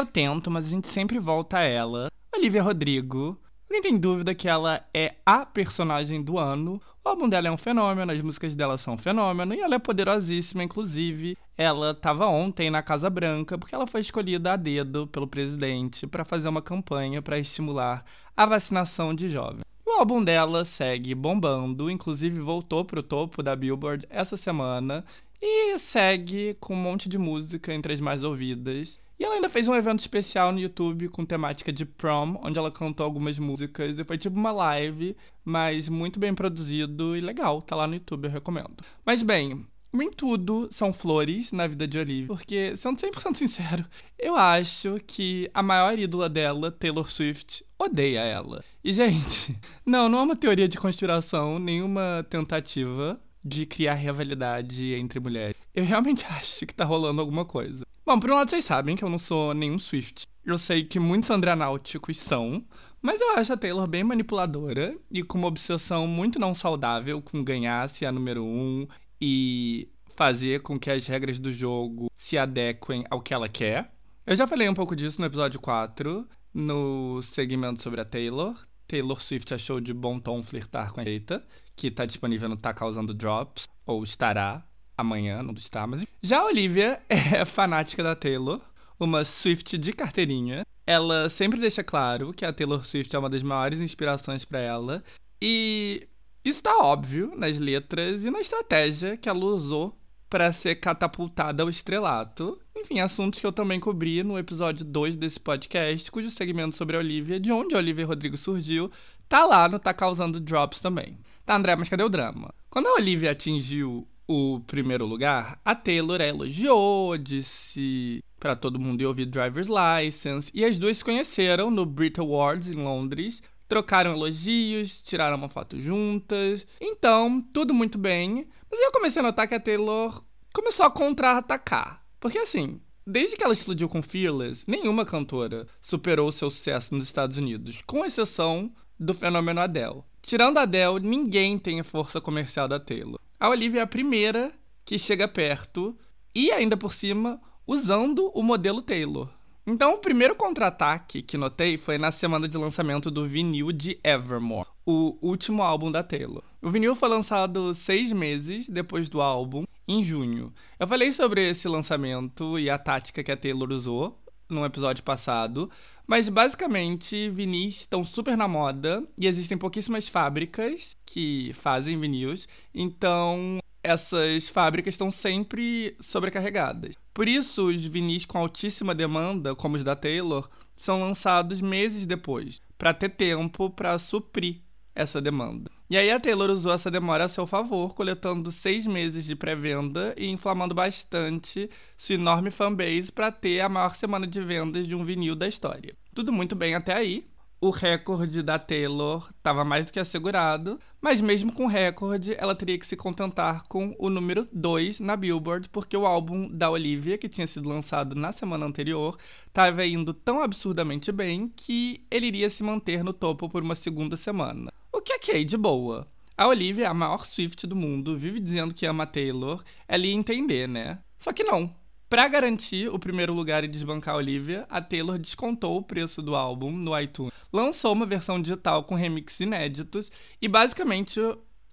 Eu 0.00 0.06
tento, 0.06 0.50
mas 0.50 0.64
a 0.64 0.70
gente 0.70 0.88
sempre 0.88 1.18
volta 1.18 1.58
a 1.58 1.62
ela. 1.62 2.10
Olivia 2.34 2.62
Rodrigo. 2.62 3.38
Ninguém 3.68 3.82
tem 3.82 3.98
dúvida 3.98 4.34
que 4.34 4.48
ela 4.48 4.82
é 4.94 5.16
a 5.26 5.44
personagem 5.44 6.22
do 6.22 6.38
ano. 6.38 6.80
O 7.04 7.08
álbum 7.10 7.28
dela 7.28 7.48
é 7.48 7.50
um 7.50 7.58
fenômeno, 7.58 8.10
as 8.10 8.22
músicas 8.22 8.56
dela 8.56 8.78
são 8.78 8.94
um 8.94 8.98
fenômeno 8.98 9.52
e 9.52 9.60
ela 9.60 9.74
é 9.74 9.78
poderosíssima, 9.78 10.64
inclusive. 10.64 11.36
Ela 11.54 11.90
estava 11.90 12.26
ontem 12.28 12.70
na 12.70 12.82
Casa 12.82 13.10
Branca 13.10 13.58
porque 13.58 13.74
ela 13.74 13.86
foi 13.86 14.00
escolhida 14.00 14.54
a 14.54 14.56
dedo 14.56 15.06
pelo 15.06 15.26
presidente 15.26 16.06
para 16.06 16.24
fazer 16.24 16.48
uma 16.48 16.62
campanha 16.62 17.20
para 17.20 17.38
estimular 17.38 18.02
a 18.34 18.46
vacinação 18.46 19.14
de 19.14 19.28
jovens. 19.28 19.66
O 19.84 19.90
álbum 19.98 20.24
dela 20.24 20.64
segue 20.64 21.14
bombando, 21.14 21.90
inclusive 21.90 22.40
voltou 22.40 22.86
pro 22.86 23.02
topo 23.02 23.42
da 23.42 23.54
Billboard 23.54 24.06
essa 24.08 24.38
semana 24.38 25.04
e 25.42 25.78
segue 25.78 26.56
com 26.58 26.72
um 26.72 26.82
monte 26.82 27.06
de 27.06 27.18
música 27.18 27.74
entre 27.74 27.92
as 27.92 28.00
mais 28.00 28.24
ouvidas. 28.24 28.98
E 29.20 29.24
ela 29.24 29.34
ainda 29.34 29.50
fez 29.50 29.68
um 29.68 29.74
evento 29.74 30.00
especial 30.00 30.50
no 30.50 30.58
YouTube 30.58 31.10
com 31.10 31.26
temática 31.26 31.70
de 31.70 31.84
prom, 31.84 32.40
onde 32.42 32.58
ela 32.58 32.70
cantou 32.70 33.04
algumas 33.04 33.38
músicas. 33.38 33.98
E 33.98 34.02
foi 34.02 34.16
tipo 34.16 34.34
uma 34.34 34.50
live, 34.50 35.14
mas 35.44 35.90
muito 35.90 36.18
bem 36.18 36.34
produzido 36.34 37.14
e 37.14 37.20
legal. 37.20 37.60
Tá 37.60 37.76
lá 37.76 37.86
no 37.86 37.92
YouTube, 37.92 38.24
eu 38.24 38.30
recomendo. 38.30 38.82
Mas 39.04 39.22
bem, 39.22 39.66
nem 39.92 40.10
tudo 40.10 40.70
são 40.72 40.90
flores 40.90 41.52
na 41.52 41.66
vida 41.66 41.86
de 41.86 41.98
Olivia, 41.98 42.28
porque, 42.28 42.74
sendo 42.78 42.98
100% 42.98 43.34
sincero, 43.36 43.84
eu 44.18 44.36
acho 44.36 44.98
que 45.06 45.50
a 45.52 45.62
maior 45.62 45.98
ídola 45.98 46.26
dela, 46.26 46.72
Taylor 46.72 47.10
Swift, 47.10 47.62
odeia 47.78 48.20
ela. 48.20 48.64
E, 48.82 48.90
gente, 48.90 49.54
não, 49.84 50.08
não 50.08 50.20
é 50.20 50.22
uma 50.22 50.36
teoria 50.36 50.66
de 50.66 50.78
conspiração, 50.78 51.58
nenhuma 51.58 52.26
tentativa 52.30 53.20
de 53.44 53.66
criar 53.66 53.94
rivalidade 53.94 54.94
entre 54.94 55.20
mulheres. 55.20 55.59
Eu 55.80 55.86
realmente 55.86 56.26
acho 56.28 56.66
que 56.66 56.74
tá 56.74 56.84
rolando 56.84 57.20
alguma 57.20 57.44
coisa. 57.44 57.84
Bom, 58.04 58.20
por 58.20 58.30
um 58.30 58.34
lado, 58.34 58.50
vocês 58.50 58.64
sabem 58.64 58.94
que 58.96 59.02
eu 59.02 59.08
não 59.08 59.18
sou 59.18 59.54
nenhum 59.54 59.78
Swift. 59.78 60.26
Eu 60.44 60.58
sei 60.58 60.84
que 60.84 61.00
muitos 61.00 61.30
andranáuticos 61.30 62.18
são, 62.18 62.64
mas 63.00 63.20
eu 63.20 63.30
acho 63.36 63.52
a 63.52 63.56
Taylor 63.56 63.86
bem 63.86 64.04
manipuladora 64.04 64.94
e 65.10 65.22
com 65.22 65.38
uma 65.38 65.48
obsessão 65.48 66.06
muito 66.06 66.38
não 66.38 66.54
saudável 66.54 67.22
com 67.22 67.42
ganhar 67.42 67.88
se 67.88 68.04
a 68.04 68.12
número 68.12 68.44
um 68.44 68.86
e 69.20 69.88
fazer 70.16 70.60
com 70.60 70.78
que 70.78 70.90
as 70.90 71.06
regras 71.06 71.38
do 71.38 71.50
jogo 71.50 72.10
se 72.16 72.36
adequem 72.36 73.04
ao 73.08 73.22
que 73.22 73.32
ela 73.32 73.48
quer. 73.48 73.90
Eu 74.26 74.36
já 74.36 74.46
falei 74.46 74.68
um 74.68 74.74
pouco 74.74 74.94
disso 74.94 75.18
no 75.18 75.26
episódio 75.26 75.58
4, 75.60 76.28
no 76.52 77.22
segmento 77.22 77.82
sobre 77.82 78.02
a 78.02 78.04
Taylor. 78.04 78.54
Taylor 78.86 79.20
Swift 79.20 79.54
achou 79.54 79.80
de 79.80 79.94
bom 79.94 80.18
tom 80.18 80.42
flirtar 80.42 80.92
com 80.92 81.00
a 81.00 81.04
Eita, 81.04 81.42
que 81.74 81.90
tá 81.90 82.04
disponível 82.04 82.48
no 82.48 82.56
Tá 82.56 82.74
Causando 82.74 83.14
Drops, 83.14 83.66
ou 83.86 84.02
estará 84.02 84.66
amanhã, 85.00 85.42
não 85.42 85.54
está, 85.54 85.86
mas. 85.86 86.04
Já 86.22 86.40
a 86.40 86.46
Olivia 86.46 87.00
é 87.08 87.44
fanática 87.44 88.02
da 88.02 88.14
Taylor, 88.14 88.60
uma 88.98 89.24
Swift 89.24 89.76
de 89.76 89.92
carteirinha. 89.92 90.62
Ela 90.86 91.28
sempre 91.28 91.60
deixa 91.60 91.84
claro 91.84 92.32
que 92.32 92.44
a 92.44 92.52
Taylor 92.52 92.84
Swift 92.84 93.14
é 93.14 93.18
uma 93.18 93.30
das 93.30 93.42
maiores 93.42 93.80
inspirações 93.80 94.44
para 94.44 94.58
ela. 94.58 95.04
E 95.40 96.08
isso 96.44 96.62
tá 96.62 96.76
óbvio 96.78 97.32
nas 97.36 97.58
letras 97.58 98.24
e 98.24 98.30
na 98.30 98.40
estratégia 98.40 99.16
que 99.16 99.28
ela 99.28 99.44
usou 99.44 99.96
para 100.28 100.52
ser 100.52 100.76
catapultada 100.76 101.62
ao 101.62 101.68
estrelato. 101.68 102.58
Enfim, 102.76 103.00
assuntos 103.00 103.40
que 103.40 103.46
eu 103.46 103.52
também 103.52 103.80
cobri 103.80 104.22
no 104.22 104.38
episódio 104.38 104.84
2 104.84 105.16
desse 105.16 105.40
podcast, 105.40 106.10
cujo 106.10 106.30
segmento 106.30 106.76
sobre 106.76 106.96
a 106.96 107.00
Olivia, 107.00 107.40
de 107.40 107.50
onde 107.50 107.74
a 107.74 107.78
Olivia 107.78 108.06
Rodrigo 108.06 108.36
surgiu, 108.36 108.90
tá 109.28 109.44
lá 109.44 109.68
no 109.68 109.78
Tá 109.78 109.92
Causando 109.92 110.38
Drops 110.40 110.80
também. 110.80 111.18
Tá, 111.44 111.56
André, 111.56 111.74
mas 111.74 111.88
cadê 111.88 112.04
o 112.04 112.08
drama? 112.08 112.54
Quando 112.70 112.86
a 112.86 112.94
Olivia 112.94 113.32
atingiu 113.32 114.06
o 114.32 114.60
primeiro 114.60 115.04
lugar, 115.06 115.60
a 115.64 115.74
Taylor 115.74 116.20
elogiou, 116.20 117.18
disse 117.18 118.22
para 118.38 118.54
todo 118.54 118.78
mundo 118.78 119.00
ir 119.00 119.06
ouvir 119.06 119.26
Driver's 119.26 119.68
License, 119.68 120.52
e 120.54 120.64
as 120.64 120.78
duas 120.78 120.98
se 120.98 121.04
conheceram 121.04 121.68
no 121.68 121.84
Brit 121.84 122.20
Awards 122.20 122.68
em 122.68 122.76
Londres, 122.76 123.42
trocaram 123.68 124.12
elogios, 124.12 125.02
tiraram 125.02 125.36
uma 125.36 125.48
foto 125.48 125.80
juntas. 125.80 126.64
Então, 126.80 127.40
tudo 127.52 127.74
muito 127.74 127.98
bem. 127.98 128.46
Mas 128.70 128.78
aí 128.78 128.86
eu 128.86 128.92
comecei 128.92 129.18
a 129.18 129.24
notar 129.24 129.48
que 129.48 129.54
a 129.54 129.60
Taylor 129.60 130.22
começou 130.54 130.86
a 130.86 130.90
contra-atacar. 130.90 132.00
Porque 132.20 132.38
assim, 132.38 132.80
desde 133.04 133.36
que 133.36 133.42
ela 133.42 133.52
explodiu 133.52 133.88
com 133.88 134.00
Fearless, 134.00 134.62
nenhuma 134.64 135.04
cantora 135.04 135.66
superou 135.82 136.30
seu 136.30 136.50
sucesso 136.50 136.94
nos 136.94 137.04
Estados 137.04 137.36
Unidos, 137.36 137.82
com 137.84 138.04
exceção 138.04 138.72
do 138.98 139.12
fenômeno 139.12 139.60
Adele. 139.60 140.04
Tirando 140.22 140.58
a 140.58 140.62
Adele, 140.62 141.00
ninguém 141.00 141.58
tem 141.58 141.80
a 141.80 141.84
força 141.84 142.20
comercial 142.20 142.68
da 142.68 142.78
Taylor. 142.78 143.18
A 143.40 143.48
Olivia 143.48 143.80
é 143.80 143.82
a 143.82 143.86
primeira 143.86 144.52
que 144.84 144.98
chega 144.98 145.26
perto 145.26 145.96
e 146.34 146.52
ainda 146.52 146.76
por 146.76 146.92
cima 146.92 147.40
usando 147.66 148.30
o 148.34 148.42
modelo 148.42 148.82
Taylor. 148.82 149.30
Então, 149.66 149.94
o 149.94 149.98
primeiro 149.98 150.34
contra-ataque 150.34 151.22
que 151.22 151.38
notei 151.38 151.78
foi 151.78 151.96
na 151.96 152.12
semana 152.12 152.46
de 152.46 152.58
lançamento 152.58 153.10
do 153.10 153.26
vinil 153.26 153.72
de 153.72 153.98
Evermore, 154.04 154.68
o 154.84 155.16
último 155.22 155.62
álbum 155.62 155.90
da 155.90 156.02
Taylor. 156.02 156.42
O 156.60 156.70
vinil 156.70 156.94
foi 156.94 157.08
lançado 157.08 157.74
seis 157.74 158.12
meses 158.12 158.68
depois 158.68 159.08
do 159.08 159.22
álbum, 159.22 159.64
em 159.88 160.04
junho. 160.04 160.52
Eu 160.78 160.86
falei 160.86 161.10
sobre 161.10 161.48
esse 161.48 161.66
lançamento 161.66 162.58
e 162.58 162.68
a 162.68 162.76
tática 162.76 163.24
que 163.24 163.32
a 163.32 163.36
Taylor 163.38 163.70
usou 163.72 164.22
num 164.50 164.66
episódio 164.66 165.02
passado, 165.02 165.70
mas 166.10 166.28
basicamente 166.28 167.30
vinis 167.30 167.76
estão 167.76 168.02
super 168.02 168.36
na 168.36 168.48
moda 168.48 169.06
e 169.16 169.28
existem 169.28 169.56
pouquíssimas 169.56 170.08
fábricas 170.08 170.96
que 171.06 171.52
fazem 171.54 172.00
vinis, 172.00 172.48
então 172.74 173.60
essas 173.80 174.48
fábricas 174.48 174.94
estão 174.94 175.08
sempre 175.08 175.96
sobrecarregadas. 176.00 176.96
Por 177.14 177.28
isso, 177.28 177.68
os 177.68 177.84
vinis 177.84 178.24
com 178.24 178.38
altíssima 178.38 178.92
demanda, 178.92 179.54
como 179.54 179.76
os 179.76 179.84
da 179.84 179.94
Taylor, 179.94 180.50
são 180.74 181.00
lançados 181.00 181.60
meses 181.60 182.04
depois, 182.06 182.60
para 182.76 182.92
ter 182.92 183.10
tempo 183.10 183.70
para 183.70 183.96
suprir 183.96 184.62
essa 184.94 185.20
demanda. 185.20 185.70
E 185.88 185.96
aí 185.96 186.10
a 186.10 186.20
Taylor 186.20 186.50
usou 186.50 186.72
essa 186.72 186.90
demora 186.90 187.24
a 187.24 187.28
seu 187.28 187.46
favor, 187.46 187.94
coletando 187.94 188.52
seis 188.52 188.86
meses 188.86 189.24
de 189.24 189.34
pré-venda 189.34 190.14
e 190.16 190.28
inflamando 190.28 190.74
bastante 190.74 191.68
sua 191.96 192.14
enorme 192.14 192.50
fanbase 192.50 193.10
para 193.10 193.32
ter 193.32 193.60
a 193.60 193.68
maior 193.68 193.94
semana 193.94 194.26
de 194.26 194.40
vendas 194.40 194.86
de 194.86 194.94
um 194.94 195.04
vinil 195.04 195.34
da 195.34 195.48
história. 195.48 195.96
Tudo 196.14 196.32
muito 196.32 196.54
bem 196.54 196.74
até 196.74 196.94
aí. 196.94 197.24
O 197.62 197.68
recorde 197.68 198.42
da 198.42 198.58
Taylor 198.58 199.28
estava 199.36 199.62
mais 199.64 199.84
do 199.84 199.92
que 199.92 200.00
assegurado, 200.00 200.80
mas 200.98 201.20
mesmo 201.20 201.52
com 201.52 201.64
o 201.64 201.68
recorde, 201.68 202.34
ela 202.38 202.54
teria 202.54 202.78
que 202.78 202.86
se 202.86 202.96
contentar 202.96 203.64
com 203.68 203.94
o 203.98 204.08
número 204.08 204.48
2 204.50 204.98
na 204.98 205.14
Billboard, 205.14 205.68
porque 205.68 205.94
o 205.94 206.06
álbum 206.06 206.48
da 206.48 206.70
Olivia, 206.70 207.18
que 207.18 207.28
tinha 207.28 207.46
sido 207.46 207.68
lançado 207.68 208.14
na 208.14 208.32
semana 208.32 208.64
anterior, 208.64 209.14
estava 209.46 209.84
indo 209.84 210.14
tão 210.14 210.42
absurdamente 210.42 211.12
bem 211.12 211.52
que 211.54 212.02
ele 212.10 212.28
iria 212.28 212.48
se 212.48 212.62
manter 212.62 213.04
no 213.04 213.12
topo 213.12 213.46
por 213.46 213.62
uma 213.62 213.74
segunda 213.74 214.16
semana. 214.16 214.72
O 214.92 215.00
que 215.00 215.12
é 215.12 215.18
que 215.18 215.30
é 215.32 215.44
de 215.44 215.56
boa. 215.56 216.06
A 216.36 216.48
Olivia 216.48 216.84
é 216.84 216.88
a 216.88 216.94
maior 216.94 217.26
Swift 217.26 217.66
do 217.66 217.76
mundo, 217.76 218.16
vive 218.16 218.40
dizendo 218.40 218.74
que 218.74 218.86
ama 218.86 219.06
Taylor, 219.06 219.62
ela 219.86 220.06
ia 220.06 220.14
entender, 220.14 220.66
né? 220.66 220.98
Só 221.18 221.32
que 221.32 221.44
não. 221.44 221.74
Para 222.08 222.26
garantir 222.26 222.88
o 222.88 222.98
primeiro 222.98 223.32
lugar 223.32 223.62
e 223.62 223.68
desbancar 223.68 224.14
a 224.14 224.18
Olivia, 224.18 224.66
a 224.68 224.80
Taylor 224.80 225.16
descontou 225.16 225.76
o 225.76 225.82
preço 225.82 226.20
do 226.20 226.34
álbum 226.34 226.72
no 226.72 226.98
iTunes, 226.98 227.32
lançou 227.52 227.92
uma 227.92 228.04
versão 228.04 228.42
digital 228.42 228.82
com 228.82 228.96
remixes 228.96 229.38
inéditos 229.38 230.10
e 230.42 230.48
basicamente 230.48 231.20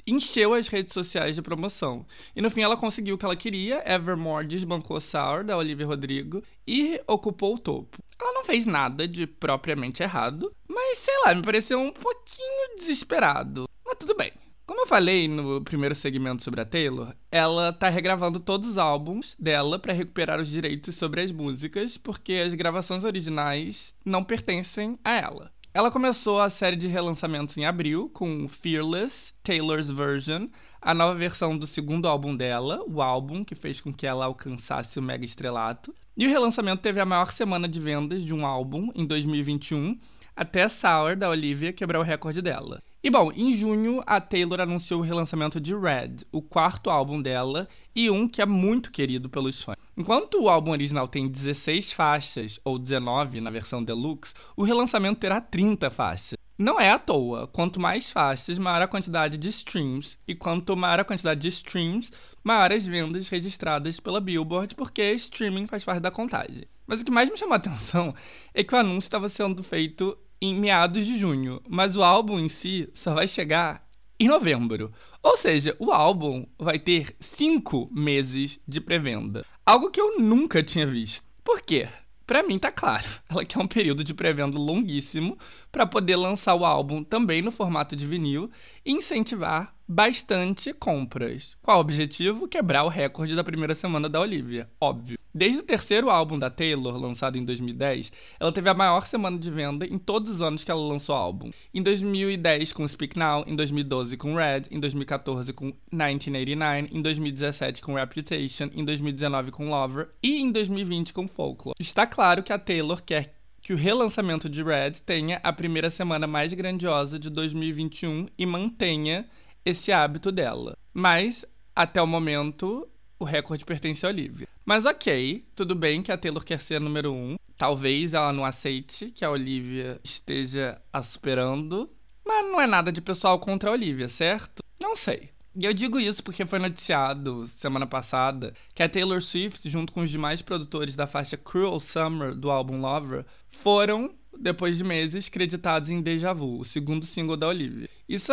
encheu 0.08 0.54
as 0.54 0.68
redes 0.68 0.94
sociais 0.94 1.36
de 1.36 1.42
promoção. 1.42 2.06
E 2.36 2.42
no 2.42 2.50
fim 2.50 2.62
ela 2.62 2.78
conseguiu 2.78 3.16
o 3.16 3.18
que 3.18 3.26
ela 3.26 3.36
queria, 3.36 3.84
Evermore 3.86 4.48
desbancou 4.48 5.02
Sour, 5.02 5.44
da 5.44 5.58
Olivia 5.58 5.86
Rodrigo, 5.86 6.42
e 6.66 7.00
ocupou 7.06 7.56
o 7.56 7.60
topo. 7.60 7.98
Ela 8.20 8.34
não 8.34 8.46
fez 8.46 8.66
nada 8.66 9.08
de 9.08 9.28
propriamente 9.28 10.02
errado, 10.02 10.52
mas 10.68 10.98
sei 10.98 11.14
lá, 11.26 11.36
me 11.36 11.44
pareceu 11.44 11.80
um 11.80 11.92
pouquinho 11.92 12.78
desesperado. 12.80 13.68
Mas 13.86 13.98
tudo 14.00 14.16
bem. 14.16 14.32
Como 14.68 14.82
eu 14.82 14.88
falei 14.88 15.30
no 15.30 15.62
primeiro 15.62 15.96
segmento 15.96 16.44
sobre 16.44 16.60
a 16.60 16.66
Taylor, 16.66 17.16
ela 17.32 17.72
tá 17.72 17.88
regravando 17.88 18.38
todos 18.38 18.72
os 18.72 18.78
álbuns 18.78 19.34
dela 19.40 19.80
para 19.80 19.94
recuperar 19.94 20.42
os 20.42 20.50
direitos 20.50 20.94
sobre 20.96 21.22
as 21.22 21.32
músicas, 21.32 21.98
porque 21.98 22.34
as 22.34 22.54
gravações 22.54 23.06
originais 23.06 23.96
não 24.04 24.26
pertencem 24.26 25.00
a 25.06 25.14
ela. 25.14 25.52
Ela 25.74 25.92
começou 25.92 26.42
a 26.42 26.50
série 26.50 26.76
de 26.76 26.88
relançamentos 26.88 27.58
em 27.58 27.66
abril 27.66 28.10
com 28.14 28.48
Fearless, 28.48 29.34
Taylor's 29.44 29.90
Version, 29.90 30.48
a 30.82 30.94
nova 30.94 31.14
versão 31.14 31.58
do 31.58 31.68
segundo 31.68 32.08
álbum 32.08 32.36
dela, 32.36 32.84
o 32.88 33.02
álbum 33.02 33.44
que 33.44 33.54
fez 33.54 33.80
com 33.80 33.94
que 33.94 34.08
ela 34.08 34.26
alcançasse 34.26 34.98
o 34.98 35.02
mega 35.02 35.26
estrelato. 35.26 35.94
E 36.16 36.26
o 36.26 36.30
relançamento 36.30 36.82
teve 36.82 37.00
a 37.00 37.06
maior 37.06 37.32
semana 37.32 37.68
de 37.68 37.80
vendas 37.80 38.24
de 38.24 38.34
um 38.34 38.46
álbum 38.46 38.90
em 38.96 39.06
2021, 39.06 40.00
até 40.36 40.68
Sour 40.68 41.16
da 41.16 41.30
Olivia 41.30 41.74
quebrar 41.74 42.00
o 42.00 42.04
recorde 42.04 42.42
dela. 42.42 42.82
E 43.04 43.10
bom, 43.10 43.32
em 43.32 43.56
junho 43.56 44.02
a 44.06 44.20
Taylor 44.20 44.60
anunciou 44.60 45.02
o 45.02 45.04
relançamento 45.04 45.60
de 45.60 45.76
Red, 45.76 46.26
o 46.32 46.42
quarto 46.42 46.90
álbum 46.90 47.22
dela 47.22 47.68
e 47.96 48.10
um 48.10 48.28
que 48.28 48.42
é 48.42 48.46
muito 48.46 48.92
querido 48.92 49.30
pelos 49.30 49.62
fãs. 49.62 49.87
Enquanto 49.98 50.40
o 50.40 50.48
álbum 50.48 50.72
original 50.72 51.08
tem 51.08 51.28
16 51.28 51.92
faixas, 51.92 52.60
ou 52.64 52.78
19 52.78 53.42
na 53.42 53.50
versão 53.50 53.84
deluxe, 53.84 54.32
o 54.56 54.64
relançamento 54.64 55.20
terá 55.20 55.42
30 55.42 55.90
faixas. 55.90 56.38
Não 56.56 56.80
é 56.80 56.92
à 56.92 57.00
toa. 57.00 57.48
Quanto 57.48 57.80
mais 57.80 58.12
faixas, 58.12 58.60
maior 58.60 58.84
a 58.84 58.88
quantidade 58.88 59.40
de 59.40 59.50
streams. 59.50 60.16
E 60.28 60.36
quanto 60.36 60.78
maior 60.78 61.00
a 61.00 61.04
quantidade 61.04 61.42
de 61.42 61.48
streams, 61.48 62.12
maior 62.44 62.72
as 62.72 62.86
vendas 62.86 63.28
registradas 63.28 64.00
pela 64.00 64.22
Billboard, 64.22 64.76
porque 64.76 65.14
streaming 65.14 65.66
faz 65.66 65.84
parte 65.84 66.02
da 66.02 66.12
contagem. 66.12 66.66
Mas 66.86 67.02
o 67.02 67.06
que 67.06 67.10
mais 67.10 67.28
me 67.28 67.38
chamou 67.38 67.54
a 67.54 67.58
atenção 67.58 68.14
é 68.54 68.64
que 68.64 68.76
o 68.76 68.78
anúncio 68.78 69.08
estava 69.08 69.28
sendo 69.28 69.64
feito 69.64 70.16
em 70.40 70.54
meados 70.54 71.08
de 71.08 71.18
junho, 71.18 71.60
mas 71.68 71.96
o 71.96 72.04
álbum 72.04 72.40
em 72.40 72.48
si 72.48 72.88
só 72.94 73.16
vai 73.16 73.28
chegar 73.28 73.84
em 74.20 74.28
novembro. 74.28 74.92
Ou 75.28 75.36
seja, 75.36 75.76
o 75.78 75.92
álbum 75.92 76.48
vai 76.58 76.80
ter 76.80 77.14
cinco 77.20 77.90
meses 77.92 78.62
de 78.66 78.80
pré-venda. 78.80 79.46
Algo 79.66 79.92
que 79.92 80.00
eu 80.00 80.18
nunca 80.18 80.64
tinha 80.64 80.88
visto. 80.88 81.28
Por 81.44 81.60
quê? 81.60 81.90
Pra 82.26 82.42
mim 82.42 82.58
tá 82.58 82.72
claro. 82.72 83.06
Ela 83.28 83.44
quer 83.44 83.60
um 83.60 83.68
período 83.68 84.06
de 84.06 84.14
pré-venda 84.14 84.58
longuíssimo 84.58 85.38
para 85.70 85.86
poder 85.86 86.16
lançar 86.16 86.56
o 86.56 86.64
álbum 86.64 87.04
também 87.04 87.42
no 87.42 87.52
formato 87.52 87.94
de 87.94 88.08
vinil 88.08 88.50
e 88.86 88.94
incentivar 88.94 89.76
bastante 89.88 90.74
compras. 90.74 91.56
Qual 91.62 91.78
o 91.78 91.82
objetivo? 91.82 92.48
Quebrar 92.48 92.84
o 92.84 92.90
recorde 92.90 93.36
da 93.36 93.44
primeira 93.44 93.74
semana 93.74 94.10
da 94.10 94.20
Olivia, 94.20 94.68
óbvio. 94.82 95.18
Desde 95.34 95.60
o 95.60 95.64
terceiro 95.64 96.10
álbum 96.10 96.38
da 96.38 96.50
Taylor, 96.50 96.98
lançado 96.98 97.38
em 97.38 97.46
2010, 97.46 98.12
ela 98.40 98.52
teve 98.52 98.70
a 98.70 98.74
maior 98.74 99.06
semana 99.06 99.38
de 99.38 99.52
venda 99.52 99.86
em 99.86 99.98
todos 99.98 100.32
os 100.32 100.42
anos 100.42 100.64
que 100.64 100.72
ela 100.72 100.82
lançou 100.82 101.16
o 101.16 101.18
álbum. 101.18 101.52
Em 101.74 101.82
2010 101.82 102.74
com 102.74 102.88
Speak 102.88 103.18
Now, 103.18 103.44
em 103.46 103.56
2012 103.56 104.18
com 104.18 104.36
Red, 104.36 104.64
em 104.72 104.80
2014 104.80 105.54
com 105.54 105.66
1989, 105.92 106.90
em 106.92 107.02
2017 107.02 107.82
com 107.82 107.94
Reputation, 107.94 108.70
em 108.74 108.84
2019 108.84 109.52
com 109.52 109.70
Lover 109.70 110.10
e 110.24 110.42
em 110.42 110.52
2020 110.52 111.14
com 111.14 111.28
Folklore. 111.28 111.76
Está 111.80 112.08
claro 112.08 112.42
que 112.42 112.52
a 112.52 112.58
Taylor 112.58 113.02
quer 113.04 113.38
que 113.62 113.74
o 113.74 113.78
relançamento 113.78 114.50
de 114.50 114.64
Red 114.64 114.94
tenha 115.06 115.42
a 115.44 115.52
primeira 115.52 115.90
semana 115.90 116.26
mais 116.26 116.54
grandiosa 116.54 117.20
de 117.20 117.30
2021 117.30 118.28
e 118.38 118.46
mantenha 118.46 119.28
esse 119.68 119.92
hábito 119.92 120.32
dela. 120.32 120.78
Mas, 120.94 121.46
até 121.76 122.02
o 122.02 122.08
momento, 122.08 122.88
o 123.20 123.26
recorde 123.26 123.66
pertence 123.66 124.06
a 124.06 124.10
Olivia. 124.10 124.48
Mas 124.66 124.86
ok, 124.86 125.46
tudo 125.56 125.76
bem 125.76 126.02
que 126.02 126.12
a 126.12 126.18
Taylor 126.18 126.44
quer 126.44 126.62
ser 126.62 126.76
a 126.76 126.80
número 126.80 127.14
um. 127.14 127.36
Talvez 127.58 128.14
ela 128.14 128.32
não 128.32 128.46
aceite 128.46 129.12
que 129.12 129.26
a 129.26 129.32
Olivia 129.32 130.00
esteja 130.04 130.82
a 130.92 131.02
superando. 131.02 131.90
Mas 132.26 132.46
não 132.46 132.62
é 132.62 132.68
nada 132.68 132.92
de 132.92 133.02
pessoal 133.02 133.40
contra 133.40 133.70
a 133.70 133.74
Olivia, 133.74 134.08
certo? 134.08 134.64
Não 134.80 134.96
sei. 134.96 135.30
E 135.56 135.66
eu 135.66 135.74
digo 135.74 136.00
isso 136.00 136.24
porque 136.24 136.46
foi 136.46 136.60
noticiado 136.60 137.48
semana 137.58 137.88
passada 137.88 138.54
que 138.76 138.84
a 138.84 138.90
Taylor 138.90 139.22
Swift, 139.22 139.68
junto 139.70 139.92
com 139.92 140.02
os 140.02 140.10
demais 140.10 140.42
produtores 140.42 140.96
da 140.96 141.08
faixa 141.08 141.36
Cruel 141.36 141.80
Summer 141.80 142.36
do 142.36 142.52
álbum 142.52 142.80
Lover, 142.80 143.26
foram, 143.64 144.14
depois 144.38 144.78
de 144.78 144.84
meses, 144.84 145.30
creditados 145.30 145.90
em 145.90 146.02
Deja 146.02 146.32
Vu, 146.32 146.60
o 146.60 146.64
segundo 146.64 147.06
single 147.06 147.36
da 147.36 147.48
Olivia. 147.48 147.90
Isso, 148.08 148.32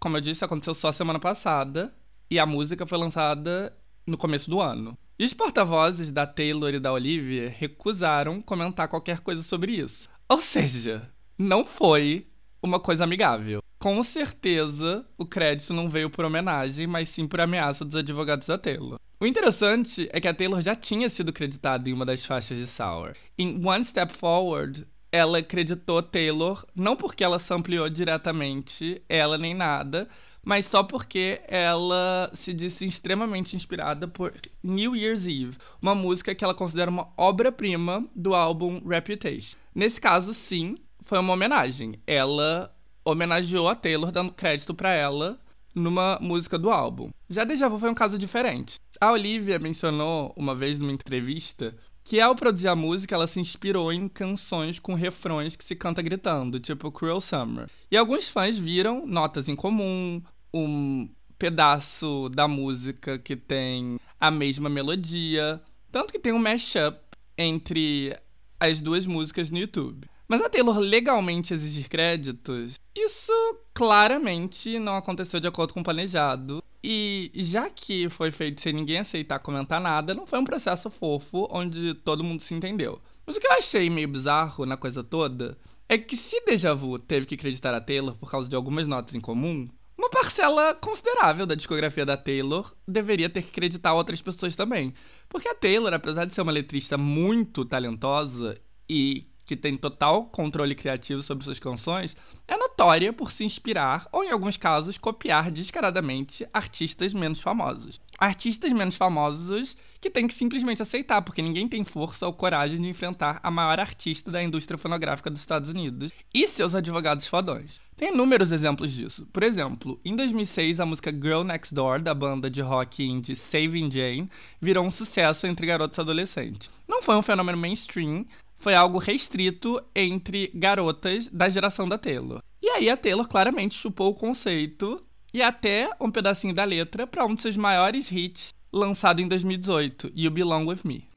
como 0.00 0.16
eu 0.16 0.20
disse, 0.20 0.44
aconteceu 0.44 0.74
só 0.74 0.90
semana 0.90 1.20
passada 1.20 1.94
e 2.30 2.38
a 2.38 2.46
música 2.46 2.86
foi 2.86 2.98
lançada 2.98 3.72
no 4.06 4.16
começo 4.16 4.48
do 4.48 4.60
ano. 4.60 4.98
E 5.18 5.24
os 5.24 5.34
porta-vozes 5.34 6.10
da 6.10 6.26
Taylor 6.26 6.72
e 6.72 6.80
da 6.80 6.90
Olivia 6.90 7.54
recusaram 7.54 8.40
comentar 8.40 8.88
qualquer 8.88 9.20
coisa 9.20 9.42
sobre 9.42 9.72
isso. 9.72 10.08
Ou 10.26 10.40
seja, 10.40 11.02
não 11.38 11.64
foi 11.64 12.26
uma 12.62 12.80
coisa 12.80 13.04
amigável. 13.04 13.62
Com 13.78 14.02
certeza, 14.02 15.06
o 15.18 15.26
crédito 15.26 15.74
não 15.74 15.88
veio 15.88 16.08
por 16.08 16.24
homenagem, 16.24 16.86
mas 16.86 17.08
sim 17.10 17.26
por 17.26 17.40
ameaça 17.40 17.84
dos 17.84 17.96
advogados 17.96 18.46
da 18.46 18.56
Taylor. 18.56 18.98
O 19.18 19.26
interessante 19.26 20.08
é 20.12 20.20
que 20.20 20.28
a 20.28 20.34
Taylor 20.34 20.62
já 20.62 20.74
tinha 20.74 21.10
sido 21.10 21.32
creditada 21.32 21.88
em 21.88 21.92
uma 21.92 22.06
das 22.06 22.24
faixas 22.24 22.56
de 22.56 22.66
Sour. 22.66 23.14
Em 23.36 23.62
One 23.66 23.84
Step 23.84 24.14
Forward, 24.14 24.86
ela 25.12 25.42
creditou 25.42 26.02
Taylor 26.02 26.64
não 26.74 26.96
porque 26.96 27.24
ela 27.24 27.38
sampleou 27.38 27.88
diretamente 27.88 29.02
ela 29.08 29.36
nem 29.36 29.54
nada, 29.54 30.08
mas 30.44 30.66
só 30.66 30.82
porque 30.82 31.40
ela 31.46 32.30
se 32.34 32.52
disse 32.52 32.86
extremamente 32.86 33.54
inspirada 33.54 34.08
por 34.08 34.32
New 34.62 34.96
Year's 34.96 35.26
Eve, 35.26 35.56
uma 35.80 35.94
música 35.94 36.34
que 36.34 36.44
ela 36.44 36.54
considera 36.54 36.90
uma 36.90 37.08
obra-prima 37.16 38.06
do 38.14 38.34
álbum 38.34 38.80
Reputation. 38.86 39.56
Nesse 39.74 40.00
caso, 40.00 40.32
sim, 40.32 40.76
foi 41.02 41.18
uma 41.18 41.32
homenagem. 41.32 42.00
Ela 42.06 42.74
homenageou 43.04 43.68
a 43.68 43.74
Taylor 43.74 44.10
dando 44.10 44.32
crédito 44.32 44.74
para 44.74 44.90
ela 44.90 45.38
numa 45.74 46.18
música 46.20 46.58
do 46.58 46.70
álbum. 46.70 47.10
Já 47.28 47.44
Deja 47.44 47.68
Vu 47.68 47.78
foi 47.78 47.90
um 47.90 47.94
caso 47.94 48.18
diferente. 48.18 48.76
A 49.00 49.12
Olivia 49.12 49.58
mencionou 49.58 50.32
uma 50.36 50.54
vez 50.54 50.78
numa 50.78 50.92
entrevista 50.92 51.74
que 52.04 52.20
ao 52.20 52.34
produzir 52.34 52.68
a 52.68 52.76
música 52.76 53.14
ela 53.14 53.26
se 53.26 53.40
inspirou 53.40 53.92
em 53.92 54.08
canções 54.08 54.78
com 54.78 54.94
refrões 54.94 55.56
que 55.56 55.64
se 55.64 55.76
canta 55.76 56.02
gritando, 56.02 56.58
tipo 56.58 56.90
Cruel 56.90 57.20
Summer. 57.20 57.68
E 57.90 57.96
alguns 57.96 58.28
fãs 58.28 58.58
viram 58.58 59.06
notas 59.06 59.48
em 59.48 59.56
comum, 59.56 60.22
um 60.52 61.08
pedaço 61.38 62.28
da 62.28 62.46
música 62.46 63.18
que 63.18 63.36
tem 63.36 63.98
a 64.18 64.30
mesma 64.30 64.68
melodia, 64.68 65.60
tanto 65.90 66.12
que 66.12 66.18
tem 66.18 66.32
um 66.32 66.38
mashup 66.38 66.98
entre 67.36 68.16
as 68.58 68.80
duas 68.80 69.06
músicas 69.06 69.50
no 69.50 69.58
YouTube. 69.58 70.06
Mas 70.30 70.40
a 70.42 70.48
Taylor 70.48 70.78
legalmente 70.78 71.52
exigir 71.52 71.88
créditos, 71.88 72.78
isso 72.94 73.32
claramente 73.74 74.78
não 74.78 74.94
aconteceu 74.94 75.40
de 75.40 75.48
acordo 75.48 75.74
com 75.74 75.80
o 75.80 75.82
planejado. 75.82 76.62
E 76.84 77.32
já 77.34 77.68
que 77.68 78.08
foi 78.08 78.30
feito 78.30 78.60
sem 78.60 78.72
ninguém 78.72 78.98
aceitar 78.98 79.40
comentar 79.40 79.80
nada, 79.80 80.14
não 80.14 80.28
foi 80.28 80.38
um 80.38 80.44
processo 80.44 80.88
fofo 80.88 81.48
onde 81.50 81.94
todo 81.94 82.22
mundo 82.22 82.44
se 82.44 82.54
entendeu. 82.54 83.02
Mas 83.26 83.34
o 83.34 83.40
que 83.40 83.46
eu 83.48 83.54
achei 83.54 83.90
meio 83.90 84.06
bizarro 84.06 84.64
na 84.64 84.76
coisa 84.76 85.02
toda 85.02 85.58
é 85.88 85.98
que 85.98 86.16
se 86.16 86.40
Deja 86.44 86.74
Vu 86.74 86.96
teve 87.00 87.26
que 87.26 87.34
acreditar 87.34 87.74
a 87.74 87.80
Taylor 87.80 88.14
por 88.14 88.30
causa 88.30 88.48
de 88.48 88.54
algumas 88.54 88.86
notas 88.86 89.16
em 89.16 89.20
comum, 89.20 89.68
uma 89.98 90.08
parcela 90.08 90.74
considerável 90.74 91.44
da 91.44 91.56
discografia 91.56 92.06
da 92.06 92.16
Taylor 92.16 92.72
deveria 92.86 93.28
ter 93.28 93.42
que 93.42 93.50
acreditar 93.50 93.94
outras 93.94 94.22
pessoas 94.22 94.54
também. 94.54 94.94
Porque 95.28 95.48
a 95.48 95.56
Taylor, 95.56 95.92
apesar 95.92 96.24
de 96.24 96.36
ser 96.36 96.42
uma 96.42 96.52
letrista 96.52 96.96
muito 96.96 97.64
talentosa 97.64 98.56
e 98.88 99.29
que 99.50 99.56
tem 99.56 99.76
total 99.76 100.26
controle 100.26 100.76
criativo 100.76 101.22
sobre 101.22 101.42
suas 101.42 101.58
canções, 101.58 102.16
é 102.46 102.56
notória 102.56 103.12
por 103.12 103.32
se 103.32 103.42
inspirar, 103.42 104.06
ou 104.12 104.22
em 104.22 104.30
alguns 104.30 104.56
casos, 104.56 104.96
copiar 104.96 105.50
descaradamente 105.50 106.46
artistas 106.54 107.12
menos 107.12 107.40
famosos. 107.40 108.00
Artistas 108.16 108.72
menos 108.72 108.94
famosos 108.94 109.76
que 110.00 110.08
tem 110.08 110.28
que 110.28 110.34
simplesmente 110.34 110.82
aceitar, 110.82 111.20
porque 111.22 111.42
ninguém 111.42 111.66
tem 111.66 111.82
força 111.82 112.26
ou 112.28 112.32
coragem 112.32 112.80
de 112.80 112.88
enfrentar 112.88 113.40
a 113.42 113.50
maior 113.50 113.80
artista 113.80 114.30
da 114.30 114.40
indústria 114.40 114.78
fonográfica 114.78 115.28
dos 115.28 115.40
Estados 115.40 115.68
Unidos 115.68 116.12
e 116.32 116.46
seus 116.46 116.76
advogados 116.76 117.26
fodões. 117.26 117.80
Tem 117.96 118.14
inúmeros 118.14 118.52
exemplos 118.52 118.92
disso. 118.92 119.26
Por 119.32 119.42
exemplo, 119.42 120.00
em 120.04 120.14
2006, 120.14 120.78
a 120.78 120.86
música 120.86 121.10
Girl 121.10 121.42
Next 121.42 121.74
Door, 121.74 122.02
da 122.02 122.14
banda 122.14 122.48
de 122.48 122.62
rock 122.62 123.04
indie 123.04 123.34
Saving 123.34 123.90
Jane, 123.90 124.30
virou 124.60 124.86
um 124.86 124.90
sucesso 124.92 125.46
entre 125.46 125.66
garotos 125.66 125.98
adolescentes. 125.98 126.70
Não 126.88 127.02
foi 127.02 127.16
um 127.16 127.22
fenômeno 127.22 127.58
mainstream, 127.58 128.24
foi 128.60 128.74
algo 128.74 128.98
restrito 128.98 129.82
entre 129.94 130.52
garotas 130.54 131.28
da 131.28 131.48
geração 131.48 131.88
da 131.88 131.98
Taylor. 131.98 132.40
E 132.62 132.68
aí 132.68 132.88
a 132.88 132.96
Taylor 132.96 133.26
claramente 133.26 133.76
chupou 133.76 134.10
o 134.10 134.14
conceito 134.14 135.02
e 135.32 135.42
até 135.42 135.88
um 135.98 136.10
pedacinho 136.10 136.54
da 136.54 136.62
letra 136.62 137.06
para 137.06 137.24
um 137.24 137.34
de 137.34 137.42
seus 137.42 137.56
maiores 137.56 138.12
hits 138.12 138.54
lançado 138.72 139.20
em 139.20 139.26
2018, 139.26 140.12
You 140.14 140.30
Belong 140.30 140.66
With 140.66 140.80
Me. 140.84 141.08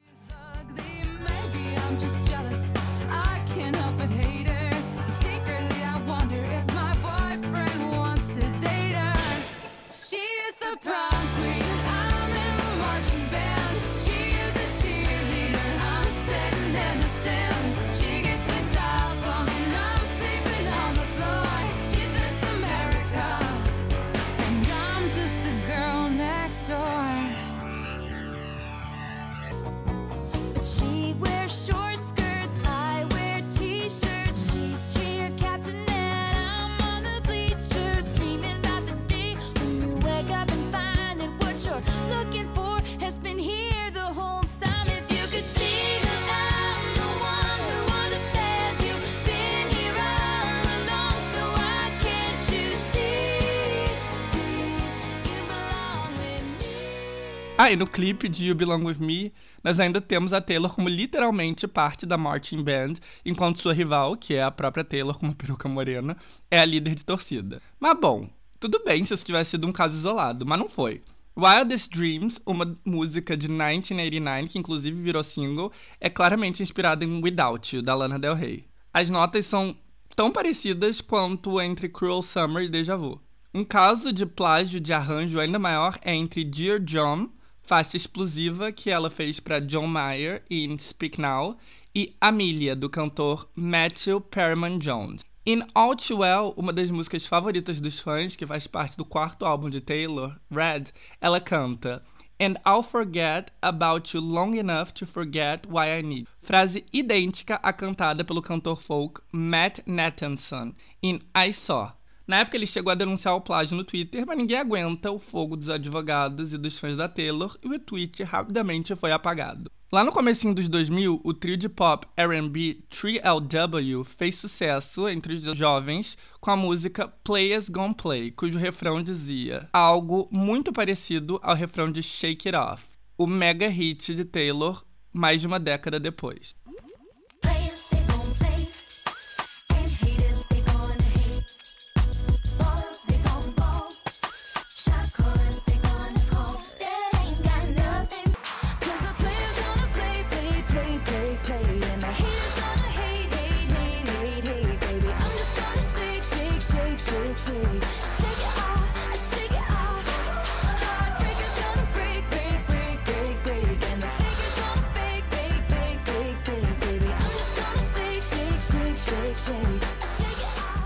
Ah, 57.56 57.70
e 57.70 57.76
no 57.76 57.86
clipe 57.86 58.28
de 58.28 58.46
You 58.46 58.54
Belong 58.56 58.84
With 58.84 58.98
Me, 58.98 59.32
nós 59.62 59.78
ainda 59.78 60.00
temos 60.00 60.32
a 60.32 60.40
Taylor 60.40 60.74
como 60.74 60.88
literalmente 60.88 61.68
parte 61.68 62.04
da 62.04 62.18
marching 62.18 62.64
band, 62.64 62.94
enquanto 63.24 63.62
sua 63.62 63.72
rival, 63.72 64.16
que 64.16 64.34
é 64.34 64.42
a 64.42 64.50
própria 64.50 64.82
Taylor 64.82 65.16
com 65.16 65.26
uma 65.26 65.34
peruca 65.34 65.68
morena, 65.68 66.16
é 66.50 66.58
a 66.58 66.64
líder 66.64 66.96
de 66.96 67.04
torcida. 67.04 67.62
Mas 67.78 67.96
bom, 67.96 68.28
tudo 68.58 68.82
bem 68.84 69.04
se 69.04 69.14
isso 69.14 69.24
tivesse 69.24 69.52
sido 69.52 69.68
um 69.68 69.72
caso 69.72 69.96
isolado, 69.96 70.44
mas 70.44 70.58
não 70.58 70.68
foi. 70.68 71.00
Wildest 71.36 71.92
Dreams, 71.92 72.40
uma 72.44 72.74
música 72.84 73.36
de 73.36 73.46
1989 73.46 74.48
que 74.48 74.58
inclusive 74.58 75.00
virou 75.00 75.22
single, 75.22 75.70
é 76.00 76.10
claramente 76.10 76.60
inspirada 76.60 77.04
em 77.04 77.22
Without 77.22 77.76
You, 77.76 77.82
da 77.82 77.94
Lana 77.94 78.18
Del 78.18 78.34
Rey. 78.34 78.64
As 78.92 79.08
notas 79.08 79.46
são 79.46 79.76
tão 80.16 80.32
parecidas 80.32 81.00
quanto 81.00 81.60
entre 81.60 81.88
Cruel 81.88 82.20
Summer 82.20 82.64
e 82.64 82.68
Deja 82.68 82.96
Vu. 82.96 83.20
Um 83.52 83.62
caso 83.62 84.12
de 84.12 84.26
plágio 84.26 84.80
de 84.80 84.92
arranjo 84.92 85.38
ainda 85.38 85.60
maior 85.60 85.96
é 86.02 86.12
entre 86.12 86.44
Dear 86.44 86.80
John, 86.80 87.28
faixa 87.64 87.96
explosiva 87.96 88.70
que 88.72 88.90
ela 88.90 89.10
fez 89.10 89.40
para 89.40 89.60
John 89.60 89.86
Mayer 89.86 90.42
em 90.50 90.76
Speak 90.78 91.20
Now, 91.20 91.56
e 91.94 92.14
Amelia, 92.20 92.74
do 92.74 92.90
cantor 92.90 93.48
Matthew 93.54 94.20
Perman 94.20 94.78
Jones. 94.78 95.24
In 95.46 95.62
All 95.74 95.94
Too 95.94 96.18
Well, 96.18 96.54
uma 96.56 96.72
das 96.72 96.90
músicas 96.90 97.26
favoritas 97.26 97.80
dos 97.80 98.00
fãs, 98.00 98.34
que 98.34 98.46
faz 98.46 98.66
parte 98.66 98.96
do 98.96 99.04
quarto 99.04 99.44
álbum 99.44 99.70
de 99.70 99.80
Taylor, 99.80 100.34
Red, 100.50 100.84
ela 101.20 101.40
canta 101.40 102.02
And 102.40 102.56
I'll 102.66 102.82
forget 102.82 103.52
about 103.62 104.12
you 104.12 104.20
long 104.20 104.56
enough 104.56 104.92
to 104.94 105.06
forget 105.06 105.66
why 105.66 105.96
I 105.96 106.02
need. 106.02 106.26
Frase 106.42 106.84
idêntica 106.92 107.60
à 107.62 107.72
cantada 107.72 108.24
pelo 108.24 108.42
cantor 108.42 108.82
folk 108.82 109.22
Matt 109.32 109.80
Nathanson 109.86 110.74
em 111.00 111.20
I 111.32 111.52
Saw. 111.52 111.92
Na 112.26 112.38
época 112.38 112.56
ele 112.56 112.66
chegou 112.66 112.90
a 112.90 112.94
denunciar 112.94 113.36
o 113.36 113.40
plágio 113.40 113.76
no 113.76 113.84
Twitter, 113.84 114.24
mas 114.26 114.36
ninguém 114.36 114.56
aguenta 114.56 115.10
o 115.10 115.18
fogo 115.18 115.56
dos 115.56 115.68
advogados 115.68 116.54
e 116.54 116.58
dos 116.58 116.78
fãs 116.78 116.96
da 116.96 117.08
Taylor 117.08 117.56
e 117.62 117.68
o 117.68 117.78
tweet 117.78 118.22
rapidamente 118.22 118.96
foi 118.96 119.12
apagado. 119.12 119.70
Lá 119.92 120.02
no 120.02 120.10
comecinho 120.10 120.54
dos 120.54 120.66
2000, 120.66 121.20
o 121.22 121.34
trio 121.34 121.56
de 121.56 121.68
pop 121.68 122.06
R&B 122.16 122.82
3LW 122.90 124.04
fez 124.04 124.34
sucesso 124.36 125.08
entre 125.08 125.34
os 125.34 125.56
jovens 125.56 126.16
com 126.40 126.50
a 126.50 126.56
música 126.56 127.06
Players 127.22 127.68
Gone 127.68 127.94
Play, 127.94 128.32
cujo 128.32 128.58
refrão 128.58 129.02
dizia 129.02 129.68
algo 129.72 130.26
muito 130.32 130.72
parecido 130.72 131.38
ao 131.42 131.54
refrão 131.54 131.92
de 131.92 132.02
Shake 132.02 132.48
It 132.48 132.56
Off, 132.56 132.82
o 133.16 133.26
mega 133.26 133.68
hit 133.68 134.14
de 134.14 134.24
Taylor 134.24 134.82
mais 135.12 135.40
de 135.40 135.46
uma 135.46 135.60
década 135.60 136.00
depois. 136.00 136.56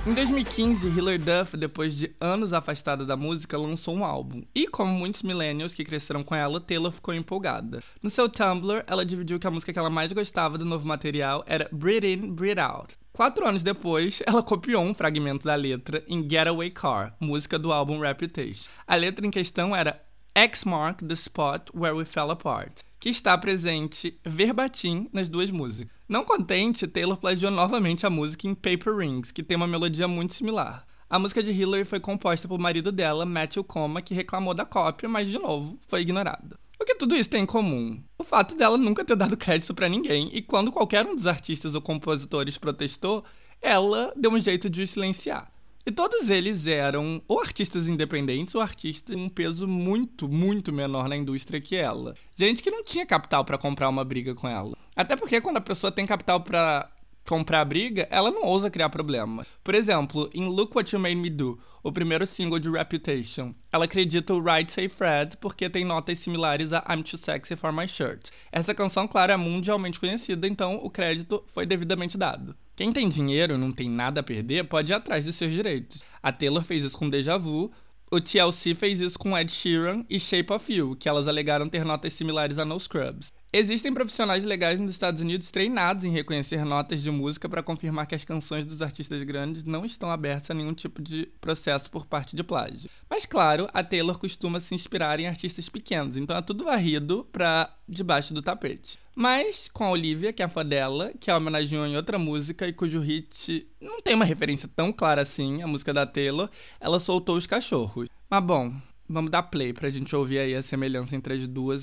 Em 0.08 0.14
2015, 0.14 0.88
Hilary 0.88 1.18
Duff, 1.18 1.54
depois 1.54 1.94
de 1.94 2.10
anos 2.18 2.54
afastada 2.54 3.04
da 3.04 3.14
música, 3.14 3.58
lançou 3.58 3.94
um 3.94 4.02
álbum. 4.02 4.42
E 4.54 4.66
como 4.66 4.90
muitos 4.90 5.20
millennials 5.22 5.74
que 5.74 5.84
cresceram 5.84 6.24
com 6.24 6.34
ela, 6.34 6.62
Taylor 6.62 6.90
ficou 6.90 7.12
empolgada. 7.12 7.82
No 8.02 8.08
seu 8.08 8.26
Tumblr, 8.26 8.84
ela 8.86 9.04
dividiu 9.04 9.38
que 9.38 9.46
a 9.46 9.50
música 9.50 9.70
que 9.70 9.78
ela 9.78 9.90
mais 9.90 10.10
gostava 10.10 10.56
do 10.56 10.64
novo 10.64 10.88
material 10.88 11.44
era 11.46 11.68
Breathe 11.70 12.06
In, 12.06 12.32
Breathe 12.32 12.58
Out. 12.58 12.96
Quatro 13.12 13.46
anos 13.46 13.62
depois, 13.62 14.22
ela 14.26 14.42
copiou 14.42 14.82
um 14.82 14.94
fragmento 14.94 15.44
da 15.44 15.54
letra 15.54 16.02
em 16.08 16.22
Getaway 16.22 16.70
Car, 16.70 17.14
música 17.20 17.58
do 17.58 17.70
álbum 17.70 18.00
Reputation. 18.00 18.64
A 18.86 18.96
letra 18.96 19.26
em 19.26 19.30
questão 19.30 19.76
era 19.76 20.02
X 20.34 20.64
mark 20.64 21.02
the 21.02 21.12
spot 21.12 21.68
where 21.74 21.94
we 21.94 22.06
fell 22.06 22.30
apart, 22.30 22.80
que 22.98 23.10
está 23.10 23.36
presente 23.36 24.18
verbatim 24.24 25.06
nas 25.12 25.28
duas 25.28 25.50
músicas. 25.50 25.97
Não 26.08 26.24
contente, 26.24 26.86
Taylor 26.86 27.18
plagiou 27.18 27.50
novamente 27.50 28.06
a 28.06 28.10
música 28.10 28.48
em 28.48 28.54
Paper 28.54 28.96
Rings, 28.96 29.30
que 29.30 29.42
tem 29.42 29.58
uma 29.58 29.66
melodia 29.66 30.08
muito 30.08 30.32
similar. 30.32 30.86
A 31.10 31.18
música 31.18 31.42
de 31.42 31.50
Hillary 31.50 31.84
foi 31.84 32.00
composta 32.00 32.48
pelo 32.48 32.58
marido 32.58 32.90
dela, 32.90 33.26
Matthew 33.26 33.62
Coma, 33.62 34.00
que 34.00 34.14
reclamou 34.14 34.54
da 34.54 34.64
cópia, 34.64 35.06
mas 35.06 35.28
de 35.28 35.38
novo 35.38 35.78
foi 35.86 36.00
ignorada. 36.00 36.58
O 36.80 36.84
que 36.86 36.94
tudo 36.94 37.14
isso 37.14 37.28
tem 37.28 37.42
em 37.42 37.46
comum? 37.46 38.02
O 38.16 38.24
fato 38.24 38.54
dela 38.56 38.78
nunca 38.78 39.04
ter 39.04 39.16
dado 39.16 39.36
crédito 39.36 39.74
pra 39.74 39.86
ninguém, 39.86 40.30
e 40.32 40.40
quando 40.40 40.72
qualquer 40.72 41.04
um 41.04 41.14
dos 41.14 41.26
artistas 41.26 41.74
ou 41.74 41.82
compositores 41.82 42.56
protestou, 42.56 43.22
ela 43.60 44.10
deu 44.16 44.30
um 44.30 44.40
jeito 44.40 44.70
de 44.70 44.84
os 44.84 44.90
silenciar. 44.90 45.52
E 45.88 45.90
todos 45.90 46.28
eles 46.28 46.66
eram 46.66 47.22
ou 47.26 47.40
artistas 47.40 47.88
independentes 47.88 48.54
ou 48.54 48.60
artistas 48.60 49.16
com 49.16 49.22
um 49.22 49.28
peso 49.30 49.66
muito, 49.66 50.28
muito 50.28 50.70
menor 50.70 51.08
na 51.08 51.16
indústria 51.16 51.62
que 51.62 51.74
ela. 51.74 52.14
Gente 52.36 52.62
que 52.62 52.70
não 52.70 52.84
tinha 52.84 53.06
capital 53.06 53.42
pra 53.42 53.56
comprar 53.56 53.88
uma 53.88 54.04
briga 54.04 54.34
com 54.34 54.46
ela. 54.46 54.76
Até 54.94 55.16
porque 55.16 55.40
quando 55.40 55.56
a 55.56 55.62
pessoa 55.62 55.90
tem 55.90 56.04
capital 56.04 56.42
pra 56.42 56.90
comprar 57.26 57.64
briga, 57.64 58.06
ela 58.10 58.30
não 58.30 58.42
ousa 58.42 58.70
criar 58.70 58.90
problema. 58.90 59.46
Por 59.64 59.74
exemplo, 59.74 60.28
em 60.34 60.44
Look 60.44 60.76
What 60.76 60.94
You 60.94 61.00
Made 61.00 61.16
Me 61.16 61.30
Do, 61.30 61.58
o 61.82 61.90
primeiro 61.90 62.26
single 62.26 62.58
de 62.58 62.68
Reputation, 62.68 63.54
ela 63.72 63.86
acredita 63.86 64.34
o 64.34 64.44
Right 64.44 64.70
Say 64.70 64.90
Fred 64.90 65.38
porque 65.38 65.70
tem 65.70 65.86
notas 65.86 66.18
similares 66.18 66.70
a 66.70 66.84
I'm 66.86 67.02
Too 67.02 67.18
Sexy 67.18 67.56
for 67.56 67.72
My 67.72 67.88
Shirt. 67.88 68.28
Essa 68.52 68.74
canção, 68.74 69.08
claro, 69.08 69.32
é 69.32 69.38
mundialmente 69.38 69.98
conhecida, 69.98 70.46
então 70.46 70.80
o 70.82 70.90
crédito 70.90 71.42
foi 71.46 71.64
devidamente 71.64 72.18
dado. 72.18 72.54
Quem 72.78 72.92
tem 72.92 73.08
dinheiro 73.08 73.58
não 73.58 73.72
tem 73.72 73.90
nada 73.90 74.20
a 74.20 74.22
perder 74.22 74.68
pode 74.68 74.92
ir 74.92 74.94
atrás 74.94 75.24
dos 75.24 75.34
seus 75.34 75.52
direitos. 75.52 76.00
A 76.22 76.30
Taylor 76.30 76.62
fez 76.62 76.84
isso 76.84 76.96
com 76.96 77.10
Deja 77.10 77.36
Vu, 77.36 77.72
o 78.08 78.20
TLC 78.20 78.72
fez 78.72 79.00
isso 79.00 79.18
com 79.18 79.36
Ed 79.36 79.50
Sheeran 79.50 80.04
e 80.08 80.20
Shape 80.20 80.52
of 80.52 80.72
You, 80.72 80.94
que 80.94 81.08
elas 81.08 81.26
alegaram 81.26 81.68
ter 81.68 81.84
notas 81.84 82.12
similares 82.12 82.56
a 82.56 82.64
No 82.64 82.78
Scrubs. 82.78 83.32
Existem 83.50 83.94
profissionais 83.94 84.44
legais 84.44 84.78
nos 84.78 84.90
Estados 84.90 85.22
Unidos 85.22 85.50
treinados 85.50 86.04
em 86.04 86.10
reconhecer 86.10 86.66
notas 86.66 87.02
de 87.02 87.10
música 87.10 87.48
para 87.48 87.62
confirmar 87.62 88.06
que 88.06 88.14
as 88.14 88.22
canções 88.22 88.66
dos 88.66 88.82
artistas 88.82 89.22
grandes 89.22 89.64
não 89.64 89.86
estão 89.86 90.10
abertas 90.10 90.50
a 90.50 90.54
nenhum 90.54 90.74
tipo 90.74 91.00
de 91.00 91.30
processo 91.40 91.90
por 91.90 92.04
parte 92.04 92.36
de 92.36 92.44
plágio. 92.44 92.90
Mas 93.08 93.24
claro, 93.24 93.66
a 93.72 93.82
Taylor 93.82 94.18
costuma 94.18 94.60
se 94.60 94.74
inspirar 94.74 95.18
em 95.18 95.26
artistas 95.26 95.66
pequenos, 95.66 96.14
então 96.14 96.36
é 96.36 96.42
tudo 96.42 96.64
varrido 96.64 97.26
para 97.32 97.74
debaixo 97.88 98.34
do 98.34 98.42
tapete. 98.42 98.98
Mas 99.16 99.66
com 99.72 99.84
a 99.84 99.90
Olivia, 99.90 100.30
que 100.30 100.42
é 100.42 100.44
a 100.44 100.48
fã 100.48 100.64
dela, 100.64 101.10
que 101.18 101.30
a 101.30 101.36
homenageou 101.38 101.86
em 101.86 101.96
outra 101.96 102.18
música 102.18 102.68
e 102.68 102.72
cujo 102.72 103.00
hit 103.00 103.66
não 103.80 104.02
tem 104.02 104.14
uma 104.14 104.26
referência 104.26 104.68
tão 104.68 104.92
clara 104.92 105.22
assim, 105.22 105.62
a 105.62 105.66
música 105.66 105.94
da 105.94 106.06
Taylor, 106.06 106.50
ela 106.78 107.00
soltou 107.00 107.34
os 107.34 107.46
cachorros. 107.46 108.10
Mas 108.28 108.44
bom, 108.44 108.74
vamos 109.08 109.30
dar 109.30 109.44
play 109.44 109.72
pra 109.72 109.88
gente 109.88 110.14
ouvir 110.14 110.38
aí 110.38 110.54
a 110.54 110.60
semelhança 110.60 111.16
entre 111.16 111.32
as 111.32 111.46
duas. 111.46 111.80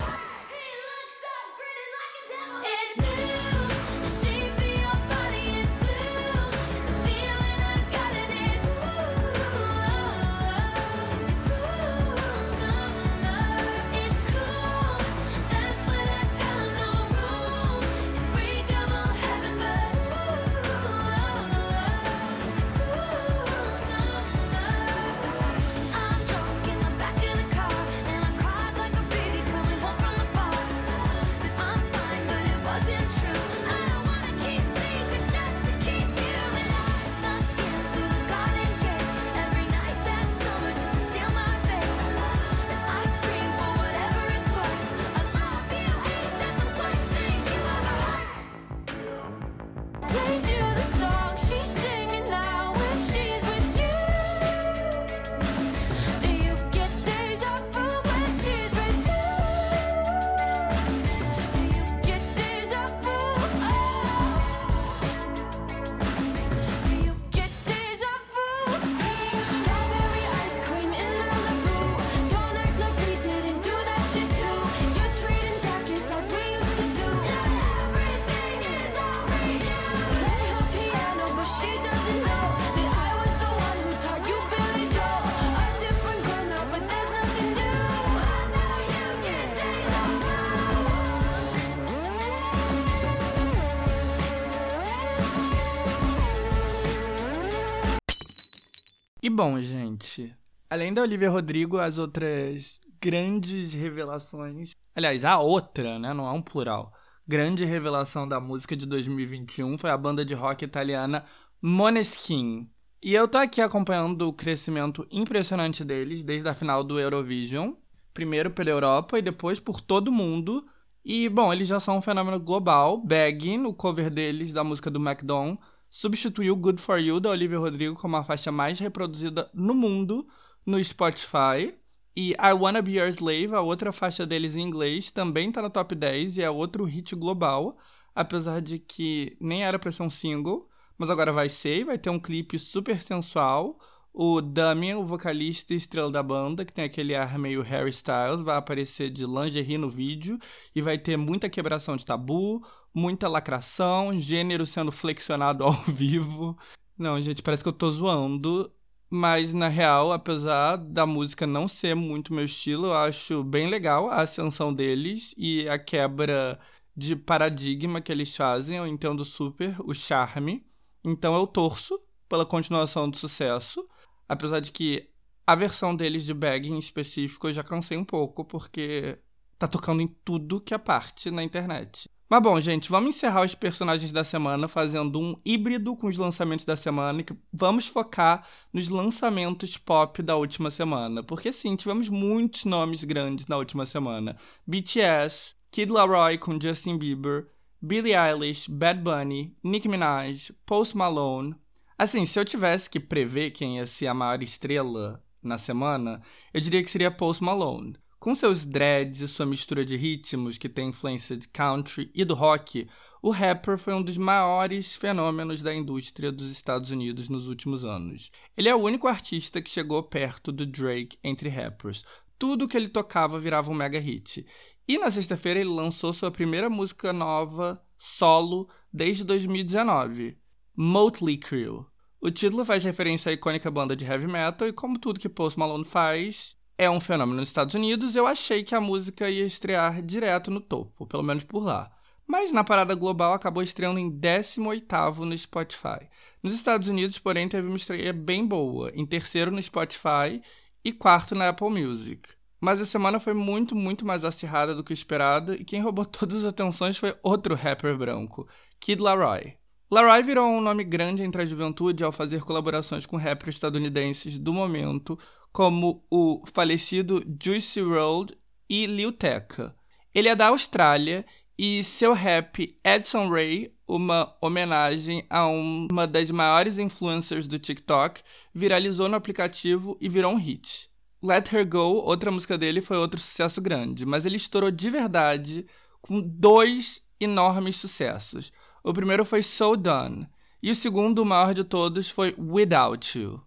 Além 100.68 100.92
da 100.92 101.02
Olivia 101.02 101.30
Rodrigo, 101.30 101.78
as 101.78 101.98
outras 101.98 102.80
grandes 103.00 103.72
revelações. 103.74 104.74
Aliás, 104.94 105.24
a 105.24 105.38
outra, 105.38 105.98
né? 105.98 106.12
Não 106.12 106.26
é 106.26 106.32
um 106.32 106.42
plural. 106.42 106.92
Grande 107.26 107.64
revelação 107.64 108.26
da 108.26 108.40
música 108.40 108.76
de 108.76 108.86
2021 108.86 109.78
foi 109.78 109.90
a 109.90 109.96
banda 109.96 110.24
de 110.24 110.34
rock 110.34 110.64
italiana 110.64 111.24
Måneskin. 111.60 112.70
E 113.02 113.14
eu 113.14 113.28
tô 113.28 113.38
aqui 113.38 113.60
acompanhando 113.60 114.28
o 114.28 114.32
crescimento 114.32 115.06
impressionante 115.10 115.84
deles 115.84 116.22
desde 116.22 116.48
a 116.48 116.54
final 116.54 116.82
do 116.82 116.98
Eurovision, 116.98 117.72
primeiro 118.14 118.50
pela 118.50 118.70
Europa 118.70 119.18
e 119.18 119.22
depois 119.22 119.60
por 119.60 119.80
todo 119.80 120.12
mundo. 120.12 120.64
E, 121.04 121.28
bom, 121.28 121.52
eles 121.52 121.68
já 121.68 121.78
são 121.78 121.98
um 121.98 122.02
fenômeno 122.02 122.40
global. 122.40 122.98
Bag, 122.98 123.56
no 123.58 123.72
cover 123.74 124.10
deles 124.10 124.52
da 124.52 124.64
música 124.64 124.90
do 124.90 124.98
McDonald, 124.98 125.58
substituiu 125.90 126.56
Good 126.56 126.80
For 126.80 126.98
You 126.98 127.20
da 127.20 127.30
Olivia 127.30 127.58
Rodrigo 127.58 127.94
como 127.94 128.16
a 128.16 128.24
faixa 128.24 128.52
mais 128.52 128.78
reproduzida 128.78 129.50
no 129.54 129.74
mundo 129.74 130.26
no 130.64 130.82
Spotify. 130.82 131.74
E 132.16 132.32
I 132.32 132.52
Wanna 132.58 132.80
Be 132.80 132.92
Your 132.92 133.08
Slave, 133.08 133.54
a 133.54 133.60
outra 133.60 133.92
faixa 133.92 134.24
deles 134.24 134.56
em 134.56 134.62
inglês, 134.62 135.10
também 135.10 135.52
tá 135.52 135.60
no 135.60 135.68
top 135.68 135.94
10 135.94 136.38
e 136.38 136.42
é 136.42 136.50
outro 136.50 136.84
hit 136.84 137.14
global, 137.14 137.76
apesar 138.14 138.62
de 138.62 138.78
que 138.78 139.36
nem 139.38 139.64
era 139.64 139.78
pra 139.78 139.92
ser 139.92 140.02
um 140.02 140.08
single, 140.08 140.66
mas 140.96 141.10
agora 141.10 141.30
vai 141.30 141.50
ser, 141.50 141.84
vai 141.84 141.98
ter 141.98 142.08
um 142.08 142.18
clipe 142.18 142.58
super 142.58 143.02
sensual. 143.02 143.78
O 144.14 144.40
Damien, 144.40 144.94
o 144.94 145.04
vocalista 145.04 145.74
e 145.74 145.76
estrela 145.76 146.10
da 146.10 146.22
banda, 146.22 146.64
que 146.64 146.72
tem 146.72 146.86
aquele 146.86 147.14
ar 147.14 147.38
meio 147.38 147.60
Harry 147.60 147.90
Styles, 147.90 148.40
vai 148.40 148.56
aparecer 148.56 149.10
de 149.10 149.26
lingerie 149.26 149.76
no 149.76 149.90
vídeo 149.90 150.38
e 150.74 150.80
vai 150.80 150.96
ter 150.96 151.18
muita 151.18 151.50
quebração 151.50 151.98
de 151.98 152.06
tabu, 152.06 152.66
muita 152.96 153.28
lacração, 153.28 154.18
gênero 154.18 154.64
sendo 154.64 154.90
flexionado 154.90 155.62
ao 155.64 155.74
vivo. 155.84 156.56
Não, 156.96 157.20
gente, 157.20 157.42
parece 157.42 157.62
que 157.62 157.68
eu 157.68 157.72
tô 157.74 157.90
zoando, 157.90 158.72
mas 159.10 159.52
na 159.52 159.68
real, 159.68 160.12
apesar 160.12 160.76
da 160.76 161.04
música 161.04 161.46
não 161.46 161.68
ser 161.68 161.94
muito 161.94 162.32
meu 162.32 162.46
estilo, 162.46 162.86
eu 162.86 162.94
acho 162.94 163.44
bem 163.44 163.68
legal 163.68 164.08
a 164.08 164.22
ascensão 164.22 164.72
deles 164.72 165.34
e 165.36 165.68
a 165.68 165.78
quebra 165.78 166.58
de 166.96 167.14
paradigma 167.14 168.00
que 168.00 168.10
eles 168.10 168.34
fazem. 168.34 168.76
Eu 168.76 168.86
entendo 168.86 169.26
super 169.26 169.76
o 169.84 169.92
charme. 169.92 170.66
Então 171.04 171.36
eu 171.36 171.46
torço 171.46 172.00
pela 172.26 172.46
continuação 172.46 173.10
do 173.10 173.18
sucesso, 173.18 173.86
apesar 174.26 174.60
de 174.60 174.72
que 174.72 175.10
a 175.46 175.54
versão 175.54 175.94
deles 175.94 176.24
de 176.24 176.32
Bag 176.32 176.66
em 176.66 176.78
específico 176.78 177.46
eu 177.46 177.52
já 177.52 177.62
cansei 177.62 177.96
um 177.98 178.04
pouco, 178.04 178.44
porque 178.44 179.18
tá 179.58 179.68
tocando 179.68 180.00
em 180.00 180.08
tudo 180.08 180.60
que 180.60 180.74
é 180.74 180.78
parte 180.78 181.30
na 181.30 181.44
internet. 181.44 182.10
Mas 182.28 182.42
bom, 182.42 182.60
gente, 182.60 182.90
vamos 182.90 183.14
encerrar 183.14 183.44
os 183.44 183.54
personagens 183.54 184.10
da 184.10 184.24
semana 184.24 184.66
fazendo 184.66 185.20
um 185.20 185.40
híbrido 185.44 185.94
com 185.94 186.08
os 186.08 186.18
lançamentos 186.18 186.64
da 186.64 186.76
semana 186.76 187.20
e 187.20 187.26
vamos 187.52 187.86
focar 187.86 188.44
nos 188.72 188.88
lançamentos 188.88 189.76
pop 189.76 190.20
da 190.22 190.34
última 190.34 190.68
semana. 190.68 191.22
Porque 191.22 191.52
sim, 191.52 191.76
tivemos 191.76 192.08
muitos 192.08 192.64
nomes 192.64 193.04
grandes 193.04 193.46
na 193.46 193.56
última 193.56 193.86
semana. 193.86 194.36
BTS, 194.66 195.54
Kid 195.70 195.92
Laroi 195.92 196.36
com 196.36 196.60
Justin 196.60 196.98
Bieber, 196.98 197.46
Billie 197.80 198.16
Eilish, 198.16 198.68
Bad 198.68 199.00
Bunny, 199.00 199.56
Nicki 199.62 199.88
Minaj, 199.88 200.50
Post 200.66 200.96
Malone. 200.96 201.54
Assim, 201.96 202.26
se 202.26 202.40
eu 202.40 202.44
tivesse 202.44 202.90
que 202.90 202.98
prever 202.98 203.52
quem 203.52 203.76
ia 203.76 203.86
ser 203.86 204.08
a 204.08 204.14
maior 204.14 204.42
estrela 204.42 205.22
na 205.40 205.58
semana, 205.58 206.20
eu 206.52 206.60
diria 206.60 206.82
que 206.82 206.90
seria 206.90 207.08
Post 207.08 207.44
Malone. 207.44 207.96
Com 208.26 208.34
seus 208.34 208.64
dreads 208.64 209.20
e 209.20 209.28
sua 209.28 209.46
mistura 209.46 209.84
de 209.84 209.96
ritmos 209.96 210.58
que 210.58 210.68
tem 210.68 210.88
influência 210.88 211.36
de 211.36 211.46
country 211.46 212.10
e 212.12 212.24
do 212.24 212.34
rock, 212.34 212.88
o 213.22 213.30
rapper 213.30 213.78
foi 213.78 213.94
um 213.94 214.02
dos 214.02 214.18
maiores 214.18 214.96
fenômenos 214.96 215.62
da 215.62 215.72
indústria 215.72 216.32
dos 216.32 216.50
Estados 216.50 216.90
Unidos 216.90 217.28
nos 217.28 217.46
últimos 217.46 217.84
anos. 217.84 218.32
Ele 218.56 218.68
é 218.68 218.74
o 218.74 218.80
único 218.80 219.06
artista 219.06 219.62
que 219.62 219.70
chegou 219.70 220.02
perto 220.02 220.50
do 220.50 220.66
Drake 220.66 221.16
entre 221.22 221.48
rappers. 221.48 222.04
Tudo 222.36 222.66
que 222.66 222.76
ele 222.76 222.88
tocava 222.88 223.38
virava 223.38 223.70
um 223.70 223.74
mega 223.74 224.00
hit. 224.00 224.44
E 224.88 224.98
na 224.98 225.08
sexta-feira 225.08 225.60
ele 225.60 225.70
lançou 225.70 226.12
sua 226.12 226.32
primeira 226.32 226.68
música 226.68 227.12
nova 227.12 227.80
solo 227.96 228.68
desde 228.92 229.22
2019, 229.22 230.36
Motley 230.74 231.38
Crue. 231.38 231.86
O 232.20 232.28
título 232.32 232.64
faz 232.64 232.82
referência 232.82 233.30
à 233.30 233.32
icônica 233.32 233.70
banda 233.70 233.94
de 233.94 234.04
heavy 234.04 234.26
metal 234.26 234.66
e 234.66 234.72
como 234.72 234.98
tudo 234.98 235.20
que 235.20 235.28
Post 235.28 235.56
Malone 235.56 235.84
faz 235.84 236.55
é 236.78 236.90
um 236.90 237.00
fenômeno 237.00 237.40
nos 237.40 237.48
Estados 237.48 237.74
Unidos, 237.74 238.14
eu 238.14 238.26
achei 238.26 238.62
que 238.62 238.74
a 238.74 238.80
música 238.80 239.30
ia 239.30 239.46
estrear 239.46 240.02
direto 240.02 240.50
no 240.50 240.60
topo, 240.60 241.06
pelo 241.06 241.22
menos 241.22 241.42
por 241.42 241.62
lá. 241.62 241.90
Mas 242.26 242.52
na 242.52 242.64
parada 242.64 242.94
global 242.94 243.32
acabou 243.32 243.62
estreando 243.62 243.98
em 243.98 244.10
18º 244.10 245.18
no 245.18 245.38
Spotify. 245.38 246.08
Nos 246.42 246.54
Estados 246.54 246.88
Unidos, 246.88 247.18
porém, 247.18 247.48
teve 247.48 247.66
uma 247.66 247.76
estreia 247.76 248.12
bem 248.12 248.46
boa, 248.46 248.90
em 248.94 249.06
terceiro 249.06 249.50
no 249.50 249.62
Spotify 249.62 250.42
e 250.84 250.92
quarto 250.92 251.34
na 251.34 251.48
Apple 251.48 251.70
Music. 251.70 252.28
Mas 252.60 252.80
a 252.80 252.86
semana 252.86 253.20
foi 253.20 253.32
muito, 253.32 253.74
muito 253.74 254.04
mais 254.04 254.24
acirrada 254.24 254.74
do 254.74 254.84
que 254.84 254.92
esperado 254.92 255.54
e 255.54 255.64
quem 255.64 255.82
roubou 255.82 256.04
todas 256.06 256.38
as 256.38 256.44
atenções 256.44 256.98
foi 256.98 257.16
outro 257.22 257.54
rapper 257.54 257.96
branco, 257.96 258.48
Kid 258.80 259.00
Laroi. 259.00 259.54
Laroi 259.90 260.22
virou 260.22 260.48
um 260.48 260.60
nome 260.60 260.82
grande 260.82 261.22
entre 261.22 261.42
a 261.42 261.46
juventude 261.46 262.02
ao 262.02 262.10
fazer 262.10 262.42
colaborações 262.42 263.06
com 263.06 263.16
rappers 263.16 263.54
estadunidenses 263.54 264.36
do 264.36 264.52
momento, 264.52 265.16
como 265.56 266.04
o 266.10 266.42
falecido 266.52 267.24
Juicy 267.42 267.80
WRLD 267.80 268.36
e 268.68 268.84
Lil 268.84 269.10
Tecca. 269.10 269.74
Ele 270.14 270.28
é 270.28 270.36
da 270.36 270.48
Austrália 270.48 271.24
e 271.58 271.82
seu 271.82 272.12
rap 272.12 272.78
Edson 272.84 273.30
Ray, 273.30 273.72
uma 273.88 274.36
homenagem 274.42 275.24
a 275.30 275.46
uma 275.46 276.06
das 276.06 276.30
maiores 276.30 276.78
influencers 276.78 277.48
do 277.48 277.58
TikTok, 277.58 278.20
viralizou 278.54 279.08
no 279.08 279.16
aplicativo 279.16 279.96
e 279.98 280.10
virou 280.10 280.34
um 280.34 280.36
hit. 280.36 280.90
Let 281.22 281.50
Her 281.50 281.66
Go, 281.66 282.02
outra 282.04 282.30
música 282.30 282.58
dele, 282.58 282.82
foi 282.82 282.98
outro 282.98 283.18
sucesso 283.18 283.58
grande, 283.62 284.04
mas 284.04 284.26
ele 284.26 284.36
estourou 284.36 284.70
de 284.70 284.90
verdade 284.90 285.66
com 286.02 286.20
dois 286.20 287.00
enormes 287.18 287.76
sucessos. 287.76 288.52
O 288.84 288.92
primeiro 288.92 289.24
foi 289.24 289.42
So 289.42 289.74
Done, 289.74 290.28
e 290.62 290.70
o 290.70 290.76
segundo, 290.76 291.20
o 291.20 291.24
maior 291.24 291.54
de 291.54 291.64
todos, 291.64 292.10
foi 292.10 292.34
Without 292.36 293.18
You. 293.18 293.46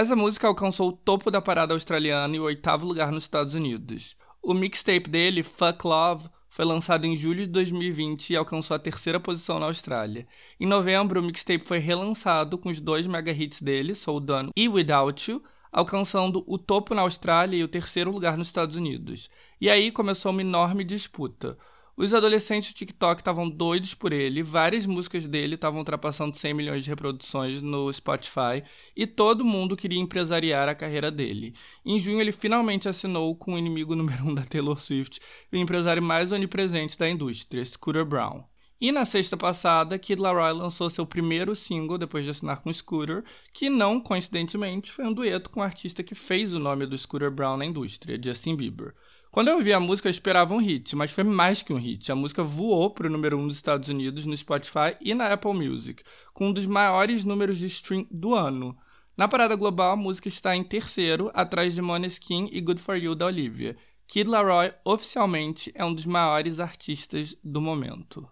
Essa 0.00 0.16
música 0.16 0.48
alcançou 0.48 0.88
o 0.88 0.92
topo 0.92 1.30
da 1.30 1.42
parada 1.42 1.74
australiana 1.74 2.34
e 2.34 2.40
o 2.40 2.44
oitavo 2.44 2.86
lugar 2.86 3.12
nos 3.12 3.24
Estados 3.24 3.54
Unidos. 3.54 4.16
O 4.42 4.54
mixtape 4.54 5.10
dele, 5.10 5.42
Fuck 5.42 5.86
Love, 5.86 6.26
foi 6.48 6.64
lançado 6.64 7.04
em 7.04 7.14
julho 7.18 7.44
de 7.44 7.52
2020 7.52 8.30
e 8.30 8.36
alcançou 8.36 8.74
a 8.74 8.78
terceira 8.78 9.20
posição 9.20 9.58
na 9.58 9.66
Austrália. 9.66 10.26
Em 10.58 10.64
novembro, 10.64 11.20
o 11.20 11.22
mixtape 11.22 11.66
foi 11.66 11.76
relançado 11.80 12.56
com 12.56 12.70
os 12.70 12.80
dois 12.80 13.06
mega 13.06 13.30
hits 13.30 13.60
dele, 13.60 13.94
So 13.94 14.18
Done 14.18 14.48
e 14.56 14.70
Without 14.70 15.30
You, 15.30 15.42
alcançando 15.70 16.42
o 16.46 16.56
topo 16.56 16.94
na 16.94 17.02
Austrália 17.02 17.58
e 17.58 17.62
o 17.62 17.68
terceiro 17.68 18.10
lugar 18.10 18.38
nos 18.38 18.48
Estados 18.48 18.76
Unidos. 18.76 19.28
E 19.60 19.68
aí 19.68 19.92
começou 19.92 20.32
uma 20.32 20.40
enorme 20.40 20.82
disputa. 20.82 21.58
Os 21.96 22.14
adolescentes 22.14 22.72
do 22.72 22.76
TikTok 22.76 23.20
estavam 23.20 23.48
doidos 23.48 23.94
por 23.94 24.12
ele, 24.12 24.42
várias 24.42 24.86
músicas 24.86 25.26
dele 25.26 25.54
estavam 25.54 25.80
ultrapassando 25.80 26.36
100 26.36 26.54
milhões 26.54 26.84
de 26.84 26.90
reproduções 26.90 27.60
no 27.60 27.92
Spotify 27.92 28.62
e 28.96 29.06
todo 29.06 29.44
mundo 29.44 29.76
queria 29.76 30.00
empresariar 30.00 30.68
a 30.68 30.74
carreira 30.74 31.10
dele. 31.10 31.54
Em 31.84 31.98
junho, 31.98 32.20
ele 32.20 32.32
finalmente 32.32 32.88
assinou 32.88 33.34
com 33.34 33.54
o 33.54 33.58
inimigo 33.58 33.94
número 33.94 34.24
um 34.24 34.34
da 34.34 34.44
Taylor 34.44 34.80
Swift, 34.80 35.20
o 35.52 35.56
empresário 35.56 36.02
mais 36.02 36.32
onipresente 36.32 36.98
da 36.98 37.08
indústria, 37.08 37.64
Scooter 37.64 38.04
Brown. 38.04 38.44
E 38.80 38.90
na 38.90 39.04
sexta 39.04 39.36
passada, 39.36 39.98
Kid 39.98 40.18
Laroi 40.18 40.54
lançou 40.54 40.88
seu 40.88 41.04
primeiro 41.04 41.54
single 41.54 41.98
depois 41.98 42.24
de 42.24 42.30
assinar 42.30 42.62
com 42.62 42.72
Scooter, 42.72 43.22
que 43.52 43.68
não 43.68 44.00
coincidentemente 44.00 44.90
foi 44.90 45.04
um 45.04 45.12
dueto 45.12 45.50
com 45.50 45.60
o 45.60 45.62
artista 45.62 46.02
que 46.02 46.14
fez 46.14 46.54
o 46.54 46.58
nome 46.58 46.86
do 46.86 46.96
Scooter 46.96 47.30
Brown 47.30 47.58
na 47.58 47.66
indústria, 47.66 48.18
Justin 48.22 48.56
Bieber. 48.56 48.94
Quando 49.30 49.46
eu 49.46 49.58
ouvi 49.58 49.72
a 49.72 49.78
música, 49.78 50.08
eu 50.08 50.10
esperava 50.10 50.52
um 50.52 50.58
hit, 50.58 50.96
mas 50.96 51.12
foi 51.12 51.22
mais 51.22 51.62
que 51.62 51.72
um 51.72 51.76
hit. 51.76 52.10
A 52.10 52.16
música 52.16 52.42
voou 52.42 52.90
para 52.90 53.06
o 53.06 53.10
número 53.10 53.38
1 53.38 53.40
um 53.40 53.46
dos 53.46 53.56
Estados 53.56 53.88
Unidos 53.88 54.24
no 54.24 54.36
Spotify 54.36 54.96
e 55.00 55.14
na 55.14 55.32
Apple 55.32 55.52
Music, 55.52 56.02
com 56.34 56.48
um 56.48 56.52
dos 56.52 56.66
maiores 56.66 57.24
números 57.24 57.56
de 57.56 57.66
stream 57.66 58.04
do 58.10 58.34
ano. 58.34 58.76
Na 59.16 59.28
parada 59.28 59.54
global, 59.54 59.92
a 59.92 59.96
música 59.96 60.28
está 60.28 60.56
em 60.56 60.64
terceiro, 60.64 61.30
atrás 61.32 61.74
de 61.74 61.80
Måneskin 61.80 62.48
e 62.50 62.60
Good 62.60 62.82
For 62.82 62.96
You 62.96 63.14
da 63.14 63.26
Olivia. 63.26 63.76
Kid 64.08 64.28
Laroi 64.28 64.72
oficialmente 64.84 65.70
é 65.76 65.84
um 65.84 65.94
dos 65.94 66.06
maiores 66.06 66.58
artistas 66.58 67.36
do 67.44 67.60
momento. 67.60 68.28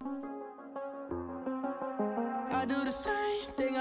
I 2.51 3.18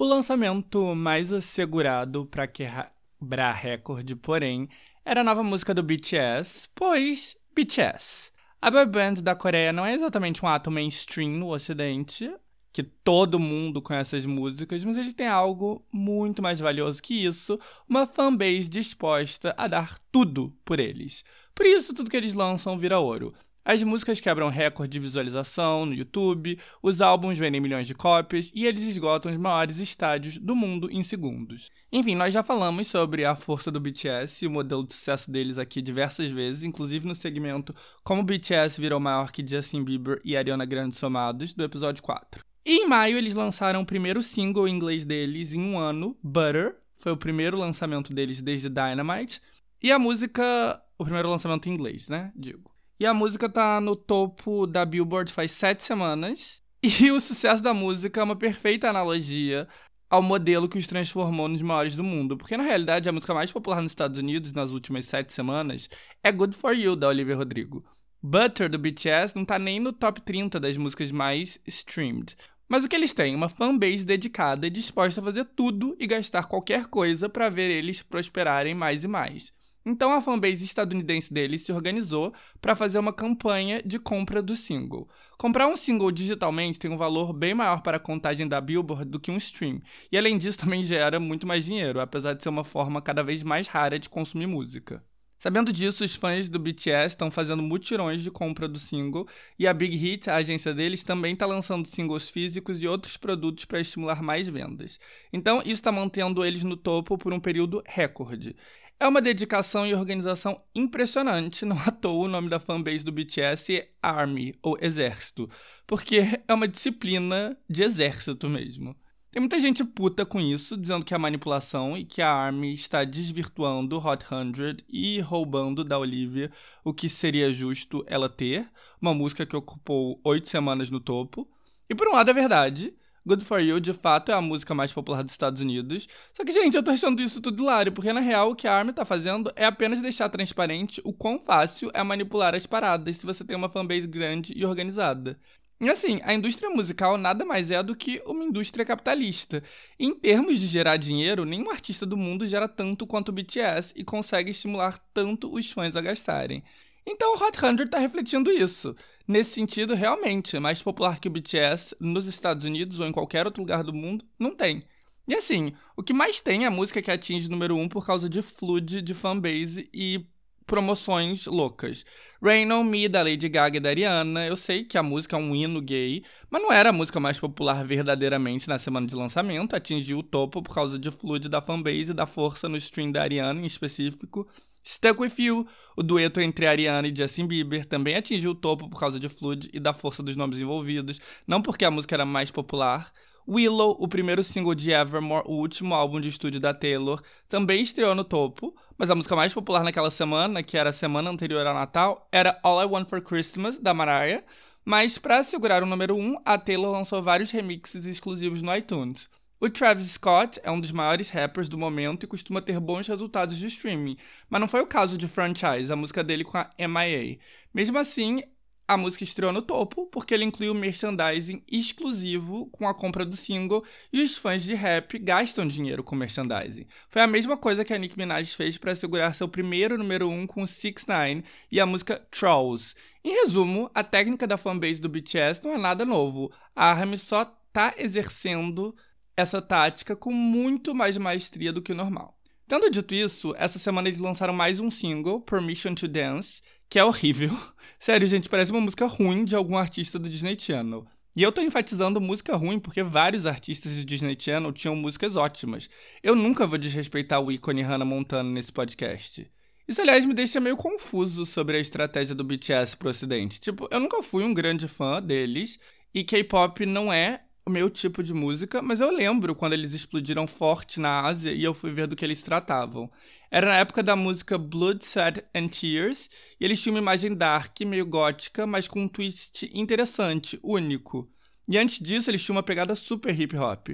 O 0.00 0.04
lançamento 0.04 0.94
mais 0.94 1.32
assegurado 1.32 2.24
para 2.26 2.46
quebrar 2.46 3.52
recorde, 3.52 4.14
porém, 4.14 4.68
era 5.04 5.22
a 5.22 5.24
nova 5.24 5.42
música 5.42 5.74
do 5.74 5.82
BTS, 5.82 6.68
pois 6.72 7.36
BTS. 7.52 8.30
A 8.62 8.70
boy 8.70 8.86
band 8.86 9.14
da 9.14 9.34
Coreia 9.34 9.72
não 9.72 9.84
é 9.84 9.94
exatamente 9.94 10.44
um 10.44 10.48
ato 10.48 10.70
mainstream 10.70 11.30
no 11.30 11.52
ocidente, 11.52 12.32
que 12.72 12.84
todo 12.84 13.40
mundo 13.40 13.82
conhece 13.82 14.14
as 14.14 14.24
músicas, 14.24 14.84
mas 14.84 14.96
ele 14.96 15.12
tem 15.12 15.26
algo 15.26 15.84
muito 15.90 16.40
mais 16.40 16.60
valioso 16.60 17.02
que 17.02 17.26
isso, 17.26 17.58
uma 17.88 18.06
fanbase 18.06 18.68
disposta 18.68 19.52
a 19.58 19.66
dar 19.66 19.98
tudo 20.12 20.56
por 20.64 20.78
eles. 20.78 21.24
Por 21.56 21.66
isso, 21.66 21.92
tudo 21.92 22.08
que 22.08 22.16
eles 22.16 22.34
lançam 22.34 22.78
vira 22.78 23.00
ouro. 23.00 23.34
As 23.64 23.82
músicas 23.82 24.20
quebram 24.20 24.48
recorde 24.48 24.92
de 24.92 24.98
visualização 24.98 25.84
no 25.84 25.94
YouTube, 25.94 26.58
os 26.82 27.00
álbuns 27.00 27.38
vendem 27.38 27.60
milhões 27.60 27.86
de 27.86 27.94
cópias 27.94 28.50
e 28.54 28.66
eles 28.66 28.82
esgotam 28.82 29.30
os 29.30 29.36
maiores 29.36 29.78
estádios 29.78 30.38
do 30.38 30.56
mundo 30.56 30.90
em 30.90 31.02
segundos. 31.02 31.68
Enfim, 31.92 32.14
nós 32.14 32.32
já 32.32 32.42
falamos 32.42 32.88
sobre 32.88 33.24
a 33.24 33.36
força 33.36 33.70
do 33.70 33.78
BTS 33.78 34.42
e 34.44 34.48
o 34.48 34.50
modelo 34.50 34.86
de 34.86 34.94
sucesso 34.94 35.30
deles 35.30 35.58
aqui 35.58 35.82
diversas 35.82 36.30
vezes, 36.30 36.62
inclusive 36.62 37.06
no 37.06 37.14
segmento 37.14 37.74
Como 38.02 38.22
o 38.22 38.24
BTS 38.24 38.80
virou 38.80 38.98
maior 38.98 39.30
que 39.30 39.46
Justin 39.46 39.84
Bieber 39.84 40.20
e 40.24 40.36
Ariana 40.36 40.64
Grande 40.64 40.96
somados, 40.96 41.52
do 41.52 41.62
episódio 41.62 42.02
4. 42.02 42.42
E 42.64 42.84
em 42.84 42.88
maio 42.88 43.16
eles 43.16 43.34
lançaram 43.34 43.82
o 43.82 43.86
primeiro 43.86 44.22
single 44.22 44.68
em 44.68 44.74
inglês 44.74 45.04
deles 45.04 45.52
em 45.52 45.60
um 45.60 45.78
ano, 45.78 46.16
Butter, 46.22 46.76
foi 46.98 47.12
o 47.12 47.16
primeiro 47.16 47.56
lançamento 47.56 48.12
deles 48.12 48.42
desde 48.42 48.68
Dynamite, 48.68 49.40
e 49.82 49.92
a 49.92 49.98
música, 49.98 50.82
o 50.98 51.04
primeiro 51.04 51.30
lançamento 51.30 51.68
em 51.68 51.72
inglês, 51.72 52.08
né, 52.08 52.32
digo. 52.34 52.77
E 53.00 53.06
a 53.06 53.14
música 53.14 53.48
tá 53.48 53.80
no 53.80 53.94
topo 53.94 54.66
da 54.66 54.84
Billboard 54.84 55.32
faz 55.32 55.52
sete 55.52 55.84
semanas. 55.84 56.62
E 56.80 57.10
o 57.10 57.20
sucesso 57.20 57.60
da 57.60 57.74
música 57.74 58.20
é 58.20 58.24
uma 58.24 58.36
perfeita 58.36 58.88
analogia 58.88 59.66
ao 60.08 60.22
modelo 60.22 60.68
que 60.68 60.78
os 60.78 60.86
transformou 60.86 61.48
nos 61.48 61.60
maiores 61.60 61.96
do 61.96 62.04
mundo. 62.04 62.36
Porque 62.36 62.56
na 62.56 62.62
realidade 62.62 63.08
a 63.08 63.12
música 63.12 63.34
mais 63.34 63.50
popular 63.50 63.82
nos 63.82 63.90
Estados 63.90 64.16
Unidos 64.16 64.52
nas 64.52 64.70
últimas 64.70 65.04
sete 65.04 65.32
semanas 65.32 65.88
é 66.22 66.30
Good 66.30 66.56
For 66.56 66.72
You, 66.72 66.94
da 66.94 67.08
Olivia 67.08 67.34
Rodrigo. 67.34 67.84
Butter, 68.22 68.70
do 68.70 68.78
BTS, 68.78 69.34
não 69.34 69.44
tá 69.44 69.58
nem 69.58 69.80
no 69.80 69.92
top 69.92 70.20
30 70.20 70.60
das 70.60 70.76
músicas 70.76 71.10
mais 71.10 71.60
streamed. 71.66 72.36
Mas 72.68 72.84
o 72.84 72.88
que 72.88 72.94
eles 72.94 73.12
têm? 73.12 73.34
Uma 73.34 73.48
fanbase 73.48 74.04
dedicada 74.04 74.66
e 74.66 74.70
disposta 74.70 75.20
a 75.20 75.24
fazer 75.24 75.44
tudo 75.56 75.96
e 75.98 76.06
gastar 76.06 76.44
qualquer 76.46 76.86
coisa 76.86 77.28
para 77.28 77.48
ver 77.48 77.70
eles 77.70 78.02
prosperarem 78.02 78.74
mais 78.74 79.02
e 79.02 79.08
mais. 79.08 79.52
Então 79.88 80.12
a 80.12 80.20
fanbase 80.20 80.66
estadunidense 80.66 81.32
deles 81.32 81.62
se 81.62 81.72
organizou 81.72 82.34
para 82.60 82.76
fazer 82.76 82.98
uma 82.98 83.10
campanha 83.10 83.82
de 83.82 83.98
compra 83.98 84.42
do 84.42 84.54
single. 84.54 85.08
Comprar 85.38 85.66
um 85.66 85.78
single 85.78 86.12
digitalmente 86.12 86.78
tem 86.78 86.90
um 86.90 86.98
valor 86.98 87.32
bem 87.32 87.54
maior 87.54 87.80
para 87.80 87.96
a 87.96 88.00
contagem 88.00 88.46
da 88.46 88.60
Billboard 88.60 89.06
do 89.06 89.18
que 89.18 89.30
um 89.30 89.38
stream, 89.38 89.80
e 90.12 90.18
além 90.18 90.36
disso 90.36 90.58
também 90.58 90.82
gera 90.84 91.18
muito 91.18 91.46
mais 91.46 91.64
dinheiro, 91.64 92.00
apesar 92.00 92.34
de 92.34 92.42
ser 92.42 92.50
uma 92.50 92.64
forma 92.64 93.00
cada 93.00 93.22
vez 93.22 93.42
mais 93.42 93.66
rara 93.66 93.98
de 93.98 94.10
consumir 94.10 94.46
música. 94.46 95.02
Sabendo 95.38 95.72
disso, 95.72 96.04
os 96.04 96.16
fãs 96.16 96.48
do 96.50 96.58
BTS 96.58 97.14
estão 97.14 97.30
fazendo 97.30 97.62
mutirões 97.62 98.22
de 98.22 98.30
compra 98.30 98.66
do 98.68 98.78
single 98.78 99.26
e 99.56 99.68
a 99.68 99.72
Big 99.72 99.96
Hit, 99.96 100.28
a 100.28 100.34
agência 100.34 100.74
deles, 100.74 101.04
também 101.04 101.32
está 101.32 101.46
lançando 101.46 101.86
singles 101.86 102.28
físicos 102.28 102.82
e 102.82 102.88
outros 102.88 103.16
produtos 103.16 103.64
para 103.64 103.80
estimular 103.80 104.20
mais 104.20 104.48
vendas. 104.48 104.98
Então, 105.32 105.60
isso 105.60 105.74
está 105.74 105.92
mantendo 105.92 106.44
eles 106.44 106.64
no 106.64 106.76
topo 106.76 107.16
por 107.16 107.32
um 107.32 107.38
período 107.38 107.80
recorde. 107.86 108.56
É 109.00 109.06
uma 109.06 109.22
dedicação 109.22 109.86
e 109.86 109.94
organização 109.94 110.56
impressionante, 110.74 111.64
não 111.64 111.78
à 111.78 111.92
toa 111.92 112.24
o 112.24 112.28
nome 112.28 112.48
da 112.48 112.58
fanbase 112.58 113.04
do 113.04 113.12
BTS 113.12 113.76
é 113.76 113.90
ARMY, 114.02 114.58
ou 114.60 114.76
Exército, 114.80 115.48
porque 115.86 116.42
é 116.48 116.52
uma 116.52 116.66
disciplina 116.66 117.56
de 117.70 117.84
exército 117.84 118.48
mesmo. 118.48 118.96
Tem 119.30 119.38
muita 119.38 119.60
gente 119.60 119.84
puta 119.84 120.26
com 120.26 120.40
isso, 120.40 120.76
dizendo 120.76 121.04
que 121.04 121.14
é 121.14 121.18
manipulação 121.18 121.96
e 121.96 122.04
que 122.04 122.20
a 122.20 122.28
ARMY 122.28 122.74
está 122.74 123.04
desvirtuando 123.04 124.04
Hot 124.04 124.24
100 124.26 124.78
e 124.88 125.20
roubando 125.20 125.84
da 125.84 125.96
Olivia 125.96 126.50
o 126.84 126.92
que 126.92 127.08
seria 127.08 127.52
justo 127.52 128.02
ela 128.08 128.28
ter, 128.28 128.68
uma 129.00 129.14
música 129.14 129.46
que 129.46 129.54
ocupou 129.54 130.20
oito 130.24 130.48
semanas 130.48 130.90
no 130.90 130.98
topo. 130.98 131.48
E 131.88 131.94
por 131.94 132.08
um 132.08 132.14
lado 132.14 132.30
é 132.30 132.34
verdade, 132.34 132.92
Good 133.28 133.44
For 133.44 133.60
You 133.60 133.78
de 133.78 133.92
fato 133.92 134.32
é 134.32 134.34
a 134.34 134.40
música 134.40 134.74
mais 134.74 134.90
popular 134.90 135.22
dos 135.22 135.32
Estados 135.32 135.60
Unidos. 135.60 136.08
Só 136.32 136.42
que, 136.42 136.50
gente, 136.50 136.74
eu 136.74 136.82
tô 136.82 136.90
achando 136.90 137.20
isso 137.20 137.42
tudo 137.42 137.62
hilário, 137.62 137.92
porque 137.92 138.10
na 138.10 138.20
real 138.20 138.50
o 138.50 138.56
que 138.56 138.66
a 138.66 138.72
ARMY 138.72 138.94
tá 138.94 139.04
fazendo 139.04 139.52
é 139.54 139.66
apenas 139.66 140.00
deixar 140.00 140.30
transparente 140.30 140.98
o 141.04 141.12
quão 141.12 141.38
fácil 141.38 141.90
é 141.92 142.02
manipular 142.02 142.54
as 142.54 142.66
paradas 142.66 143.18
se 143.18 143.26
você 143.26 143.44
tem 143.44 143.54
uma 143.54 143.68
fanbase 143.68 144.06
grande 144.06 144.54
e 144.56 144.64
organizada. 144.64 145.38
E 145.78 145.90
assim, 145.90 146.20
a 146.24 146.32
indústria 146.32 146.70
musical 146.70 147.18
nada 147.18 147.44
mais 147.44 147.70
é 147.70 147.82
do 147.82 147.94
que 147.94 148.22
uma 148.24 148.44
indústria 148.44 148.84
capitalista. 148.84 149.62
Em 149.98 150.18
termos 150.18 150.58
de 150.58 150.66
gerar 150.66 150.96
dinheiro, 150.96 151.44
nenhum 151.44 151.70
artista 151.70 152.06
do 152.06 152.16
mundo 152.16 152.46
gera 152.46 152.66
tanto 152.66 153.06
quanto 153.06 153.28
o 153.28 153.32
BTS 153.32 153.92
e 153.94 154.02
consegue 154.04 154.52
estimular 154.52 154.98
tanto 155.12 155.54
os 155.54 155.70
fãs 155.70 155.94
a 155.94 156.00
gastarem. 156.00 156.64
Então 157.10 157.34
o 157.34 157.42
Hot 157.42 157.58
100 157.58 157.84
está 157.84 157.98
refletindo 157.98 158.50
isso. 158.50 158.94
Nesse 159.26 159.52
sentido, 159.52 159.94
realmente, 159.94 160.58
mais 160.58 160.82
popular 160.82 161.18
que 161.18 161.26
o 161.26 161.30
BTS 161.30 161.96
nos 161.98 162.26
Estados 162.26 162.66
Unidos 162.66 163.00
ou 163.00 163.06
em 163.06 163.12
qualquer 163.12 163.46
outro 163.46 163.62
lugar 163.62 163.82
do 163.82 163.94
mundo, 163.94 164.26
não 164.38 164.54
tem. 164.54 164.84
E 165.26 165.34
assim, 165.34 165.72
o 165.96 166.02
que 166.02 166.12
mais 166.12 166.38
tem 166.38 166.66
é 166.66 166.70
música 166.70 167.00
que 167.00 167.10
atinge 167.10 167.48
número 167.48 167.76
1 167.76 167.80
um 167.80 167.88
por 167.88 168.04
causa 168.04 168.28
de 168.28 168.42
flood 168.42 169.00
de 169.00 169.14
fanbase 169.14 169.88
e 169.92 170.26
promoções 170.66 171.46
loucas. 171.46 172.04
Rain 172.42 172.70
on 172.70 172.84
Me, 172.84 173.08
da 173.08 173.22
Lady 173.22 173.48
Gaga 173.48 173.78
e 173.78 173.80
da 173.80 173.88
Ariana. 173.88 174.46
Eu 174.46 174.54
sei 174.54 174.84
que 174.84 174.98
a 174.98 175.02
música 175.02 175.34
é 175.34 175.38
um 175.38 175.56
hino 175.56 175.80
gay, 175.80 176.22
mas 176.50 176.60
não 176.60 176.70
era 176.70 176.90
a 176.90 176.92
música 176.92 177.18
mais 177.18 177.40
popular 177.40 177.86
verdadeiramente 177.86 178.68
na 178.68 178.78
semana 178.78 179.06
de 179.06 179.16
lançamento. 179.16 179.74
Atingiu 179.74 180.18
o 180.18 180.22
topo 180.22 180.62
por 180.62 180.74
causa 180.74 180.98
de 180.98 181.10
flood 181.10 181.48
da 181.48 181.62
fanbase 181.62 182.10
e 182.10 182.14
da 182.14 182.26
força 182.26 182.68
no 182.68 182.76
stream 182.76 183.10
da 183.10 183.22
Ariana 183.22 183.62
em 183.62 183.66
específico. 183.66 184.46
Stuck 184.88 185.20
With 185.20 185.34
You, 185.36 185.66
o 185.94 186.02
dueto 186.02 186.40
entre 186.40 186.66
Ariana 186.66 187.06
e 187.06 187.14
Justin 187.14 187.46
Bieber, 187.46 187.84
também 187.84 188.16
atingiu 188.16 188.52
o 188.52 188.54
topo 188.54 188.88
por 188.88 188.98
causa 188.98 189.20
de 189.20 189.28
Flood 189.28 189.68
e 189.70 189.78
da 189.78 189.92
força 189.92 190.22
dos 190.22 190.34
nomes 190.34 190.58
envolvidos, 190.58 191.20
não 191.46 191.60
porque 191.60 191.84
a 191.84 191.90
música 191.90 192.16
era 192.16 192.24
mais 192.24 192.50
popular. 192.50 193.12
Willow, 193.46 193.98
o 194.00 194.08
primeiro 194.08 194.42
single 194.42 194.74
de 194.74 194.90
Evermore, 194.90 195.44
o 195.46 195.56
último 195.56 195.94
álbum 195.94 196.18
de 196.18 196.30
estúdio 196.30 196.58
da 196.58 196.72
Taylor, 196.72 197.22
também 197.50 197.82
estreou 197.82 198.14
no 198.14 198.24
topo, 198.24 198.74
mas 198.96 199.10
a 199.10 199.14
música 199.14 199.36
mais 199.36 199.52
popular 199.52 199.84
naquela 199.84 200.10
semana, 200.10 200.62
que 200.62 200.78
era 200.78 200.88
a 200.88 200.92
semana 200.92 201.28
anterior 201.28 201.66
ao 201.66 201.74
Natal, 201.74 202.26
era 202.32 202.58
All 202.62 202.82
I 202.82 202.86
Want 202.86 203.10
for 203.10 203.20
Christmas, 203.20 203.78
da 203.78 203.92
Mariah. 203.92 204.42
Mas 204.86 205.18
para 205.18 205.36
assegurar 205.36 205.82
o 205.82 205.86
número 205.86 206.16
1, 206.16 206.36
a 206.46 206.56
Taylor 206.56 206.90
lançou 206.90 207.22
vários 207.22 207.50
remixes 207.50 208.06
exclusivos 208.06 208.62
no 208.62 208.74
iTunes. 208.74 209.28
O 209.60 209.68
Travis 209.68 210.12
Scott 210.12 210.60
é 210.62 210.70
um 210.70 210.78
dos 210.78 210.92
maiores 210.92 211.30
rappers 211.30 211.68
do 211.68 211.76
momento 211.76 212.22
e 212.22 212.28
costuma 212.28 212.62
ter 212.62 212.78
bons 212.78 213.08
resultados 213.08 213.56
de 213.56 213.66
streaming, 213.66 214.16
mas 214.48 214.60
não 214.60 214.68
foi 214.68 214.80
o 214.80 214.86
caso 214.86 215.18
de 215.18 215.26
Franchise, 215.26 215.92
a 215.92 215.96
música 215.96 216.22
dele 216.22 216.44
com 216.44 216.56
a 216.56 216.70
MIA. 216.78 217.40
Mesmo 217.74 217.98
assim, 217.98 218.40
a 218.86 218.96
música 218.96 219.24
estreou 219.24 219.52
no 219.52 219.60
topo 219.60 220.06
porque 220.06 220.32
ele 220.32 220.44
incluiu 220.44 220.72
merchandising 220.74 221.64
exclusivo 221.66 222.66
com 222.70 222.88
a 222.88 222.94
compra 222.94 223.26
do 223.26 223.34
single 223.34 223.84
e 224.12 224.22
os 224.22 224.36
fãs 224.36 224.62
de 224.62 224.74
rap 224.74 225.18
gastam 225.18 225.66
dinheiro 225.66 226.04
com 226.04 226.14
merchandising. 226.14 226.86
Foi 227.10 227.20
a 227.20 227.26
mesma 227.26 227.56
coisa 227.56 227.84
que 227.84 227.92
a 227.92 227.98
Nicki 227.98 228.16
Minaj 228.16 228.54
fez 228.54 228.78
para 228.78 228.92
assegurar 228.92 229.34
seu 229.34 229.48
primeiro 229.48 229.98
número 229.98 230.28
1 230.28 230.32
um 230.32 230.46
com 230.46 230.64
6 230.64 231.04
9 231.04 231.42
e 231.72 231.80
a 231.80 231.84
música 231.84 232.24
Trolls. 232.30 232.94
Em 233.24 233.32
resumo, 233.42 233.90
a 233.92 234.04
técnica 234.04 234.46
da 234.46 234.56
fanbase 234.56 235.00
do 235.00 235.08
BTS 235.08 235.64
não 235.64 235.74
é 235.74 235.78
nada 235.78 236.04
novo. 236.04 236.52
A 236.76 236.90
ARMY 236.90 237.18
só 237.18 237.44
tá 237.72 237.92
exercendo 237.98 238.94
essa 239.38 239.62
tática 239.62 240.16
com 240.16 240.32
muito 240.32 240.92
mais 240.92 241.16
maestria 241.16 241.72
do 241.72 241.80
que 241.80 241.92
o 241.92 241.94
normal. 241.94 242.36
Tendo 242.66 242.90
dito 242.90 243.14
isso, 243.14 243.54
essa 243.56 243.78
semana 243.78 244.08
eles 244.08 244.18
lançaram 244.18 244.52
mais 244.52 244.80
um 244.80 244.90
single, 244.90 245.40
Permission 245.40 245.94
to 245.94 246.08
Dance, 246.08 246.60
que 246.90 246.98
é 246.98 247.04
horrível. 247.04 247.56
Sério, 248.00 248.26
gente, 248.26 248.48
parece 248.48 248.72
uma 248.72 248.80
música 248.80 249.06
ruim 249.06 249.44
de 249.44 249.54
algum 249.54 249.76
artista 249.76 250.18
do 250.18 250.28
Disney 250.28 250.58
Channel. 250.58 251.06
E 251.36 251.42
eu 251.44 251.52
tô 251.52 251.62
enfatizando 251.62 252.20
música 252.20 252.56
ruim 252.56 252.80
porque 252.80 253.00
vários 253.00 253.46
artistas 253.46 253.94
do 253.94 254.04
Disney 254.04 254.36
Channel 254.36 254.72
tinham 254.72 254.96
músicas 254.96 255.36
ótimas. 255.36 255.88
Eu 256.20 256.34
nunca 256.34 256.66
vou 256.66 256.76
desrespeitar 256.76 257.40
o 257.40 257.52
ícone 257.52 257.82
Hannah 257.82 258.04
Montana 258.04 258.50
nesse 258.50 258.72
podcast. 258.72 259.48
Isso, 259.86 260.00
aliás, 260.00 260.26
me 260.26 260.34
deixa 260.34 260.58
meio 260.58 260.76
confuso 260.76 261.46
sobre 261.46 261.76
a 261.76 261.80
estratégia 261.80 262.34
do 262.34 262.42
BTS 262.42 262.96
pro 262.96 263.08
ocidente. 263.08 263.60
Tipo, 263.60 263.86
eu 263.88 264.00
nunca 264.00 264.20
fui 264.20 264.42
um 264.42 264.52
grande 264.52 264.88
fã 264.88 265.22
deles, 265.22 265.78
e 266.12 266.24
K-pop 266.24 266.84
não 266.84 267.12
é 267.12 267.44
o 267.68 267.70
meu 267.70 267.88
tipo 267.90 268.22
de 268.22 268.34
música, 268.34 268.82
mas 268.82 269.00
eu 269.00 269.10
lembro 269.10 269.54
quando 269.54 269.74
eles 269.74 269.92
explodiram 269.92 270.46
forte 270.46 270.98
na 270.98 271.20
Ásia 271.20 271.52
e 271.52 271.62
eu 271.62 271.74
fui 271.74 271.92
ver 271.92 272.06
do 272.06 272.16
que 272.16 272.24
eles 272.24 272.42
tratavam. 272.42 273.10
Era 273.50 273.68
na 273.68 273.76
época 273.76 274.02
da 274.02 274.16
música 274.16 274.58
Blood, 274.58 275.04
Sweat 275.04 275.44
and 275.54 275.68
Tears, 275.68 276.28
e 276.58 276.64
eles 276.64 276.80
tinham 276.82 276.94
uma 276.94 277.00
imagem 277.02 277.34
dark, 277.34 277.80
meio 277.82 278.06
gótica, 278.06 278.66
mas 278.66 278.88
com 278.88 279.02
um 279.02 279.08
twist 279.08 279.70
interessante, 279.72 280.58
único. 280.62 281.30
E 281.68 281.78
antes 281.78 282.00
disso, 282.00 282.30
eles 282.30 282.42
tinham 282.42 282.56
uma 282.56 282.62
pegada 282.62 282.94
super 282.94 283.38
hip 283.38 283.56
hop. 283.56 283.88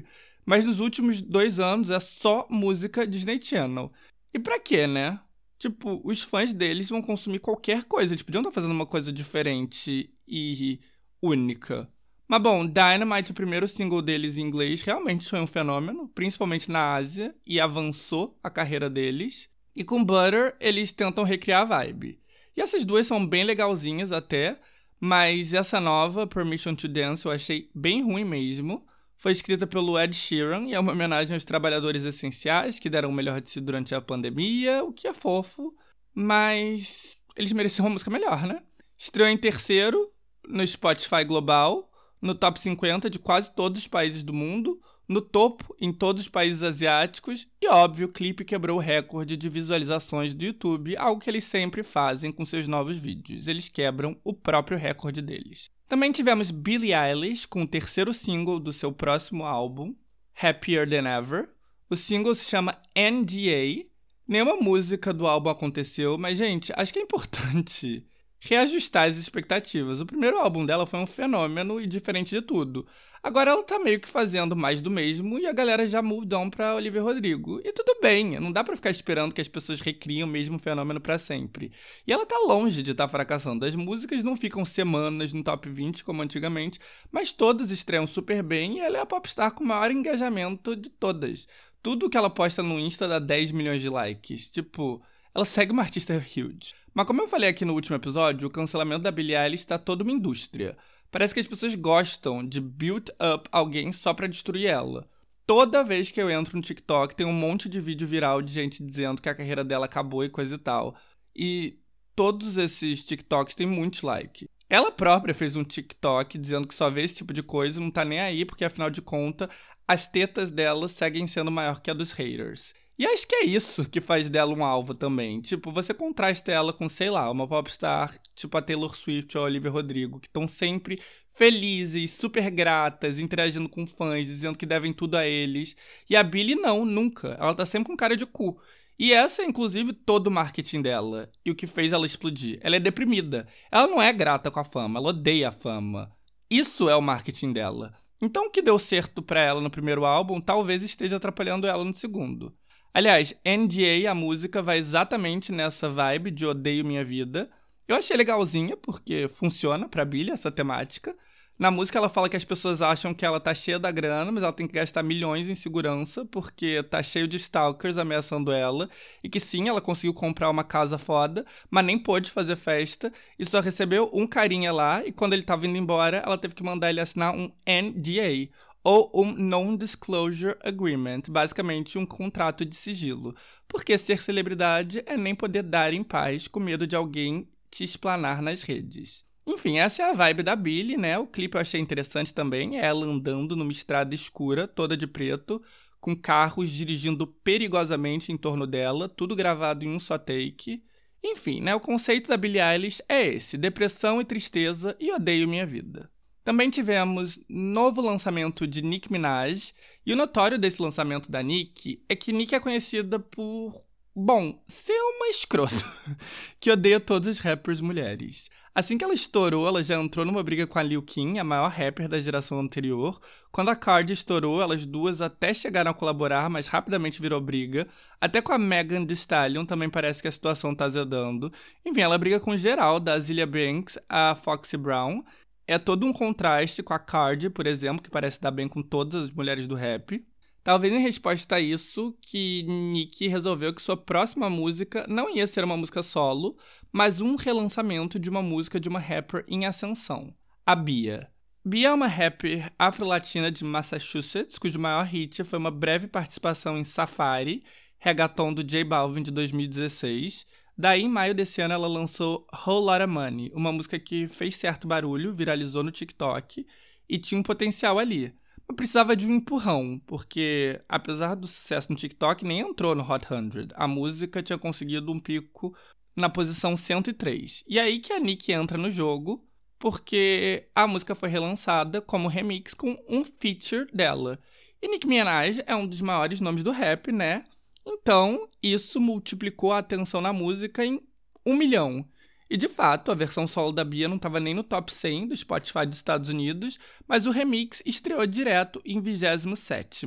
Mas 0.46 0.64
nos 0.64 0.80
últimos 0.80 1.20
dois 1.20 1.58
anos 1.58 1.90
é 1.90 1.98
só 2.00 2.46
música 2.48 3.06
Disney 3.06 3.40
Channel. 3.42 3.92
E 4.32 4.38
pra 4.38 4.60
quê, 4.60 4.86
né? 4.86 5.20
Tipo, 5.58 6.00
os 6.04 6.22
fãs 6.22 6.52
deles 6.52 6.88
vão 6.88 7.02
consumir 7.02 7.40
qualquer 7.40 7.84
coisa. 7.84 8.12
Eles 8.12 8.22
podiam 8.22 8.42
estar 8.42 8.52
fazendo 8.52 8.72
uma 8.72 8.86
coisa 8.86 9.12
diferente 9.12 10.12
e 10.28 10.80
única. 11.22 11.88
Mas 12.26 12.40
bom, 12.40 12.66
Dynamite, 12.66 13.32
o 13.32 13.34
primeiro 13.34 13.68
single 13.68 14.00
deles 14.00 14.36
em 14.36 14.42
inglês, 14.42 14.80
realmente 14.82 15.28
foi 15.28 15.40
um 15.40 15.46
fenômeno, 15.46 16.08
principalmente 16.08 16.70
na 16.70 16.94
Ásia, 16.94 17.34
e 17.46 17.60
avançou 17.60 18.38
a 18.42 18.48
carreira 18.48 18.88
deles. 18.88 19.48
E 19.76 19.84
com 19.84 20.02
Butter, 20.02 20.56
eles 20.58 20.90
tentam 20.90 21.22
recriar 21.24 21.62
a 21.62 21.64
vibe. 21.64 22.18
E 22.56 22.60
essas 22.60 22.84
duas 22.84 23.06
são 23.06 23.26
bem 23.26 23.44
legalzinhas 23.44 24.12
até, 24.12 24.58
mas 24.98 25.52
essa 25.52 25.78
nova, 25.78 26.26
Permission 26.26 26.74
to 26.74 26.88
Dance, 26.88 27.26
eu 27.26 27.32
achei 27.32 27.68
bem 27.74 28.02
ruim 28.02 28.24
mesmo. 28.24 28.86
Foi 29.16 29.32
escrita 29.32 29.66
pelo 29.66 29.98
Ed 29.98 30.14
Sheeran 30.14 30.66
e 30.66 30.74
é 30.74 30.80
uma 30.80 30.92
homenagem 30.92 31.34
aos 31.34 31.44
trabalhadores 31.44 32.04
essenciais 32.04 32.78
que 32.78 32.88
deram 32.88 33.10
o 33.10 33.12
melhor 33.12 33.40
de 33.40 33.50
si 33.50 33.60
durante 33.60 33.94
a 33.94 34.00
pandemia, 34.00 34.82
o 34.84 34.92
que 34.92 35.08
é 35.08 35.14
fofo, 35.14 35.74
mas 36.14 37.18
eles 37.36 37.52
mereciam 37.52 37.86
uma 37.86 37.92
música 37.92 38.10
melhor, 38.10 38.46
né? 38.46 38.62
Estreou 38.96 39.28
em 39.28 39.36
terceiro 39.36 40.10
no 40.46 40.66
Spotify 40.66 41.24
Global, 41.24 41.90
no 42.24 42.34
top 42.34 42.58
50 42.58 43.10
de 43.10 43.18
quase 43.18 43.54
todos 43.54 43.82
os 43.82 43.86
países 43.86 44.22
do 44.22 44.32
mundo, 44.32 44.80
no 45.06 45.20
topo 45.20 45.76
em 45.78 45.92
todos 45.92 46.22
os 46.22 46.28
países 46.28 46.62
asiáticos 46.62 47.46
e, 47.60 47.68
óbvio, 47.68 48.06
o 48.06 48.12
clipe 48.12 48.46
quebrou 48.46 48.78
o 48.78 48.80
recorde 48.80 49.36
de 49.36 49.46
visualizações 49.50 50.32
do 50.32 50.42
YouTube, 50.42 50.96
algo 50.96 51.20
que 51.20 51.28
eles 51.28 51.44
sempre 51.44 51.82
fazem 51.82 52.32
com 52.32 52.46
seus 52.46 52.66
novos 52.66 52.96
vídeos. 52.96 53.46
Eles 53.46 53.68
quebram 53.68 54.16
o 54.24 54.32
próprio 54.32 54.78
recorde 54.78 55.20
deles. 55.20 55.70
Também 55.86 56.12
tivemos 56.12 56.50
Billie 56.50 56.94
Eilish 56.94 57.46
com 57.46 57.62
o 57.62 57.68
terceiro 57.68 58.14
single 58.14 58.58
do 58.58 58.72
seu 58.72 58.90
próximo 58.90 59.44
álbum, 59.44 59.94
Happier 60.34 60.88
Than 60.88 61.06
Ever. 61.06 61.50
O 61.90 61.94
single 61.94 62.34
se 62.34 62.48
chama 62.48 62.80
NDA. 62.96 63.84
Nenhuma 64.26 64.56
música 64.56 65.12
do 65.12 65.26
álbum 65.26 65.50
aconteceu, 65.50 66.16
mas, 66.16 66.38
gente, 66.38 66.72
acho 66.74 66.90
que 66.90 66.98
é 66.98 67.02
importante 67.02 68.02
reajustar 68.44 69.08
as 69.08 69.16
expectativas. 69.16 70.00
O 70.00 70.06
primeiro 70.06 70.38
álbum 70.38 70.66
dela 70.66 70.84
foi 70.84 71.00
um 71.00 71.06
fenômeno 71.06 71.80
e 71.80 71.86
diferente 71.86 72.30
de 72.30 72.42
tudo. 72.42 72.86
Agora 73.22 73.52
ela 73.52 73.62
tá 73.62 73.78
meio 73.78 73.98
que 73.98 74.06
fazendo 74.06 74.54
mais 74.54 74.82
do 74.82 74.90
mesmo 74.90 75.38
e 75.38 75.46
a 75.46 75.52
galera 75.52 75.88
já 75.88 76.02
moved 76.02 76.34
on 76.34 76.50
pra 76.50 76.74
Olivia 76.74 77.00
Rodrigo. 77.00 77.58
E 77.64 77.72
tudo 77.72 77.98
bem, 78.02 78.38
não 78.38 78.52
dá 78.52 78.62
pra 78.62 78.76
ficar 78.76 78.90
esperando 78.90 79.32
que 79.32 79.40
as 79.40 79.48
pessoas 79.48 79.80
recriem 79.80 80.22
o 80.22 80.26
mesmo 80.26 80.58
fenômeno 80.58 81.00
para 81.00 81.16
sempre. 81.16 81.72
E 82.06 82.12
ela 82.12 82.26
tá 82.26 82.36
longe 82.46 82.82
de 82.82 82.90
estar 82.90 83.04
tá 83.04 83.10
fracassando. 83.10 83.64
As 83.64 83.74
músicas 83.74 84.22
não 84.22 84.36
ficam 84.36 84.62
semanas 84.62 85.32
no 85.32 85.42
top 85.42 85.70
20 85.70 86.04
como 86.04 86.20
antigamente, 86.20 86.78
mas 87.10 87.32
todas 87.32 87.70
estreiam 87.70 88.06
super 88.06 88.42
bem 88.42 88.76
e 88.76 88.80
ela 88.80 88.98
é 88.98 89.00
a 89.00 89.06
popstar 89.06 89.52
com 89.52 89.64
o 89.64 89.66
maior 89.66 89.90
engajamento 89.90 90.76
de 90.76 90.90
todas. 90.90 91.48
Tudo 91.82 92.10
que 92.10 92.18
ela 92.18 92.28
posta 92.28 92.62
no 92.62 92.78
Insta 92.78 93.08
dá 93.08 93.18
10 93.18 93.52
milhões 93.52 93.80
de 93.80 93.88
likes. 93.88 94.50
Tipo, 94.50 95.02
ela 95.34 95.46
segue 95.46 95.72
uma 95.72 95.82
artista 95.82 96.14
huge. 96.14 96.74
Mas 96.94 97.08
como 97.08 97.20
eu 97.20 97.28
falei 97.28 97.50
aqui 97.50 97.64
no 97.64 97.74
último 97.74 97.96
episódio, 97.96 98.46
o 98.46 98.50
cancelamento 98.50 99.02
da 99.02 99.10
Billie 99.10 99.36
Eilish 99.36 99.64
está 99.64 99.76
toda 99.76 100.04
uma 100.04 100.12
indústria. 100.12 100.78
Parece 101.10 101.34
que 101.34 101.40
as 101.40 101.46
pessoas 101.46 101.74
gostam 101.74 102.46
de 102.46 102.60
build 102.60 103.10
up 103.12 103.48
alguém 103.50 103.92
só 103.92 104.14
para 104.14 104.28
destruir 104.28 104.66
ela. 104.66 105.08
Toda 105.44 105.82
vez 105.82 106.12
que 106.12 106.22
eu 106.22 106.30
entro 106.30 106.56
no 106.56 106.62
TikTok, 106.62 107.16
tem 107.16 107.26
um 107.26 107.32
monte 107.32 107.68
de 107.68 107.80
vídeo 107.80 108.06
viral 108.06 108.40
de 108.40 108.52
gente 108.52 108.82
dizendo 108.82 109.20
que 109.20 109.28
a 109.28 109.34
carreira 109.34 109.64
dela 109.64 109.86
acabou 109.86 110.24
e 110.24 110.30
coisa 110.30 110.54
e 110.54 110.58
tal. 110.58 110.96
E 111.34 111.78
todos 112.14 112.56
esses 112.56 113.02
TikToks 113.04 113.56
têm 113.56 113.66
muitos 113.66 114.02
likes. 114.02 114.48
Ela 114.70 114.92
própria 114.92 115.34
fez 115.34 115.56
um 115.56 115.64
TikTok 115.64 116.38
dizendo 116.38 116.68
que 116.68 116.74
só 116.74 116.88
vê 116.88 117.02
esse 117.02 117.16
tipo 117.16 117.32
de 117.32 117.42
coisa 117.42 117.78
e 117.78 117.82
não 117.82 117.90
tá 117.90 118.04
nem 118.04 118.20
aí, 118.20 118.44
porque 118.44 118.64
afinal 118.64 118.88
de 118.88 119.02
contas, 119.02 119.48
as 119.86 120.06
tetas 120.06 120.50
dela 120.50 120.88
seguem 120.88 121.26
sendo 121.26 121.50
maior 121.50 121.80
que 121.80 121.90
a 121.90 121.94
dos 121.94 122.12
haters. 122.12 122.72
E 122.96 123.04
acho 123.06 123.26
que 123.26 123.34
é 123.34 123.44
isso 123.44 123.88
que 123.88 124.00
faz 124.00 124.28
dela 124.28 124.54
um 124.54 124.64
alvo 124.64 124.94
também. 124.94 125.40
Tipo, 125.40 125.72
você 125.72 125.92
contrasta 125.92 126.52
ela 126.52 126.72
com, 126.72 126.88
sei 126.88 127.10
lá, 127.10 127.28
uma 127.30 127.46
popstar 127.46 128.16
tipo 128.36 128.56
a 128.56 128.62
Taylor 128.62 128.94
Swift 128.94 129.36
ou 129.36 129.44
a 129.44 129.46
Olivia 129.46 129.70
Rodrigo, 129.70 130.20
que 130.20 130.28
estão 130.28 130.46
sempre 130.46 131.00
felizes, 131.34 132.12
super 132.12 132.48
gratas, 132.50 133.18
interagindo 133.18 133.68
com 133.68 133.86
fãs, 133.86 134.26
dizendo 134.26 134.56
que 134.56 134.64
devem 134.64 134.92
tudo 134.92 135.16
a 135.16 135.26
eles. 135.26 135.76
E 136.08 136.16
a 136.16 136.22
Billie 136.22 136.54
não, 136.54 136.84
nunca. 136.84 137.36
Ela 137.40 137.54
tá 137.54 137.66
sempre 137.66 137.88
com 137.88 137.96
cara 137.96 138.16
de 138.16 138.24
cu. 138.24 138.60
E 138.96 139.12
essa 139.12 139.42
é, 139.42 139.44
inclusive, 139.44 139.92
todo 139.92 140.28
o 140.28 140.30
marketing 140.30 140.80
dela. 140.80 141.28
E 141.44 141.50
o 141.50 141.54
que 141.56 141.66
fez 141.66 141.92
ela 141.92 142.06
explodir. 142.06 142.60
Ela 142.62 142.76
é 142.76 142.80
deprimida. 142.80 143.48
Ela 143.72 143.88
não 143.88 144.00
é 144.00 144.12
grata 144.12 144.50
com 144.50 144.60
a 144.60 144.64
fama, 144.64 145.00
ela 145.00 145.08
odeia 145.08 145.48
a 145.48 145.52
fama. 145.52 146.12
Isso 146.48 146.88
é 146.88 146.94
o 146.94 147.02
marketing 147.02 147.52
dela. 147.52 147.92
Então, 148.22 148.46
o 148.46 148.50
que 148.50 148.62
deu 148.62 148.78
certo 148.78 149.20
para 149.20 149.40
ela 149.40 149.60
no 149.60 149.70
primeiro 149.70 150.04
álbum 150.04 150.40
talvez 150.40 150.82
esteja 150.82 151.16
atrapalhando 151.16 151.66
ela 151.66 151.84
no 151.84 151.94
segundo. 151.94 152.54
Aliás, 152.96 153.34
NDA, 153.44 154.08
a 154.08 154.14
música, 154.14 154.62
vai 154.62 154.78
exatamente 154.78 155.50
nessa 155.50 155.90
vibe 155.90 156.30
de 156.30 156.46
odeio 156.46 156.84
minha 156.84 157.04
vida. 157.04 157.50
Eu 157.88 157.96
achei 157.96 158.16
legalzinha, 158.16 158.76
porque 158.76 159.26
funciona 159.26 159.88
pra 159.88 160.04
Billy 160.04 160.30
essa 160.30 160.48
temática. 160.48 161.12
Na 161.58 161.72
música 161.72 161.98
ela 161.98 162.08
fala 162.08 162.28
que 162.28 162.36
as 162.36 162.44
pessoas 162.44 162.80
acham 162.80 163.12
que 163.12 163.26
ela 163.26 163.40
tá 163.40 163.52
cheia 163.52 163.80
da 163.80 163.90
grana, 163.90 164.30
mas 164.30 164.44
ela 164.44 164.52
tem 164.52 164.68
que 164.68 164.74
gastar 164.74 165.02
milhões 165.02 165.48
em 165.48 165.56
segurança, 165.56 166.24
porque 166.24 166.84
tá 166.84 167.02
cheio 167.02 167.26
de 167.26 167.36
stalkers 167.36 167.98
ameaçando 167.98 168.52
ela. 168.52 168.88
E 169.24 169.28
que 169.28 169.40
sim, 169.40 169.68
ela 169.68 169.80
conseguiu 169.80 170.14
comprar 170.14 170.48
uma 170.48 170.62
casa 170.62 170.96
foda, 170.96 171.44
mas 171.68 171.84
nem 171.84 171.98
pôde 171.98 172.30
fazer 172.30 172.54
festa. 172.54 173.12
E 173.36 173.44
só 173.44 173.58
recebeu 173.58 174.08
um 174.12 174.24
carinha 174.24 174.72
lá, 174.72 175.04
e 175.04 175.10
quando 175.10 175.32
ele 175.32 175.42
tava 175.42 175.66
indo 175.66 175.76
embora, 175.76 176.18
ela 176.18 176.38
teve 176.38 176.54
que 176.54 176.62
mandar 176.62 176.90
ele 176.90 177.00
assinar 177.00 177.34
um 177.34 177.50
NDA 177.66 178.50
ou 178.84 179.10
um 179.14 179.32
Non-Disclosure 179.32 180.56
Agreement, 180.60 181.22
basicamente 181.28 181.96
um 181.96 182.04
contrato 182.04 182.66
de 182.66 182.76
sigilo. 182.76 183.34
Porque 183.66 183.96
ser 183.96 184.20
celebridade 184.20 185.02
é 185.06 185.16
nem 185.16 185.34
poder 185.34 185.62
dar 185.62 185.94
em 185.94 186.04
paz 186.04 186.46
com 186.46 186.60
medo 186.60 186.86
de 186.86 186.94
alguém 186.94 187.48
te 187.70 187.82
explanar 187.82 188.42
nas 188.42 188.62
redes. 188.62 189.24
Enfim, 189.46 189.78
essa 189.78 190.02
é 190.02 190.10
a 190.10 190.12
vibe 190.12 190.42
da 190.42 190.54
Billy, 190.54 190.96
né? 190.96 191.18
O 191.18 191.26
clipe 191.26 191.56
eu 191.56 191.60
achei 191.60 191.80
interessante 191.80 192.32
também, 192.32 192.78
é 192.78 192.84
ela 192.84 193.06
andando 193.06 193.56
numa 193.56 193.72
estrada 193.72 194.14
escura, 194.14 194.68
toda 194.68 194.96
de 194.96 195.06
preto, 195.06 195.62
com 196.00 196.14
carros 196.14 196.70
dirigindo 196.70 197.26
perigosamente 197.26 198.30
em 198.30 198.36
torno 198.36 198.66
dela, 198.66 199.08
tudo 199.08 199.34
gravado 199.34 199.84
em 199.84 199.88
um 199.88 199.98
só 199.98 200.18
take. 200.18 200.82
Enfim, 201.22 201.62
né? 201.62 201.74
O 201.74 201.80
conceito 201.80 202.28
da 202.28 202.36
Billie 202.36 202.60
Eilish 202.60 203.02
é 203.08 203.26
esse: 203.26 203.56
depressão 203.56 204.20
e 204.20 204.24
tristeza 204.24 204.94
e 205.00 205.10
odeio 205.10 205.48
minha 205.48 205.64
vida. 205.64 206.10
Também 206.44 206.68
tivemos 206.68 207.42
novo 207.48 208.02
lançamento 208.02 208.66
de 208.66 208.82
Nicki 208.82 209.10
Minaj, 209.10 209.72
e 210.04 210.12
o 210.12 210.16
notório 210.16 210.58
desse 210.58 210.82
lançamento 210.82 211.32
da 211.32 211.42
Nicki 211.42 212.04
é 212.06 212.14
que 212.14 212.32
Nicki 212.32 212.54
é 212.54 212.60
conhecida 212.60 213.18
por, 213.18 213.82
bom, 214.14 214.62
ser 214.68 215.00
uma 215.00 215.28
escrota, 215.28 215.74
que 216.60 216.70
odeia 216.70 217.00
todos 217.00 217.26
os 217.26 217.38
rappers 217.38 217.80
mulheres. 217.80 218.50
Assim 218.74 218.98
que 218.98 219.04
ela 219.04 219.14
estourou, 219.14 219.68
ela 219.68 219.84
já 219.84 219.94
entrou 219.94 220.26
numa 220.26 220.42
briga 220.42 220.66
com 220.66 220.78
a 220.78 220.82
Lil 220.82 221.00
Kim, 221.00 221.38
a 221.38 221.44
maior 221.44 221.70
rapper 221.70 222.08
da 222.08 222.18
geração 222.18 222.58
anterior. 222.58 223.20
Quando 223.52 223.68
a 223.68 223.76
Cardi 223.76 224.12
estourou, 224.12 224.60
elas 224.60 224.84
duas 224.84 225.22
até 225.22 225.54
chegaram 225.54 225.92
a 225.92 225.94
colaborar, 225.94 226.50
mas 226.50 226.66
rapidamente 226.66 227.22
virou 227.22 227.40
briga. 227.40 227.86
Até 228.20 228.42
com 228.42 228.52
a 228.52 228.58
Megan 228.58 229.06
Thee 229.06 229.14
Stallion 229.14 229.64
também 229.64 229.88
parece 229.88 230.20
que 230.20 230.26
a 230.26 230.32
situação 230.32 230.74
tá 230.74 230.86
azedando. 230.86 231.52
Enfim, 231.86 232.00
ela 232.00 232.18
briga 232.18 232.40
com 232.40 232.56
geral, 232.56 232.98
da 232.98 233.14
Azealia 233.14 233.46
Banks 233.46 233.96
a 234.08 234.34
Foxy 234.34 234.76
Brown 234.76 235.22
é 235.66 235.78
todo 235.78 236.06
um 236.06 236.12
contraste 236.12 236.82
com 236.82 236.92
a 236.92 236.98
Cardi, 236.98 237.48
por 237.48 237.66
exemplo, 237.66 238.02
que 238.02 238.10
parece 238.10 238.40
dar 238.40 238.50
bem 238.50 238.68
com 238.68 238.82
todas 238.82 239.24
as 239.24 239.30
mulheres 239.30 239.66
do 239.66 239.74
rap. 239.74 240.24
Talvez 240.62 240.92
em 240.92 240.98
resposta 240.98 241.56
a 241.56 241.60
isso 241.60 242.16
que 242.22 242.62
Nick 242.62 243.28
resolveu 243.28 243.74
que 243.74 243.82
sua 243.82 243.96
próxima 243.96 244.48
música 244.48 245.04
não 245.06 245.34
ia 245.34 245.46
ser 245.46 245.62
uma 245.62 245.76
música 245.76 246.02
solo, 246.02 246.56
mas 246.90 247.20
um 247.20 247.36
relançamento 247.36 248.18
de 248.18 248.30
uma 248.30 248.42
música 248.42 248.80
de 248.80 248.88
uma 248.88 248.98
rapper 248.98 249.44
em 249.46 249.66
ascensão, 249.66 250.32
a 250.64 250.74
Bia. 250.74 251.28
Bia 251.62 251.88
é 251.88 251.92
uma 251.92 252.06
rapper 252.06 252.72
afro-latina 252.78 253.50
de 253.50 253.64
Massachusetts, 253.64 254.58
cujo 254.58 254.78
maior 254.78 255.04
hit 255.04 255.44
foi 255.44 255.58
uma 255.58 255.70
breve 255.70 256.06
participação 256.06 256.78
em 256.78 256.84
Safari, 256.84 257.62
reggaeton 257.98 258.52
do 258.52 258.62
J 258.62 258.84
Balvin 258.84 259.22
de 259.22 259.30
2016. 259.30 260.46
Daí, 260.76 261.02
em 261.02 261.08
maio 261.08 261.34
desse 261.34 261.60
ano, 261.60 261.74
ela 261.74 261.86
lançou 261.86 262.46
Whole 262.66 262.86
Lotta 262.86 263.06
Money, 263.06 263.52
uma 263.54 263.70
música 263.72 263.98
que 263.98 264.26
fez 264.26 264.56
certo 264.56 264.88
barulho, 264.88 265.32
viralizou 265.34 265.82
no 265.84 265.90
TikTok 265.90 266.66
e 267.08 267.18
tinha 267.18 267.38
um 267.38 267.44
potencial 267.44 267.98
ali. 267.98 268.34
Mas 268.66 268.76
precisava 268.76 269.14
de 269.14 269.26
um 269.26 269.34
empurrão, 269.34 270.00
porque 270.06 270.80
apesar 270.88 271.36
do 271.36 271.46
sucesso 271.46 271.92
no 271.92 271.98
TikTok, 271.98 272.44
nem 272.44 272.60
entrou 272.60 272.94
no 272.94 273.08
Hot 273.08 273.26
100. 273.26 273.68
A 273.74 273.86
música 273.86 274.42
tinha 274.42 274.58
conseguido 274.58 275.12
um 275.12 275.20
pico 275.20 275.76
na 276.16 276.28
posição 276.28 276.76
103. 276.76 277.64
E 277.68 277.78
aí 277.78 278.00
que 278.00 278.12
a 278.12 278.18
Nick 278.18 278.50
entra 278.52 278.78
no 278.78 278.90
jogo, 278.90 279.46
porque 279.78 280.68
a 280.74 280.86
música 280.86 281.14
foi 281.14 281.28
relançada 281.28 282.00
como 282.00 282.28
remix 282.28 282.74
com 282.74 282.96
um 283.08 283.24
feature 283.24 283.86
dela. 283.92 284.40
E 284.80 284.88
Nicki 284.88 285.06
Minaj 285.06 285.62
é 285.66 285.74
um 285.76 285.86
dos 285.86 286.00
maiores 286.00 286.40
nomes 286.40 286.62
do 286.62 286.70
rap, 286.70 287.12
né? 287.12 287.44
Então, 287.86 288.48
isso 288.62 289.00
multiplicou 289.00 289.72
a 289.72 289.78
atenção 289.78 290.20
na 290.20 290.32
música 290.32 290.84
em 290.84 291.00
um 291.44 291.54
milhão. 291.54 292.06
E 292.48 292.56
de 292.56 292.68
fato, 292.68 293.10
a 293.10 293.14
versão 293.14 293.48
solo 293.48 293.72
da 293.72 293.84
Bia 293.84 294.08
não 294.08 294.16
estava 294.16 294.38
nem 294.38 294.54
no 294.54 294.62
top 294.62 294.92
100 294.92 295.28
do 295.28 295.36
Spotify 295.36 295.86
dos 295.86 295.96
Estados 295.96 296.28
Unidos, 296.28 296.78
mas 297.06 297.26
o 297.26 297.30
remix 297.30 297.82
estreou 297.84 298.26
direto 298.26 298.80
em 298.84 299.00
27. 299.00 300.06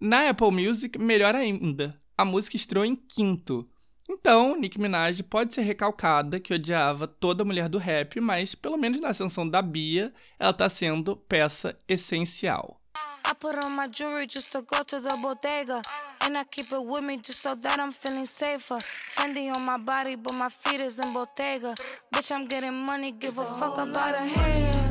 Na 0.00 0.30
Apple 0.30 0.50
Music, 0.50 0.98
melhor 0.98 1.34
ainda, 1.34 2.00
a 2.16 2.24
música 2.24 2.56
estreou 2.56 2.84
em 2.84 2.96
quinto. 2.96 3.68
Então, 4.08 4.56
Nicki 4.56 4.80
Minaj 4.80 5.22
pode 5.22 5.54
ser 5.54 5.62
recalcada 5.62 6.38
que 6.38 6.54
odiava 6.54 7.08
toda 7.08 7.44
mulher 7.44 7.68
do 7.68 7.78
rap, 7.78 8.20
mas 8.20 8.54
pelo 8.54 8.76
menos 8.76 9.00
na 9.00 9.08
ascensão 9.08 9.48
da 9.48 9.60
Bia, 9.60 10.14
ela 10.38 10.52
tá 10.52 10.68
sendo 10.68 11.16
peça 11.16 11.76
essencial. 11.88 12.80
I 13.28 13.34
put 13.34 13.56
on 13.64 13.70
my 13.70 13.88
jewelry 13.90 14.28
just 14.30 14.52
to 14.52 14.62
go 14.62 14.84
to 14.84 15.00
the 15.00 15.16
bodega. 15.16 15.82
And 16.22 16.36
I 16.36 16.44
keep 16.44 16.72
it 16.72 16.84
with 16.84 17.04
me 17.04 17.18
just 17.18 17.40
so 17.40 17.54
that 17.54 17.78
I'm 17.78 17.92
feeling 17.92 18.24
safer. 18.26 18.78
Fendi 19.14 19.54
on 19.54 19.62
my 19.62 19.76
body, 19.78 20.16
but 20.16 20.34
my 20.34 20.48
feet 20.48 20.80
is 20.80 20.98
in 20.98 21.12
Bottega. 21.12 21.74
Bitch, 22.12 22.32
I'm 22.32 22.46
getting 22.46 22.74
money, 22.74 23.12
give 23.12 23.38
a 23.38 23.44
fuck 23.44 23.78
about 23.78 24.14
a 24.14 24.24
haters, 24.24 24.85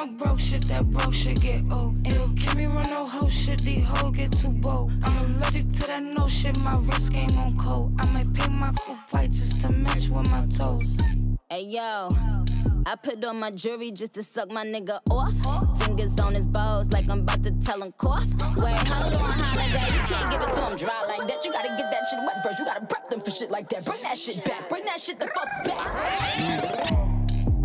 no 0.00 0.06
broke 0.12 0.40
shit, 0.40 0.66
that 0.68 0.90
broke 0.90 1.12
shit 1.12 1.40
get 1.40 1.62
old. 1.72 1.94
Ain't 2.06 2.16
no 2.16 2.32
can 2.36 2.56
me 2.56 2.66
run 2.66 2.88
no 2.88 3.06
hoe 3.06 3.28
shit, 3.28 3.62
these 3.62 3.84
hoes 3.84 4.16
get 4.16 4.32
too 4.32 4.48
bold. 4.48 4.92
I'm 5.02 5.16
allergic 5.18 5.70
to 5.72 5.86
that 5.86 6.02
no 6.02 6.26
shit, 6.28 6.56
my 6.58 6.76
wrist 6.78 7.12
game 7.12 7.36
on 7.38 7.56
cold. 7.56 7.92
I 8.00 8.06
might 8.06 8.32
paint 8.32 8.52
my 8.52 8.72
coupe 8.72 8.98
white 9.10 9.30
just 9.30 9.60
to 9.60 9.70
match 9.70 10.08
with 10.08 10.28
my 10.30 10.46
toes. 10.46 10.96
Hey 11.50 11.64
yo, 11.64 12.08
I 12.86 12.96
put 13.02 13.22
on 13.24 13.40
my 13.40 13.50
jewelry 13.50 13.90
just 13.90 14.14
to 14.14 14.22
suck 14.22 14.50
my 14.50 14.64
nigga 14.64 15.00
off. 15.10 15.82
Fingers 15.82 16.18
on 16.20 16.34
his 16.34 16.46
balls 16.46 16.90
like 16.92 17.08
I'm 17.08 17.20
about 17.20 17.42
to 17.42 17.50
tell 17.50 17.82
him 17.82 17.92
cough. 17.98 18.24
Wait, 18.56 18.78
hold 18.88 19.14
on, 19.14 19.20
holiday, 19.20 19.94
you 19.94 20.02
can't 20.04 20.30
give 20.32 20.40
it 20.40 20.54
to 20.54 20.62
him 20.62 20.76
dry 20.78 21.04
like 21.08 21.28
that. 21.28 21.44
You 21.44 21.52
gotta 21.52 21.76
get 21.76 21.90
that 21.90 22.08
shit 22.08 22.20
wet 22.24 22.42
first. 22.42 22.58
You 22.58 22.64
gotta 22.64 22.86
prep 22.86 23.10
them 23.10 23.20
for 23.20 23.30
shit 23.30 23.50
like 23.50 23.68
that. 23.68 23.84
Bring 23.84 24.02
that 24.02 24.16
shit 24.16 24.44
back. 24.44 24.68
Bring 24.70 24.84
that 24.86 25.00
shit 25.00 25.20
the 25.20 25.26
fuck 25.26 25.64
back. 25.64 26.99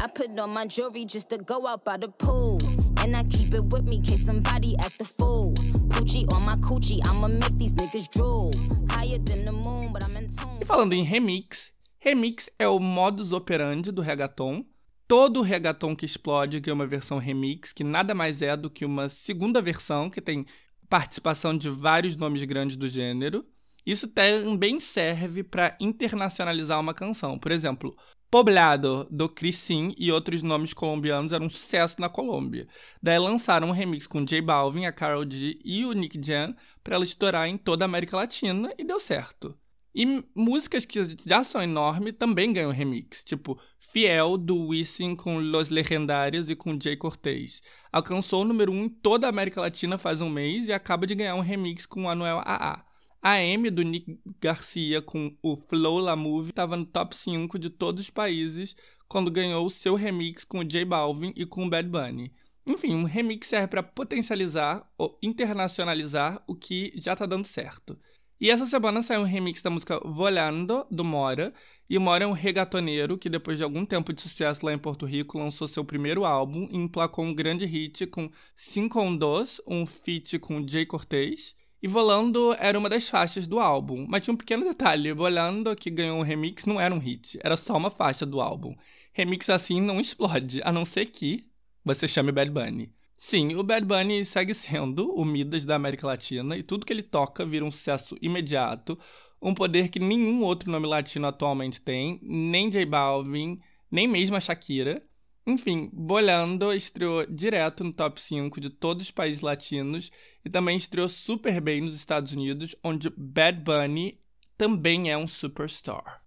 I 0.06 0.08
put 0.08 0.38
on 0.38 0.52
my 0.52 0.68
jewelry 0.68 1.04
just 1.04 1.32
to 1.32 1.40
go 1.40 1.66
out 1.66 1.84
by 1.84 1.98
the 1.98 2.08
pool. 2.08 2.60
And 3.00 3.18
I 3.18 3.24
keep 3.24 3.56
it 3.56 3.74
with 3.74 3.86
me 3.86 4.00
case 4.00 4.24
somebody 4.24 4.76
fool. 5.18 5.52
Poochie 5.90 6.32
on 6.32 6.44
my 6.44 6.58
coochie, 6.58 7.04
I'ma 7.04 7.28
make 7.28 7.58
these 7.58 7.74
niggas 7.74 8.08
drool. 8.12 8.52
Higher 8.92 9.18
than 9.18 9.46
the 9.46 9.52
moon, 9.52 9.92
but 9.92 10.04
I'm 10.04 10.16
in 10.16 10.30
tune. 10.30 10.60
E 10.62 10.66
falando 10.66 10.94
em 10.94 11.02
remix, 11.02 11.72
remix 11.98 12.48
é 12.60 12.68
o 12.68 12.78
modus 12.78 13.32
operandi 13.32 13.92
do 13.92 14.04
reggaeton. 14.04 14.64
Todo 15.08 15.42
reggaeton 15.42 15.96
que 15.96 16.06
explode 16.06 16.60
ganha 16.60 16.76
uma 16.76 16.86
versão 16.86 17.18
remix, 17.18 17.74
que 17.74 17.84
nada 17.84 18.14
mais 18.14 18.44
é 18.44 18.56
do 18.56 18.70
que 18.70 18.86
uma 18.86 19.10
segunda 19.10 19.60
versão 19.60 20.08
que 20.12 20.22
tem 20.22 20.46
participação 20.88 21.58
de 21.58 21.68
vários 21.68 22.16
nomes 22.16 22.44
grandes 22.44 22.78
do 22.78 22.88
gênero. 22.88 23.44
Isso 23.84 24.08
também 24.08 24.80
serve 24.80 25.42
para 25.42 25.76
internacionalizar 25.80 26.80
uma 26.80 26.94
canção. 26.94 27.40
Por 27.40 27.52
exemplo, 27.52 27.96
Poblado, 28.30 29.08
do 29.10 29.30
Crisim 29.30 29.94
e 29.98 30.12
outros 30.12 30.42
nomes 30.42 30.74
colombianos 30.74 31.32
eram 31.32 31.46
um 31.46 31.50
sucesso 31.50 32.00
na 32.00 32.10
Colômbia. 32.10 32.68
Daí 33.02 33.18
lançaram 33.18 33.70
um 33.70 33.72
remix 33.72 34.08
com 34.08 34.26
J 34.26 34.42
Balvin, 34.42 34.86
a 34.86 34.92
Karol 34.92 35.30
G 35.30 35.60
e 35.64 35.86
o 35.86 35.94
Nick 35.94 36.22
Jam 36.22 36.56
para 36.84 36.96
ela 36.96 37.06
estourar 37.06 37.48
em 37.48 37.58
toda 37.58 37.86
a 37.86 37.88
América 37.88 38.18
Latina 38.18 38.74
e 38.78 38.84
deu 38.84 39.00
certo. 39.00 39.58
E 39.94 40.26
músicas 40.36 40.84
que 40.84 41.00
já 41.26 41.44
são 41.44 41.64
enormes 41.64 42.16
também 42.20 42.52
ganham 42.52 42.72
remix, 42.72 43.24
tipo 43.24 43.58
Fiel, 43.80 44.38
do 44.38 44.68
Wisin 44.68 45.16
com 45.16 45.40
Los 45.40 45.70
Legendários 45.70 46.50
e 46.50 46.56
com 46.56 46.78
Jay 46.78 46.98
Cortez. 46.98 47.62
Alcançou 47.90 48.42
o 48.42 48.46
número 48.46 48.74
1 48.74 48.76
um 48.76 48.84
em 48.84 48.90
toda 48.90 49.26
a 49.26 49.30
América 49.30 49.62
Latina 49.62 49.98
faz 49.98 50.20
um 50.20 50.30
mês 50.30 50.68
e 50.68 50.74
acaba 50.74 51.08
de 51.08 51.16
ganhar 51.16 51.36
um 51.36 51.40
remix 51.40 51.86
com 51.86 52.10
Anuel 52.10 52.40
AA. 52.40 52.85
A 53.28 53.42
M 53.42 53.72
do 53.72 53.82
Nick 53.82 54.20
Garcia 54.40 55.02
com 55.02 55.36
o 55.42 55.58
Flow 55.58 55.98
La 55.98 56.16
Move 56.16 56.52
estava 56.52 56.78
no 56.78 56.86
top 56.86 57.16
5 57.16 57.58
de 57.58 57.72
todos 57.72 58.04
os 58.04 58.10
países 58.12 58.76
quando 59.08 59.32
ganhou 59.32 59.68
seu 59.72 59.96
remix 59.96 60.44
com 60.44 60.60
o 60.60 60.64
J 60.64 60.86
Balvin 60.86 61.34
e 61.36 61.44
com 61.44 61.66
o 61.66 61.70
Bad 61.72 61.90
Bunny. 61.90 62.32
Enfim, 62.68 62.94
um 62.94 63.04
remix 63.04 63.48
serve 63.48 63.70
para 63.70 63.82
potencializar 63.82 64.88
ou 64.96 65.18
internacionalizar 65.24 66.44
o 66.46 66.54
que 66.54 66.94
já 66.98 67.14
está 67.14 67.26
dando 67.26 67.48
certo. 67.48 67.98
E 68.40 68.52
essa 68.52 68.68
semana 68.68 69.02
saiu 69.02 69.22
um 69.22 69.26
remix 69.26 69.60
da 69.60 69.72
música 69.72 70.00
Volando, 70.06 70.86
do 70.92 71.04
Mora. 71.04 71.52
E 71.90 71.98
Mora 71.98 72.26
é 72.26 72.28
um 72.28 72.32
regatoneiro 72.32 73.18
que, 73.18 73.28
depois 73.28 73.58
de 73.58 73.64
algum 73.64 73.86
tempo 73.86 74.14
de 74.14 74.22
sucesso 74.22 74.64
lá 74.64 74.72
em 74.72 74.78
Porto 74.78 75.04
Rico, 75.04 75.40
lançou 75.40 75.68
seu 75.68 75.84
primeiro 75.84 76.26
álbum 76.26 76.68
e 76.70 76.78
emplacou 76.78 77.26
um 77.26 77.34
grande 77.34 77.66
hit 77.66 78.06
com 78.06 78.30
Cinco 78.56 79.00
on 79.00 79.16
Dos, 79.16 79.60
um 79.66 79.84
feat 79.88 80.38
com 80.38 80.62
Jay 80.68 80.86
Cortez. 80.86 81.56
E 81.86 81.88
Volando 81.88 82.56
era 82.58 82.80
uma 82.80 82.90
das 82.90 83.08
faixas 83.08 83.46
do 83.46 83.60
álbum, 83.60 84.08
mas 84.10 84.24
tinha 84.24 84.34
um 84.34 84.38
pequeno 84.38 84.66
detalhe: 84.66 85.14
Volando, 85.14 85.76
que 85.76 85.92
ganhou 85.92 86.18
um 86.18 86.24
remix, 86.24 86.66
não 86.66 86.82
era 86.82 86.92
um 86.92 86.98
hit, 86.98 87.38
era 87.44 87.56
só 87.56 87.78
uma 87.78 87.92
faixa 87.92 88.26
do 88.26 88.42
álbum. 88.42 88.76
Remix 89.14 89.48
assim 89.52 89.80
não 89.80 90.02
explode, 90.02 90.62
a 90.64 90.72
não 90.72 90.84
ser 90.84 91.06
que 91.06 91.46
você 91.84 92.08
chame 92.08 92.32
Bad 92.32 92.50
Bunny. 92.50 92.92
Sim, 93.16 93.54
o 93.54 93.62
Bad 93.62 93.86
Bunny 93.86 94.26
segue 94.26 94.56
sendo 94.56 95.14
o 95.14 95.24
Midas 95.24 95.64
da 95.64 95.76
América 95.76 96.08
Latina 96.08 96.58
e 96.58 96.64
tudo 96.64 96.88
que 96.88 96.92
ele 96.92 97.04
toca 97.04 97.46
vira 97.46 97.64
um 97.64 97.70
sucesso 97.70 98.18
imediato, 98.20 98.98
um 99.40 99.54
poder 99.54 99.90
que 99.90 100.00
nenhum 100.00 100.42
outro 100.42 100.72
nome 100.72 100.88
latino 100.88 101.28
atualmente 101.28 101.80
tem, 101.80 102.20
nem 102.24 102.68
J 102.68 102.84
Balvin, 102.84 103.60
nem 103.92 104.08
mesmo 104.08 104.36
a 104.36 104.40
Shakira. 104.40 105.04
Enfim, 105.46 105.92
Bolando 105.94 106.74
estreou 106.74 107.28
direto 107.28 107.84
no 107.84 107.94
top 107.94 108.20
5 108.20 108.60
de 108.60 108.72
todos 108.72 109.04
os 109.04 109.12
países 109.12 109.42
latinos 109.42 110.10
e 110.46 110.50
também 110.50 110.78
estreou 110.78 111.10
super 111.10 111.60
bem 111.60 111.82
nos 111.82 111.96
Estados 111.96 112.32
Unidos, 112.32 112.76
onde 112.84 113.10
Bad 113.18 113.62
Bunny 113.62 114.22
também 114.56 115.12
é 115.12 115.18
um 115.18 115.28
superstar. 115.28 116.22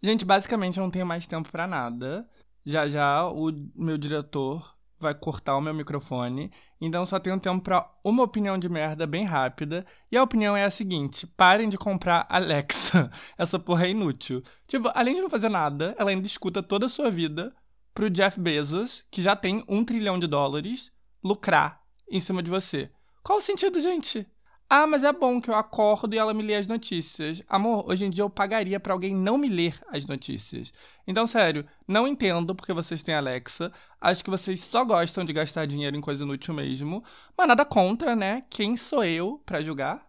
Gente, 0.00 0.24
basicamente 0.24 0.78
eu 0.78 0.84
não 0.84 0.90
tenho 0.90 1.04
mais 1.04 1.26
tempo 1.26 1.50
pra 1.50 1.66
nada. 1.66 2.28
Já 2.64 2.88
já 2.88 3.28
o 3.28 3.50
meu 3.74 3.98
diretor 3.98 4.76
vai 5.00 5.14
cortar 5.14 5.56
o 5.56 5.60
meu 5.60 5.74
microfone, 5.74 6.52
então 6.80 7.06
só 7.06 7.18
tenho 7.18 7.38
tempo 7.38 7.62
pra 7.62 7.88
uma 8.02 8.22
opinião 8.22 8.58
de 8.58 8.68
merda 8.68 9.06
bem 9.06 9.24
rápida. 9.24 9.84
E 10.10 10.16
a 10.16 10.22
opinião 10.22 10.56
é 10.56 10.64
a 10.64 10.70
seguinte: 10.70 11.26
parem 11.26 11.68
de 11.68 11.76
comprar 11.76 12.26
Alexa. 12.28 13.10
Essa 13.36 13.58
porra 13.58 13.86
é 13.86 13.90
inútil. 13.90 14.42
Tipo, 14.68 14.90
além 14.94 15.16
de 15.16 15.20
não 15.20 15.30
fazer 15.30 15.48
nada, 15.48 15.96
ela 15.98 16.10
ainda 16.10 16.26
escuta 16.26 16.62
toda 16.62 16.86
a 16.86 16.88
sua 16.88 17.10
vida 17.10 17.52
pro 17.92 18.10
Jeff 18.10 18.38
Bezos, 18.38 19.04
que 19.10 19.20
já 19.20 19.34
tem 19.34 19.64
um 19.66 19.84
trilhão 19.84 20.18
de 20.18 20.28
dólares, 20.28 20.92
lucrar 21.22 21.77
em 22.10 22.20
cima 22.20 22.42
de 22.42 22.50
você. 22.50 22.90
Qual 23.22 23.38
o 23.38 23.42
sentido, 23.42 23.80
gente? 23.80 24.26
Ah, 24.70 24.86
mas 24.86 25.02
é 25.02 25.12
bom 25.12 25.40
que 25.40 25.48
eu 25.48 25.54
acordo 25.54 26.14
e 26.14 26.18
ela 26.18 26.34
me 26.34 26.42
lê 26.42 26.54
as 26.54 26.66
notícias. 26.66 27.42
Amor, 27.48 27.88
hoje 27.88 28.04
em 28.04 28.10
dia 28.10 28.22
eu 28.22 28.28
pagaria 28.28 28.78
pra 28.78 28.92
alguém 28.92 29.14
não 29.14 29.38
me 29.38 29.48
ler 29.48 29.80
as 29.90 30.04
notícias. 30.04 30.72
Então, 31.06 31.26
sério, 31.26 31.66
não 31.86 32.06
entendo 32.06 32.54
porque 32.54 32.72
vocês 32.74 33.02
têm 33.02 33.14
Alexa. 33.14 33.72
Acho 34.00 34.22
que 34.22 34.30
vocês 34.30 34.62
só 34.62 34.84
gostam 34.84 35.24
de 35.24 35.32
gastar 35.32 35.66
dinheiro 35.66 35.96
em 35.96 36.02
coisa 36.02 36.22
inútil 36.22 36.52
mesmo. 36.52 37.02
Mas 37.36 37.48
nada 37.48 37.64
contra, 37.64 38.14
né? 38.14 38.44
Quem 38.50 38.76
sou 38.76 39.02
eu 39.04 39.42
pra 39.46 39.62
julgar? 39.62 40.07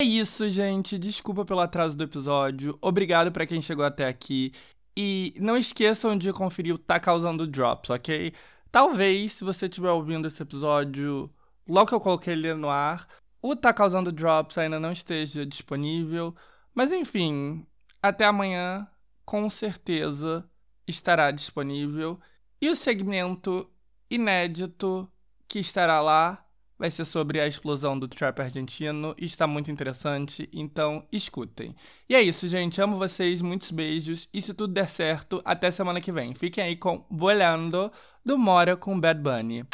É 0.00 0.04
isso, 0.04 0.48
gente. 0.48 0.96
Desculpa 0.96 1.44
pelo 1.44 1.58
atraso 1.60 1.96
do 1.96 2.04
episódio. 2.04 2.78
Obrigado 2.80 3.32
pra 3.32 3.46
quem 3.46 3.60
chegou 3.60 3.84
até 3.84 4.06
aqui. 4.06 4.52
E 4.96 5.34
não 5.40 5.56
esqueçam 5.56 6.16
de 6.16 6.32
conferir 6.32 6.72
o 6.74 6.78
Tá 6.78 7.00
Causando 7.00 7.46
Drops, 7.46 7.90
ok? 7.90 8.32
Talvez, 8.70 9.32
se 9.32 9.44
você 9.44 9.66
estiver 9.66 9.90
ouvindo 9.90 10.28
esse 10.28 10.40
episódio 10.40 11.28
logo 11.66 11.88
que 11.88 11.94
eu 11.94 12.00
coloquei 12.00 12.32
ele 12.32 12.54
no 12.54 12.70
ar, 12.70 13.08
o 13.42 13.56
Tá 13.56 13.72
Causando 13.72 14.12
Drops 14.12 14.56
ainda 14.56 14.78
não 14.78 14.92
esteja 14.92 15.44
disponível. 15.44 16.34
Mas 16.72 16.92
enfim, 16.92 17.66
até 18.00 18.24
amanhã, 18.24 18.86
com 19.24 19.50
certeza 19.50 20.48
estará 20.86 21.32
disponível. 21.32 22.20
E 22.60 22.68
o 22.68 22.76
segmento 22.76 23.68
inédito 24.08 25.10
que 25.48 25.58
estará 25.58 26.00
lá 26.00 26.47
vai 26.78 26.90
ser 26.90 27.04
sobre 27.04 27.40
a 27.40 27.46
explosão 27.46 27.98
do 27.98 28.06
trap 28.06 28.40
argentino 28.40 29.14
e 29.18 29.24
está 29.24 29.46
muito 29.46 29.70
interessante, 29.70 30.48
então 30.52 31.04
escutem. 31.10 31.74
E 32.08 32.14
é 32.14 32.22
isso, 32.22 32.48
gente. 32.48 32.80
Amo 32.80 32.96
vocês, 32.96 33.42
muitos 33.42 33.70
beijos. 33.70 34.28
E 34.32 34.40
se 34.40 34.54
tudo 34.54 34.72
der 34.72 34.88
certo, 34.88 35.42
até 35.44 35.70
semana 35.70 36.00
que 36.00 36.12
vem. 36.12 36.34
Fiquem 36.34 36.62
aí 36.64 36.76
com 36.76 37.04
Boleando 37.10 37.90
do 38.24 38.38
Mora 38.38 38.76
com 38.76 38.98
Bad 38.98 39.20
Bunny. 39.20 39.64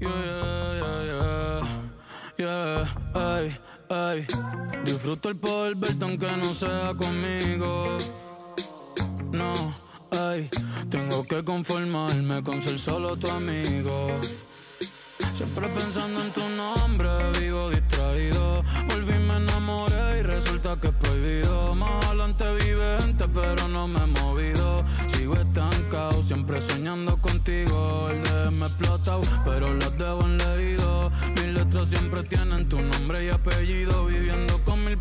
Yeah, 0.00 1.04
yeah, 1.04 1.66
yeah, 2.38 2.88
ay. 3.14 3.58
Disfruto 4.84 5.30
el 5.30 5.36
poder 5.36 5.76
verte 5.76 6.04
aunque 6.04 6.30
no 6.36 6.52
sea 6.52 6.94
conmigo. 6.94 7.98
No, 9.32 9.74
ay, 10.10 10.48
tengo 10.90 11.24
que 11.24 11.42
conformarme 11.42 12.42
con 12.42 12.60
ser 12.60 12.78
solo 12.78 13.16
tu 13.16 13.28
amigo. 13.30 14.20
Siempre 15.38 15.68
pensando 15.68 16.20
en 16.20 16.32
tu 16.32 16.40
nombre, 16.56 17.08
vivo 17.38 17.70
distraído. 17.70 18.64
Volví, 18.88 19.16
me 19.20 19.36
enamoré 19.36 20.18
y 20.18 20.22
resulta 20.22 20.76
que 20.80 20.88
es 20.88 20.94
prohibido. 20.94 21.76
Más 21.76 22.06
adelante 22.06 22.44
vive 22.64 22.98
gente, 22.98 23.28
pero 23.28 23.68
no 23.68 23.86
me 23.86 24.02
he 24.02 24.06
movido. 24.20 24.84
Sigo 25.06 25.36
estancado, 25.36 26.24
siempre 26.24 26.60
soñando 26.60 27.20
contigo. 27.20 28.08
El 28.10 28.20
de 28.24 28.50
me 28.50 28.66
explotado, 28.66 29.22
pero 29.44 29.72
las 29.74 29.96
debo 29.96 30.22
en 30.22 30.38
leído. 30.38 31.12
Mis 31.36 31.54
letras 31.54 31.86
siempre 31.86 32.24
tienen 32.24 32.68
tu 32.68 32.82
nombre 32.82 33.24
y 33.24 33.28
apellido. 33.28 34.06
Viviendo 34.06 34.60
con 34.64 34.84
mil 34.84 34.97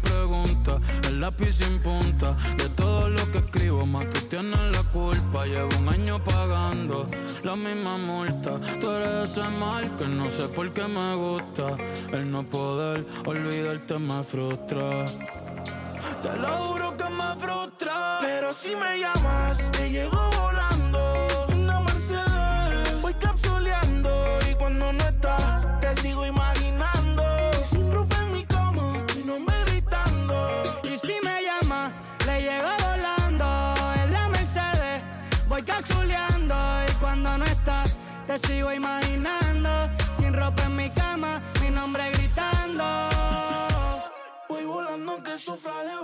el 1.08 1.22
lápiz 1.22 1.54
sin 1.54 1.80
punta. 1.80 2.36
De 2.58 2.70
todo 2.70 3.10
lo 3.10 3.32
que 3.32 3.40
escribo, 3.40 3.86
más 3.86 4.10
tú 4.10 4.20
tienes 4.30 4.60
la 4.72 4.84
culpa. 4.92 5.46
Llevo 5.46 5.70
un 5.80 5.90
año 5.90 6.24
pagando 6.24 7.06
la 7.44 7.56
misma 7.56 7.98
multa. 7.98 8.60
Tú 8.80 8.90
eres 8.92 9.32
ese 9.32 9.48
mal 9.60 9.96
que 9.98 10.08
no 10.08 10.30
sé 10.30 10.48
por 10.50 10.72
qué 10.74 10.88
me 10.88 11.16
gusta. 11.16 11.76
El 12.12 12.32
no 12.32 12.44
poder 12.44 13.06
olvidarte 13.26 14.00
me 14.00 14.24
frustra. 14.24 15.06
Te 16.22 16.36
lo 16.38 16.48
juro 16.64 16.98
que 16.98 17.10
me 17.10 17.30
frustra. 17.40 18.20
Pero 18.22 18.54
si 18.54 18.76
me 18.76 19.00
llamas, 19.00 19.72
te 19.72 19.90
llego 19.90 20.30
volando. 20.42 20.77
Sigo 38.40 38.72
imaginando. 38.72 39.70
Sin 40.18 40.34
ropa 40.34 40.64
en 40.64 40.76
mi 40.76 40.90
cama, 40.90 41.42
mi 41.62 41.70
nombre 41.70 42.10
gritando. 42.12 42.84
Voy 44.50 44.66
volando 44.66 45.24
que 45.24 45.38
sufra 45.38 45.74
de. 45.84 45.98